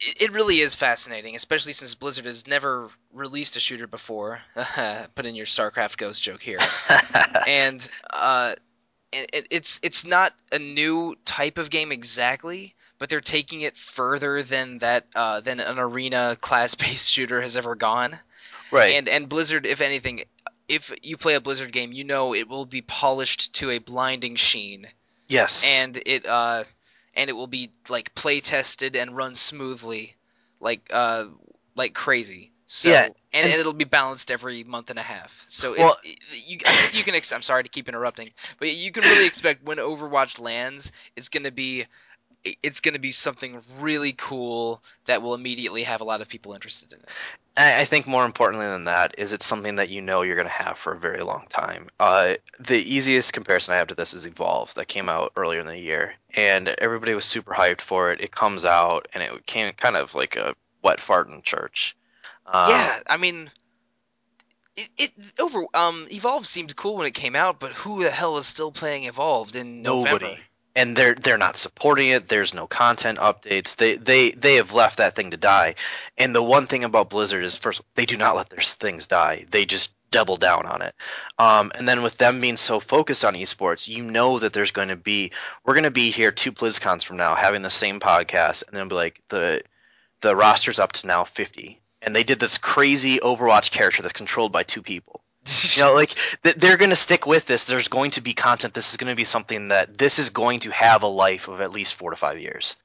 it, 0.00 0.32
really 0.32 0.60
is 0.60 0.74
fascinating, 0.74 1.36
especially 1.36 1.72
since 1.72 1.94
Blizzard 1.94 2.26
has 2.26 2.46
never 2.46 2.90
released 3.12 3.56
a 3.56 3.60
shooter 3.60 3.86
before. 3.86 4.40
Put 5.14 5.26
in 5.26 5.34
your 5.34 5.46
StarCraft 5.46 5.96
Ghost 5.96 6.22
joke 6.22 6.42
here. 6.42 6.58
and 7.46 7.88
uh, 8.10 8.54
it, 9.12 9.46
it's 9.50 9.80
it's 9.82 10.04
not 10.04 10.34
a 10.50 10.58
new 10.58 11.16
type 11.24 11.58
of 11.58 11.70
game 11.70 11.92
exactly, 11.92 12.74
but 12.98 13.08
they're 13.08 13.20
taking 13.20 13.62
it 13.62 13.76
further 13.76 14.42
than 14.42 14.78
that 14.78 15.06
uh, 15.14 15.40
than 15.40 15.60
an 15.60 15.78
arena 15.78 16.36
class-based 16.40 17.10
shooter 17.10 17.40
has 17.40 17.56
ever 17.56 17.74
gone. 17.74 18.18
right. 18.70 18.94
And 18.94 19.08
and 19.08 19.28
Blizzard, 19.28 19.66
if 19.66 19.80
anything, 19.80 20.24
if 20.68 20.92
you 21.02 21.16
play 21.16 21.34
a 21.34 21.40
Blizzard 21.40 21.72
game, 21.72 21.92
you 21.92 22.04
know 22.04 22.34
it 22.34 22.48
will 22.48 22.66
be 22.66 22.82
polished 22.82 23.54
to 23.54 23.70
a 23.70 23.78
blinding 23.78 24.36
sheen 24.36 24.88
yes. 25.32 25.64
and 25.78 26.00
it 26.06 26.26
uh 26.26 26.64
and 27.14 27.30
it 27.30 27.34
will 27.34 27.46
be 27.46 27.70
like 27.88 28.14
play 28.14 28.40
tested 28.40 28.96
and 28.96 29.16
run 29.16 29.34
smoothly 29.34 30.16
like 30.60 30.90
uh 30.92 31.24
like 31.76 31.94
crazy. 31.94 32.50
So 32.66 32.88
Yeah, 32.90 33.04
and, 33.04 33.14
and 33.32 33.46
and 33.46 33.54
it'll 33.54 33.72
be 33.74 33.84
balanced 33.84 34.30
every 34.30 34.64
month 34.64 34.90
and 34.90 34.98
a 34.98 35.02
half. 35.02 35.32
So 35.48 35.74
Well- 35.76 35.96
it's 36.04 36.46
you, 36.46 36.58
you 36.92 37.02
can 37.04 37.14
ex- 37.14 37.32
i'm 37.32 37.42
sorry 37.42 37.62
to 37.62 37.68
keep 37.68 37.88
interrupting 37.88 38.30
but 38.58 38.70
you 38.72 38.90
can 38.92 39.02
really 39.04 39.26
expect 39.26 39.64
when 39.64 39.78
overwatch 39.78 40.40
lands 40.40 40.92
it's 41.16 41.28
going 41.28 41.44
to 41.44 41.50
be 41.52 41.86
it's 42.62 42.80
going 42.80 42.94
to 42.94 43.00
be 43.00 43.12
something 43.12 43.60
really 43.80 44.12
cool 44.12 44.82
that 45.06 45.22
will 45.22 45.34
immediately 45.34 45.84
have 45.84 46.00
a 46.00 46.04
lot 46.04 46.20
of 46.20 46.28
people 46.28 46.52
interested 46.54 46.92
in 46.92 46.98
it 47.00 47.08
I 47.56 47.80
I 47.80 47.84
think 47.84 48.06
more 48.06 48.24
importantly 48.24 48.66
than 48.66 48.84
that 48.84 49.14
is 49.18 49.32
it's 49.32 49.46
something 49.46 49.76
that 49.76 49.88
you 49.88 50.00
know 50.00 50.22
you're 50.22 50.36
going 50.36 50.46
to 50.46 50.52
have 50.52 50.78
for 50.78 50.92
a 50.92 50.98
very 50.98 51.22
long 51.22 51.46
time. 51.48 51.88
Uh, 52.00 52.34
the 52.58 52.78
easiest 52.78 53.32
comparison 53.32 53.74
I 53.74 53.78
have 53.78 53.88
to 53.88 53.94
this 53.94 54.14
is 54.14 54.26
Evolve 54.26 54.74
that 54.74 54.88
came 54.88 55.08
out 55.08 55.32
earlier 55.36 55.60
in 55.60 55.66
the 55.66 55.78
year, 55.78 56.14
and 56.34 56.68
everybody 56.68 57.14
was 57.14 57.24
super 57.24 57.52
hyped 57.52 57.80
for 57.80 58.10
it. 58.10 58.20
It 58.20 58.32
comes 58.32 58.64
out 58.64 59.08
and 59.12 59.22
it 59.22 59.46
came 59.46 59.72
kind 59.74 59.96
of 59.96 60.14
like 60.14 60.36
a 60.36 60.54
wet 60.82 61.00
fart 61.00 61.28
in 61.28 61.42
church. 61.42 61.96
Um, 62.46 62.70
yeah 62.70 62.98
i 63.06 63.16
mean 63.16 63.50
it, 64.76 64.88
it 64.98 65.12
over 65.38 65.64
um 65.74 66.08
evolve 66.10 66.46
seemed 66.46 66.74
cool 66.76 66.96
when 66.96 67.06
it 67.06 67.12
came 67.12 67.36
out 67.36 67.60
but 67.60 67.72
who 67.72 68.02
the 68.02 68.10
hell 68.10 68.36
is 68.36 68.46
still 68.46 68.72
playing 68.72 69.04
evolved 69.04 69.54
in 69.56 69.82
nobody. 69.82 70.36
And 70.74 70.96
they're 70.96 71.14
they're 71.14 71.38
not 71.38 71.56
supporting 71.56 72.08
it. 72.08 72.28
There's 72.28 72.54
no 72.54 72.66
content 72.66 73.18
updates. 73.18 73.76
They 73.76 73.96
they 73.96 74.30
they 74.30 74.54
have 74.54 74.72
left 74.72 74.96
that 74.96 75.14
thing 75.14 75.30
to 75.30 75.36
die. 75.36 75.74
And 76.16 76.34
the 76.34 76.42
one 76.42 76.66
thing 76.66 76.82
about 76.82 77.10
Blizzard 77.10 77.44
is 77.44 77.58
first 77.58 77.82
they 77.94 78.06
do 78.06 78.16
not 78.16 78.36
let 78.36 78.48
their 78.48 78.60
things 78.60 79.06
die. 79.06 79.44
They 79.50 79.66
just 79.66 79.94
double 80.12 80.36
down 80.36 80.66
on 80.66 80.82
it. 80.82 80.94
Um, 81.38 81.72
and 81.74 81.88
then 81.88 82.02
with 82.02 82.18
them 82.18 82.40
being 82.40 82.56
so 82.56 82.78
focused 82.78 83.24
on 83.24 83.34
esports, 83.34 83.88
you 83.88 84.04
know 84.04 84.38
that 84.38 84.52
there's 84.52 84.70
going 84.70 84.88
to 84.88 84.96
be 84.96 85.32
we're 85.64 85.74
going 85.74 85.82
to 85.82 85.90
be 85.90 86.12
here 86.12 86.30
two 86.30 86.52
BlizzCons 86.52 87.02
from 87.02 87.16
now 87.16 87.34
having 87.34 87.62
the 87.62 87.70
same 87.70 87.98
podcast, 87.98 88.62
and 88.68 88.76
then 88.76 88.86
be 88.86 88.94
like 88.94 89.20
the 89.30 89.62
the 90.20 90.36
roster's 90.36 90.78
up 90.78 90.92
to 90.92 91.06
now 91.08 91.24
50, 91.24 91.80
and 92.02 92.14
they 92.14 92.22
did 92.22 92.38
this 92.38 92.58
crazy 92.58 93.18
Overwatch 93.18 93.72
character 93.72 94.02
that's 94.02 94.12
controlled 94.12 94.52
by 94.52 94.62
two 94.62 94.82
people. 94.82 95.21
You 95.74 95.82
know, 95.82 95.94
like 95.94 96.14
th- 96.42 96.56
they're 96.56 96.76
going 96.76 96.90
to 96.90 96.96
stick 96.96 97.26
with 97.26 97.46
this. 97.46 97.64
There's 97.64 97.88
going 97.88 98.12
to 98.12 98.20
be 98.20 98.34
content. 98.34 98.74
This 98.74 98.90
is 98.90 98.96
going 98.96 99.10
to 99.10 99.16
be 99.16 99.24
something 99.24 99.68
that 99.68 99.98
this 99.98 100.18
is 100.18 100.30
going 100.30 100.60
to 100.60 100.70
have 100.70 101.02
a 101.02 101.08
life 101.08 101.48
of 101.48 101.60
at 101.60 101.72
least 101.72 101.94
four 101.94 102.10
to 102.10 102.16
five 102.16 102.38
years. 102.38 102.76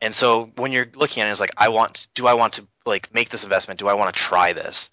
And 0.00 0.14
so 0.14 0.50
when 0.56 0.72
you're 0.72 0.88
looking 0.94 1.22
at 1.22 1.28
it, 1.28 1.30
it's 1.30 1.40
like, 1.40 1.54
I 1.58 1.68
want. 1.68 2.06
Do 2.14 2.26
I 2.26 2.34
want 2.34 2.54
to 2.54 2.66
like 2.86 3.12
make 3.12 3.28
this 3.28 3.44
investment? 3.44 3.80
Do 3.80 3.88
I 3.88 3.94
want 3.94 4.14
to 4.14 4.20
try 4.20 4.52
this? 4.52 4.90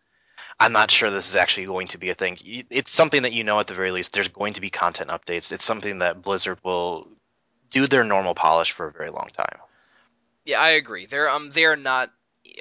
I'm 0.60 0.72
not 0.72 0.90
sure 0.92 1.10
this 1.10 1.30
is 1.30 1.36
actually 1.36 1.66
going 1.66 1.88
to 1.90 1.98
be 1.98 2.10
a 2.10 2.14
thing. 2.14 2.38
It's 2.44 2.92
something 2.92 3.22
that 3.22 3.32
you 3.32 3.44
know 3.44 3.60
at 3.60 3.68
the 3.68 3.76
very 3.76 3.92
least. 3.92 4.14
There's 4.14 4.28
going 4.28 4.54
to 4.54 4.62
be 4.62 4.70
content 4.70 5.10
updates. 5.10 5.52
It's 5.52 5.64
something 5.64 6.00
that 6.00 6.22
Blizzard 6.24 6.58
will 6.64 7.08
do 7.70 7.88
their 7.88 8.04
normal 8.04 8.34
polish 8.34 8.72
for 8.72 8.88
a 8.88 8.92
very 8.92 9.12
long 9.12 9.30
time. 9.34 9.60
Yeah, 10.46 10.60
I 10.60 10.70
agree. 10.70 11.06
They're 11.06 11.30
um 11.30 11.52
they're 11.52 11.76
not 11.76 12.12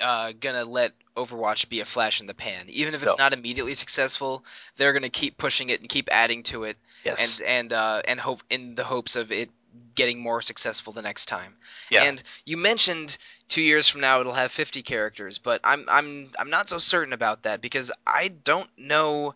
uh 0.03 0.33
gonna 0.39 0.65
let 0.65 0.93
Overwatch 1.17 1.69
be 1.69 1.81
a 1.81 1.85
flash 1.85 2.21
in 2.21 2.27
the 2.27 2.35
pan. 2.35 2.67
Even 2.69 2.95
if 2.95 3.03
it's 3.03 3.17
No. 3.17 3.25
not 3.25 3.33
immediately 3.33 3.75
successful, 3.75 4.45
they're 4.77 4.93
gonna 4.93 5.09
keep 5.09 5.39
pushing 5.39 5.71
it 5.71 5.81
and 5.81 5.89
keep 5.89 6.09
adding 6.13 6.43
to 6.45 6.65
it 6.65 6.77
Yes. 7.05 7.41
and 7.41 7.49
and 7.49 7.73
uh 7.73 8.03
and 8.07 8.21
hope 8.21 8.43
in 8.51 8.75
the 8.75 8.85
hopes 8.85 9.17
of 9.17 9.33
it 9.33 9.51
getting 9.95 10.19
more 10.21 10.41
successful 10.43 10.93
the 10.93 11.03
next 11.03 11.27
time. 11.27 11.57
Yeah. 11.91 12.05
And 12.05 12.23
you 12.45 12.57
mentioned 12.57 13.19
2 13.49 13.63
years 13.63 13.89
from 13.89 14.01
now 14.01 14.21
it'll 14.21 14.33
have 14.33 14.53
50 14.53 14.83
characters, 14.83 15.39
but 15.39 15.61
I'm 15.65 15.85
I'm 15.89 16.31
I'm 16.39 16.51
not 16.51 16.69
so 16.69 16.79
certain 16.79 17.13
about 17.13 17.43
that 17.43 17.61
because 17.61 17.91
I 18.07 18.29
don't 18.29 18.71
know 18.79 19.35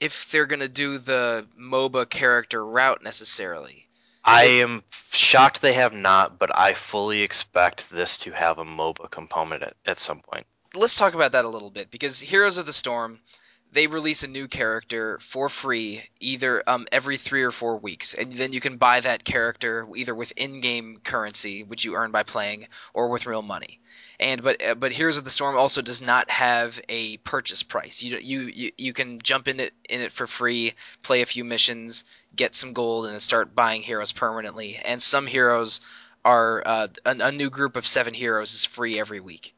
if 0.00 0.30
they're 0.30 0.46
going 0.46 0.60
to 0.60 0.68
do 0.68 0.98
the 0.98 1.46
MOBA 1.56 2.10
character 2.10 2.64
route 2.66 3.02
necessarily. 3.04 3.86
I 4.24 4.44
am 4.44 4.82
shocked 5.12 5.62
they 5.62 5.74
have 5.74 5.92
not, 5.92 6.38
but 6.38 6.56
I 6.56 6.74
fully 6.74 7.22
expect 7.22 7.90
this 7.90 8.18
to 8.18 8.32
have 8.32 8.58
a 8.58 8.64
MOBA 8.64 9.10
component 9.10 9.62
at, 9.62 9.76
at 9.86 9.98
some 9.98 10.20
point. 10.20 10.46
Let's 10.74 10.96
talk 10.96 11.14
about 11.14 11.32
that 11.32 11.44
a 11.44 11.48
little 11.48 11.70
bit 11.70 11.90
because 11.90 12.18
Heroes 12.18 12.56
of 12.56 12.66
the 12.66 12.72
Storm, 12.72 13.20
they 13.72 13.86
release 13.86 14.22
a 14.22 14.28
new 14.28 14.48
character 14.48 15.18
for 15.20 15.48
free 15.48 16.02
either 16.20 16.62
um, 16.66 16.86
every 16.90 17.16
three 17.16 17.42
or 17.42 17.50
four 17.50 17.76
weeks, 17.76 18.14
and 18.14 18.32
then 18.32 18.52
you 18.52 18.60
can 18.60 18.76
buy 18.76 19.00
that 19.00 19.24
character 19.24 19.86
either 19.96 20.14
with 20.14 20.32
in-game 20.36 20.98
currency, 21.04 21.62
which 21.62 21.84
you 21.84 21.94
earn 21.94 22.10
by 22.10 22.22
playing, 22.22 22.68
or 22.94 23.08
with 23.08 23.26
real 23.26 23.42
money. 23.42 23.80
And 24.18 24.42
but 24.42 24.62
uh, 24.62 24.74
but 24.74 24.92
Heroes 24.92 25.18
of 25.18 25.24
the 25.24 25.30
Storm 25.30 25.56
also 25.56 25.82
does 25.82 26.00
not 26.00 26.30
have 26.30 26.80
a 26.88 27.18
purchase 27.18 27.62
price. 27.62 28.02
You 28.02 28.18
you 28.18 28.40
you, 28.42 28.72
you 28.78 28.92
can 28.92 29.20
jump 29.20 29.48
in 29.48 29.60
it 29.60 29.74
in 29.88 30.00
it 30.00 30.12
for 30.12 30.26
free, 30.26 30.74
play 31.02 31.22
a 31.22 31.26
few 31.26 31.44
missions, 31.44 32.04
get 32.34 32.54
some 32.54 32.72
gold, 32.72 33.06
and 33.06 33.20
start 33.20 33.54
buying 33.54 33.82
heroes 33.82 34.12
permanently. 34.12 34.76
And 34.76 35.02
some 35.02 35.26
heroes 35.26 35.80
are 36.24 36.62
uh, 36.64 36.88
a, 37.04 37.10
a 37.18 37.32
new 37.32 37.50
group 37.50 37.76
of 37.76 37.86
seven 37.86 38.14
heroes 38.14 38.54
is 38.54 38.64
free 38.64 38.98
every 38.98 39.20
week 39.20 39.54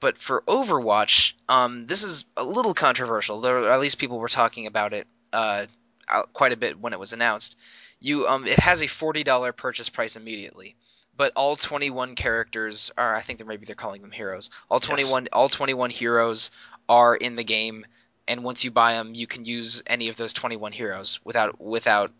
but 0.00 0.18
for 0.18 0.42
Overwatch, 0.48 1.34
um, 1.48 1.86
this 1.86 2.02
is 2.02 2.24
a 2.36 2.42
little 2.44 2.74
controversial. 2.74 3.40
There, 3.40 3.68
at 3.68 3.80
least 3.80 3.98
people 3.98 4.18
were 4.18 4.28
talking 4.28 4.66
about 4.66 4.92
it 4.92 5.06
uh, 5.32 5.66
quite 6.32 6.52
a 6.52 6.56
bit 6.56 6.80
when 6.80 6.92
it 6.92 6.98
was 6.98 7.12
announced. 7.12 7.56
You, 8.00 8.26
um, 8.26 8.46
it 8.46 8.58
has 8.58 8.82
a 8.82 8.86
forty 8.86 9.22
dollar 9.22 9.52
purchase 9.52 9.88
price 9.88 10.16
immediately, 10.16 10.74
but 11.16 11.32
all 11.36 11.54
twenty 11.56 11.90
one 11.90 12.14
characters 12.14 12.90
are. 12.96 13.14
I 13.14 13.20
think 13.20 13.38
that 13.38 13.46
maybe 13.46 13.66
they're 13.66 13.74
calling 13.74 14.02
them 14.02 14.10
heroes. 14.10 14.50
All 14.70 14.78
Yes. 14.78 14.86
twenty 14.86 15.04
one, 15.04 15.28
all 15.32 15.48
twenty 15.48 15.74
one 15.74 15.90
heroes 15.90 16.50
are 16.88 17.14
in 17.14 17.36
the 17.36 17.44
game, 17.44 17.86
and 18.26 18.42
once 18.42 18.64
you 18.64 18.70
buy 18.70 18.94
them, 18.94 19.14
you 19.14 19.26
can 19.26 19.44
use 19.44 19.82
any 19.86 20.08
of 20.08 20.16
those 20.16 20.32
21 20.32 20.72
heroes 20.72 21.20
without 21.24 21.60
without 21.60 22.10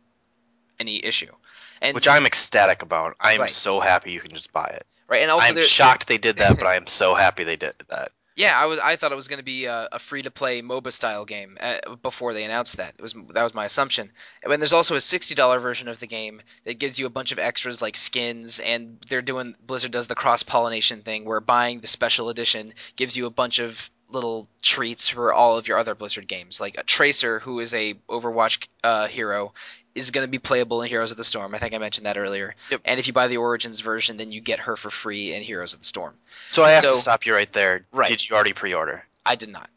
any 0.78 1.04
issue. 1.04 1.32
And 1.80 1.94
which 1.94 2.06
I'm 2.08 2.26
ecstatic 2.26 2.82
about. 2.82 3.16
I'm 3.20 3.40
Right. 3.40 3.50
so 3.50 3.80
happy 3.80 4.12
you 4.12 4.20
can 4.20 4.30
just 4.30 4.52
buy 4.52 4.66
it. 4.66 4.86
Right, 5.10 5.22
and 5.22 5.30
also 5.30 5.48
I'm 5.48 5.62
shocked 5.62 6.08
they 6.08 6.18
did 6.18 6.36
that, 6.38 6.56
but 6.56 6.66
I 6.66 6.76
am 6.76 6.86
so 6.86 7.14
happy 7.14 7.44
they 7.44 7.56
did 7.56 7.74
that. 7.88 8.12
Yeah, 8.36 8.58
I 8.58 8.66
was. 8.66 8.78
I 8.78 8.96
thought 8.96 9.12
it 9.12 9.16
was 9.16 9.28
going 9.28 9.38
to 9.38 9.44
be 9.44 9.66
a, 9.66 9.88
a 9.92 9.98
free 9.98 10.22
to 10.22 10.30
play 10.30 10.62
MOBA 10.62 10.92
style 10.92 11.26
game 11.26 11.58
uh, 11.60 11.96
before 11.96 12.32
they 12.32 12.44
announced 12.44 12.78
that. 12.78 12.94
It 12.96 13.02
was 13.02 13.12
that 13.34 13.42
was 13.42 13.52
my 13.52 13.66
assumption. 13.66 14.10
And 14.42 14.62
there's 14.62 14.72
also 14.72 14.96
a 14.96 15.00
sixty 15.00 15.34
dollar 15.34 15.58
version 15.58 15.88
of 15.88 16.00
the 16.00 16.06
game 16.06 16.40
that 16.64 16.78
gives 16.78 16.98
you 16.98 17.04
a 17.04 17.10
bunch 17.10 17.32
of 17.32 17.38
extras 17.38 17.82
like 17.82 17.96
skins, 17.96 18.58
and 18.60 18.98
they're 19.08 19.20
doing 19.20 19.56
Blizzard 19.66 19.90
does 19.90 20.06
the 20.06 20.14
cross 20.14 20.42
pollination 20.42 21.02
thing 21.02 21.26
where 21.26 21.40
buying 21.40 21.80
the 21.80 21.86
special 21.86 22.30
edition 22.30 22.72
gives 22.96 23.16
you 23.16 23.26
a 23.26 23.30
bunch 23.30 23.58
of 23.58 23.90
little 24.08 24.48
treats 24.62 25.08
for 25.08 25.32
all 25.32 25.58
of 25.58 25.68
your 25.68 25.78
other 25.78 25.94
Blizzard 25.94 26.26
games. 26.26 26.60
Like 26.60 26.78
a 26.78 26.82
Tracer, 26.82 27.40
who 27.40 27.60
is 27.60 27.74
a 27.74 27.94
Overwatch 28.08 28.66
uh, 28.82 29.06
hero, 29.08 29.52
is 29.94 30.10
going 30.10 30.26
to 30.26 30.30
be 30.30 30.38
playable 30.38 30.82
in 30.82 30.88
Heroes 30.88 31.10
of 31.10 31.16
the 31.16 31.24
Storm. 31.24 31.54
I 31.54 31.58
think 31.58 31.74
I 31.74 31.78
mentioned 31.78 32.06
that 32.06 32.16
earlier. 32.16 32.54
Yep. 32.70 32.80
And 32.84 33.00
if 33.00 33.06
you 33.06 33.12
buy 33.12 33.26
the 33.28 33.38
Origins 33.38 33.80
version, 33.80 34.16
then 34.16 34.30
you 34.32 34.40
get 34.40 34.60
her 34.60 34.76
for 34.76 34.90
free 34.90 35.34
in 35.34 35.42
Heroes 35.42 35.72
of 35.74 35.80
the 35.80 35.84
Storm. 35.86 36.14
So 36.50 36.62
I 36.64 36.70
have 36.72 36.84
So- 36.84 36.90
to 36.92 36.96
stop 36.96 37.26
you 37.26 37.34
right 37.34 37.52
there. 37.52 37.84
Right. 37.92 38.06
Did 38.08 38.28
you 38.28 38.34
already 38.36 38.52
pre-order? 38.52 39.04
I 39.26 39.34
did 39.36 39.48
not. 39.48 39.68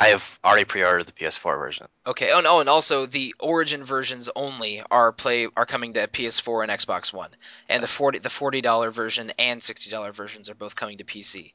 I 0.00 0.08
have 0.08 0.38
already 0.44 0.64
pre-ordered 0.64 1.06
the 1.06 1.12
PS4 1.12 1.58
version. 1.58 1.88
Okay. 2.06 2.30
Oh 2.32 2.40
no, 2.40 2.60
and 2.60 2.68
also 2.68 3.04
the 3.06 3.34
Origin 3.40 3.82
versions 3.84 4.28
only 4.36 4.80
are 4.92 5.10
play 5.10 5.48
are 5.56 5.66
coming 5.66 5.94
to 5.94 6.06
PS4 6.06 6.62
and 6.62 6.70
Xbox 6.70 7.12
One, 7.12 7.30
and 7.68 7.80
Yes. 7.80 7.90
the 7.90 7.96
forty 7.96 8.18
the 8.20 8.30
forty 8.30 8.60
dollar 8.60 8.92
version 8.92 9.32
and 9.40 9.60
sixty 9.60 9.90
dollar 9.90 10.12
versions 10.12 10.48
are 10.48 10.54
both 10.54 10.76
coming 10.76 10.98
to 10.98 11.04
PC. 11.04 11.52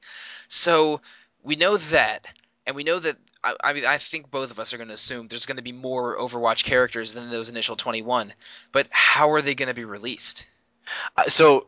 So 0.49 0.99
we 1.41 1.55
know 1.55 1.77
that, 1.77 2.27
and 2.67 2.75
we 2.75 2.83
know 2.83 2.99
that. 2.99 3.15
I, 3.43 3.55
I 3.63 3.73
mean, 3.73 3.85
I 3.85 3.97
think 3.97 4.31
both 4.31 4.51
of 4.51 4.59
us 4.59 4.73
are 4.73 4.77
going 4.77 4.87
to 4.89 4.93
assume 4.93 5.27
there's 5.27 5.45
going 5.45 5.57
to 5.57 5.63
be 5.63 5.71
more 5.71 6.17
Overwatch 6.17 6.63
characters 6.63 7.13
than 7.13 7.29
those 7.29 7.49
initial 7.49 7.75
twenty 7.75 8.01
one. 8.01 8.33
But 8.71 8.87
how 8.91 9.31
are 9.31 9.41
they 9.41 9.55
going 9.55 9.67
to 9.67 9.73
be 9.73 9.85
released? 9.85 10.45
Uh, 11.17 11.23
so 11.23 11.67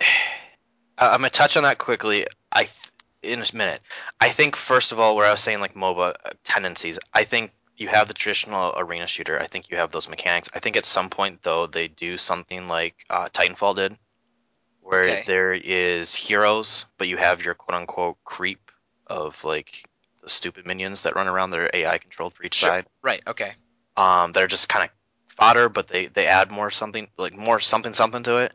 I'm 0.98 1.20
gonna 1.20 1.30
touch 1.30 1.56
on 1.56 1.62
that 1.64 1.78
quickly. 1.78 2.26
I 2.52 2.64
th- 2.64 2.74
in 3.22 3.40
a 3.42 3.56
minute. 3.56 3.80
I 4.20 4.28
think 4.28 4.56
first 4.56 4.92
of 4.92 5.00
all, 5.00 5.16
where 5.16 5.26
I 5.26 5.30
was 5.32 5.40
saying 5.40 5.60
like 5.60 5.74
MOBA 5.74 6.14
uh, 6.24 6.30
tendencies, 6.44 6.98
I 7.14 7.24
think 7.24 7.52
you 7.76 7.88
have 7.88 8.08
the 8.08 8.14
traditional 8.14 8.72
arena 8.76 9.06
shooter. 9.06 9.40
I 9.40 9.46
think 9.46 9.70
you 9.70 9.76
have 9.76 9.90
those 9.90 10.08
mechanics. 10.08 10.48
I 10.54 10.60
think 10.60 10.76
at 10.76 10.86
some 10.86 11.10
point 11.10 11.42
though 11.42 11.66
they 11.66 11.88
do 11.88 12.16
something 12.16 12.68
like 12.68 13.04
uh, 13.10 13.28
Titanfall 13.28 13.74
did, 13.76 13.98
where 14.80 15.04
Okay. 15.04 15.24
there 15.26 15.54
is 15.54 16.14
heroes, 16.14 16.86
but 16.98 17.08
you 17.08 17.16
have 17.16 17.44
your 17.44 17.54
quote 17.54 17.76
unquote 17.80 18.16
creep 18.24 18.70
of 19.06 19.42
like 19.44 19.84
the 20.26 20.30
stupid 20.30 20.66
minions 20.66 21.02
that 21.02 21.14
run 21.14 21.28
around. 21.28 21.50
They're 21.50 21.70
AI 21.72 21.98
controlled 21.98 22.34
for 22.34 22.42
each 22.42 22.56
Sure. 22.56 22.68
side. 22.68 22.86
Right. 23.02 23.22
Okay. 23.26 23.52
um, 23.96 24.32
that 24.32 24.42
are 24.42 24.46
just 24.48 24.68
kind 24.68 24.84
of 24.84 24.90
fodder, 25.36 25.68
but 25.70 25.88
they 25.88 26.06
they 26.06 26.26
add 26.26 26.50
more 26.50 26.70
something 26.70 27.08
like 27.16 27.34
more 27.34 27.60
something 27.60 27.94
something 27.94 28.22
to 28.24 28.36
it. 28.36 28.52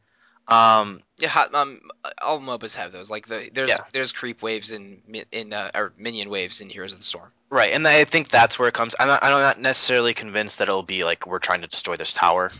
Um, 0.47 1.01
Yeah, 1.17 1.29
hot, 1.29 1.53
um, 1.55 1.81
all 2.21 2.39
MOBAs 2.39 2.75
have 2.75 2.91
those. 2.91 3.09
Like 3.09 3.25
the 3.27 3.49
there's 3.53 3.69
Yeah. 3.69 3.77
there's 3.93 4.11
creep 4.11 4.41
waves 4.43 4.71
in 4.71 5.01
in 5.31 5.53
uh, 5.53 5.71
or 5.73 5.93
minion 5.97 6.29
waves 6.29 6.61
in 6.61 6.69
Heroes 6.69 6.91
of 6.91 6.99
the 6.99 7.03
Storm. 7.05 7.31
right, 7.49 7.71
and 7.73 7.87
I 7.87 8.03
think 8.03 8.27
that's 8.29 8.59
where 8.59 8.67
it 8.67 8.73
comes. 8.75 8.93
I'm 8.99 9.07
not, 9.07 9.23
I'm 9.23 9.31
not 9.31 9.59
necessarily 9.59 10.13
convinced 10.13 10.59
that 10.59 10.67
it'll 10.67 10.83
be 10.83 11.03
like 11.05 11.25
we're 11.25 11.39
trying 11.39 11.61
to 11.61 11.67
destroy 11.67 11.95
this 11.95 12.13
tower, 12.13 12.51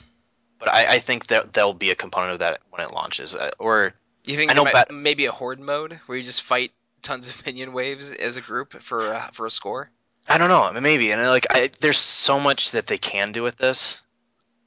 but 0.57 0.69
I, 0.69 0.95
I 0.95 0.99
think 0.99 1.27
that 1.27 1.53
there'll 1.53 1.73
be 1.75 1.91
a 1.91 1.95
component 1.95 2.33
of 2.33 2.39
that 2.39 2.61
when 2.71 2.81
it 2.81 2.91
launches. 2.93 3.35
Uh, 3.35 3.51
or 3.59 3.93
You 4.25 4.35
think 4.37 4.49
I 4.49 4.53
know 4.55 4.63
might- 4.63 4.73
bet- 4.73 4.91
maybe 4.91 5.25
a 5.27 5.31
horde 5.31 5.59
mode 5.59 5.99
where 6.07 6.17
you 6.17 6.23
just 6.23 6.41
fight 6.41 6.71
tons 7.01 7.27
of 7.27 7.45
minion 7.45 7.73
waves 7.73 8.11
as 8.11 8.37
a 8.37 8.41
group 8.41 8.81
for 8.81 9.13
uh, 9.13 9.29
for 9.31 9.45
a 9.45 9.51
score? 9.51 9.91
I 10.27 10.37
don't 10.37 10.49
know, 10.49 10.79
maybe. 10.79 11.11
And 11.11 11.21
like, 11.23 11.47
I, 11.49 11.71
there's 11.79 11.97
so 11.97 12.39
much 12.39 12.71
that 12.71 12.87
they 12.87 12.97
can 12.97 13.31
do 13.31 13.43
with 13.43 13.57
this, 13.57 13.99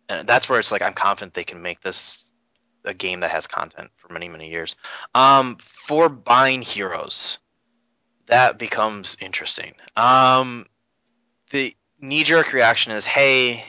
and 0.09 0.27
that's 0.27 0.49
where 0.49 0.59
it's 0.59 0.73
like 0.73 0.83
I'm 0.83 0.95
confident 0.95 1.35
they 1.35 1.45
can 1.45 1.63
make 1.63 1.81
this 1.81 2.31
a 2.85 2.93
game 2.93 3.21
that 3.21 3.31
has 3.31 3.47
content 3.47 3.91
for 3.97 4.13
many 4.13 4.29
many 4.29 4.51
years. 4.51 4.77
Um, 5.15 5.57
for 5.61 6.09
buying 6.09 6.63
heroes, 6.63 7.39
that 8.27 8.59
becomes 8.59 9.17
interesting. 9.21 9.75
Um, 9.97 10.67
the 11.51 11.75
knee 12.01 12.25
jerk 12.25 12.53
reaction 12.53 12.93
is, 12.93 13.07
hey. 13.07 13.65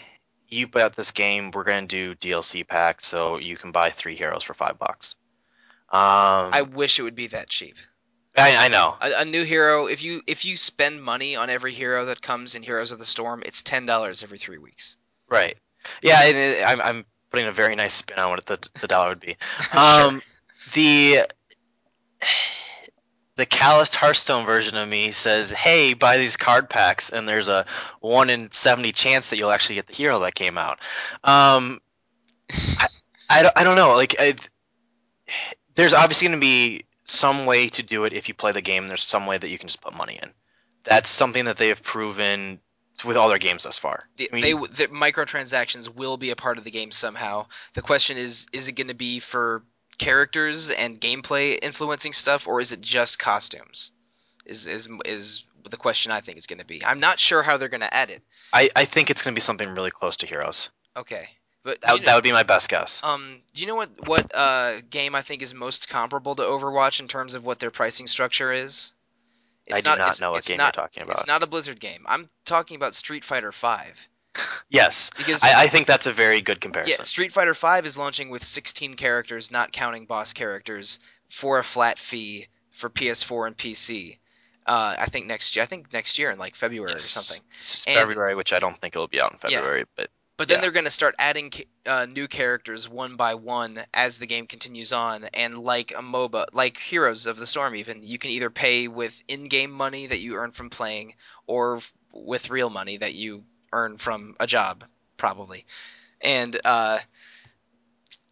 You 0.48 0.68
bought 0.68 0.96
this 0.96 1.10
game. 1.10 1.50
We're 1.50 1.64
gonna 1.64 1.88
do 1.88 2.14
DLC 2.16 2.66
pack, 2.66 3.02
so 3.02 3.38
you 3.38 3.58
can 3.58 3.72
buy 3.72 3.90
three 3.90 4.16
heroes 4.16 4.44
for 4.44 4.54
five 4.54 4.78
bucks. 4.78 5.16
Um, 5.90 6.54
I 6.54 6.62
wish 6.62 7.00
it 7.00 7.04
would 7.04 7.16
be 7.16 7.28
that 7.28 7.50
cheap. 7.50 7.76
I, 8.38 8.66
I 8.66 8.68
know. 8.68 8.96
A, 9.02 9.22
a 9.22 9.26
new 9.26 9.44
hero, 9.44 9.88
if 9.88 10.04
you 10.04 10.22
if 10.28 10.44
you 10.44 10.58
spend 10.58 11.02
money 11.02 11.36
on 11.36 11.50
every 11.50 11.74
hero 11.74 12.06
that 12.06 12.22
comes 12.22 12.56
in 12.56 12.64
Heroes 12.64 12.92
of 12.92 13.00
the 13.00 13.06
Storm, 13.06 13.42
it's 13.46 13.62
ten 13.62 13.86
dollars 13.86 14.24
every 14.24 14.38
three 14.38 14.58
weeks. 14.58 14.98
Right. 15.30 15.58
Yeah, 16.02 16.22
and 16.24 16.38
it, 16.38 16.64
I'm, 16.66 16.82
I'm 16.82 17.06
putting 17.30 17.48
a 17.48 17.52
very 17.52 17.76
nice 17.76 17.94
spin 17.94 18.20
on 18.20 18.30
what 18.30 18.46
the, 18.46 18.70
the 18.82 18.88
dollar 18.88 19.10
would 19.10 19.20
be. 19.20 19.38
Um, 19.78 20.22
the 20.74 21.22
the 23.36 23.46
calloused 23.46 23.96
Hearthstone 23.96 24.46
version 24.46 24.78
of 24.78 24.88
me 24.88 25.12
says, 25.12 25.52
"Hey, 25.52 25.94
buy 25.94 26.18
these 26.18 26.38
card 26.38 26.70
packs, 26.70 27.10
and 27.10 27.28
there's 27.28 27.48
a 27.48 27.66
one 28.00 28.30
in 28.30 28.52
seventy 28.52 28.92
chance 28.92 29.30
that 29.30 29.38
you'll 29.38 29.52
actually 29.52 29.76
get 29.76 29.88
the 29.88 29.94
hero 29.94 30.20
that 30.20 30.36
came 30.36 30.58
out." 30.58 30.80
Um, 31.24 31.82
I, 32.50 32.88
I, 33.30 33.42
don't, 33.44 33.54
I 33.58 33.64
don't 33.64 33.76
know. 33.76 33.96
Like, 33.96 34.16
I, 34.20 34.36
there's 35.76 35.94
obviously 35.94 36.28
going 36.28 36.40
to 36.40 36.46
be 36.46 36.85
some 37.06 37.46
way 37.46 37.70
to 37.70 37.84
do 37.84 38.04
it 38.04 38.14
if 38.14 38.28
you 38.28 38.34
play 38.34 38.52
the 38.52 38.62
game. 38.62 38.88
There's 38.88 39.04
some 39.04 39.26
way 39.26 39.38
that 39.38 39.50
you 39.50 39.58
can 39.58 39.68
just 39.68 39.82
put 39.82 39.94
money 39.94 40.20
in. 40.22 40.32
That's 40.84 41.10
something 41.10 41.46
that 41.46 41.56
they 41.56 41.70
have 41.70 41.82
proven 41.82 42.60
with 43.04 43.18
all 43.18 43.30
their 43.30 43.38
games 43.38 43.64
thus 43.64 43.78
far. 43.78 44.08
The, 44.18 44.30
I 44.32 44.36
mean- 44.36 44.44
they 44.44 44.54
the 44.54 44.88
microtransactions 44.94 45.94
will 45.94 46.18
be 46.18 46.30
a 46.30 46.36
part 46.36 46.58
of 46.58 46.64
the 46.64 46.72
game 46.72 46.92
somehow. 46.92 47.48
The 47.74 47.82
question 47.82 48.18
is, 48.18 48.48
is 48.54 48.68
it 48.68 48.74
going 48.74 48.88
to 48.88 48.94
be 48.94 49.20
for 49.20 49.64
characters 49.98 50.70
and 50.70 51.00
gameplay 51.00 51.58
influencing 51.62 52.14
stuff, 52.14 52.48
or 52.48 52.60
is 52.60 52.72
it 52.72 52.82
just 52.82 53.20
costumes? 53.20 53.92
Is 54.46 54.66
is 54.66 54.88
is 55.06 55.44
the 55.70 55.78
question 55.78 56.12
I 56.12 56.22
think 56.22 56.38
is 56.38 56.46
going 56.48 56.60
to 56.60 56.66
be. 56.66 56.86
I'm 56.86 57.00
not 57.00 57.20
sure 57.20 57.42
how 57.42 57.58
they're 57.58 57.70
going 57.70 57.82
to 57.82 57.94
add 57.94 58.12
it. 58.12 58.22
I, 58.54 58.70
I 58.76 58.86
think 58.86 59.10
it's 59.10 59.22
going 59.22 59.34
to 59.34 59.38
be 59.38 59.42
something 59.42 59.70
really 59.70 59.92
close 59.92 60.16
to 60.18 60.28
Heroes. 60.28 60.70
Okay, 60.96 61.30
but 61.66 61.82
That, 61.82 61.90
know- 62.00 62.06
that 62.06 62.16
would 62.16 62.24
be 62.24 62.32
my 62.32 62.44
best 62.44 62.70
guess. 62.70 63.02
Um, 63.04 63.42
do 63.54 63.60
you 63.62 63.68
know 63.68 63.76
what 63.76 64.08
what 64.08 64.34
uh, 64.34 64.80
game 64.90 65.14
I 65.16 65.22
think 65.22 65.42
is 65.42 65.54
most 65.54 65.90
comparable 65.90 66.36
to 66.38 66.44
Overwatch 66.44 67.02
in 67.02 67.10
terms 67.10 67.34
of 67.34 67.44
what 67.44 67.60
their 67.60 67.72
pricing 67.72 68.08
structure 68.08 68.54
is? 68.54 68.94
I 69.74 69.82
do 69.82 69.90
not 69.90 69.98
it's- 69.98 70.22
know 70.22 70.32
what 70.32 70.46
game 70.46 70.58
not- 70.58 70.76
you're 70.78 70.84
talking 70.84 71.04
about. 71.04 71.18
It's 71.18 71.28
not 71.28 71.44
a 71.44 71.48
Blizzard 71.48 71.80
game. 71.82 72.06
I'm 72.08 72.30
talking 72.46 72.76
about 72.78 72.96
Street 72.96 73.26
Fighter 73.26 73.52
Five 73.52 74.08
yes, 74.70 75.10
because 75.18 75.44
I, 75.44 75.64
I 75.64 75.68
think 75.68 75.88
that's 75.88 76.08
a 76.08 76.12
very 76.12 76.42
good 76.42 76.60
comparison. 76.62 76.96
yeah. 77.00 77.04
Street 77.04 77.32
Fighter 77.32 77.54
Five 77.54 77.86
is 77.86 77.98
launching 77.98 78.30
with 78.30 78.44
16 78.44 78.94
characters, 78.96 79.50
not 79.52 79.72
counting 79.72 80.06
boss 80.06 80.34
characters, 80.34 81.00
for 81.30 81.58
a 81.60 81.64
flat 81.64 81.98
fee 82.00 82.48
for 82.72 82.90
PS4 82.90 83.48
and 83.48 83.58
PC. 83.58 84.18
Uh, 84.68 84.96
I 85.00 85.06
think 85.06 85.26
next 85.28 85.56
year. 85.56 85.64
I 85.64 85.66
think 85.66 85.94
next 85.94 86.20
year 86.20 86.32
in 86.32 86.38
like 86.38 86.54
February 86.56 86.94
or 86.94 87.00
something. 87.00 87.42
It's 87.58 87.86
And- 87.88 87.98
February, 87.98 88.36
which 88.36 88.52
I 88.54 88.60
don't 88.60 88.78
think 88.80 88.96
it'll 88.96 89.08
be 89.08 89.22
out 89.22 89.32
in 89.32 89.40
Yeah. 89.50 89.58
February, 89.58 89.86
but 89.96 90.10
But 90.38 90.50
then 90.50 90.58
Yeah. 90.58 90.62
they're 90.62 90.72
going 90.72 90.86
to 90.86 90.92
start 90.92 91.16
adding 91.18 91.52
uh, 91.86 92.06
new 92.06 92.28
characters 92.28 92.90
one 92.90 93.16
by 93.16 93.36
one 93.36 93.86
as 93.94 94.18
the 94.18 94.26
game 94.26 94.48
continues 94.48 94.92
on, 94.92 95.24
and 95.34 95.60
like 95.60 95.92
a 95.92 96.02
MOBA, 96.02 96.48
like 96.52 96.78
Heroes 96.78 97.26
of 97.26 97.38
the 97.38 97.48
Storm, 97.48 97.74
even 97.76 98.04
you 98.04 98.18
can 98.18 98.32
either 98.32 98.50
pay 98.50 98.90
with 98.90 99.24
in-game 99.30 99.72
money 99.72 100.08
that 100.08 100.20
you 100.20 100.36
earn 100.36 100.52
from 100.52 100.70
playing, 100.70 101.14
or 101.48 101.80
with 102.12 102.50
real 102.50 102.70
money 102.70 102.98
that 102.98 103.16
you 103.16 103.46
earn 103.72 103.98
from 103.98 104.36
a 104.40 104.48
job, 104.48 104.84
probably. 105.16 105.66
And 106.20 106.60
uh, 106.66 107.00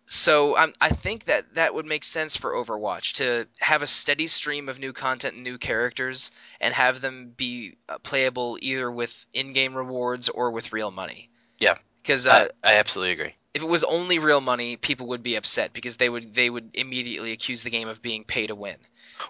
so 0.06 0.58
I'm, 0.58 0.74
I 0.82 0.90
think 0.90 1.26
that 1.26 1.56
that 1.56 1.74
would 1.74 1.86
make 1.86 2.04
sense 2.04 2.36
for 2.36 2.52
Overwatch 2.52 3.14
to 3.14 3.48
have 3.60 3.82
a 3.82 3.88
steady 3.88 4.28
stream 4.28 4.68
of 4.68 4.78
new 4.78 4.92
content 4.92 5.36
and 5.36 5.44
new 5.44 5.58
characters, 5.58 6.32
and 6.60 6.74
have 6.74 7.00
them 7.00 7.34
be 7.38 7.78
uh, 7.88 7.98
playable 8.00 8.58
either 8.62 8.92
with 8.92 9.26
in-game 9.32 9.74
rewards 9.74 10.28
or 10.28 10.52
with 10.52 10.74
real 10.74 10.92
money. 10.92 11.30
Yeah. 11.60 11.78
Because 12.04 12.28
uh, 12.28 12.50
I, 12.64 12.74
I 12.74 12.76
absolutely 12.80 13.14
agree. 13.14 13.36
if 13.54 13.64
it 13.64 13.68
was 13.68 13.84
only 13.86 14.20
real 14.20 14.42
money, 14.42 14.76
people 14.78 15.08
would 15.08 15.24
be 15.24 15.36
upset 15.36 15.74
because 15.74 15.96
they 15.98 16.10
would 16.10 16.36
they 16.36 16.50
would 16.50 16.70
immediately 16.74 17.32
accuse 17.32 17.64
the 17.64 17.70
game 17.70 17.88
of 17.88 18.02
being 18.02 18.24
pay 18.26 18.46
to 18.48 18.56
win. 18.56 18.76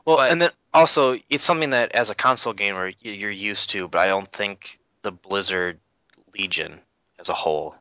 Well, 0.05 0.17
but- 0.17 0.31
and 0.31 0.41
then 0.41 0.49
also 0.73 1.17
it's 1.29 1.45
something 1.45 1.69
that 1.69 1.91
as 1.93 2.09
a 2.09 2.15
console 2.15 2.53
gamer 2.53 2.91
you're 3.01 3.29
used 3.31 3.69
to, 3.71 3.87
but 3.87 3.99
I 3.99 4.07
don't 4.07 4.31
think 4.31 4.79
the 5.03 5.11
Blizzard 5.11 5.79
Legion 6.33 6.79
as 7.19 7.29
a 7.29 7.33
whole 7.33 7.75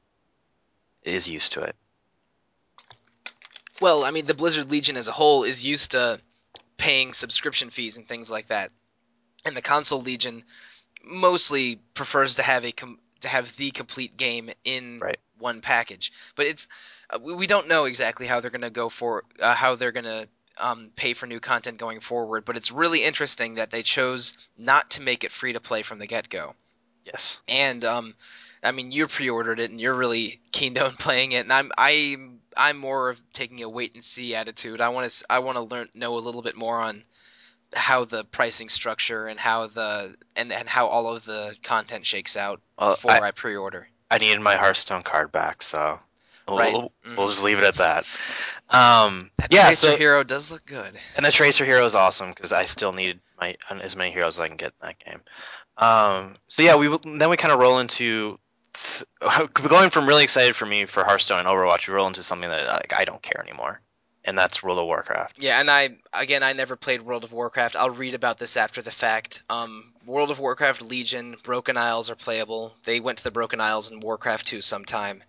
is 1.02 1.26
used 1.28 1.52
to 1.52 1.62
it. 1.62 1.74
Well, 3.80 4.04
I 4.04 4.10
mean, 4.10 4.26
the 4.26 4.34
Blizzard 4.34 4.70
Legion 4.70 4.96
as 4.96 5.08
a 5.08 5.12
whole 5.12 5.42
is 5.44 5.64
used 5.64 5.92
to 5.92 6.20
paying 6.76 7.12
subscription 7.12 7.70
fees 7.70 7.96
and 7.96 8.06
things 8.06 8.30
like 8.30 8.48
that, 8.48 8.70
and 9.44 9.56
the 9.56 9.62
console 9.62 10.00
Legion 10.00 10.44
mostly 11.04 11.76
prefers 11.94 12.36
to 12.36 12.42
have 12.42 12.64
a 12.64 12.72
com- 12.72 12.98
to 13.22 13.28
have 13.28 13.56
the 13.56 13.70
complete 13.70 14.16
game 14.16 14.50
in 14.64 15.00
Right. 15.00 15.18
one 15.38 15.60
package. 15.60 16.12
But 16.36 16.46
it's 16.46 16.68
uh, 17.10 17.18
we 17.20 17.34
we 17.34 17.46
don't 17.46 17.68
know 17.68 17.84
exactly 17.84 18.26
how 18.26 18.40
they're 18.40 18.50
going 18.50 18.60
to 18.62 18.70
go 18.70 18.88
for 18.88 19.24
uh, 19.40 19.54
how 19.54 19.74
they're 19.76 19.92
going 19.92 20.04
to 20.04 20.28
um, 20.58 20.90
pay 20.96 21.14
for 21.14 21.26
new 21.26 21.40
content 21.40 21.78
going 21.78 22.00
forward. 22.00 22.44
But 22.44 22.56
it's 22.56 22.70
really 22.72 23.02
interesting 23.04 23.54
that 23.54 23.70
they 23.70 23.82
chose 23.82 24.34
not 24.56 24.90
to 24.92 25.02
make 25.02 25.24
it 25.24 25.32
free 25.32 25.52
to 25.54 25.60
play 25.60 25.82
from 25.82 25.98
the 25.98 26.06
get 26.06 26.28
go. 26.28 26.54
Yes. 27.04 27.38
and 27.48 27.84
um, 27.84 28.14
I 28.62 28.70
mean 28.70 28.92
you 28.92 29.08
pre-ordered 29.08 29.58
it 29.58 29.70
and 29.70 29.80
you're 29.80 29.94
really 29.94 30.40
keen 30.52 30.78
on 30.78 30.96
playing 30.98 31.32
it, 31.32 31.38
and 31.44 31.52
I'm 31.52 31.72
I'm 31.76 32.40
I'm 32.56 32.76
more 32.78 33.10
of 33.10 33.20
taking 33.32 33.62
a 33.62 33.68
wait 33.68 33.94
and 33.94 34.04
see 34.04 34.34
attitude. 34.34 34.80
I 34.80 34.90
want 34.90 35.10
to 35.10 35.24
I 35.28 35.40
want 35.40 35.56
to 35.56 35.62
learn 35.62 35.88
know 35.94 36.16
a 36.16 36.20
little 36.20 36.42
bit 36.42 36.56
more 36.56 36.80
on 36.80 37.02
how 37.74 38.04
the 38.04 38.24
pricing 38.24 38.68
structure 38.68 39.26
and 39.28 39.38
how 39.40 39.66
the 39.66 40.14
and 40.36 40.52
and 40.52 40.68
how 40.68 40.86
all 40.86 41.14
of 41.14 41.24
the 41.24 41.54
content 41.62 42.04
shakes 42.06 42.36
out 42.36 42.60
Well, 42.78 42.90
before 42.94 43.10
I, 43.12 43.28
I, 43.28 43.30
pre-order. 43.30 43.88
I 44.10 44.18
needed 44.18 44.40
my 44.40 44.56
Hearthstone 44.56 45.02
card 45.02 45.32
back, 45.32 45.62
so 45.62 45.98
we'll, 46.46 46.58
Right. 46.58 46.72
we'll, 46.74 46.92
Mhm. 47.06 47.16
we'll 47.16 47.28
just 47.28 47.42
leave 47.42 47.58
it 47.58 47.64
at 47.64 47.76
that. 47.76 48.04
Um, 48.70 49.30
That 49.38 49.52
yeah. 49.52 49.66
Tracer 49.66 49.90
So 49.92 49.96
hero 49.96 50.22
does 50.22 50.50
look 50.50 50.64
good. 50.66 50.98
and 51.16 51.24
the 51.24 51.30
Tracer 51.32 51.64
hero 51.64 51.84
is 51.84 51.94
awesome 51.94 52.30
because 52.30 52.52
I 52.52 52.64
still 52.64 52.92
need 52.92 53.20
my 53.40 53.56
as 53.70 53.96
many 53.96 54.10
heroes 54.12 54.36
as 54.36 54.40
I 54.40 54.48
can 54.48 54.56
get 54.56 54.74
in 54.80 54.86
that 54.88 54.98
game. 54.98 55.20
Um, 55.78 56.36
so 56.48 56.62
yeah, 56.62 56.76
we 56.76 56.88
then 57.18 57.28
we 57.30 57.36
kind 57.36 57.52
of 57.52 57.58
roll 57.58 57.78
into 57.78 58.38
th- 58.74 59.04
going 59.54 59.90
from 59.90 60.06
really 60.06 60.24
excited 60.24 60.54
for 60.54 60.66
me 60.66 60.84
for 60.84 61.04
Hearthstone 61.04 61.38
and 61.40 61.48
Overwatch. 61.48 61.88
We 61.88 61.94
roll 61.94 62.06
into 62.06 62.22
something 62.22 62.48
that 62.50 62.66
like 62.68 62.92
I 62.92 63.04
don't 63.04 63.22
care 63.22 63.40
anymore, 63.42 63.80
and 64.24 64.38
that's 64.38 64.62
World 64.62 64.78
of 64.78 64.86
Warcraft. 64.86 65.36
Yeah, 65.38 65.60
and 65.60 65.70
I 65.70 65.96
again 66.12 66.42
I 66.42 66.52
never 66.52 66.76
played 66.76 67.02
World 67.02 67.24
of 67.24 67.32
Warcraft. 67.32 67.76
I'll 67.76 67.90
read 67.90 68.14
about 68.14 68.38
this 68.38 68.56
after 68.56 68.82
the 68.82 68.90
fact. 68.90 69.42
Um, 69.50 69.92
World 70.06 70.30
of 70.30 70.38
Warcraft 70.38 70.82
Legion, 70.82 71.36
Broken 71.42 71.76
Isles 71.76 72.10
are 72.10 72.16
playable. 72.16 72.74
They 72.84 73.00
went 73.00 73.18
to 73.18 73.24
the 73.24 73.30
Broken 73.30 73.60
Isles 73.60 73.90
in 73.90 74.00
Warcraft 74.00 74.46
2 74.46 74.60
sometime. 74.60 75.22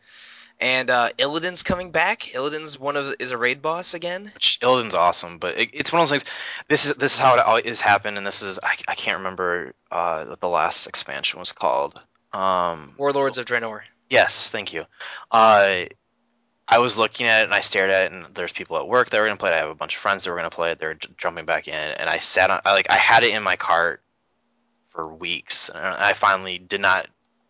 And 0.59 0.89
uh, 0.89 1.09
Illidan's 1.17 1.63
coming 1.63 1.91
back. 1.91 2.33
Illidan's 2.33 2.79
one 2.79 2.95
of 2.95 3.15
is 3.19 3.31
a 3.31 3.37
raid 3.37 3.61
boss 3.61 3.93
again. 3.93 4.31
Which 4.33 4.59
Illidan's 4.61 4.95
awesome, 4.95 5.37
but 5.37 5.57
it, 5.57 5.69
it's 5.73 5.91
one 5.91 6.01
of 6.01 6.09
those 6.09 6.21
things. 6.21 6.33
This 6.69 6.85
is 6.85 6.93
this 6.95 7.13
is 7.13 7.19
how 7.19 7.35
it 7.35 7.39
always 7.39 7.81
happened, 7.81 8.17
and 8.17 8.25
this 8.25 8.41
is 8.41 8.59
I, 8.61 8.75
I 8.87 8.95
can't 8.95 9.17
remember 9.17 9.73
uh, 9.91 10.25
what 10.25 10.39
the 10.39 10.49
last 10.49 10.87
expansion 10.87 11.39
was 11.39 11.51
called. 11.51 11.99
Um, 12.33 12.93
Warlords 12.97 13.37
of 13.37 13.45
Draenor. 13.45 13.81
Yes, 14.09 14.51
thank 14.51 14.73
you. 14.73 14.85
Uh, 15.31 15.85
I 16.68 16.80
was 16.80 16.97
looking 16.97 17.28
at 17.28 17.41
it 17.41 17.45
and 17.45 17.53
I 17.53 17.59
stared 17.59 17.89
at 17.89 18.05
it, 18.05 18.11
and 18.14 18.26
there's 18.36 18.53
people 18.53 18.78
at 18.78 18.88
work 18.88 19.09
that 19.09 19.20
were 19.20 19.26
gonna 19.26 19.38
play 19.38 19.51
it. 19.51 19.55
I 19.55 19.57
have 19.57 19.70
a 19.70 19.76
bunch 19.76 19.95
of 19.95 20.01
friends 20.01 20.24
that 20.24 20.32
were 20.32 20.38
gonna 20.38 20.49
play 20.49 20.72
it. 20.72 20.80
They're 20.80 20.97
jumping 21.18 21.45
back 21.45 21.68
in, 21.68 21.74
and 21.74 22.09
I 22.09 22.20
sat 22.20 22.49
on. 22.49 22.61
I, 22.66 22.74
like 22.74 22.89
I 22.89 22.95
had 22.95 23.24
it 23.24 23.34
in 23.34 23.43
my 23.43 23.55
cart 23.55 24.01
for 24.84 25.14
weeks, 25.14 25.70
and 25.70 25.84
I 25.84 26.14
finally 26.14 26.57
did 26.57 26.82
not 26.82 27.07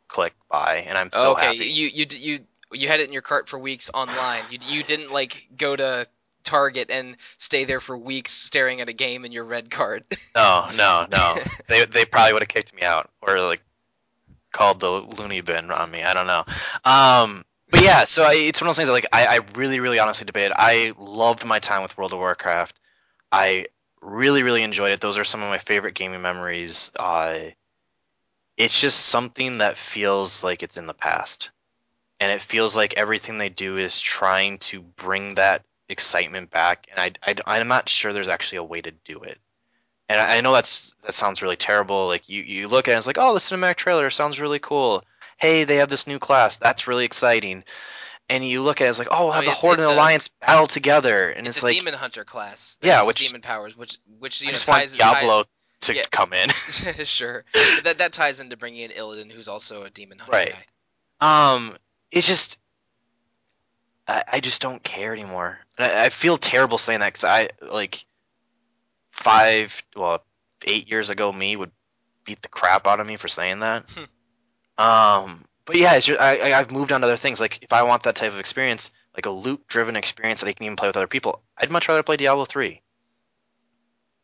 click 0.08 0.34
buy, 0.50 0.84
and 0.88 0.98
I'm 0.98 1.10
so 1.14 1.34
okay, 1.34 1.46
happy. 1.46 1.66
you 1.66 1.88
you 1.88 2.06
you 2.10 2.40
you 2.72 2.88
had 2.88 3.00
it 3.00 3.08
in 3.08 3.14
your 3.14 3.22
cart 3.22 3.50
for 3.50 3.60
weeks 3.60 3.90
online. 3.94 4.44
You 4.50 4.60
you 4.66 4.84
didn't 4.84 5.12
like 5.12 5.48
go 5.58 5.76
to 5.76 6.08
Target 6.44 6.90
and 6.90 7.16
stay 7.38 7.66
there 7.66 7.80
for 7.80 7.98
weeks 7.98 8.32
staring 8.32 8.82
at 8.82 8.90
a 8.90 8.94
game 8.94 9.26
in 9.26 9.32
your 9.32 9.46
red 9.46 9.72
card. 9.72 10.04
No, 10.36 10.70
no, 10.76 11.06
no. 11.10 11.38
they 11.68 11.86
they 11.86 12.06
probably 12.06 12.34
would 12.34 12.42
have 12.42 12.50
kicked 12.50 12.74
me 12.74 12.82
out 12.82 13.10
or 13.22 13.40
like 13.42 13.62
called 14.52 14.80
the 14.80 14.90
loony 14.90 15.42
bin 15.42 15.72
on 15.72 15.92
me. 15.92 16.04
I 16.04 16.14
don't 16.14 16.28
know. 16.28 16.44
Um, 16.86 17.46
but 17.74 17.82
yeah, 17.82 18.06
so 18.06 18.22
I, 18.22 18.34
it's 18.36 18.62
one 18.62 18.68
of 18.68 18.70
those 18.70 18.78
things 18.78 18.88
that, 18.88 18.94
like 18.94 19.08
I, 19.12 19.38
I 19.38 19.40
really, 19.56 19.80
really 19.80 19.98
honestly 19.98 20.26
debated. 20.26 20.54
I 20.56 20.94
loved 21.00 21.44
my 21.44 21.58
time 21.58 21.82
with 21.82 21.98
World 21.98 22.14
of 22.14 22.20
Warcraft. 22.20 22.80
I 23.32 23.66
really, 24.00 24.44
really 24.44 24.62
enjoyed 24.62 24.92
it. 24.92 25.02
Those 25.02 25.18
are 25.18 25.24
some 25.24 25.42
of 25.42 25.50
my 25.50 25.58
favorite 25.58 25.96
gaming 25.96 26.22
memories. 26.22 26.92
Uh, 26.96 27.40
it's 28.58 28.80
just 28.80 29.08
something 29.08 29.58
that 29.58 29.76
feels 29.76 30.44
like 30.44 30.62
it's 30.62 30.78
in 30.78 30.86
the 30.86 30.94
past, 30.94 31.50
and 32.20 32.32
it 32.32 32.42
feels 32.42 32.76
like 32.76 32.94
everything 32.94 33.40
they 33.40 33.50
do 33.50 33.80
is 33.80 34.00
trying 34.00 34.60
to 34.60 34.84
bring 34.84 35.34
that 35.34 35.64
excitement 35.90 36.52
back. 36.52 36.88
And 36.96 37.18
I, 37.26 37.32
I 37.48 37.60
I'm 37.60 37.68
not 37.68 37.90
sure 37.90 38.14
there's 38.14 38.28
actually 38.28 38.60
a 38.60 38.64
way 38.64 38.82
to 38.82 38.92
do 39.04 39.24
it. 39.24 39.40
And 40.10 40.22
I, 40.22 40.42
know 40.42 40.54
that's 40.54 40.94
that 41.02 41.16
sounds 41.16 41.42
really 41.42 41.56
terrible. 41.56 42.06
Like 42.06 42.30
you, 42.30 42.44
you 42.44 42.68
look 42.68 42.88
at 42.88 42.92
it, 42.92 42.94
and 42.94 42.98
it's 43.00 43.08
like, 43.08 43.18
oh, 43.18 43.34
the 43.34 43.40
cinematic 43.40 43.78
trailer 43.78 44.12
sounds 44.12 44.40
really 44.40 44.60
cool. 44.60 45.04
Hey, 45.38 45.64
they 45.64 45.78
have 45.78 45.90
this 45.90 46.08
new 46.08 46.20
class. 46.20 46.58
That's 46.58 46.88
really 46.88 47.06
exciting. 47.06 47.64
And 48.30 48.44
you 48.46 48.62
look 48.62 48.80
at 48.82 48.86
it, 48.86 48.90
it's 48.90 49.00
like, 49.00 49.10
oh, 49.12 49.26
we'll 49.26 49.34
have 49.34 49.44
Oh, 49.44 49.48
the 49.48 49.52
Horde 49.52 49.80
and 49.80 49.90
a- 49.90 49.94
Alliance 49.94 50.30
battle 50.30 50.66
together, 50.68 51.30
and 51.30 51.46
it's, 51.48 51.58
it's, 51.58 51.64
a 51.64 51.68
like, 51.68 51.76
demon 51.76 51.94
hunter 51.94 52.24
class. 52.24 52.78
Yeah, 52.82 53.04
which- 53.04 53.28
demon 53.28 53.42
powers, 53.42 53.76
which 53.76 53.98
which 54.20 54.42
you 54.42 54.48
I 54.48 54.52
know 54.52 54.54
just 54.54 54.68
want 54.68 54.80
ties 54.80 54.94
Diablo 54.96 55.44
to 55.82 55.96
yeah. 55.96 56.04
come 56.12 56.32
in. 56.32 56.50
sure, 57.04 57.44
that 57.84 57.98
that 57.98 58.14
ties 58.14 58.40
into 58.40 58.56
bringing 58.56 58.90
in 58.90 58.92
Illidan, 58.92 59.30
who's 59.32 59.50
also 59.50 59.84
a 59.84 59.90
demon 59.90 60.20
hunter 60.20 60.32
Right. 60.32 60.54
guy. 61.20 61.54
um, 61.54 61.76
it's 62.12 62.26
just, 62.26 62.58
I, 64.08 64.24
I 64.34 64.40
just 64.40 64.62
don't 64.62 64.82
care 64.84 65.12
anymore. 65.12 65.60
And 65.78 65.92
I, 65.92 66.06
I 66.06 66.10
feel 66.10 66.38
terrible 66.38 66.78
saying 66.78 67.02
that 67.02 67.08
because 67.12 67.26
I 67.26 67.50
like 67.62 68.06
five, 69.10 69.84
well, 69.96 70.24
eight 70.66 70.90
years 70.90 71.10
ago, 71.10 71.32
me 71.34 71.56
would 71.58 71.72
beat 72.24 72.42
the 72.42 72.48
crap 72.48 72.88
out 72.88 73.00
of 73.02 73.08
me 73.08 73.18
for 73.18 73.28
saying 73.28 73.60
that. 73.60 73.84
Um, 74.78 75.46
but 75.66 75.76
yeah, 75.78 75.96
it's 75.96 76.06
just, 76.08 76.20
I, 76.20 76.52
I 76.52 76.60
I've 76.60 76.72
moved 76.72 76.92
on 76.92 77.02
to 77.02 77.08
other 77.08 77.18
things. 77.18 77.40
Like 77.40 77.60
if 77.62 77.72
I 77.74 77.84
want 77.84 78.04
that 78.04 78.16
type 78.16 78.32
of 78.34 78.40
experience, 78.40 78.92
like 79.16 79.26
a 79.26 79.32
loot-driven 79.32 79.96
experience 79.96 80.42
that 80.42 80.48
I 80.48 80.54
can 80.54 80.66
even 80.66 80.76
play 80.76 80.88
with 80.88 80.98
other 80.98 81.08
people, 81.08 81.42
I'd 81.58 81.72
much 81.72 81.88
rather 81.88 82.04
play 82.04 82.18
Diablo 82.18 82.46
three. 82.46 82.82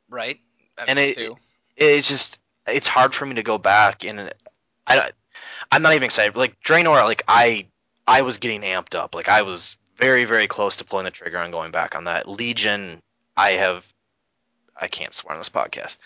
Right. 0.10 0.40
I 0.78 0.86
And 0.88 0.98
mean, 0.98 1.14
it- 1.18 1.34
it's 1.78 2.08
just 2.08 2.40
it's 2.68 2.88
hard 2.88 3.14
for 3.14 3.26
me 3.26 3.36
to 3.36 3.44
go 3.44 3.58
back 3.58 4.04
and 4.06 4.32
I 4.86 5.12
I'm 5.72 5.82
not 5.82 5.94
even 5.94 6.04
excited. 6.04 6.36
Like 6.36 6.60
Draenor, 6.62 7.04
like 7.06 7.24
I 7.28 7.68
I 8.08 8.22
was 8.24 8.38
getting 8.38 8.62
amped 8.62 8.96
up. 8.96 9.16
Like 9.16 9.30
I 9.30 9.44
was 9.44 9.78
very 9.98 10.26
very 10.26 10.48
close 10.48 10.76
to 10.78 10.84
pulling 10.84 11.06
the 11.06 11.12
trigger 11.12 11.38
on 11.38 11.52
going 11.52 11.72
back 11.72 11.96
on 11.96 12.06
that. 12.06 12.28
Legion, 12.28 13.02
I 13.38 13.52
have 13.52 13.86
I 14.76 14.88
can't 14.88 15.14
swear 15.14 15.34
on 15.34 15.40
this 15.40 15.50
podcast. 15.50 16.00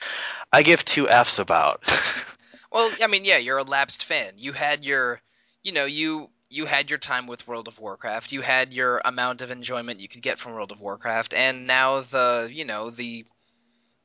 I 0.52 0.64
give 0.64 0.84
two 0.86 1.08
f's 1.10 1.40
about. 1.40 1.84
Well, 2.74 2.92
I 3.02 3.08
mean, 3.08 3.24
yeah, 3.24 3.38
you're 3.38 3.58
a 3.60 3.64
lapsed 3.64 4.04
fan. 4.04 4.34
You 4.38 4.52
had 4.54 4.84
your, 4.84 5.22
you 5.64 5.72
know, 5.72 5.86
you 5.86 6.30
you 6.50 6.66
had 6.66 6.90
your 6.90 7.00
time 7.00 7.26
with 7.28 7.48
World 7.48 7.68
of 7.70 7.80
Warcraft. 7.80 8.32
You 8.34 8.42
had 8.42 8.74
your 8.74 9.02
amount 9.06 9.42
of 9.42 9.50
enjoyment 9.52 10.02
you 10.02 10.10
could 10.10 10.22
get 10.22 10.40
from 10.40 10.54
World 10.54 10.72
of 10.74 10.82
Warcraft, 10.82 11.34
and 11.34 11.68
now 11.68 12.02
the, 12.02 12.50
you 12.52 12.66
know, 12.66 12.90
the 12.90 13.26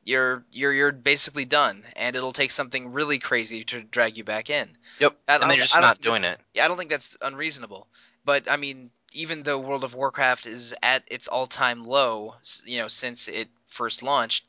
you're 0.05 0.45
you're 0.51 0.73
you're 0.73 0.93
basically 0.93 1.45
done, 1.45 1.85
and 1.97 2.16
it'll 2.16 2.33
take 2.33 2.51
something 2.53 2.93
really 2.93 3.19
crazy 3.19 3.64
to 3.64 3.83
drag 3.83 4.16
you 4.16 4.25
back 4.25 4.51
in. 4.51 4.77
yep, 5.01 5.16
and 5.29 5.51
they're 5.51 5.59
just 5.59 5.81
not 5.81 6.01
doing 6.01 6.25
it. 6.25 6.41
Yeah, 6.55 6.64
I 6.64 6.69
don't 6.69 6.79
think 6.79 6.91
that's 6.91 7.16
unreasonable. 7.21 7.89
But 8.25 8.51
I 8.51 8.57
mean, 8.57 8.91
even 9.12 9.43
though 9.43 9.59
World 9.59 9.85
of 9.85 9.95
Warcraft 9.95 10.47
is 10.47 10.75
at 10.83 11.05
its 11.09 11.29
all-time 11.29 11.87
low, 11.87 12.35
you 12.64 12.79
know, 12.79 12.89
since 12.89 13.29
it 13.29 13.49
first 13.69 14.03
launched, 14.03 14.47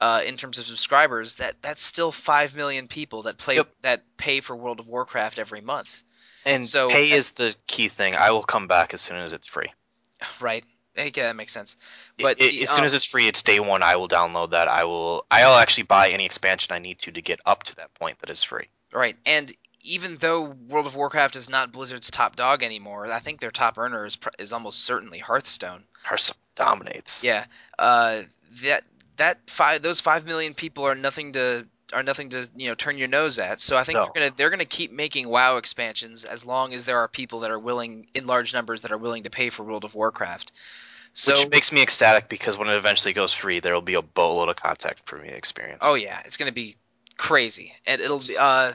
uh, 0.00 0.22
in 0.24 0.36
terms 0.36 0.58
of 0.58 0.66
subscribers, 0.66 1.36
that 1.36 1.56
that's 1.62 1.82
still 1.82 2.12
five 2.12 2.56
million 2.56 2.88
people 2.88 3.22
that 3.24 3.38
play 3.38 3.56
Yep. 3.56 3.68
that 3.82 4.02
pay 4.16 4.40
for 4.40 4.56
World 4.56 4.80
of 4.80 4.86
Warcraft 4.86 5.38
every 5.38 5.60
month. 5.60 6.02
And 6.44 6.66
So- 6.66 6.88
pay 6.88 7.10
is 7.10 7.32
the 7.32 7.54
key 7.66 7.88
thing. 7.88 8.14
I 8.14 8.30
will 8.30 8.42
come 8.42 8.66
back 8.66 8.94
as 8.94 9.00
soon 9.02 9.18
as 9.18 9.32
it's 9.32 9.46
free. 9.46 9.72
Right? 10.40 10.64
Okay, 10.98 11.22
that 11.22 11.36
makes 11.36 11.52
sense. 11.52 11.76
But 12.18 12.24
But 12.24 12.38
the, 12.40 12.62
as 12.64 12.70
soon 12.70 12.80
um, 12.80 12.84
as 12.84 12.94
it's 12.94 13.04
free, 13.04 13.28
it's 13.28 13.42
day 13.42 13.60
one. 13.60 13.82
I 13.82 13.96
will 13.96 14.08
download 14.08 14.50
that. 14.50 14.68
I 14.68 14.84
will. 14.84 15.24
I'll 15.30 15.56
actually 15.58 15.84
buy 15.84 16.10
any 16.10 16.26
expansion 16.26 16.74
I 16.74 16.78
need 16.78 16.98
to 17.00 17.12
to 17.12 17.22
get 17.22 17.40
up 17.46 17.62
to 17.64 17.76
that 17.76 17.94
point 17.94 18.18
that 18.18 18.28
is 18.30 18.42
free. 18.42 18.66
Right, 18.92 19.16
and 19.24 19.54
even 19.82 20.16
though 20.16 20.42
World 20.68 20.86
of 20.86 20.96
Warcraft 20.96 21.36
is 21.36 21.48
not 21.48 21.72
Blizzard's 21.72 22.10
top 22.10 22.34
dog 22.36 22.62
anymore, 22.62 23.06
I 23.06 23.20
think 23.20 23.40
their 23.40 23.52
top 23.52 23.78
earner 23.78 24.04
is, 24.04 24.18
is 24.38 24.52
almost 24.52 24.84
certainly 24.84 25.18
Hearthstone. 25.20 25.84
Hearthstone 26.02 26.36
dominates. 26.56 27.22
Yeah, 27.22 27.46
uh, 27.78 28.22
that 28.62 28.84
that 29.20 29.38
five 29.48 29.82
those 29.82 30.00
five 30.00 30.24
million 30.24 30.54
people 30.54 30.84
are 30.84 30.94
nothing 30.94 31.34
to 31.34 31.66
are 31.92 32.02
nothing 32.02 32.30
to 32.30 32.48
you 32.56 32.68
know 32.68 32.74
turn 32.74 32.96
your 32.96 33.08
nose 33.08 33.38
at. 33.38 33.60
So 33.60 33.76
I 33.76 33.84
think 33.84 33.98
No. 33.98 34.04
they're 34.04 34.22
gonna 34.22 34.34
they're 34.36 34.50
gonna 34.50 34.64
keep 34.64 34.92
making 34.92 35.28
WoW 35.28 35.58
expansions 35.58 36.24
as 36.24 36.44
long 36.44 36.72
as 36.72 36.86
there 36.86 36.98
are 36.98 37.08
people 37.08 37.40
that 37.40 37.50
are 37.50 37.58
willing 37.58 38.06
in 38.14 38.26
large 38.26 38.54
numbers 38.54 38.82
that 38.82 38.92
are 38.92 38.98
willing 38.98 39.24
to 39.24 39.30
pay 39.30 39.50
for 39.50 39.62
World 39.62 39.84
of 39.84 39.94
Warcraft. 39.94 40.52
So 41.12 41.32
Which 41.32 41.50
makes 41.50 41.70
me 41.70 41.82
ecstatic 41.82 42.28
because 42.28 42.56
when 42.56 42.68
it 42.68 42.74
eventually 42.76 43.12
goes 43.12 43.32
free, 43.32 43.60
there 43.60 43.74
will 43.74 43.82
be 43.82 43.94
a 43.94 44.02
boatload 44.02 44.48
of 44.48 44.56
contact 44.56 45.02
for 45.04 45.18
me 45.18 45.28
experience. 45.28 45.80
oh 45.82 45.94
yeah, 45.94 46.20
it's 46.24 46.38
gonna 46.38 46.50
be 46.52 46.76
crazy, 47.18 47.74
and 47.86 48.00
it'll 48.00 48.20
be 48.20 48.36
uh, 48.38 48.72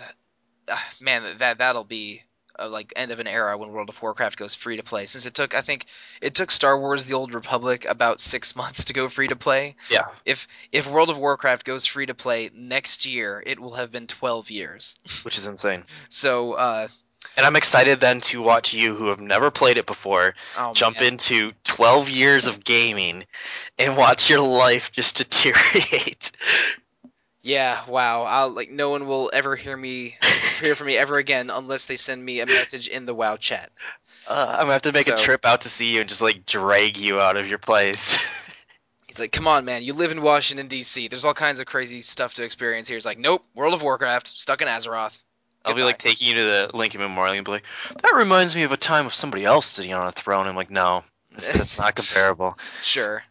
uh 0.68 0.78
man 1.00 1.38
that 1.40 1.58
that'll 1.58 1.84
be. 1.84 2.22
Uh, 2.58 2.70
like 2.70 2.94
end 2.96 3.12
of 3.12 3.20
an 3.20 3.28
era 3.28 3.58
when 3.58 3.72
World 3.72 3.90
of 3.90 4.02
Warcraft 4.02 4.38
goes 4.38 4.56
free 4.56 4.78
to 4.78 4.84
play. 4.84 5.06
Since 5.06 5.26
it 5.26 5.34
took, 5.34 5.54
I 5.56 5.62
think, 5.62 5.86
it 6.22 6.36
took 6.36 6.52
Star 6.52 6.80
Wars: 6.80 7.06
The 7.06 7.14
Old 7.14 7.34
Republic 7.34 7.86
about 7.86 8.22
six 8.22 8.56
months 8.62 8.86
to 8.86 8.94
go 8.94 9.10
free 9.10 9.28
to 9.28 9.36
play. 9.36 9.76
yeah. 9.90 10.06
if 10.26 10.48
if 10.72 10.88
World 10.88 11.10
of 11.10 11.18
Warcraft 11.18 11.66
goes 11.66 11.86
free 11.86 12.06
to 12.06 12.14
play 12.14 12.50
next 12.54 13.06
year, 13.06 13.44
it 13.46 13.60
will 13.60 13.74
have 13.76 13.92
been 13.92 14.08
12 14.08 14.50
years. 14.50 14.96
Which 15.24 15.38
is 15.38 15.48
insane. 15.48 15.84
So, 16.10 16.54
uh, 16.54 16.88
And 17.38 17.46
I'm 17.46 17.56
excited 17.56 18.00
then 18.00 18.22
to 18.22 18.42
watch 18.42 18.74
you, 18.74 18.96
who 18.96 19.08
have 19.08 19.20
never 19.20 19.52
played 19.52 19.78
it 19.78 19.86
before, 19.86 20.36
oh, 20.58 20.74
jump 20.74 21.00
man. 21.00 21.14
into 21.14 21.52
12 21.66 22.10
years 22.10 22.46
of 22.48 22.64
gaming 22.64 23.26
and 23.80 23.98
watch 23.98 24.30
your 24.30 24.42
life 24.42 24.92
just 24.92 25.18
deteriorate. 25.18 26.32
Yeah, 27.46 27.88
wow. 27.88 28.24
I'll 28.24 28.50
like 28.50 28.72
no 28.72 28.90
one 28.90 29.06
will 29.06 29.30
ever 29.32 29.56
hear 29.56 29.78
me 29.78 30.16
hear 30.60 30.74
from 30.74 30.88
me 30.88 30.98
ever 30.98 31.20
again 31.20 31.52
unless 31.52 31.86
they 31.86 31.96
send 31.96 32.26
me 32.26 32.40
a 32.40 32.46
message 32.48 32.88
in 32.88 33.06
the 33.06 33.14
WoW 33.14 33.38
chat. 33.38 33.72
Uh, 34.28 34.48
I'm 34.54 34.62
gonna 34.64 34.74
have 34.74 34.82
to 34.82 34.92
make 34.92 35.08
a 35.08 35.16
trip 35.16 35.46
out 35.46 35.62
to 35.62 35.70
see 35.70 35.94
you 35.94 36.00
and 36.00 36.10
just 36.10 36.24
like 36.24 36.48
drag 36.48 36.98
you 36.98 37.20
out 37.20 37.38
of 37.38 37.48
your 37.48 37.60
place. 37.60 38.18
He's 39.08 39.20
like, 39.20 39.32
"Come 39.32 39.48
on, 39.48 39.64
man. 39.64 39.84
You 39.84 39.94
live 39.94 40.12
in 40.12 40.24
Washington 40.24 40.68
D.C. 40.68 41.08
There's 41.08 41.24
all 41.24 41.36
kinds 41.36 41.60
of 41.60 41.68
crazy 41.68 42.02
stuff 42.02 42.34
to 42.34 42.44
experience 42.44 42.88
here." 42.88 42.98
He's 42.98 43.06
like, 43.06 43.20
"Nope. 43.20 43.46
World 43.54 43.76
of 43.76 43.84
Warcraft. 43.84 44.28
Stuck 44.28 44.64
in 44.64 44.68
Azeroth." 44.68 45.16
I'll 45.66 45.76
be 45.76 45.84
like 45.84 46.00
taking 46.00 46.28
you 46.28 46.34
to 46.34 46.44
the 46.44 46.72
Lincoln 46.74 47.02
Memorial 47.02 47.36
and 47.36 47.46
be 47.46 47.52
like, 47.52 47.66
that 48.02 48.14
reminds 48.16 48.56
me 48.56 48.64
of 48.64 48.72
a 48.72 48.78
time 48.78 49.06
of 49.06 49.14
somebody 49.14 49.46
else 49.46 49.66
sitting 49.66 49.94
on 49.94 50.06
a 50.06 50.12
throne. 50.12 50.48
I'm 50.48 50.56
like, 50.56 50.70
no, 50.70 51.04
that's, 51.32 51.48
that's 51.48 51.78
not 51.78 51.96
comparable. 51.96 52.58
Sure. 52.84 53.24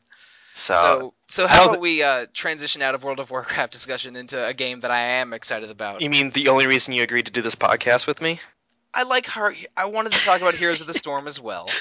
So, 0.57 0.75
So, 0.75 1.15
so 1.27 1.47
how 1.49 1.65
about 1.65 1.81
we 1.81 2.03
uh, 2.03 2.27
transition 2.33 2.81
out 2.81 2.95
of 2.95 3.03
World 3.03 3.19
of 3.19 3.31
Warcraft 3.31 3.73
discussion 3.73 4.15
into 4.15 4.43
a 4.43 4.55
game 4.55 4.81
that 4.81 4.91
I 4.91 5.01
am 5.01 5.33
excited 5.33 5.69
about? 5.69 6.01
you 6.01 6.09
mean 6.09 6.31
the 6.31 6.49
only 6.49 6.67
reason 6.67 6.95
you 6.95 7.03
agreed 7.03 7.27
to 7.27 7.33
do 7.33 7.43
this 7.43 7.57
podcast 7.57 8.07
with 8.07 8.23
me? 8.23 8.41
I 8.95 9.03
like 9.03 9.27
Har- 9.27 9.57
I 9.77 9.87
wanted 9.87 10.13
to 10.13 10.25
talk 10.25 10.41
about 10.41 10.55
Heroes 10.55 10.81
of 10.81 10.87
the 10.87 10.95
Storm 10.95 11.27
as 11.27 11.39
well. 11.41 11.69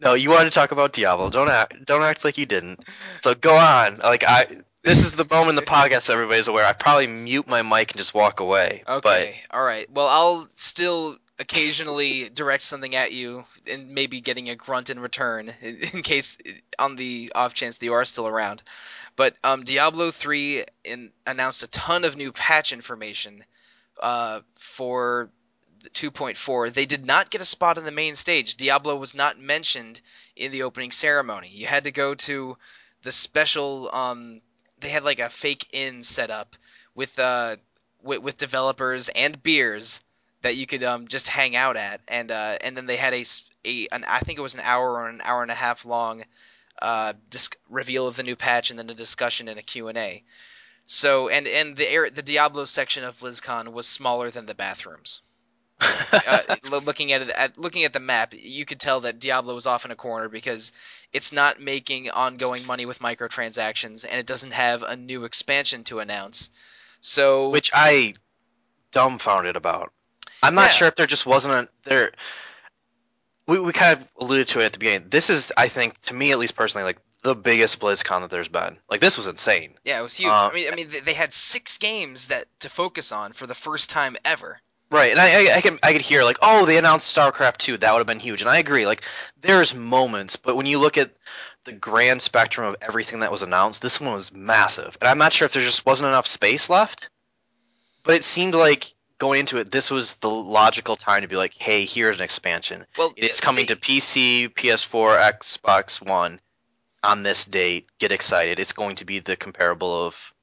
No, 0.00 0.14
you 0.14 0.30
wanted 0.30 0.46
to 0.46 0.50
talk 0.50 0.72
about 0.72 0.92
Diablo. 0.92 1.30
Don't 1.30 1.48
act. 1.48 1.84
Don't 1.84 2.02
act 2.02 2.24
like 2.24 2.36
you 2.38 2.44
didn't. 2.44 2.84
So 3.18 3.36
go 3.36 3.54
on. 3.54 3.98
Like 3.98 4.24
I. 4.26 4.46
This 4.82 4.98
is 5.04 5.12
the 5.12 5.24
moment 5.30 5.50
in 5.50 5.54
the 5.54 5.62
podcast 5.62 6.10
everybody's 6.10 6.48
aware. 6.48 6.64
I 6.66 6.72
probably 6.72 7.06
mute 7.06 7.46
my 7.46 7.62
mic 7.62 7.92
and 7.92 7.98
just 7.98 8.12
walk 8.12 8.40
away. 8.40 8.82
Okay. 8.88 9.40
All 9.50 9.62
right. 9.62 9.88
Well, 9.88 10.08
I'll 10.08 10.48
still 10.56 11.18
occasionally 11.40 12.28
direct 12.28 12.62
something 12.62 12.94
at 12.94 13.12
you 13.12 13.44
and 13.66 13.90
maybe 13.90 14.20
getting 14.20 14.50
a 14.50 14.54
grunt 14.54 14.90
in 14.90 15.00
return 15.00 15.52
in, 15.62 15.76
in 15.92 16.02
case 16.02 16.36
on 16.78 16.96
the 16.96 17.32
off 17.34 17.54
chance 17.54 17.76
that 17.76 17.84
you 17.84 17.94
are 17.94 18.04
still 18.04 18.28
around. 18.28 18.62
But 19.16 19.34
um, 19.42 19.64
Diablo 19.64 20.10
3 20.10 20.64
in, 20.84 21.10
announced 21.26 21.62
a 21.62 21.66
ton 21.66 22.04
of 22.04 22.16
new 22.16 22.30
patch 22.30 22.72
information 22.72 23.44
uh, 24.00 24.40
for 24.56 25.30
2.4. 25.94 26.72
They 26.72 26.86
did 26.86 27.04
not 27.04 27.30
get 27.30 27.40
a 27.40 27.46
spot 27.46 27.78
on 27.78 27.84
the 27.84 27.90
main 27.90 28.14
stage. 28.14 28.56
Diablo 28.56 28.96
was 28.96 29.14
not 29.14 29.40
mentioned 29.40 30.00
in 30.36 30.52
the 30.52 30.62
opening 30.62 30.92
ceremony. 30.92 31.48
You 31.48 31.66
had 31.66 31.84
to 31.84 31.90
go 31.90 32.14
to 32.14 32.56
the 33.02 33.12
special 33.12 33.90
um, 33.94 34.42
they 34.80 34.90
had 34.90 35.04
like 35.04 35.18
a 35.18 35.30
fake 35.30 35.68
inn 35.72 36.02
set 36.02 36.30
up 36.30 36.56
with 36.94 37.18
uh 37.18 37.56
with, 38.02 38.20
with 38.20 38.36
developers 38.38 39.08
and 39.10 39.42
beers 39.42 40.00
that 40.42 40.56
you 40.56 40.66
could 40.66 40.82
um 40.82 41.08
just 41.08 41.28
hang 41.28 41.56
out 41.56 41.76
at 41.76 42.00
and 42.08 42.30
uh 42.30 42.56
and 42.60 42.76
then 42.76 42.86
they 42.86 42.96
had 42.96 43.14
a, 43.14 43.24
a 43.64 43.88
an 43.92 44.04
I 44.04 44.20
think 44.20 44.38
it 44.38 44.42
was 44.42 44.54
an 44.54 44.62
hour 44.62 44.92
or 44.92 45.08
an 45.08 45.20
hour 45.24 45.42
and 45.42 45.50
a 45.50 45.54
half 45.54 45.84
long 45.84 46.24
uh 46.80 47.12
disc- 47.28 47.58
reveal 47.68 48.06
of 48.06 48.16
the 48.16 48.22
new 48.22 48.36
patch 48.36 48.70
and 48.70 48.78
then 48.78 48.90
a 48.90 48.94
discussion 48.94 49.48
and 49.48 49.58
a 49.58 49.62
Q&A. 49.62 50.24
So 50.86 51.28
and 51.28 51.46
and 51.46 51.76
the 51.76 51.88
air, 51.88 52.10
the 52.10 52.22
Diablo 52.22 52.64
section 52.64 53.04
of 53.04 53.20
BlizzCon 53.20 53.72
was 53.72 53.86
smaller 53.86 54.30
than 54.30 54.46
the 54.46 54.54
bathrooms. 54.54 55.22
uh, 56.26 56.56
looking 56.70 57.12
at 57.12 57.22
it 57.22 57.30
at 57.30 57.56
looking 57.56 57.84
at 57.84 57.92
the 57.92 58.00
map, 58.00 58.34
you 58.34 58.66
could 58.66 58.80
tell 58.80 59.00
that 59.00 59.18
Diablo 59.18 59.54
was 59.54 59.66
off 59.66 59.84
in 59.84 59.90
a 59.90 59.96
corner 59.96 60.28
because 60.28 60.72
it's 61.12 61.32
not 61.32 61.60
making 61.60 62.10
ongoing 62.10 62.66
money 62.66 62.84
with 62.84 62.98
microtransactions, 62.98 64.04
and 64.04 64.18
it 64.18 64.26
doesn't 64.26 64.50
have 64.50 64.82
a 64.82 64.96
new 64.96 65.24
expansion 65.24 65.84
to 65.84 66.00
announce. 66.00 66.50
So, 67.00 67.48
Which 67.48 67.70
I 67.72 68.12
dumbfounded 68.90 69.56
about. 69.56 69.92
I'm 70.42 70.54
not 70.54 70.68
Yeah. 70.68 70.72
sure 70.72 70.88
if 70.88 70.94
there 70.96 71.06
just 71.06 71.26
wasn't 71.26 71.54
a 71.54 71.68
there. 71.84 72.12
We 73.46 73.58
we 73.58 73.72
kind 73.72 73.98
of 74.00 74.08
alluded 74.20 74.48
to 74.48 74.60
it 74.60 74.64
at 74.66 74.72
the 74.72 74.78
beginning. 74.78 75.08
This 75.08 75.28
is, 75.30 75.52
I 75.56 75.68
think, 75.68 76.00
to 76.02 76.14
me 76.14 76.30
at 76.32 76.38
least 76.38 76.54
personally, 76.54 76.84
like 76.84 76.98
the 77.22 77.34
biggest 77.34 77.80
BlizzCon 77.80 78.20
that 78.22 78.30
there's 78.30 78.48
been. 78.48 78.78
Like 78.88 79.00
this 79.00 79.16
was 79.16 79.26
insane. 79.26 79.74
yeah, 79.84 79.98
it 79.98 80.02
was 80.02 80.14
huge. 80.14 80.30
uh, 80.30 80.48
I 80.50 80.54
mean, 80.54 80.72
I 80.72 80.74
mean, 80.76 80.90
they- 80.90 81.00
they 81.00 81.14
had 81.14 81.34
six 81.34 81.76
games 81.78 82.28
that 82.28 82.46
to 82.60 82.70
focus 82.70 83.12
on 83.12 83.32
for 83.32 83.46
the 83.46 83.54
first 83.54 83.90
time 83.90 84.16
ever. 84.24 84.60
Right, 84.92 85.12
and 85.12 85.20
I, 85.20 85.52
I, 85.52 85.56
I 85.56 85.60
can 85.60 85.78
I 85.84 85.92
could 85.92 86.00
hear 86.00 86.24
like, 86.24 86.38
oh, 86.42 86.66
they 86.66 86.76
announced 86.76 87.16
StarCraft 87.16 87.58
two, 87.58 87.76
that 87.76 87.92
would 87.92 87.98
have 87.98 88.06
been 88.08 88.18
huge, 88.18 88.40
and 88.40 88.50
I 88.50 88.58
agree. 88.58 88.86
Like, 88.86 89.04
there's 89.40 89.72
moments, 89.74 90.34
but 90.36 90.56
when 90.56 90.66
you 90.66 90.78
look 90.80 90.98
at 90.98 91.12
the 91.64 91.72
grand 91.72 92.22
spectrum 92.22 92.66
of 92.66 92.74
everything 92.80 93.20
that 93.20 93.30
was 93.30 93.42
announced, 93.42 93.82
this 93.82 94.00
one 94.00 94.12
was 94.14 94.32
massive, 94.32 94.96
and 95.00 95.08
I'm 95.08 95.18
not 95.18 95.32
sure 95.32 95.46
if 95.46 95.52
there 95.52 95.62
just 95.62 95.86
wasn't 95.86 96.08
enough 96.08 96.26
space 96.26 96.68
left. 96.70 97.08
But 98.02 98.14
it 98.16 98.24
seemed 98.24 98.54
like 98.54 98.92
going 99.20 99.38
into 99.40 99.58
it, 99.58 99.70
this 99.70 99.88
was 99.92 100.14
the 100.14 100.28
logical 100.30 100.96
time 100.96 101.22
to 101.22 101.28
be 101.28 101.36
like, 101.36 101.54
hey, 101.54 101.84
here's 101.84 102.16
an 102.18 102.24
expansion. 102.24 102.84
Well, 102.98 103.12
It's 103.16 103.40
coming 103.40 103.66
they- 103.66 103.74
to 103.74 103.80
PC, 103.80 104.48
PS4, 104.48 105.38
Xbox 105.38 106.04
One 106.04 106.40
on 107.04 107.22
this 107.22 107.44
date. 107.44 107.86
Get 108.00 108.10
excited! 108.10 108.58
It's 108.58 108.72
going 108.72 108.96
to 108.96 109.04
be 109.04 109.20
the 109.20 109.36
comparable 109.36 110.06
of. 110.06 110.34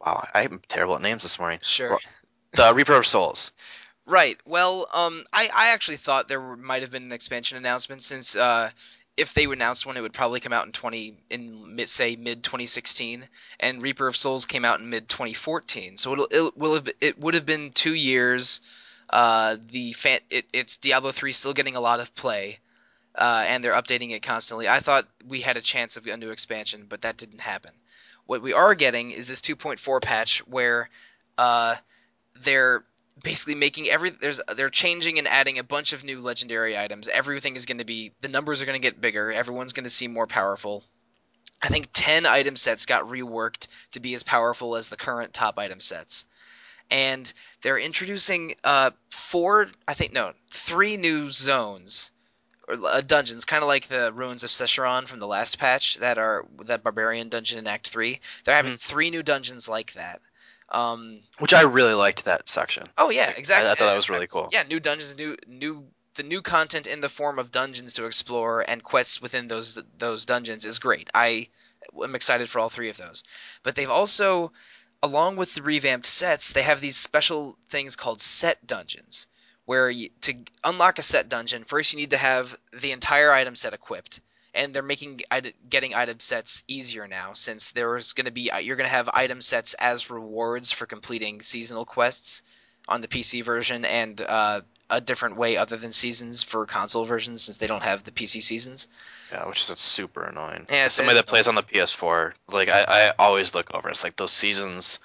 Wow, 0.00 0.26
I'm 0.34 0.60
terrible 0.68 0.94
at 0.94 1.02
names 1.02 1.22
this 1.22 1.38
morning. 1.38 1.58
Sure. 1.62 1.98
The 2.52 2.72
Reaper 2.72 2.94
of 2.94 3.06
Souls. 3.06 3.50
Right. 4.06 4.38
Well, 4.46 4.86
um, 4.94 5.24
I, 5.32 5.48
I 5.52 5.68
actually 5.68 5.96
thought 5.96 6.28
there 6.28 6.56
might 6.56 6.82
have 6.82 6.92
been 6.92 7.02
an 7.02 7.12
expansion 7.12 7.58
announcement 7.58 8.04
since 8.04 8.36
uh, 8.36 8.70
if 9.16 9.32
they 9.32 9.44
announced 9.44 9.86
one, 9.86 9.96
it 9.96 10.02
would 10.02 10.12
probably 10.12 10.40
come 10.40 10.52
out 10.52 10.66
in 10.66 10.72
twenty 10.72 11.16
in 11.30 11.74
mid 11.74 11.88
say 11.88 12.16
mid 12.16 12.42
2016, 12.42 13.26
and 13.58 13.82
Reaper 13.82 14.08
of 14.08 14.16
Souls 14.16 14.46
came 14.46 14.64
out 14.64 14.80
in 14.80 14.90
mid 14.90 15.08
2014. 15.08 15.96
So 15.96 16.12
it'll 16.12 16.28
it 16.30 16.56
will 16.56 16.74
have 16.74 16.88
it 17.00 17.18
would 17.18 17.34
have 17.34 17.46
been 17.46 17.72
two 17.72 17.94
years. 17.94 18.60
Uh, 19.08 19.56
the 19.70 19.92
fan 19.92 20.20
it, 20.30 20.46
it's 20.52 20.76
Diablo 20.76 21.12
3 21.12 21.32
still 21.32 21.54
getting 21.54 21.76
a 21.76 21.80
lot 21.80 22.00
of 22.00 22.14
play, 22.14 22.58
uh, 23.14 23.44
and 23.46 23.62
they're 23.62 23.72
updating 23.72 24.10
it 24.10 24.22
constantly. 24.22 24.68
I 24.68 24.80
thought 24.80 25.06
we 25.26 25.40
had 25.40 25.56
a 25.56 25.62
chance 25.62 25.96
of 25.96 26.06
a 26.06 26.16
new 26.16 26.30
expansion, 26.30 26.86
but 26.88 27.02
that 27.02 27.16
didn't 27.16 27.40
happen. 27.40 27.70
What 28.26 28.42
we 28.42 28.52
are 28.52 28.74
getting 28.74 29.12
is 29.12 29.28
this 29.28 29.40
2.4 29.40 30.02
patch 30.02 30.40
where 30.48 30.90
uh, 31.38 31.76
they're 32.42 32.84
basically 33.22 33.54
making 33.54 33.88
every 33.88 34.10
there's 34.10 34.40
they're 34.56 34.70
changing 34.70 35.18
and 35.18 35.26
adding 35.28 35.58
a 35.58 35.64
bunch 35.64 35.92
of 35.92 36.04
new 36.04 36.20
legendary 36.20 36.76
items. 36.76 37.08
Everything 37.08 37.56
is 37.56 37.66
going 37.66 37.78
to 37.78 37.84
be 37.84 38.12
the 38.20 38.28
numbers 38.28 38.60
are 38.62 38.66
going 38.66 38.80
to 38.80 38.86
get 38.86 39.00
bigger. 39.00 39.32
Everyone's 39.32 39.72
going 39.72 39.84
to 39.84 39.90
seem 39.90 40.12
more 40.12 40.26
powerful. 40.26 40.84
I 41.62 41.68
think 41.68 41.88
10 41.92 42.26
item 42.26 42.56
sets 42.56 42.86
got 42.86 43.04
reworked 43.08 43.68
to 43.92 44.00
be 44.00 44.14
as 44.14 44.22
powerful 44.22 44.76
as 44.76 44.88
the 44.88 44.96
current 44.96 45.32
top 45.32 45.58
item 45.58 45.80
sets. 45.80 46.26
And 46.90 47.32
they're 47.62 47.78
introducing 47.78 48.56
uh 48.62 48.90
four 49.10 49.68
I 49.88 49.94
think 49.94 50.12
no, 50.12 50.32
three 50.50 50.96
new 50.96 51.30
zones 51.30 52.10
or 52.68 52.74
uh, 52.86 53.00
dungeons, 53.00 53.44
kind 53.44 53.62
of 53.62 53.68
like 53.68 53.88
the 53.88 54.12
ruins 54.12 54.44
of 54.44 54.50
Sescheron 54.50 55.08
from 55.08 55.20
the 55.20 55.26
last 55.26 55.58
patch 55.58 55.96
that 55.96 56.18
are 56.18 56.44
that 56.64 56.82
barbarian 56.82 57.28
dungeon 57.28 57.58
in 57.58 57.66
Act 57.66 57.88
3. 57.88 58.20
They're 58.44 58.54
having 58.54 58.74
Mhm. 58.74 58.80
three 58.80 59.10
new 59.10 59.22
dungeons 59.22 59.68
like 59.68 59.92
that. 59.94 60.20
Um 60.68 61.22
which 61.38 61.54
I 61.54 61.62
really 61.62 61.94
liked 61.94 62.24
that 62.24 62.48
section. 62.48 62.84
Oh 62.98 63.10
yeah, 63.10 63.32
exactly. 63.36 63.70
I 63.70 63.74
thought 63.74 63.86
that 63.86 63.96
was 63.96 64.10
really 64.10 64.26
cool. 64.26 64.48
Yeah, 64.52 64.64
new 64.64 64.80
dungeons, 64.80 65.16
new 65.16 65.36
new 65.46 65.86
the 66.14 66.22
new 66.22 66.42
content 66.42 66.86
in 66.86 67.00
the 67.00 67.08
form 67.08 67.38
of 67.38 67.52
dungeons 67.52 67.92
to 67.94 68.06
explore 68.06 68.62
and 68.68 68.82
quests 68.82 69.20
within 69.20 69.48
those 69.48 69.78
those 69.98 70.26
dungeons 70.26 70.64
is 70.64 70.78
great. 70.78 71.08
I 71.14 71.48
am 72.02 72.14
excited 72.14 72.48
for 72.48 72.58
all 72.58 72.70
three 72.70 72.88
of 72.88 72.96
those. 72.96 73.22
But 73.62 73.74
they've 73.74 73.90
also 73.90 74.52
along 75.02 75.36
with 75.36 75.54
the 75.54 75.62
revamped 75.62 76.06
sets, 76.06 76.52
they 76.52 76.62
have 76.62 76.80
these 76.80 76.96
special 76.96 77.56
things 77.68 77.96
called 77.96 78.20
set 78.20 78.66
dungeons 78.66 79.26
where 79.66 79.90
you, 79.90 80.10
to 80.22 80.34
unlock 80.64 80.98
a 80.98 81.02
set 81.02 81.28
dungeon, 81.28 81.64
first 81.64 81.92
you 81.92 81.98
need 81.98 82.10
to 82.10 82.16
have 82.16 82.56
the 82.72 82.92
entire 82.92 83.32
item 83.32 83.54
set 83.54 83.74
equipped. 83.74 84.20
And 84.56 84.72
they're 84.74 84.82
making 84.82 85.20
getting 85.68 85.94
item 85.94 86.18
sets 86.18 86.62
easier 86.66 87.06
now, 87.06 87.34
since 87.34 87.70
there's 87.72 88.12
going 88.14 88.24
to 88.24 88.32
be 88.32 88.50
you're 88.62 88.76
going 88.76 88.88
to 88.88 88.96
have 88.96 89.08
item 89.12 89.40
sets 89.42 89.74
as 89.74 90.08
rewards 90.10 90.72
for 90.72 90.86
completing 90.86 91.42
seasonal 91.42 91.84
quests 91.84 92.42
on 92.88 93.02
the 93.02 93.08
PC 93.08 93.44
version, 93.44 93.84
and 93.84 94.22
uh, 94.22 94.62
a 94.88 95.00
different 95.00 95.36
way 95.36 95.56
other 95.56 95.76
than 95.76 95.92
seasons 95.92 96.42
for 96.42 96.64
console 96.64 97.04
versions, 97.04 97.42
since 97.42 97.58
they 97.58 97.66
don't 97.66 97.82
have 97.82 98.04
the 98.04 98.10
PC 98.12 98.40
seasons. 98.42 98.88
Yeah, 99.30 99.46
which 99.46 99.68
is 99.68 99.78
super 99.78 100.22
annoying. 100.24 100.66
Yeah, 100.70 100.84
As 100.84 100.94
somebody 100.94 101.18
that 101.18 101.26
plays 101.26 101.48
on 101.48 101.54
the 101.56 101.62
PS4, 101.64 102.32
like 102.50 102.68
I, 102.68 102.84
I 102.88 103.12
always 103.18 103.54
look 103.54 103.74
over. 103.74 103.88
It's 103.90 104.04
like 104.04 104.16
those 104.16 104.32
seasons. 104.32 105.00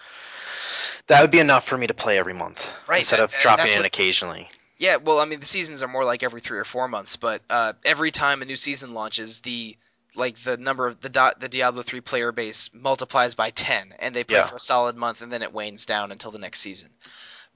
That 1.08 1.22
would 1.22 1.32
be 1.32 1.40
enough 1.40 1.66
for 1.66 1.78
me 1.78 1.88
to 1.88 1.94
play 1.94 2.18
every 2.20 2.34
month, 2.34 2.70
Right, 2.88 3.00
Instead 3.00 3.20
that- 3.20 3.24
of 3.34 3.36
dropping 3.42 3.72
in 3.72 3.78
what- 3.80 3.86
occasionally. 3.88 4.50
Yeah, 4.82 4.96
well, 4.96 5.20
I 5.20 5.26
mean, 5.26 5.40
the 5.40 5.46
seasons 5.46 5.84
are 5.84 5.88
more 5.88 6.04
like 6.04 6.24
every 6.24 6.42
three 6.42 6.58
or 6.58 6.66
four 6.66 6.88
months, 6.88 7.16
but 7.16 7.44
uh, 7.52 7.74
every 7.86 8.10
time 8.10 8.42
a 8.42 8.46
new 8.46 8.56
season 8.56 8.96
launches, 8.96 9.42
the 9.42 9.78
like 10.16 10.40
the 10.40 10.58
number 10.58 10.88
of 10.88 11.00
the 11.02 11.08
dot 11.08 11.40
the 11.40 11.48
Diablo 11.48 11.84
three 11.84 12.02
player 12.02 12.32
base 12.32 12.72
multiplies 12.74 13.36
by 13.36 13.52
ten, 13.52 13.94
and 14.00 14.16
they 14.16 14.24
play 14.24 14.38
Yeah. 14.38 14.48
for 14.48 14.56
a 14.56 14.60
solid 14.60 14.96
month, 14.96 15.22
and 15.22 15.32
then 15.32 15.44
it 15.44 15.54
wanes 15.54 15.86
down 15.86 16.12
until 16.12 16.32
the 16.32 16.40
next 16.40 16.62
season. 16.62 16.90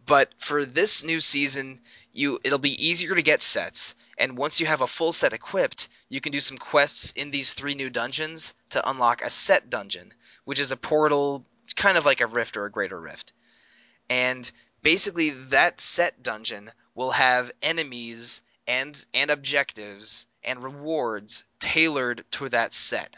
But 0.06 0.34
for 0.38 0.66
this 0.66 1.04
new 1.04 1.20
season, 1.20 1.82
you 2.14 2.40
it'll 2.44 2.60
be 2.60 2.88
easier 2.88 3.16
to 3.16 3.24
get 3.24 3.42
sets, 3.42 3.96
and 4.20 4.38
once 4.38 4.60
you 4.60 4.68
have 4.68 4.82
a 4.82 4.88
full 4.88 5.12
set 5.12 5.34
equipped, 5.34 5.88
you 6.10 6.22
can 6.22 6.32
do 6.32 6.40
some 6.40 6.60
quests 6.60 7.10
in 7.16 7.32
these 7.32 7.54
three 7.54 7.74
new 7.74 7.90
dungeons 7.90 8.54
to 8.70 8.88
unlock 8.88 9.24
a 9.24 9.32
set 9.32 9.72
dungeon, 9.72 10.14
which 10.44 10.60
is 10.60 10.72
a 10.72 10.78
portal, 10.78 11.44
kind 11.76 11.98
of 11.98 12.06
like 12.06 12.22
a 12.22 12.28
rift 12.28 12.56
or 12.56 12.66
a 12.66 12.72
greater 12.72 13.02
rift. 13.02 13.34
And 14.12 14.52
basically, 14.86 15.32
that 15.32 15.82
set 15.82 16.22
dungeon 16.22 16.72
will 16.94 17.10
have 17.10 17.52
enemies 17.64 18.44
and 18.68 19.04
and 19.16 19.32
objectives 19.32 20.28
and 20.44 20.64
rewards 20.64 21.44
tailored 21.60 22.24
to 22.30 22.48
that 22.50 22.72
set. 22.72 23.18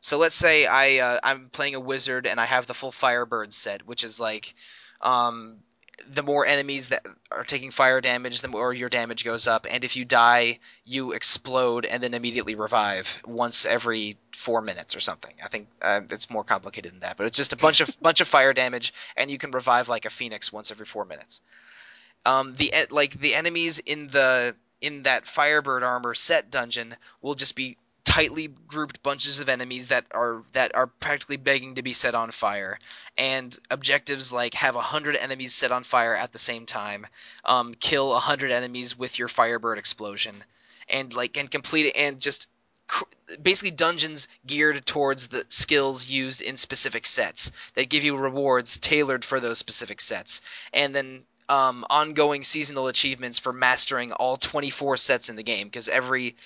So 0.00 0.18
let's 0.18 0.34
say 0.34 0.66
I 0.66 0.98
uh, 0.98 1.20
I'm 1.22 1.48
playing 1.50 1.76
a 1.76 1.80
wizard 1.80 2.26
and 2.26 2.40
I 2.40 2.44
have 2.44 2.66
the 2.66 2.74
full 2.74 2.90
Firebird 2.90 3.54
set, 3.54 3.86
which 3.86 4.02
is 4.02 4.18
like 4.18 4.54
um, 5.00 5.60
the 6.08 6.22
more 6.22 6.46
enemies 6.46 6.88
that 6.88 7.06
are 7.30 7.44
taking 7.44 7.70
fire 7.70 8.00
damage, 8.00 8.40
the 8.40 8.48
more 8.48 8.72
your 8.72 8.88
damage 8.88 9.24
goes 9.24 9.46
up, 9.46 9.66
and 9.68 9.84
if 9.84 9.96
you 9.96 10.04
die, 10.04 10.58
you 10.84 11.12
explode 11.12 11.84
and 11.86 12.02
then 12.02 12.14
immediately 12.14 12.54
revive 12.54 13.18
once 13.26 13.64
every 13.66 14.18
four 14.34 14.60
minutes 14.62 14.94
or 14.94 15.00
something. 15.00 15.34
I 15.42 15.48
think 15.48 15.68
uh, 15.82 16.02
it's 16.10 16.30
more 16.30 16.44
complicated 16.44 16.92
than 16.92 17.00
that, 17.00 17.16
but 17.16 17.26
it's 17.26 17.36
just 17.36 17.52
a 17.52 17.56
bunch 17.56 17.80
of 17.80 17.90
bunch 18.02 18.20
of 18.20 18.28
fire 18.28 18.52
damage, 18.52 18.92
and 19.16 19.30
you 19.30 19.38
can 19.38 19.50
revive 19.52 19.88
like 19.88 20.04
a 20.04 20.10
phoenix 20.10 20.52
once 20.52 20.70
every 20.70 20.86
four 20.86 21.04
minutes. 21.04 21.40
um, 22.24 22.54
the 22.56 22.72
like 22.90 23.18
the 23.20 23.34
enemies 23.34 23.78
in 23.78 24.08
the 24.08 24.54
in 24.80 25.02
that 25.04 25.26
Firebird 25.26 25.82
armor 25.82 26.14
set 26.14 26.50
dungeon 26.50 26.96
will 27.22 27.34
just 27.34 27.56
be 27.56 27.76
tightly 28.16 28.48
grouped 28.66 29.02
bunches 29.02 29.40
of 29.40 29.48
enemies 29.50 29.88
that 29.88 30.06
are 30.10 30.42
that 30.54 30.74
are 30.74 30.86
practically 30.86 31.36
begging 31.36 31.74
to 31.74 31.82
be 31.82 31.92
set 31.92 32.14
on 32.14 32.30
fire. 32.30 32.78
And 33.18 33.54
objectives 33.70 34.32
like 34.32 34.54
have 34.54 34.74
a 34.74 34.80
hundred 34.80 35.16
enemies 35.16 35.54
set 35.54 35.70
on 35.70 35.84
fire 35.84 36.14
at 36.14 36.32
the 36.32 36.38
same 36.38 36.64
time 36.64 37.06
um, 37.44 37.74
kill 37.74 38.14
a 38.14 38.20
hundred 38.20 38.52
enemies 38.52 38.96
with 38.96 39.18
your 39.18 39.28
firebird 39.28 39.76
explosion. 39.76 40.34
And 40.88 41.12
like 41.12 41.36
and 41.36 41.50
complete 41.50 41.86
it 41.86 41.96
and 41.96 42.18
just 42.18 42.48
basically 43.42 43.72
dungeons 43.72 44.28
geared 44.46 44.86
towards 44.86 45.28
the 45.28 45.44
skills 45.50 46.08
used 46.08 46.40
in 46.40 46.56
specific 46.56 47.04
sets 47.04 47.52
that 47.74 47.90
give 47.90 48.02
you 48.02 48.16
rewards 48.16 48.78
tailored 48.78 49.26
for 49.26 49.40
those 49.40 49.58
specific 49.58 50.00
sets. 50.00 50.40
And 50.72 50.96
then 50.96 51.24
um, 51.48 51.84
ongoing 51.88 52.42
seasonal 52.44 52.88
achievements 52.88 53.38
for 53.38 53.52
mastering 53.52 54.12
all 54.12 54.36
24 54.36 54.96
sets 54.96 55.28
in 55.28 55.36
the 55.36 55.42
game 55.42 55.68
because 55.68 55.88
every 55.88 56.36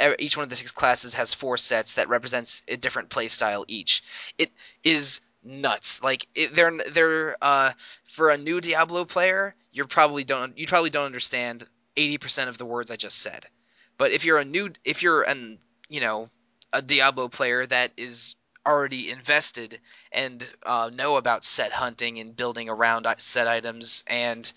e- 0.00 0.14
each 0.18 0.36
one 0.36 0.44
of 0.44 0.50
the 0.50 0.56
six 0.56 0.70
classes 0.70 1.14
has 1.14 1.34
four 1.34 1.56
sets 1.56 1.94
that 1.94 2.08
represents 2.08 2.62
a 2.68 2.76
different 2.76 3.10
playstyle 3.10 3.64
each. 3.66 4.02
It 4.38 4.50
is 4.84 5.20
nuts. 5.42 6.02
Like 6.02 6.26
it, 6.34 6.54
they're 6.54 6.76
they're 6.90 7.36
uh, 7.42 7.72
for 8.08 8.30
a 8.30 8.38
new 8.38 8.60
Diablo 8.60 9.04
player, 9.04 9.54
you're 9.72 9.86
probably 9.86 10.24
don't 10.24 10.56
you 10.56 10.66
probably 10.66 10.90
don't 10.90 11.06
understand 11.06 11.66
80% 11.96 12.48
of 12.48 12.58
the 12.58 12.66
words 12.66 12.90
I 12.90 12.96
just 12.96 13.18
said. 13.18 13.46
But 13.98 14.12
if 14.12 14.24
you're 14.24 14.38
a 14.38 14.44
new 14.44 14.70
if 14.84 15.02
you're 15.02 15.22
an 15.22 15.58
you 15.88 16.00
know 16.00 16.30
a 16.72 16.80
Diablo 16.82 17.28
player 17.28 17.66
that 17.66 17.92
is 17.96 18.36
already 18.66 19.10
invested 19.10 19.80
and 20.12 20.46
uh, 20.64 20.90
know 20.92 21.16
about 21.16 21.44
set 21.44 21.72
hunting 21.72 22.18
and 22.18 22.36
building 22.36 22.68
around 22.68 23.06
set 23.18 23.46
items 23.46 24.04
and 24.06 24.52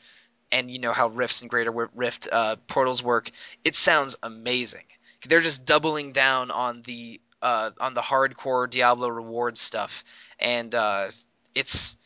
and 0.51 0.71
you 0.71 0.79
know 0.79 0.93
how 0.93 1.07
rifts 1.09 1.41
and 1.41 1.49
greater 1.49 1.71
rift 1.95 2.27
uh, 2.31 2.55
portals 2.67 3.03
work 3.03 3.31
it 3.63 3.75
sounds 3.75 4.15
amazing 4.23 4.83
they're 5.27 5.41
just 5.41 5.65
doubling 5.65 6.13
down 6.13 6.51
on 6.51 6.81
the 6.83 7.19
uh, 7.41 7.71
on 7.79 7.93
the 7.93 8.01
hardcore 8.01 8.69
diablo 8.69 9.09
reward 9.09 9.57
stuff 9.57 10.03
and 10.39 10.73
uh, 10.73 11.07
it's 11.55 11.97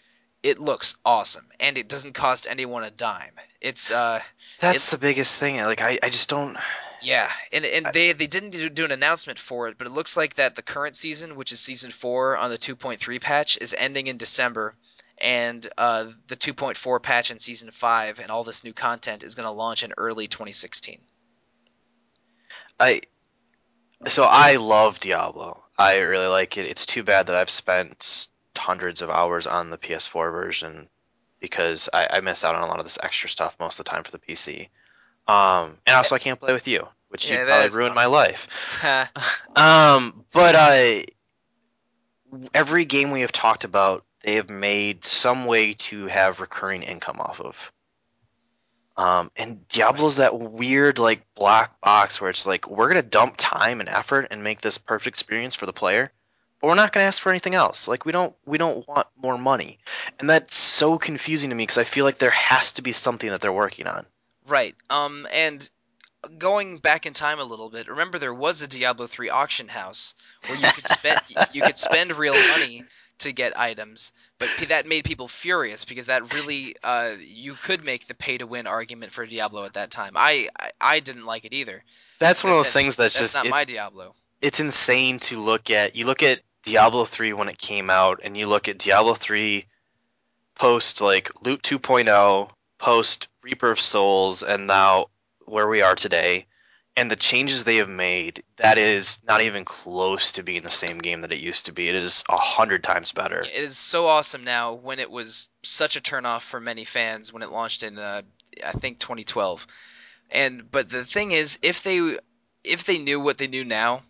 it 0.44 0.60
looks 0.60 0.96
awesome 1.06 1.46
and 1.60 1.78
it 1.78 1.88
doesn't 1.88 2.14
cost 2.14 2.48
anyone 2.50 2.84
a 2.84 2.92
dime 2.92 3.34
it's 3.62 3.92
uh 3.92 4.20
That's 4.60 4.92
the 4.92 4.98
biggest 4.98 5.40
thing. 5.40 5.58
Like 5.58 5.82
I, 5.82 5.98
I 6.04 6.10
just 6.10 6.30
don't. 6.30 6.56
Yeah, 7.02 7.30
and 7.52 7.66
and 7.66 7.88
they 7.94 8.14
they 8.14 8.28
didn't 8.28 8.52
do, 8.52 8.70
do 8.70 8.86
an 8.86 8.92
announcement 8.92 9.40
for 9.40 9.68
it, 9.68 9.78
but 9.78 9.88
it 9.88 9.92
looks 9.92 10.16
like 10.16 10.36
that 10.36 10.56
the 10.56 10.62
current 10.62 10.96
season, 10.96 11.36
which 11.36 11.52
is 11.52 11.60
season 11.60 11.92
four 11.92 12.38
on 12.38 12.50
the 12.50 12.58
2.3 12.58 13.22
patch, 13.22 13.58
is 13.60 13.76
ending 13.78 14.08
in 14.08 14.18
December, 14.18 14.76
and 15.20 15.68
uh, 15.78 16.08
the 16.28 16.36
2.4 16.36 17.02
patch 17.02 17.32
in 17.32 17.40
season 17.40 17.72
five 17.72 18.20
and 18.20 18.32
all 18.32 18.44
this 18.44 18.64
new 18.64 18.74
content 18.74 19.24
is 19.24 19.36
going 19.36 19.46
to 19.46 19.52
launch 19.52 19.84
in 19.84 19.94
early 19.98 20.28
2016. 20.28 21.00
I 22.80 23.02
so 24.08 24.26
I 24.28 24.56
love 24.56 25.00
Diablo. 25.00 25.64
I 25.78 26.00
really 26.00 26.28
like 26.28 26.58
it. 26.58 26.68
It's 26.68 26.86
too 26.86 27.04
bad 27.04 27.28
that 27.28 27.36
I've 27.36 27.50
spent 27.50 28.28
hundreds 28.58 29.02
of 29.02 29.10
hours 29.10 29.48
on 29.48 29.70
the 29.70 29.78
PS4 29.78 30.32
version 30.32 30.90
because 31.40 31.88
I, 31.94 32.08
I 32.14 32.22
missed 32.22 32.44
out 32.44 32.56
on 32.56 32.64
a 32.64 32.68
lot 32.68 32.80
of 32.80 32.86
this 32.86 32.98
extra 33.02 33.30
stuff 33.30 33.56
most 33.60 33.80
of 33.80 33.86
the 33.86 33.92
time 33.92 34.04
for 34.04 34.12
the 34.12 34.20
PC. 34.20 34.70
Um, 35.28 35.78
and 35.86 35.96
also 35.96 36.16
I 36.16 36.20
can't 36.20 36.40
play 36.40 36.54
with 36.54 36.68
you, 36.68 36.88
which 37.10 37.30
Yeah, 37.30 37.42
you 37.42 37.46
probably 37.46 37.70
ruined 37.78 37.96
tough. 37.96 37.96
my 37.96 38.06
life. 38.06 39.08
Um, 39.56 40.24
but 40.32 40.56
uh, 40.56 41.02
every 42.54 42.86
game 42.86 43.12
we 43.12 43.22
have 43.22 43.32
talked 43.32 43.64
about, 43.64 44.06
they 44.24 44.36
have 44.36 44.50
made 44.50 45.04
some 45.06 45.46
way 45.46 45.74
to 45.74 46.08
have 46.08 46.40
recurring 46.40 46.84
income 46.84 47.20
off 47.20 47.42
of. 47.42 47.72
Um, 48.98 49.32
and 49.36 49.68
Diablo's 49.70 50.18
that 50.18 50.38
weird 50.38 51.00
like 51.00 51.22
black 51.36 51.80
box 51.82 52.20
where 52.22 52.30
it's 52.30 52.46
like 52.46 52.70
we're 52.70 52.88
gonna 52.88 53.02
dump 53.02 53.36
time 53.38 53.80
and 53.80 53.90
effort 53.90 54.28
and 54.32 54.44
make 54.44 54.62
this 54.62 54.78
perfect 54.78 55.16
experience 55.16 55.56
for 55.56 55.66
the 55.66 55.74
player, 55.74 56.12
but 56.60 56.68
we're 56.68 56.76
not 56.76 56.92
gonna 56.92 57.06
ask 57.06 57.22
for 57.22 57.30
anything 57.30 57.56
else. 57.56 57.88
Like 57.88 58.06
we 58.06 58.12
don't 58.12 58.36
we 58.46 58.58
don't 58.58 58.88
want 58.88 59.08
more 59.16 59.38
money, 59.38 59.80
and 60.20 60.30
that's 60.30 60.56
so 60.56 60.98
confusing 60.98 61.50
to 61.50 61.56
me 61.56 61.64
because 61.64 61.78
I 61.78 61.84
feel 61.84 62.06
like 62.06 62.18
there 62.20 62.30
has 62.32 62.74
to 62.74 62.82
be 62.82 62.92
something 62.92 63.30
that 63.30 63.42
they're 63.42 63.52
working 63.52 63.88
on. 63.88 64.06
Right. 64.52 64.76
Um, 64.90 65.28
and 65.32 65.68
going 66.38 66.78
back 66.78 67.06
in 67.06 67.14
time 67.14 67.40
a 67.40 67.44
little 67.44 67.70
bit, 67.70 67.88
remember 67.88 68.20
there 68.20 68.34
was 68.34 68.62
a 68.62 68.68
Diablo 68.68 69.08
3 69.08 69.30
auction 69.30 69.68
house 69.68 70.14
where 70.48 70.60
you 70.60 70.68
could 70.74 70.88
spend 70.88 71.22
you 71.54 71.62
could 71.64 71.78
spend 71.78 72.12
real 72.12 72.34
money 72.50 72.86
to 73.20 73.32
get 73.32 73.58
items, 73.58 74.14
but 74.40 74.50
that 74.70 74.88
made 74.88 75.04
people 75.06 75.28
furious 75.28 75.86
because 75.86 76.08
that 76.08 76.34
really 76.34 76.76
uh, 76.84 77.14
you 77.20 77.54
could 77.54 77.86
make 77.86 78.08
the 78.08 78.16
pay 78.16 78.38
to 78.38 78.48
win 78.48 78.68
argument 78.68 79.12
for 79.12 79.26
Diablo 79.26 79.64
at 79.66 79.74
that 79.74 79.92
time. 79.92 80.14
I, 80.16 80.50
I 80.60 80.72
I 80.82 81.00
didn't 81.00 81.26
like 81.26 81.46
it 81.46 81.54
either. 81.54 81.84
That's 82.20 82.44
one 82.44 82.54
of 82.54 82.58
those 82.58 82.74
things 82.74 82.96
that's, 82.96 83.14
That's 83.14 83.34
just 83.34 83.36
not 83.36 83.46
it- 83.46 83.50
my 83.50 83.66
Diablo. 83.66 84.14
it's 84.42 84.60
insane 84.60 85.20
to 85.20 85.40
look 85.40 85.70
at. 85.72 85.96
You 85.96 86.06
look 86.06 86.22
at 86.24 86.42
Diablo 86.64 87.06
3 87.06 87.34
when 87.34 87.50
it 87.50 87.58
came 87.58 87.90
out, 87.90 88.20
and 88.24 88.36
you 88.38 88.48
look 88.48 88.68
at 88.68 88.78
Diablo 88.78 89.14
3 89.16 89.66
post 90.56 91.02
like 91.02 91.32
Loot 91.44 91.62
2.0, 91.64 92.50
post 92.82 93.28
Reaper 93.44 93.72
of 93.72 93.80
Souls, 93.80 94.42
and 94.44 94.68
now 94.68 95.06
where 95.46 95.68
we 95.68 95.82
are 95.82 95.96
today, 95.96 96.48
and 96.98 97.10
the 97.10 97.16
changes 97.16 97.64
they 97.64 97.78
have 97.78 97.90
made. 97.90 98.44
That 98.58 98.78
is 98.78 99.20
not 99.24 99.42
even 99.42 99.64
close 99.64 100.32
to 100.34 100.44
being 100.44 100.64
the 100.64 100.70
same 100.70 100.98
game 100.98 101.22
that 101.22 101.32
it 101.32 101.40
used 101.40 101.66
to 101.68 101.72
be. 101.72 101.90
It 101.90 101.96
is 101.96 102.24
a 102.28 102.38
hundred 102.38 102.84
times 102.84 103.12
better. 103.12 103.42
It 103.42 103.54
is 103.54 103.78
so 103.78 104.08
awesome 104.08 104.44
now 104.44 104.74
when 104.74 105.00
it 105.00 105.10
was 105.10 105.50
such 105.64 105.96
a 105.96 106.02
turnoff 106.02 106.42
for 106.42 106.60
many 106.60 106.84
fans 106.84 107.32
when 107.32 107.44
it 107.44 107.52
launched 107.52 107.84
in 107.84 107.98
uh, 107.98 108.24
I 108.66 108.72
think 108.74 109.00
2012. 109.00 109.66
And 110.32 110.70
but 110.70 110.90
the 110.90 111.06
thing 111.06 111.32
is, 111.32 111.60
if 111.62 111.84
they 111.84 112.18
if 112.64 112.84
they 112.86 112.98
knew 112.98 113.20
what 113.20 113.38
they 113.38 113.48
knew 113.48 113.64
now, 113.64 114.02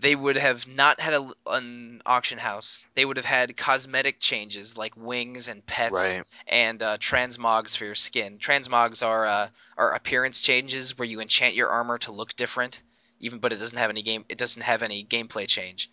they 0.00 0.16
would 0.16 0.36
have 0.36 0.66
not 0.66 1.00
had 1.00 1.14
a, 1.14 1.30
an 1.46 2.02
auction 2.06 2.38
house. 2.38 2.86
They 2.94 3.04
would 3.04 3.16
have 3.16 3.26
had 3.26 3.56
cosmetic 3.56 4.20
changes 4.20 4.76
like 4.76 4.96
wings 4.96 5.48
and 5.48 5.64
pets 5.66 6.18
Right. 6.18 6.24
and 6.48 6.82
uh, 6.82 6.98
transmogs 6.98 7.76
for 7.76 7.84
your 7.84 7.94
skin. 7.94 8.38
Transmogs 8.38 9.06
are 9.06 9.26
uh, 9.26 9.48
are 9.76 9.92
appearance 9.94 10.40
changes 10.40 10.98
where 10.98 11.06
you 11.08 11.20
enchant 11.20 11.54
your 11.54 11.68
armor 11.70 11.98
to 11.98 12.12
look 12.12 12.34
different, 12.36 12.82
even 13.20 13.38
but 13.38 13.52
it 13.52 13.58
doesn't 13.58 13.78
have 13.78 13.90
any 13.90 14.02
game. 14.02 14.24
It 14.28 14.38
doesn't 14.38 14.62
have 14.62 14.82
any 14.82 15.04
gameplay 15.04 15.46
change. 15.46 15.90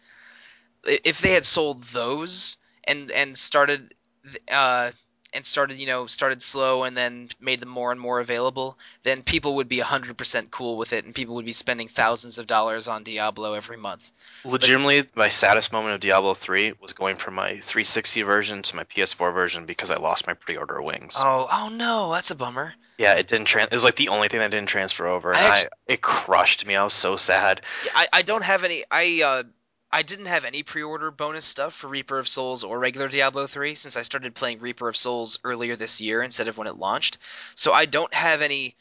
If 0.86 1.22
they 1.22 1.32
had 1.32 1.46
sold 1.46 1.84
those 1.86 2.58
and 2.84 3.12
and 3.12 3.38
started 3.38 3.94
uh, 4.50 4.92
and 5.34 5.46
started 5.46 5.78
you 5.78 5.86
know 5.86 6.08
started 6.08 6.42
slow 6.42 6.84
and 6.84 6.96
then 6.98 7.30
made 7.40 7.60
them 7.60 7.70
more 7.70 7.92
and 7.92 8.00
more 8.00 8.20
available, 8.20 8.78
then 9.04 9.22
people 9.24 9.56
would 9.56 9.68
be 9.70 9.80
100% 9.80 10.52
cool 10.52 10.78
with 10.78 10.94
it 10.94 11.06
and 11.06 11.14
people 11.16 11.36
would 11.36 11.46
be 11.46 11.54
spending 11.54 11.88
thousands 11.88 12.38
of 12.38 12.48
dollars 12.48 12.88
on 12.88 13.04
Diablo 13.04 13.54
every 13.54 13.78
month. 13.78 14.12
Legitimately, 14.44 15.06
my 15.16 15.30
saddest 15.30 15.72
moment 15.72 15.94
of 15.94 16.00
Diablo 16.00 16.34
3 16.34 16.74
was 16.80 16.94
going 16.94 17.18
from 17.18 17.36
my 17.36 17.50
360 17.50 18.22
version 18.22 18.62
to 18.64 18.76
my 18.76 18.84
PS4 18.84 19.34
version 19.34 19.66
because 19.66 19.92
I 19.92 19.98
lost 19.98 20.28
my 20.28 20.34
pre-order 20.34 20.82
Wings. 20.82 21.16
Oh, 21.20 21.48
oh 21.52 21.70
no, 21.70 22.12
that's 22.12 22.32
a 22.32 22.36
bummer. 22.36 22.74
Yeah, 22.98 23.14
it 23.14 23.28
didn't. 23.28 23.48
Tran- 23.48 23.66
it 23.66 23.74
was 23.74 23.84
like 23.84 23.96
the 23.96 24.10
only 24.10 24.28
thing 24.28 24.40
that 24.40 24.50
didn't 24.50 24.70
transfer 24.70 25.06
over, 25.06 25.34
I 25.34 25.40
and 25.40 25.52
I, 25.52 25.68
it 25.88 26.02
crushed 26.02 26.66
me. 26.66 26.76
I 26.76 26.84
was 26.84 26.96
so 26.96 27.16
sad. 27.16 27.62
I, 27.96 28.08
I 28.12 28.22
don't 28.24 28.44
have 28.44 28.64
any 28.64 28.84
I 28.90 29.22
uh 29.24 29.44
I 29.92 30.02
didn't 30.02 30.26
have 30.26 30.44
any 30.44 30.64
pre-order 30.64 31.12
bonus 31.12 31.46
stuff 31.46 31.74
for 31.74 31.88
Reaper 31.88 32.20
of 32.20 32.28
Souls 32.28 32.64
or 32.64 32.78
regular 32.78 33.08
Diablo 33.08 33.48
3 33.48 33.74
since 33.76 33.96
I 33.96 34.02
started 34.02 34.36
playing 34.36 34.60
Reaper 34.60 34.90
of 34.90 34.98
Souls 34.98 35.40
earlier 35.44 35.76
this 35.78 36.02
year 36.02 36.22
instead 36.22 36.50
of 36.50 36.58
when 36.58 36.68
it 36.68 36.78
launched. 36.78 37.18
So 37.56 37.72
I 37.72 37.86
don't 37.86 38.14
have 38.14 38.42
any 38.42 38.76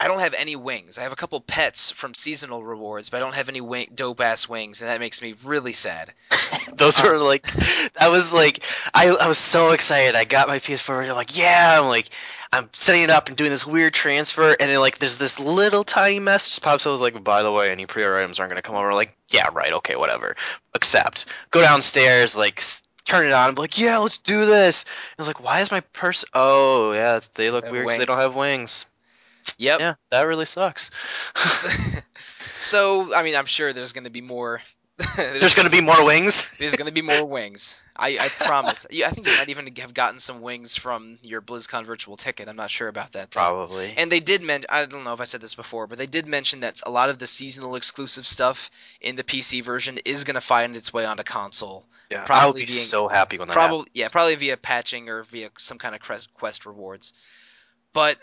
I 0.00 0.08
don't 0.08 0.20
have 0.20 0.32
any 0.32 0.56
wings. 0.56 0.96
I 0.96 1.02
have 1.02 1.12
a 1.12 1.16
couple 1.16 1.38
pets 1.42 1.90
from 1.90 2.14
seasonal 2.14 2.64
rewards, 2.64 3.10
but 3.10 3.18
I 3.18 3.20
don't 3.20 3.34
have 3.34 3.50
any 3.50 3.60
wing, 3.60 3.88
dope 3.94 4.20
ass 4.20 4.48
wings, 4.48 4.80
and 4.80 4.88
that 4.88 4.98
makes 4.98 5.20
me 5.20 5.34
really 5.44 5.74
sad. 5.74 6.14
Those 6.74 7.02
were 7.02 7.18
like, 7.18 7.46
I 8.00 8.08
was 8.08 8.32
like, 8.32 8.64
I, 8.94 9.10
I 9.10 9.28
was 9.28 9.36
so 9.36 9.72
excited. 9.72 10.16
I 10.16 10.24
got 10.24 10.48
my 10.48 10.58
PS4. 10.58 11.10
I'm 11.10 11.14
like, 11.16 11.36
yeah. 11.36 11.78
I'm 11.78 11.88
like, 11.88 12.08
I'm 12.50 12.70
setting 12.72 13.02
it 13.02 13.10
up 13.10 13.28
and 13.28 13.36
doing 13.36 13.50
this 13.50 13.66
weird 13.66 13.92
transfer, 13.92 14.56
and 14.58 14.70
then 14.70 14.80
like, 14.80 14.98
there's 14.98 15.18
this 15.18 15.38
little 15.38 15.84
tiny 15.84 16.18
message 16.18 16.62
pops. 16.62 16.86
up. 16.86 16.90
I 16.90 16.92
was 16.92 17.02
like, 17.02 17.22
by 17.22 17.42
the 17.42 17.52
way, 17.52 17.70
any 17.70 17.84
pre-order 17.84 18.16
items 18.16 18.40
aren't 18.40 18.50
gonna 18.50 18.62
come 18.62 18.76
over. 18.76 18.94
Like, 18.94 19.14
yeah, 19.28 19.48
right, 19.52 19.72
okay, 19.74 19.96
whatever. 19.96 20.34
Accept. 20.74 21.26
Go 21.50 21.60
downstairs, 21.60 22.34
like, 22.34 22.62
turn 23.04 23.26
it 23.26 23.32
on. 23.32 23.50
I'm 23.50 23.54
like, 23.56 23.78
yeah, 23.78 23.98
let's 23.98 24.16
do 24.16 24.46
this. 24.46 24.84
And 24.84 24.90
I 25.18 25.22
was 25.22 25.26
like, 25.26 25.44
why 25.44 25.60
is 25.60 25.70
my 25.70 25.80
purse? 25.92 26.24
Oh, 26.32 26.92
yeah, 26.92 27.20
they 27.34 27.50
look 27.50 27.66
They 27.66 27.70
weird. 27.70 27.86
'cause 27.86 27.98
They 27.98 28.04
don't 28.06 28.16
have 28.16 28.34
wings. 28.34 28.86
Yep. 29.58 29.80
Yeah, 29.80 29.94
that 30.10 30.22
really 30.22 30.44
sucks. 30.46 30.90
so 32.56 33.14
I 33.14 33.22
mean, 33.22 33.36
I'm 33.36 33.46
sure 33.46 33.72
there's 33.72 33.92
going 33.92 34.04
to 34.04 34.10
be 34.10 34.20
more. 34.20 34.60
There's 35.16 35.54
gonna 35.54 35.70
be 35.70 35.80
more 35.80 36.04
wings. 36.04 36.50
There's 36.58 36.76
going 36.76 36.84
to 36.86 36.92
be 36.92 37.00
more 37.00 37.24
wings. 37.24 37.74
I, 37.96 38.18
I 38.18 38.28
promise. 38.28 38.86
Yeah, 38.90 39.08
I 39.08 39.10
think 39.12 39.26
you 39.26 39.32
might 39.38 39.48
even 39.48 39.74
have 39.76 39.94
gotten 39.94 40.18
some 40.18 40.42
wings 40.42 40.76
from 40.76 41.18
your 41.22 41.40
BlizzCon 41.40 41.86
virtual 41.86 42.18
ticket. 42.18 42.48
I'm 42.48 42.56
not 42.56 42.70
sure 42.70 42.86
about 42.86 43.12
that. 43.12 43.30
though. 43.30 43.40
Probably. 43.40 43.94
And 43.96 44.12
they 44.12 44.20
did 44.20 44.42
mention, 44.42 44.66
I 44.68 44.84
don't 44.84 45.04
know 45.04 45.14
if 45.14 45.20
I 45.22 45.24
said 45.24 45.40
this 45.40 45.54
before, 45.54 45.86
but 45.86 45.96
they 45.96 46.04
did 46.06 46.26
mention 46.26 46.60
that 46.60 46.82
a 46.84 46.90
lot 46.90 47.08
of 47.08 47.18
the 47.18 47.26
seasonal 47.26 47.76
exclusive 47.76 48.26
stuff 48.26 48.70
in 49.00 49.16
the 49.16 49.24
PC 49.24 49.64
version 49.64 49.98
is 50.04 50.24
going 50.24 50.34
to 50.34 50.40
find 50.42 50.76
its 50.76 50.92
way 50.92 51.06
onto 51.06 51.22
console. 51.22 51.86
yeah, 52.10 52.20
I'll 52.20 52.26
probably 52.26 52.62
be 52.62 52.66
being- 52.66 52.78
so 52.78 53.08
happy 53.08 53.38
when 53.38 53.48
that 53.48 53.54
Probably, 53.54 53.78
happens. 53.78 53.90
yeah, 53.94 54.08
probably 54.08 54.34
via 54.34 54.58
patching 54.58 55.08
or 55.08 55.22
via 55.22 55.48
some 55.56 55.78
kind 55.78 55.94
of 55.94 56.02
quest 56.34 56.66
rewards. 56.66 57.14
But 57.94 58.18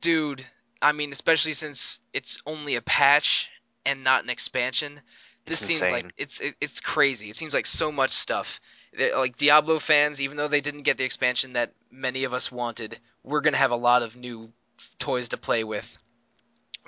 dude. 0.00 0.44
I 0.82 0.92
mean, 0.92 1.12
especially 1.12 1.54
since 1.54 2.00
it's 2.12 2.38
only 2.46 2.76
a 2.76 2.82
patch 2.82 3.50
and 3.84 4.04
not 4.04 4.24
an 4.24 4.30
expansion. 4.30 5.00
This 5.46 5.62
It's 5.62 5.78
seems 5.78 5.90
like 5.90 6.12
it's 6.16 6.40
it, 6.40 6.56
it's 6.60 6.80
crazy. 6.80 7.30
It 7.30 7.36
seems 7.36 7.54
like 7.54 7.66
so 7.66 7.92
much 7.92 8.10
stuff. 8.10 8.60
Like 8.98 9.36
Diablo 9.36 9.78
fans, 9.78 10.20
even 10.20 10.36
though 10.36 10.48
they 10.48 10.60
didn't 10.60 10.82
get 10.82 10.96
the 10.96 11.04
expansion 11.04 11.52
that 11.54 11.72
many 11.90 12.24
of 12.24 12.32
us 12.32 12.50
wanted, 12.50 12.98
we're 13.22 13.40
gonna 13.40 13.56
have 13.56 13.70
a 13.70 13.76
lot 13.76 14.02
of 14.02 14.16
new 14.16 14.52
toys 14.98 15.28
to 15.30 15.36
play 15.36 15.64
with 15.64 15.96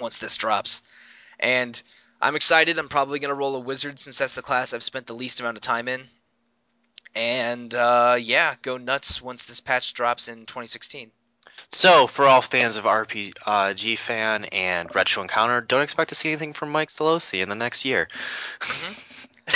once 0.01 0.19
this 0.19 0.37
drops. 0.37 0.83
And 1.39 1.81
I'm 2.21 2.37
excited. 2.37 2.79
I'm 2.79 2.89
probably 2.89 3.21
gonna 3.21 3.35
roll 3.35 3.55
a 3.55 3.61
wizard 3.61 3.99
since 4.01 4.19
that's 4.19 4.35
the 4.35 4.43
class 4.43 4.73
I've 4.75 4.83
spent 4.83 5.07
the 5.07 5.15
least 5.15 5.41
amount 5.41 5.57
of 5.57 5.63
time 5.63 5.87
in. 5.87 6.09
And 7.15 7.75
uh, 7.75 8.17
yeah, 8.21 8.57
go 8.63 8.77
nuts 8.77 9.23
once 9.23 9.45
this 9.45 9.61
patch 9.61 9.95
drops 9.95 10.29
in 10.29 10.47
2016. 10.47 11.13
So, 11.71 12.07
for 12.07 12.25
all 12.25 12.41
fans 12.41 12.77
of 12.77 12.85
RPG 12.85 13.99
Fan 13.99 14.45
and 14.47 14.95
Retro 14.95 15.23
Encounter, 15.23 15.61
don't 15.61 15.83
expect 15.83 16.09
to 16.11 16.15
see 16.15 16.31
anything 16.31 16.53
from 16.53 16.71
Mike 16.71 16.89
Sollosi 16.89 17.43
in 17.43 17.49
the 17.49 17.55
next 17.55 17.85
year. 17.85 18.09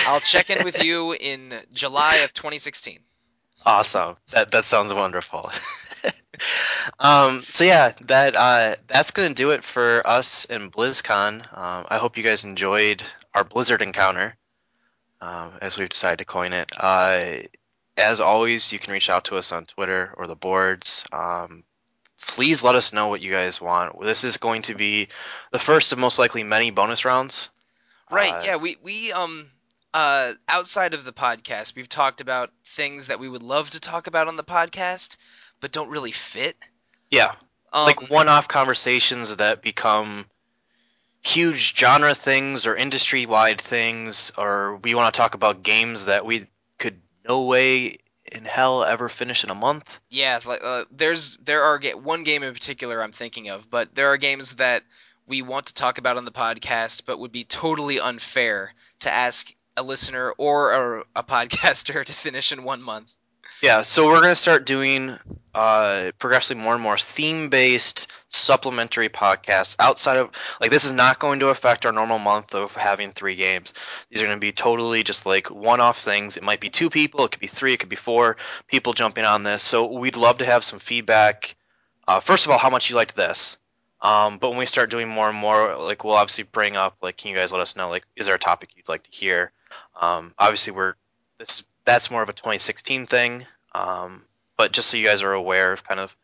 I'll 0.06 0.20
check 0.20 0.50
in 0.50 0.64
with 0.64 0.82
you 0.82 1.12
in 1.12 1.54
July 1.72 2.16
of 2.16 2.32
2016. 2.34 2.98
Awesome. 3.64 4.16
That 4.30 4.50
that 4.50 4.64
sounds 4.64 4.92
wonderful. 4.92 5.50
um, 6.98 7.44
so 7.48 7.64
yeah, 7.64 7.92
that 8.02 8.36
uh, 8.36 8.76
that's 8.88 9.10
gonna 9.10 9.34
do 9.34 9.50
it 9.50 9.62
for 9.62 10.06
us 10.06 10.44
in 10.46 10.70
BlizzCon. 10.70 11.46
Um, 11.56 11.86
I 11.88 11.98
hope 11.98 12.16
you 12.16 12.22
guys 12.22 12.44
enjoyed 12.44 13.02
our 13.34 13.44
Blizzard 13.44 13.82
encounter, 13.82 14.36
um, 15.20 15.52
as 15.60 15.78
we've 15.78 15.88
decided 15.88 16.18
to 16.18 16.24
coin 16.24 16.52
it. 16.52 16.70
Uh, 16.76 17.36
as 17.96 18.20
always, 18.20 18.72
you 18.72 18.78
can 18.78 18.92
reach 18.92 19.10
out 19.10 19.26
to 19.26 19.36
us 19.36 19.52
on 19.52 19.66
Twitter 19.66 20.14
or 20.16 20.26
the 20.26 20.36
boards. 20.36 21.04
Please 22.26 22.62
let 22.62 22.74
us 22.74 22.92
know 22.92 23.08
what 23.08 23.20
you 23.20 23.30
guys 23.30 23.60
want. 23.60 24.00
This 24.02 24.24
is 24.24 24.36
going 24.36 24.62
to 24.62 24.74
be 24.74 25.08
the 25.52 25.58
first 25.58 25.92
of 25.92 25.98
most 25.98 26.18
likely 26.18 26.42
many 26.42 26.70
bonus 26.70 27.04
rounds. 27.04 27.50
Right? 28.10 28.34
Uh, 28.34 28.42
yeah, 28.44 28.56
we 28.56 28.76
we 28.82 29.12
um 29.12 29.50
uh 29.94 30.34
outside 30.48 30.94
of 30.94 31.04
the 31.04 31.12
podcast, 31.12 31.74
we've 31.74 31.88
talked 31.88 32.20
about 32.20 32.50
things 32.64 33.06
that 33.06 33.18
we 33.20 33.28
would 33.28 33.42
love 33.42 33.70
to 33.70 33.80
talk 33.80 34.06
about 34.06 34.28
on 34.28 34.36
the 34.36 34.44
podcast, 34.44 35.16
but 35.60 35.72
don't 35.72 35.88
really 35.90 36.12
fit. 36.12 36.56
Yeah, 37.10 37.34
Um, 37.72 37.86
like 37.86 38.10
one-off 38.10 38.48
conversations 38.48 39.36
that 39.36 39.62
become 39.62 40.26
huge 41.22 41.76
genre 41.76 42.14
things 42.14 42.66
or 42.66 42.74
industry-wide 42.76 43.60
things 43.60 44.32
or 44.36 44.76
we 44.76 44.94
want 44.94 45.12
to 45.12 45.16
talk 45.16 45.34
about 45.34 45.62
games 45.62 46.06
that 46.06 46.24
we 46.24 46.46
could 46.78 47.00
no 47.28 47.42
way 47.44 47.96
in 48.32 48.44
hell 48.44 48.84
ever 48.84 49.08
finish 49.08 49.44
in 49.44 49.50
a 49.50 49.54
month 49.54 50.00
yeah, 50.12 50.38
like 50.44 50.60
uh, 50.62 50.84
there's 50.90 51.36
there 51.38 51.62
are 51.64 51.80
one 51.94 52.22
game 52.22 52.42
in 52.42 52.52
particular 52.52 53.02
I'm 53.02 53.12
thinking 53.12 53.48
of, 53.48 53.70
but 53.70 53.94
there 53.94 54.08
are 54.08 54.16
games 54.16 54.56
that 54.56 54.82
we 55.26 55.40
want 55.42 55.66
to 55.66 55.74
talk 55.74 55.98
about 55.98 56.16
on 56.16 56.24
the 56.24 56.30
podcast, 56.30 57.02
but 57.06 57.18
would 57.18 57.32
be 57.32 57.44
totally 57.44 57.98
unfair 57.98 58.74
to 59.00 59.10
ask 59.10 59.52
a 59.76 59.82
listener 59.82 60.32
or 60.36 60.72
a, 60.72 61.04
a 61.16 61.22
podcaster 61.24 62.04
to 62.04 62.12
finish 62.12 62.52
in 62.52 62.64
one 62.64 62.82
month. 62.82 63.12
Yeah 63.62 63.80
so 63.80 64.06
we're 64.06 64.20
going 64.20 64.28
to 64.28 64.36
start 64.36 64.66
doing 64.66 65.16
uh, 65.54 66.10
progressively 66.18 66.62
more 66.62 66.74
and 66.74 66.82
more 66.82 66.96
theme-based 66.96 68.10
supplementary 68.28 69.08
podcasts 69.08 69.76
outside 69.78 70.16
of 70.16 70.30
like 70.60 70.70
this 70.70 70.84
is 70.84 70.92
not 70.92 71.18
going 71.18 71.38
to 71.38 71.48
affect 71.48 71.84
our 71.84 71.92
normal 71.92 72.18
month 72.18 72.54
of 72.54 72.74
having 72.74 73.12
three 73.12 73.34
games. 73.34 73.74
These 74.08 74.22
are 74.22 74.26
going 74.26 74.36
to 74.36 74.40
be 74.40 74.52
totally 74.52 75.02
just 75.02 75.26
like 75.26 75.50
one-off 75.50 76.00
things. 76.00 76.36
It 76.36 76.42
might 76.42 76.60
be 76.60 76.70
two 76.70 76.88
people 76.88 77.24
it 77.24 77.32
could 77.32 77.40
be 77.40 77.46
three 77.46 77.74
it 77.74 77.80
could 77.80 77.90
be 77.90 77.96
four 77.96 78.36
people 78.66 78.94
jumping 78.94 79.24
on 79.24 79.42
this. 79.42 79.62
So 79.62 79.86
we'd 79.86 80.16
love 80.16 80.38
to 80.38 80.46
have 80.46 80.64
some 80.64 80.78
feedback. 80.78 81.54
Uh, 82.08 82.20
first 82.20 82.46
of 82.46 82.52
all 82.52 82.58
how 82.58 82.70
much 82.70 82.88
you 82.88 82.96
liked 82.96 83.16
this? 83.16 83.58
Um, 84.00 84.38
but 84.38 84.48
when 84.48 84.58
we 84.58 84.66
start 84.66 84.90
doing 84.90 85.08
more 85.08 85.28
and 85.28 85.38
more 85.38 85.76
like 85.76 86.02
we'll 86.02 86.14
obviously 86.14 86.44
bring 86.44 86.76
up 86.76 86.96
like 87.02 87.18
can 87.18 87.30
you 87.30 87.36
guys 87.36 87.52
let 87.52 87.60
us 87.60 87.76
know 87.76 87.90
like 87.90 88.06
is 88.16 88.24
there 88.24 88.34
a 88.34 88.38
topic 88.38 88.70
you'd 88.74 88.88
like 88.88 89.02
to 89.04 89.10
hear? 89.10 89.52
Um, 90.00 90.32
obviously 90.38 90.72
we're 90.72 90.94
this 91.38 91.62
that's 91.84 92.10
more 92.10 92.22
of 92.22 92.28
a 92.28 92.32
2016 92.32 93.06
thing 93.06 93.44
um, 93.74 94.24
but 94.56 94.72
just 94.72 94.88
so 94.88 94.96
you 94.96 95.06
guys 95.06 95.22
are 95.22 95.32
aware 95.32 95.72
of 95.72 95.84
kind 95.84 96.00
of 96.00 96.16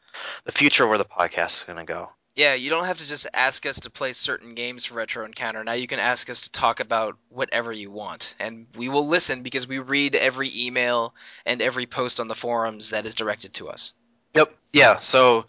the 0.44 0.52
future 0.52 0.86
where 0.86 0.98
the 0.98 1.04
podcast 1.04 1.60
is 1.60 1.64
going 1.64 1.78
to 1.78 1.84
go 1.84 2.10
Yeah, 2.34 2.54
you 2.54 2.70
don't 2.70 2.84
have 2.84 2.98
to 2.98 3.06
just 3.06 3.26
ask 3.34 3.66
us 3.66 3.80
to 3.80 3.90
play 3.90 4.12
certain 4.12 4.54
games 4.54 4.84
for 4.84 4.94
Retro 4.94 5.24
Encounter. 5.24 5.64
Now 5.64 5.72
you 5.72 5.86
can 5.86 5.98
ask 5.98 6.28
us 6.30 6.42
to 6.42 6.50
talk 6.50 6.80
about 6.80 7.16
whatever 7.28 7.72
you 7.72 7.90
want, 7.90 8.34
and 8.38 8.66
we 8.76 8.88
will 8.88 9.06
listen 9.06 9.42
because 9.42 9.66
we 9.66 9.78
read 9.78 10.14
every 10.14 10.50
email 10.54 11.14
and 11.46 11.60
every 11.62 11.86
post 11.86 12.20
on 12.20 12.28
the 12.28 12.34
forums 12.34 12.90
that 12.90 13.06
is 13.06 13.14
directed 13.14 13.54
to 13.54 13.68
us. 13.68 13.92
Yep. 14.34 14.54
Yeah. 14.72 14.98
So 14.98 15.46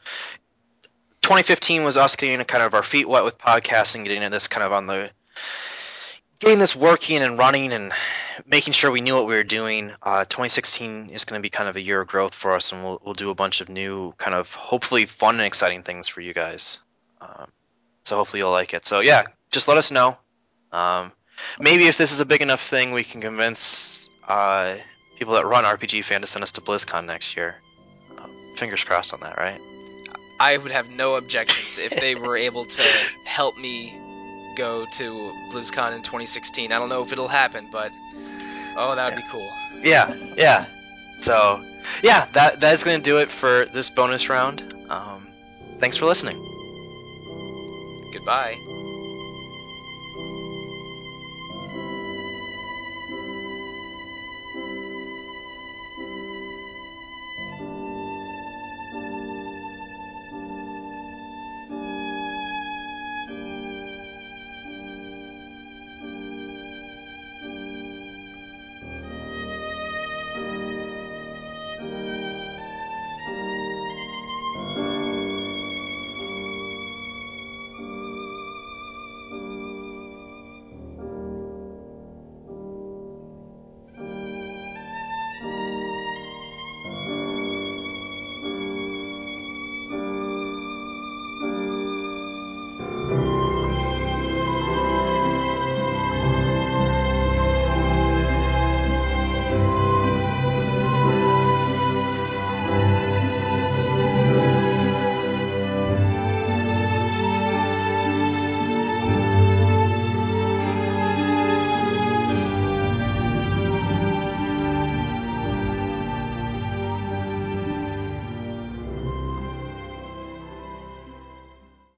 2015 1.22 1.84
was 1.84 1.98
us 1.98 2.16
getting 2.16 2.44
kind 2.46 2.64
of 2.64 2.74
our 2.74 2.84
feet 2.84 3.08
wet 3.08 3.24
with 3.24 3.38
podcasting, 3.38 4.04
getting 4.04 4.24
into 4.24 4.36
this 4.36 4.48
kind 4.48 4.64
of 4.64 4.72
on 4.72 4.88
the 4.88 5.12
getting 6.40 6.60
this 6.60 6.76
working 6.76 7.18
and 7.18 7.38
running 7.38 7.72
and 7.72 7.92
making 8.46 8.74
sure 8.74 8.92
we 8.92 9.02
knew 9.02 9.14
what 9.14 9.28
we 9.28 9.36
were 9.36 9.44
doing. 9.44 9.92
Uh, 10.02 10.24
2016 10.26 11.10
is 11.10 11.26
going 11.26 11.40
to 11.40 11.44
be 11.44 11.50
kind 11.50 11.70
of 11.70 11.76
a 11.76 11.82
year 11.82 12.02
of 12.02 12.08
growth 12.08 12.34
for 12.34 12.52
us, 12.52 12.72
and 12.72 12.84
we'll 12.84 13.02
we'll 13.04 13.14
do 13.14 13.30
a 13.30 13.36
bunch 13.36 13.62
of 13.62 13.70
new 13.70 14.14
kind 14.18 14.34
of 14.34 14.54
hopefully 14.54 15.06
fun 15.06 15.36
and 15.36 15.44
exciting 15.44 15.84
things 15.84 16.08
for 16.08 16.22
you 16.22 16.34
guys. 16.34 16.80
Um, 17.22 17.48
so 18.04 18.16
hopefully 18.16 18.40
you'll 18.40 18.52
like 18.52 18.74
it. 18.74 18.86
So 18.86 19.02
yeah, 19.02 19.24
just 19.52 19.68
let 19.68 19.78
us 19.78 19.92
know. 19.92 20.18
Um, 20.72 21.12
maybe 21.60 21.88
if 21.88 21.98
this 21.98 22.12
is 22.12 22.20
a 22.20 22.26
big 22.26 22.42
enough 22.42 22.62
thing, 22.62 22.94
we 22.94 23.04
can 23.04 23.22
convince 23.22 24.10
uh, 24.28 24.78
people 25.18 25.34
that 25.36 25.46
run 25.46 25.66
RPG 25.66 26.04
Fan 26.06 26.22
to 26.22 26.28
send 26.28 26.44
us 26.44 26.52
to 26.54 26.62
BlizzCon 26.62 27.06
next 27.06 27.36
year. 27.36 27.56
Um, 28.18 28.32
fingers 28.56 28.84
crossed 28.84 29.14
on 29.14 29.20
that, 29.22 29.38
right? 29.38 29.60
I 30.40 30.56
would 30.56 30.72
have 30.72 30.88
no 30.88 31.16
objections 31.16 31.78
if 31.78 32.00
they 32.00 32.16
were 32.16 32.38
able 32.38 32.64
to 32.64 32.84
help 33.26 33.58
me 33.58 33.94
go 34.60 34.86
to 34.86 35.34
BlizzCon 35.52 35.96
in 35.96 36.02
2016. 36.04 36.72
I 36.72 36.78
don't 36.78 36.90
know 36.90 37.02
if 37.02 37.14
it'll 37.14 37.30
happen, 37.30 37.70
but 37.72 37.92
oh, 38.76 38.94
that 38.94 39.10
would 39.10 39.16
be 39.16 39.28
cool. 39.32 39.50
Yeah, 39.82 40.14
yeah. 40.36 40.66
So, 41.18 41.64
yeah, 42.04 42.28
that 42.34 42.60
that 42.60 42.74
is 42.74 42.84
going 42.84 43.00
to 43.00 43.04
do 43.04 43.18
it 43.18 43.32
for 43.32 43.66
this 43.74 43.90
bonus 43.90 44.28
round. 44.30 44.62
Um, 44.90 45.28
thanks 45.80 45.96
for 45.96 46.06
listening. 46.06 46.38
Goodbye. 48.14 48.56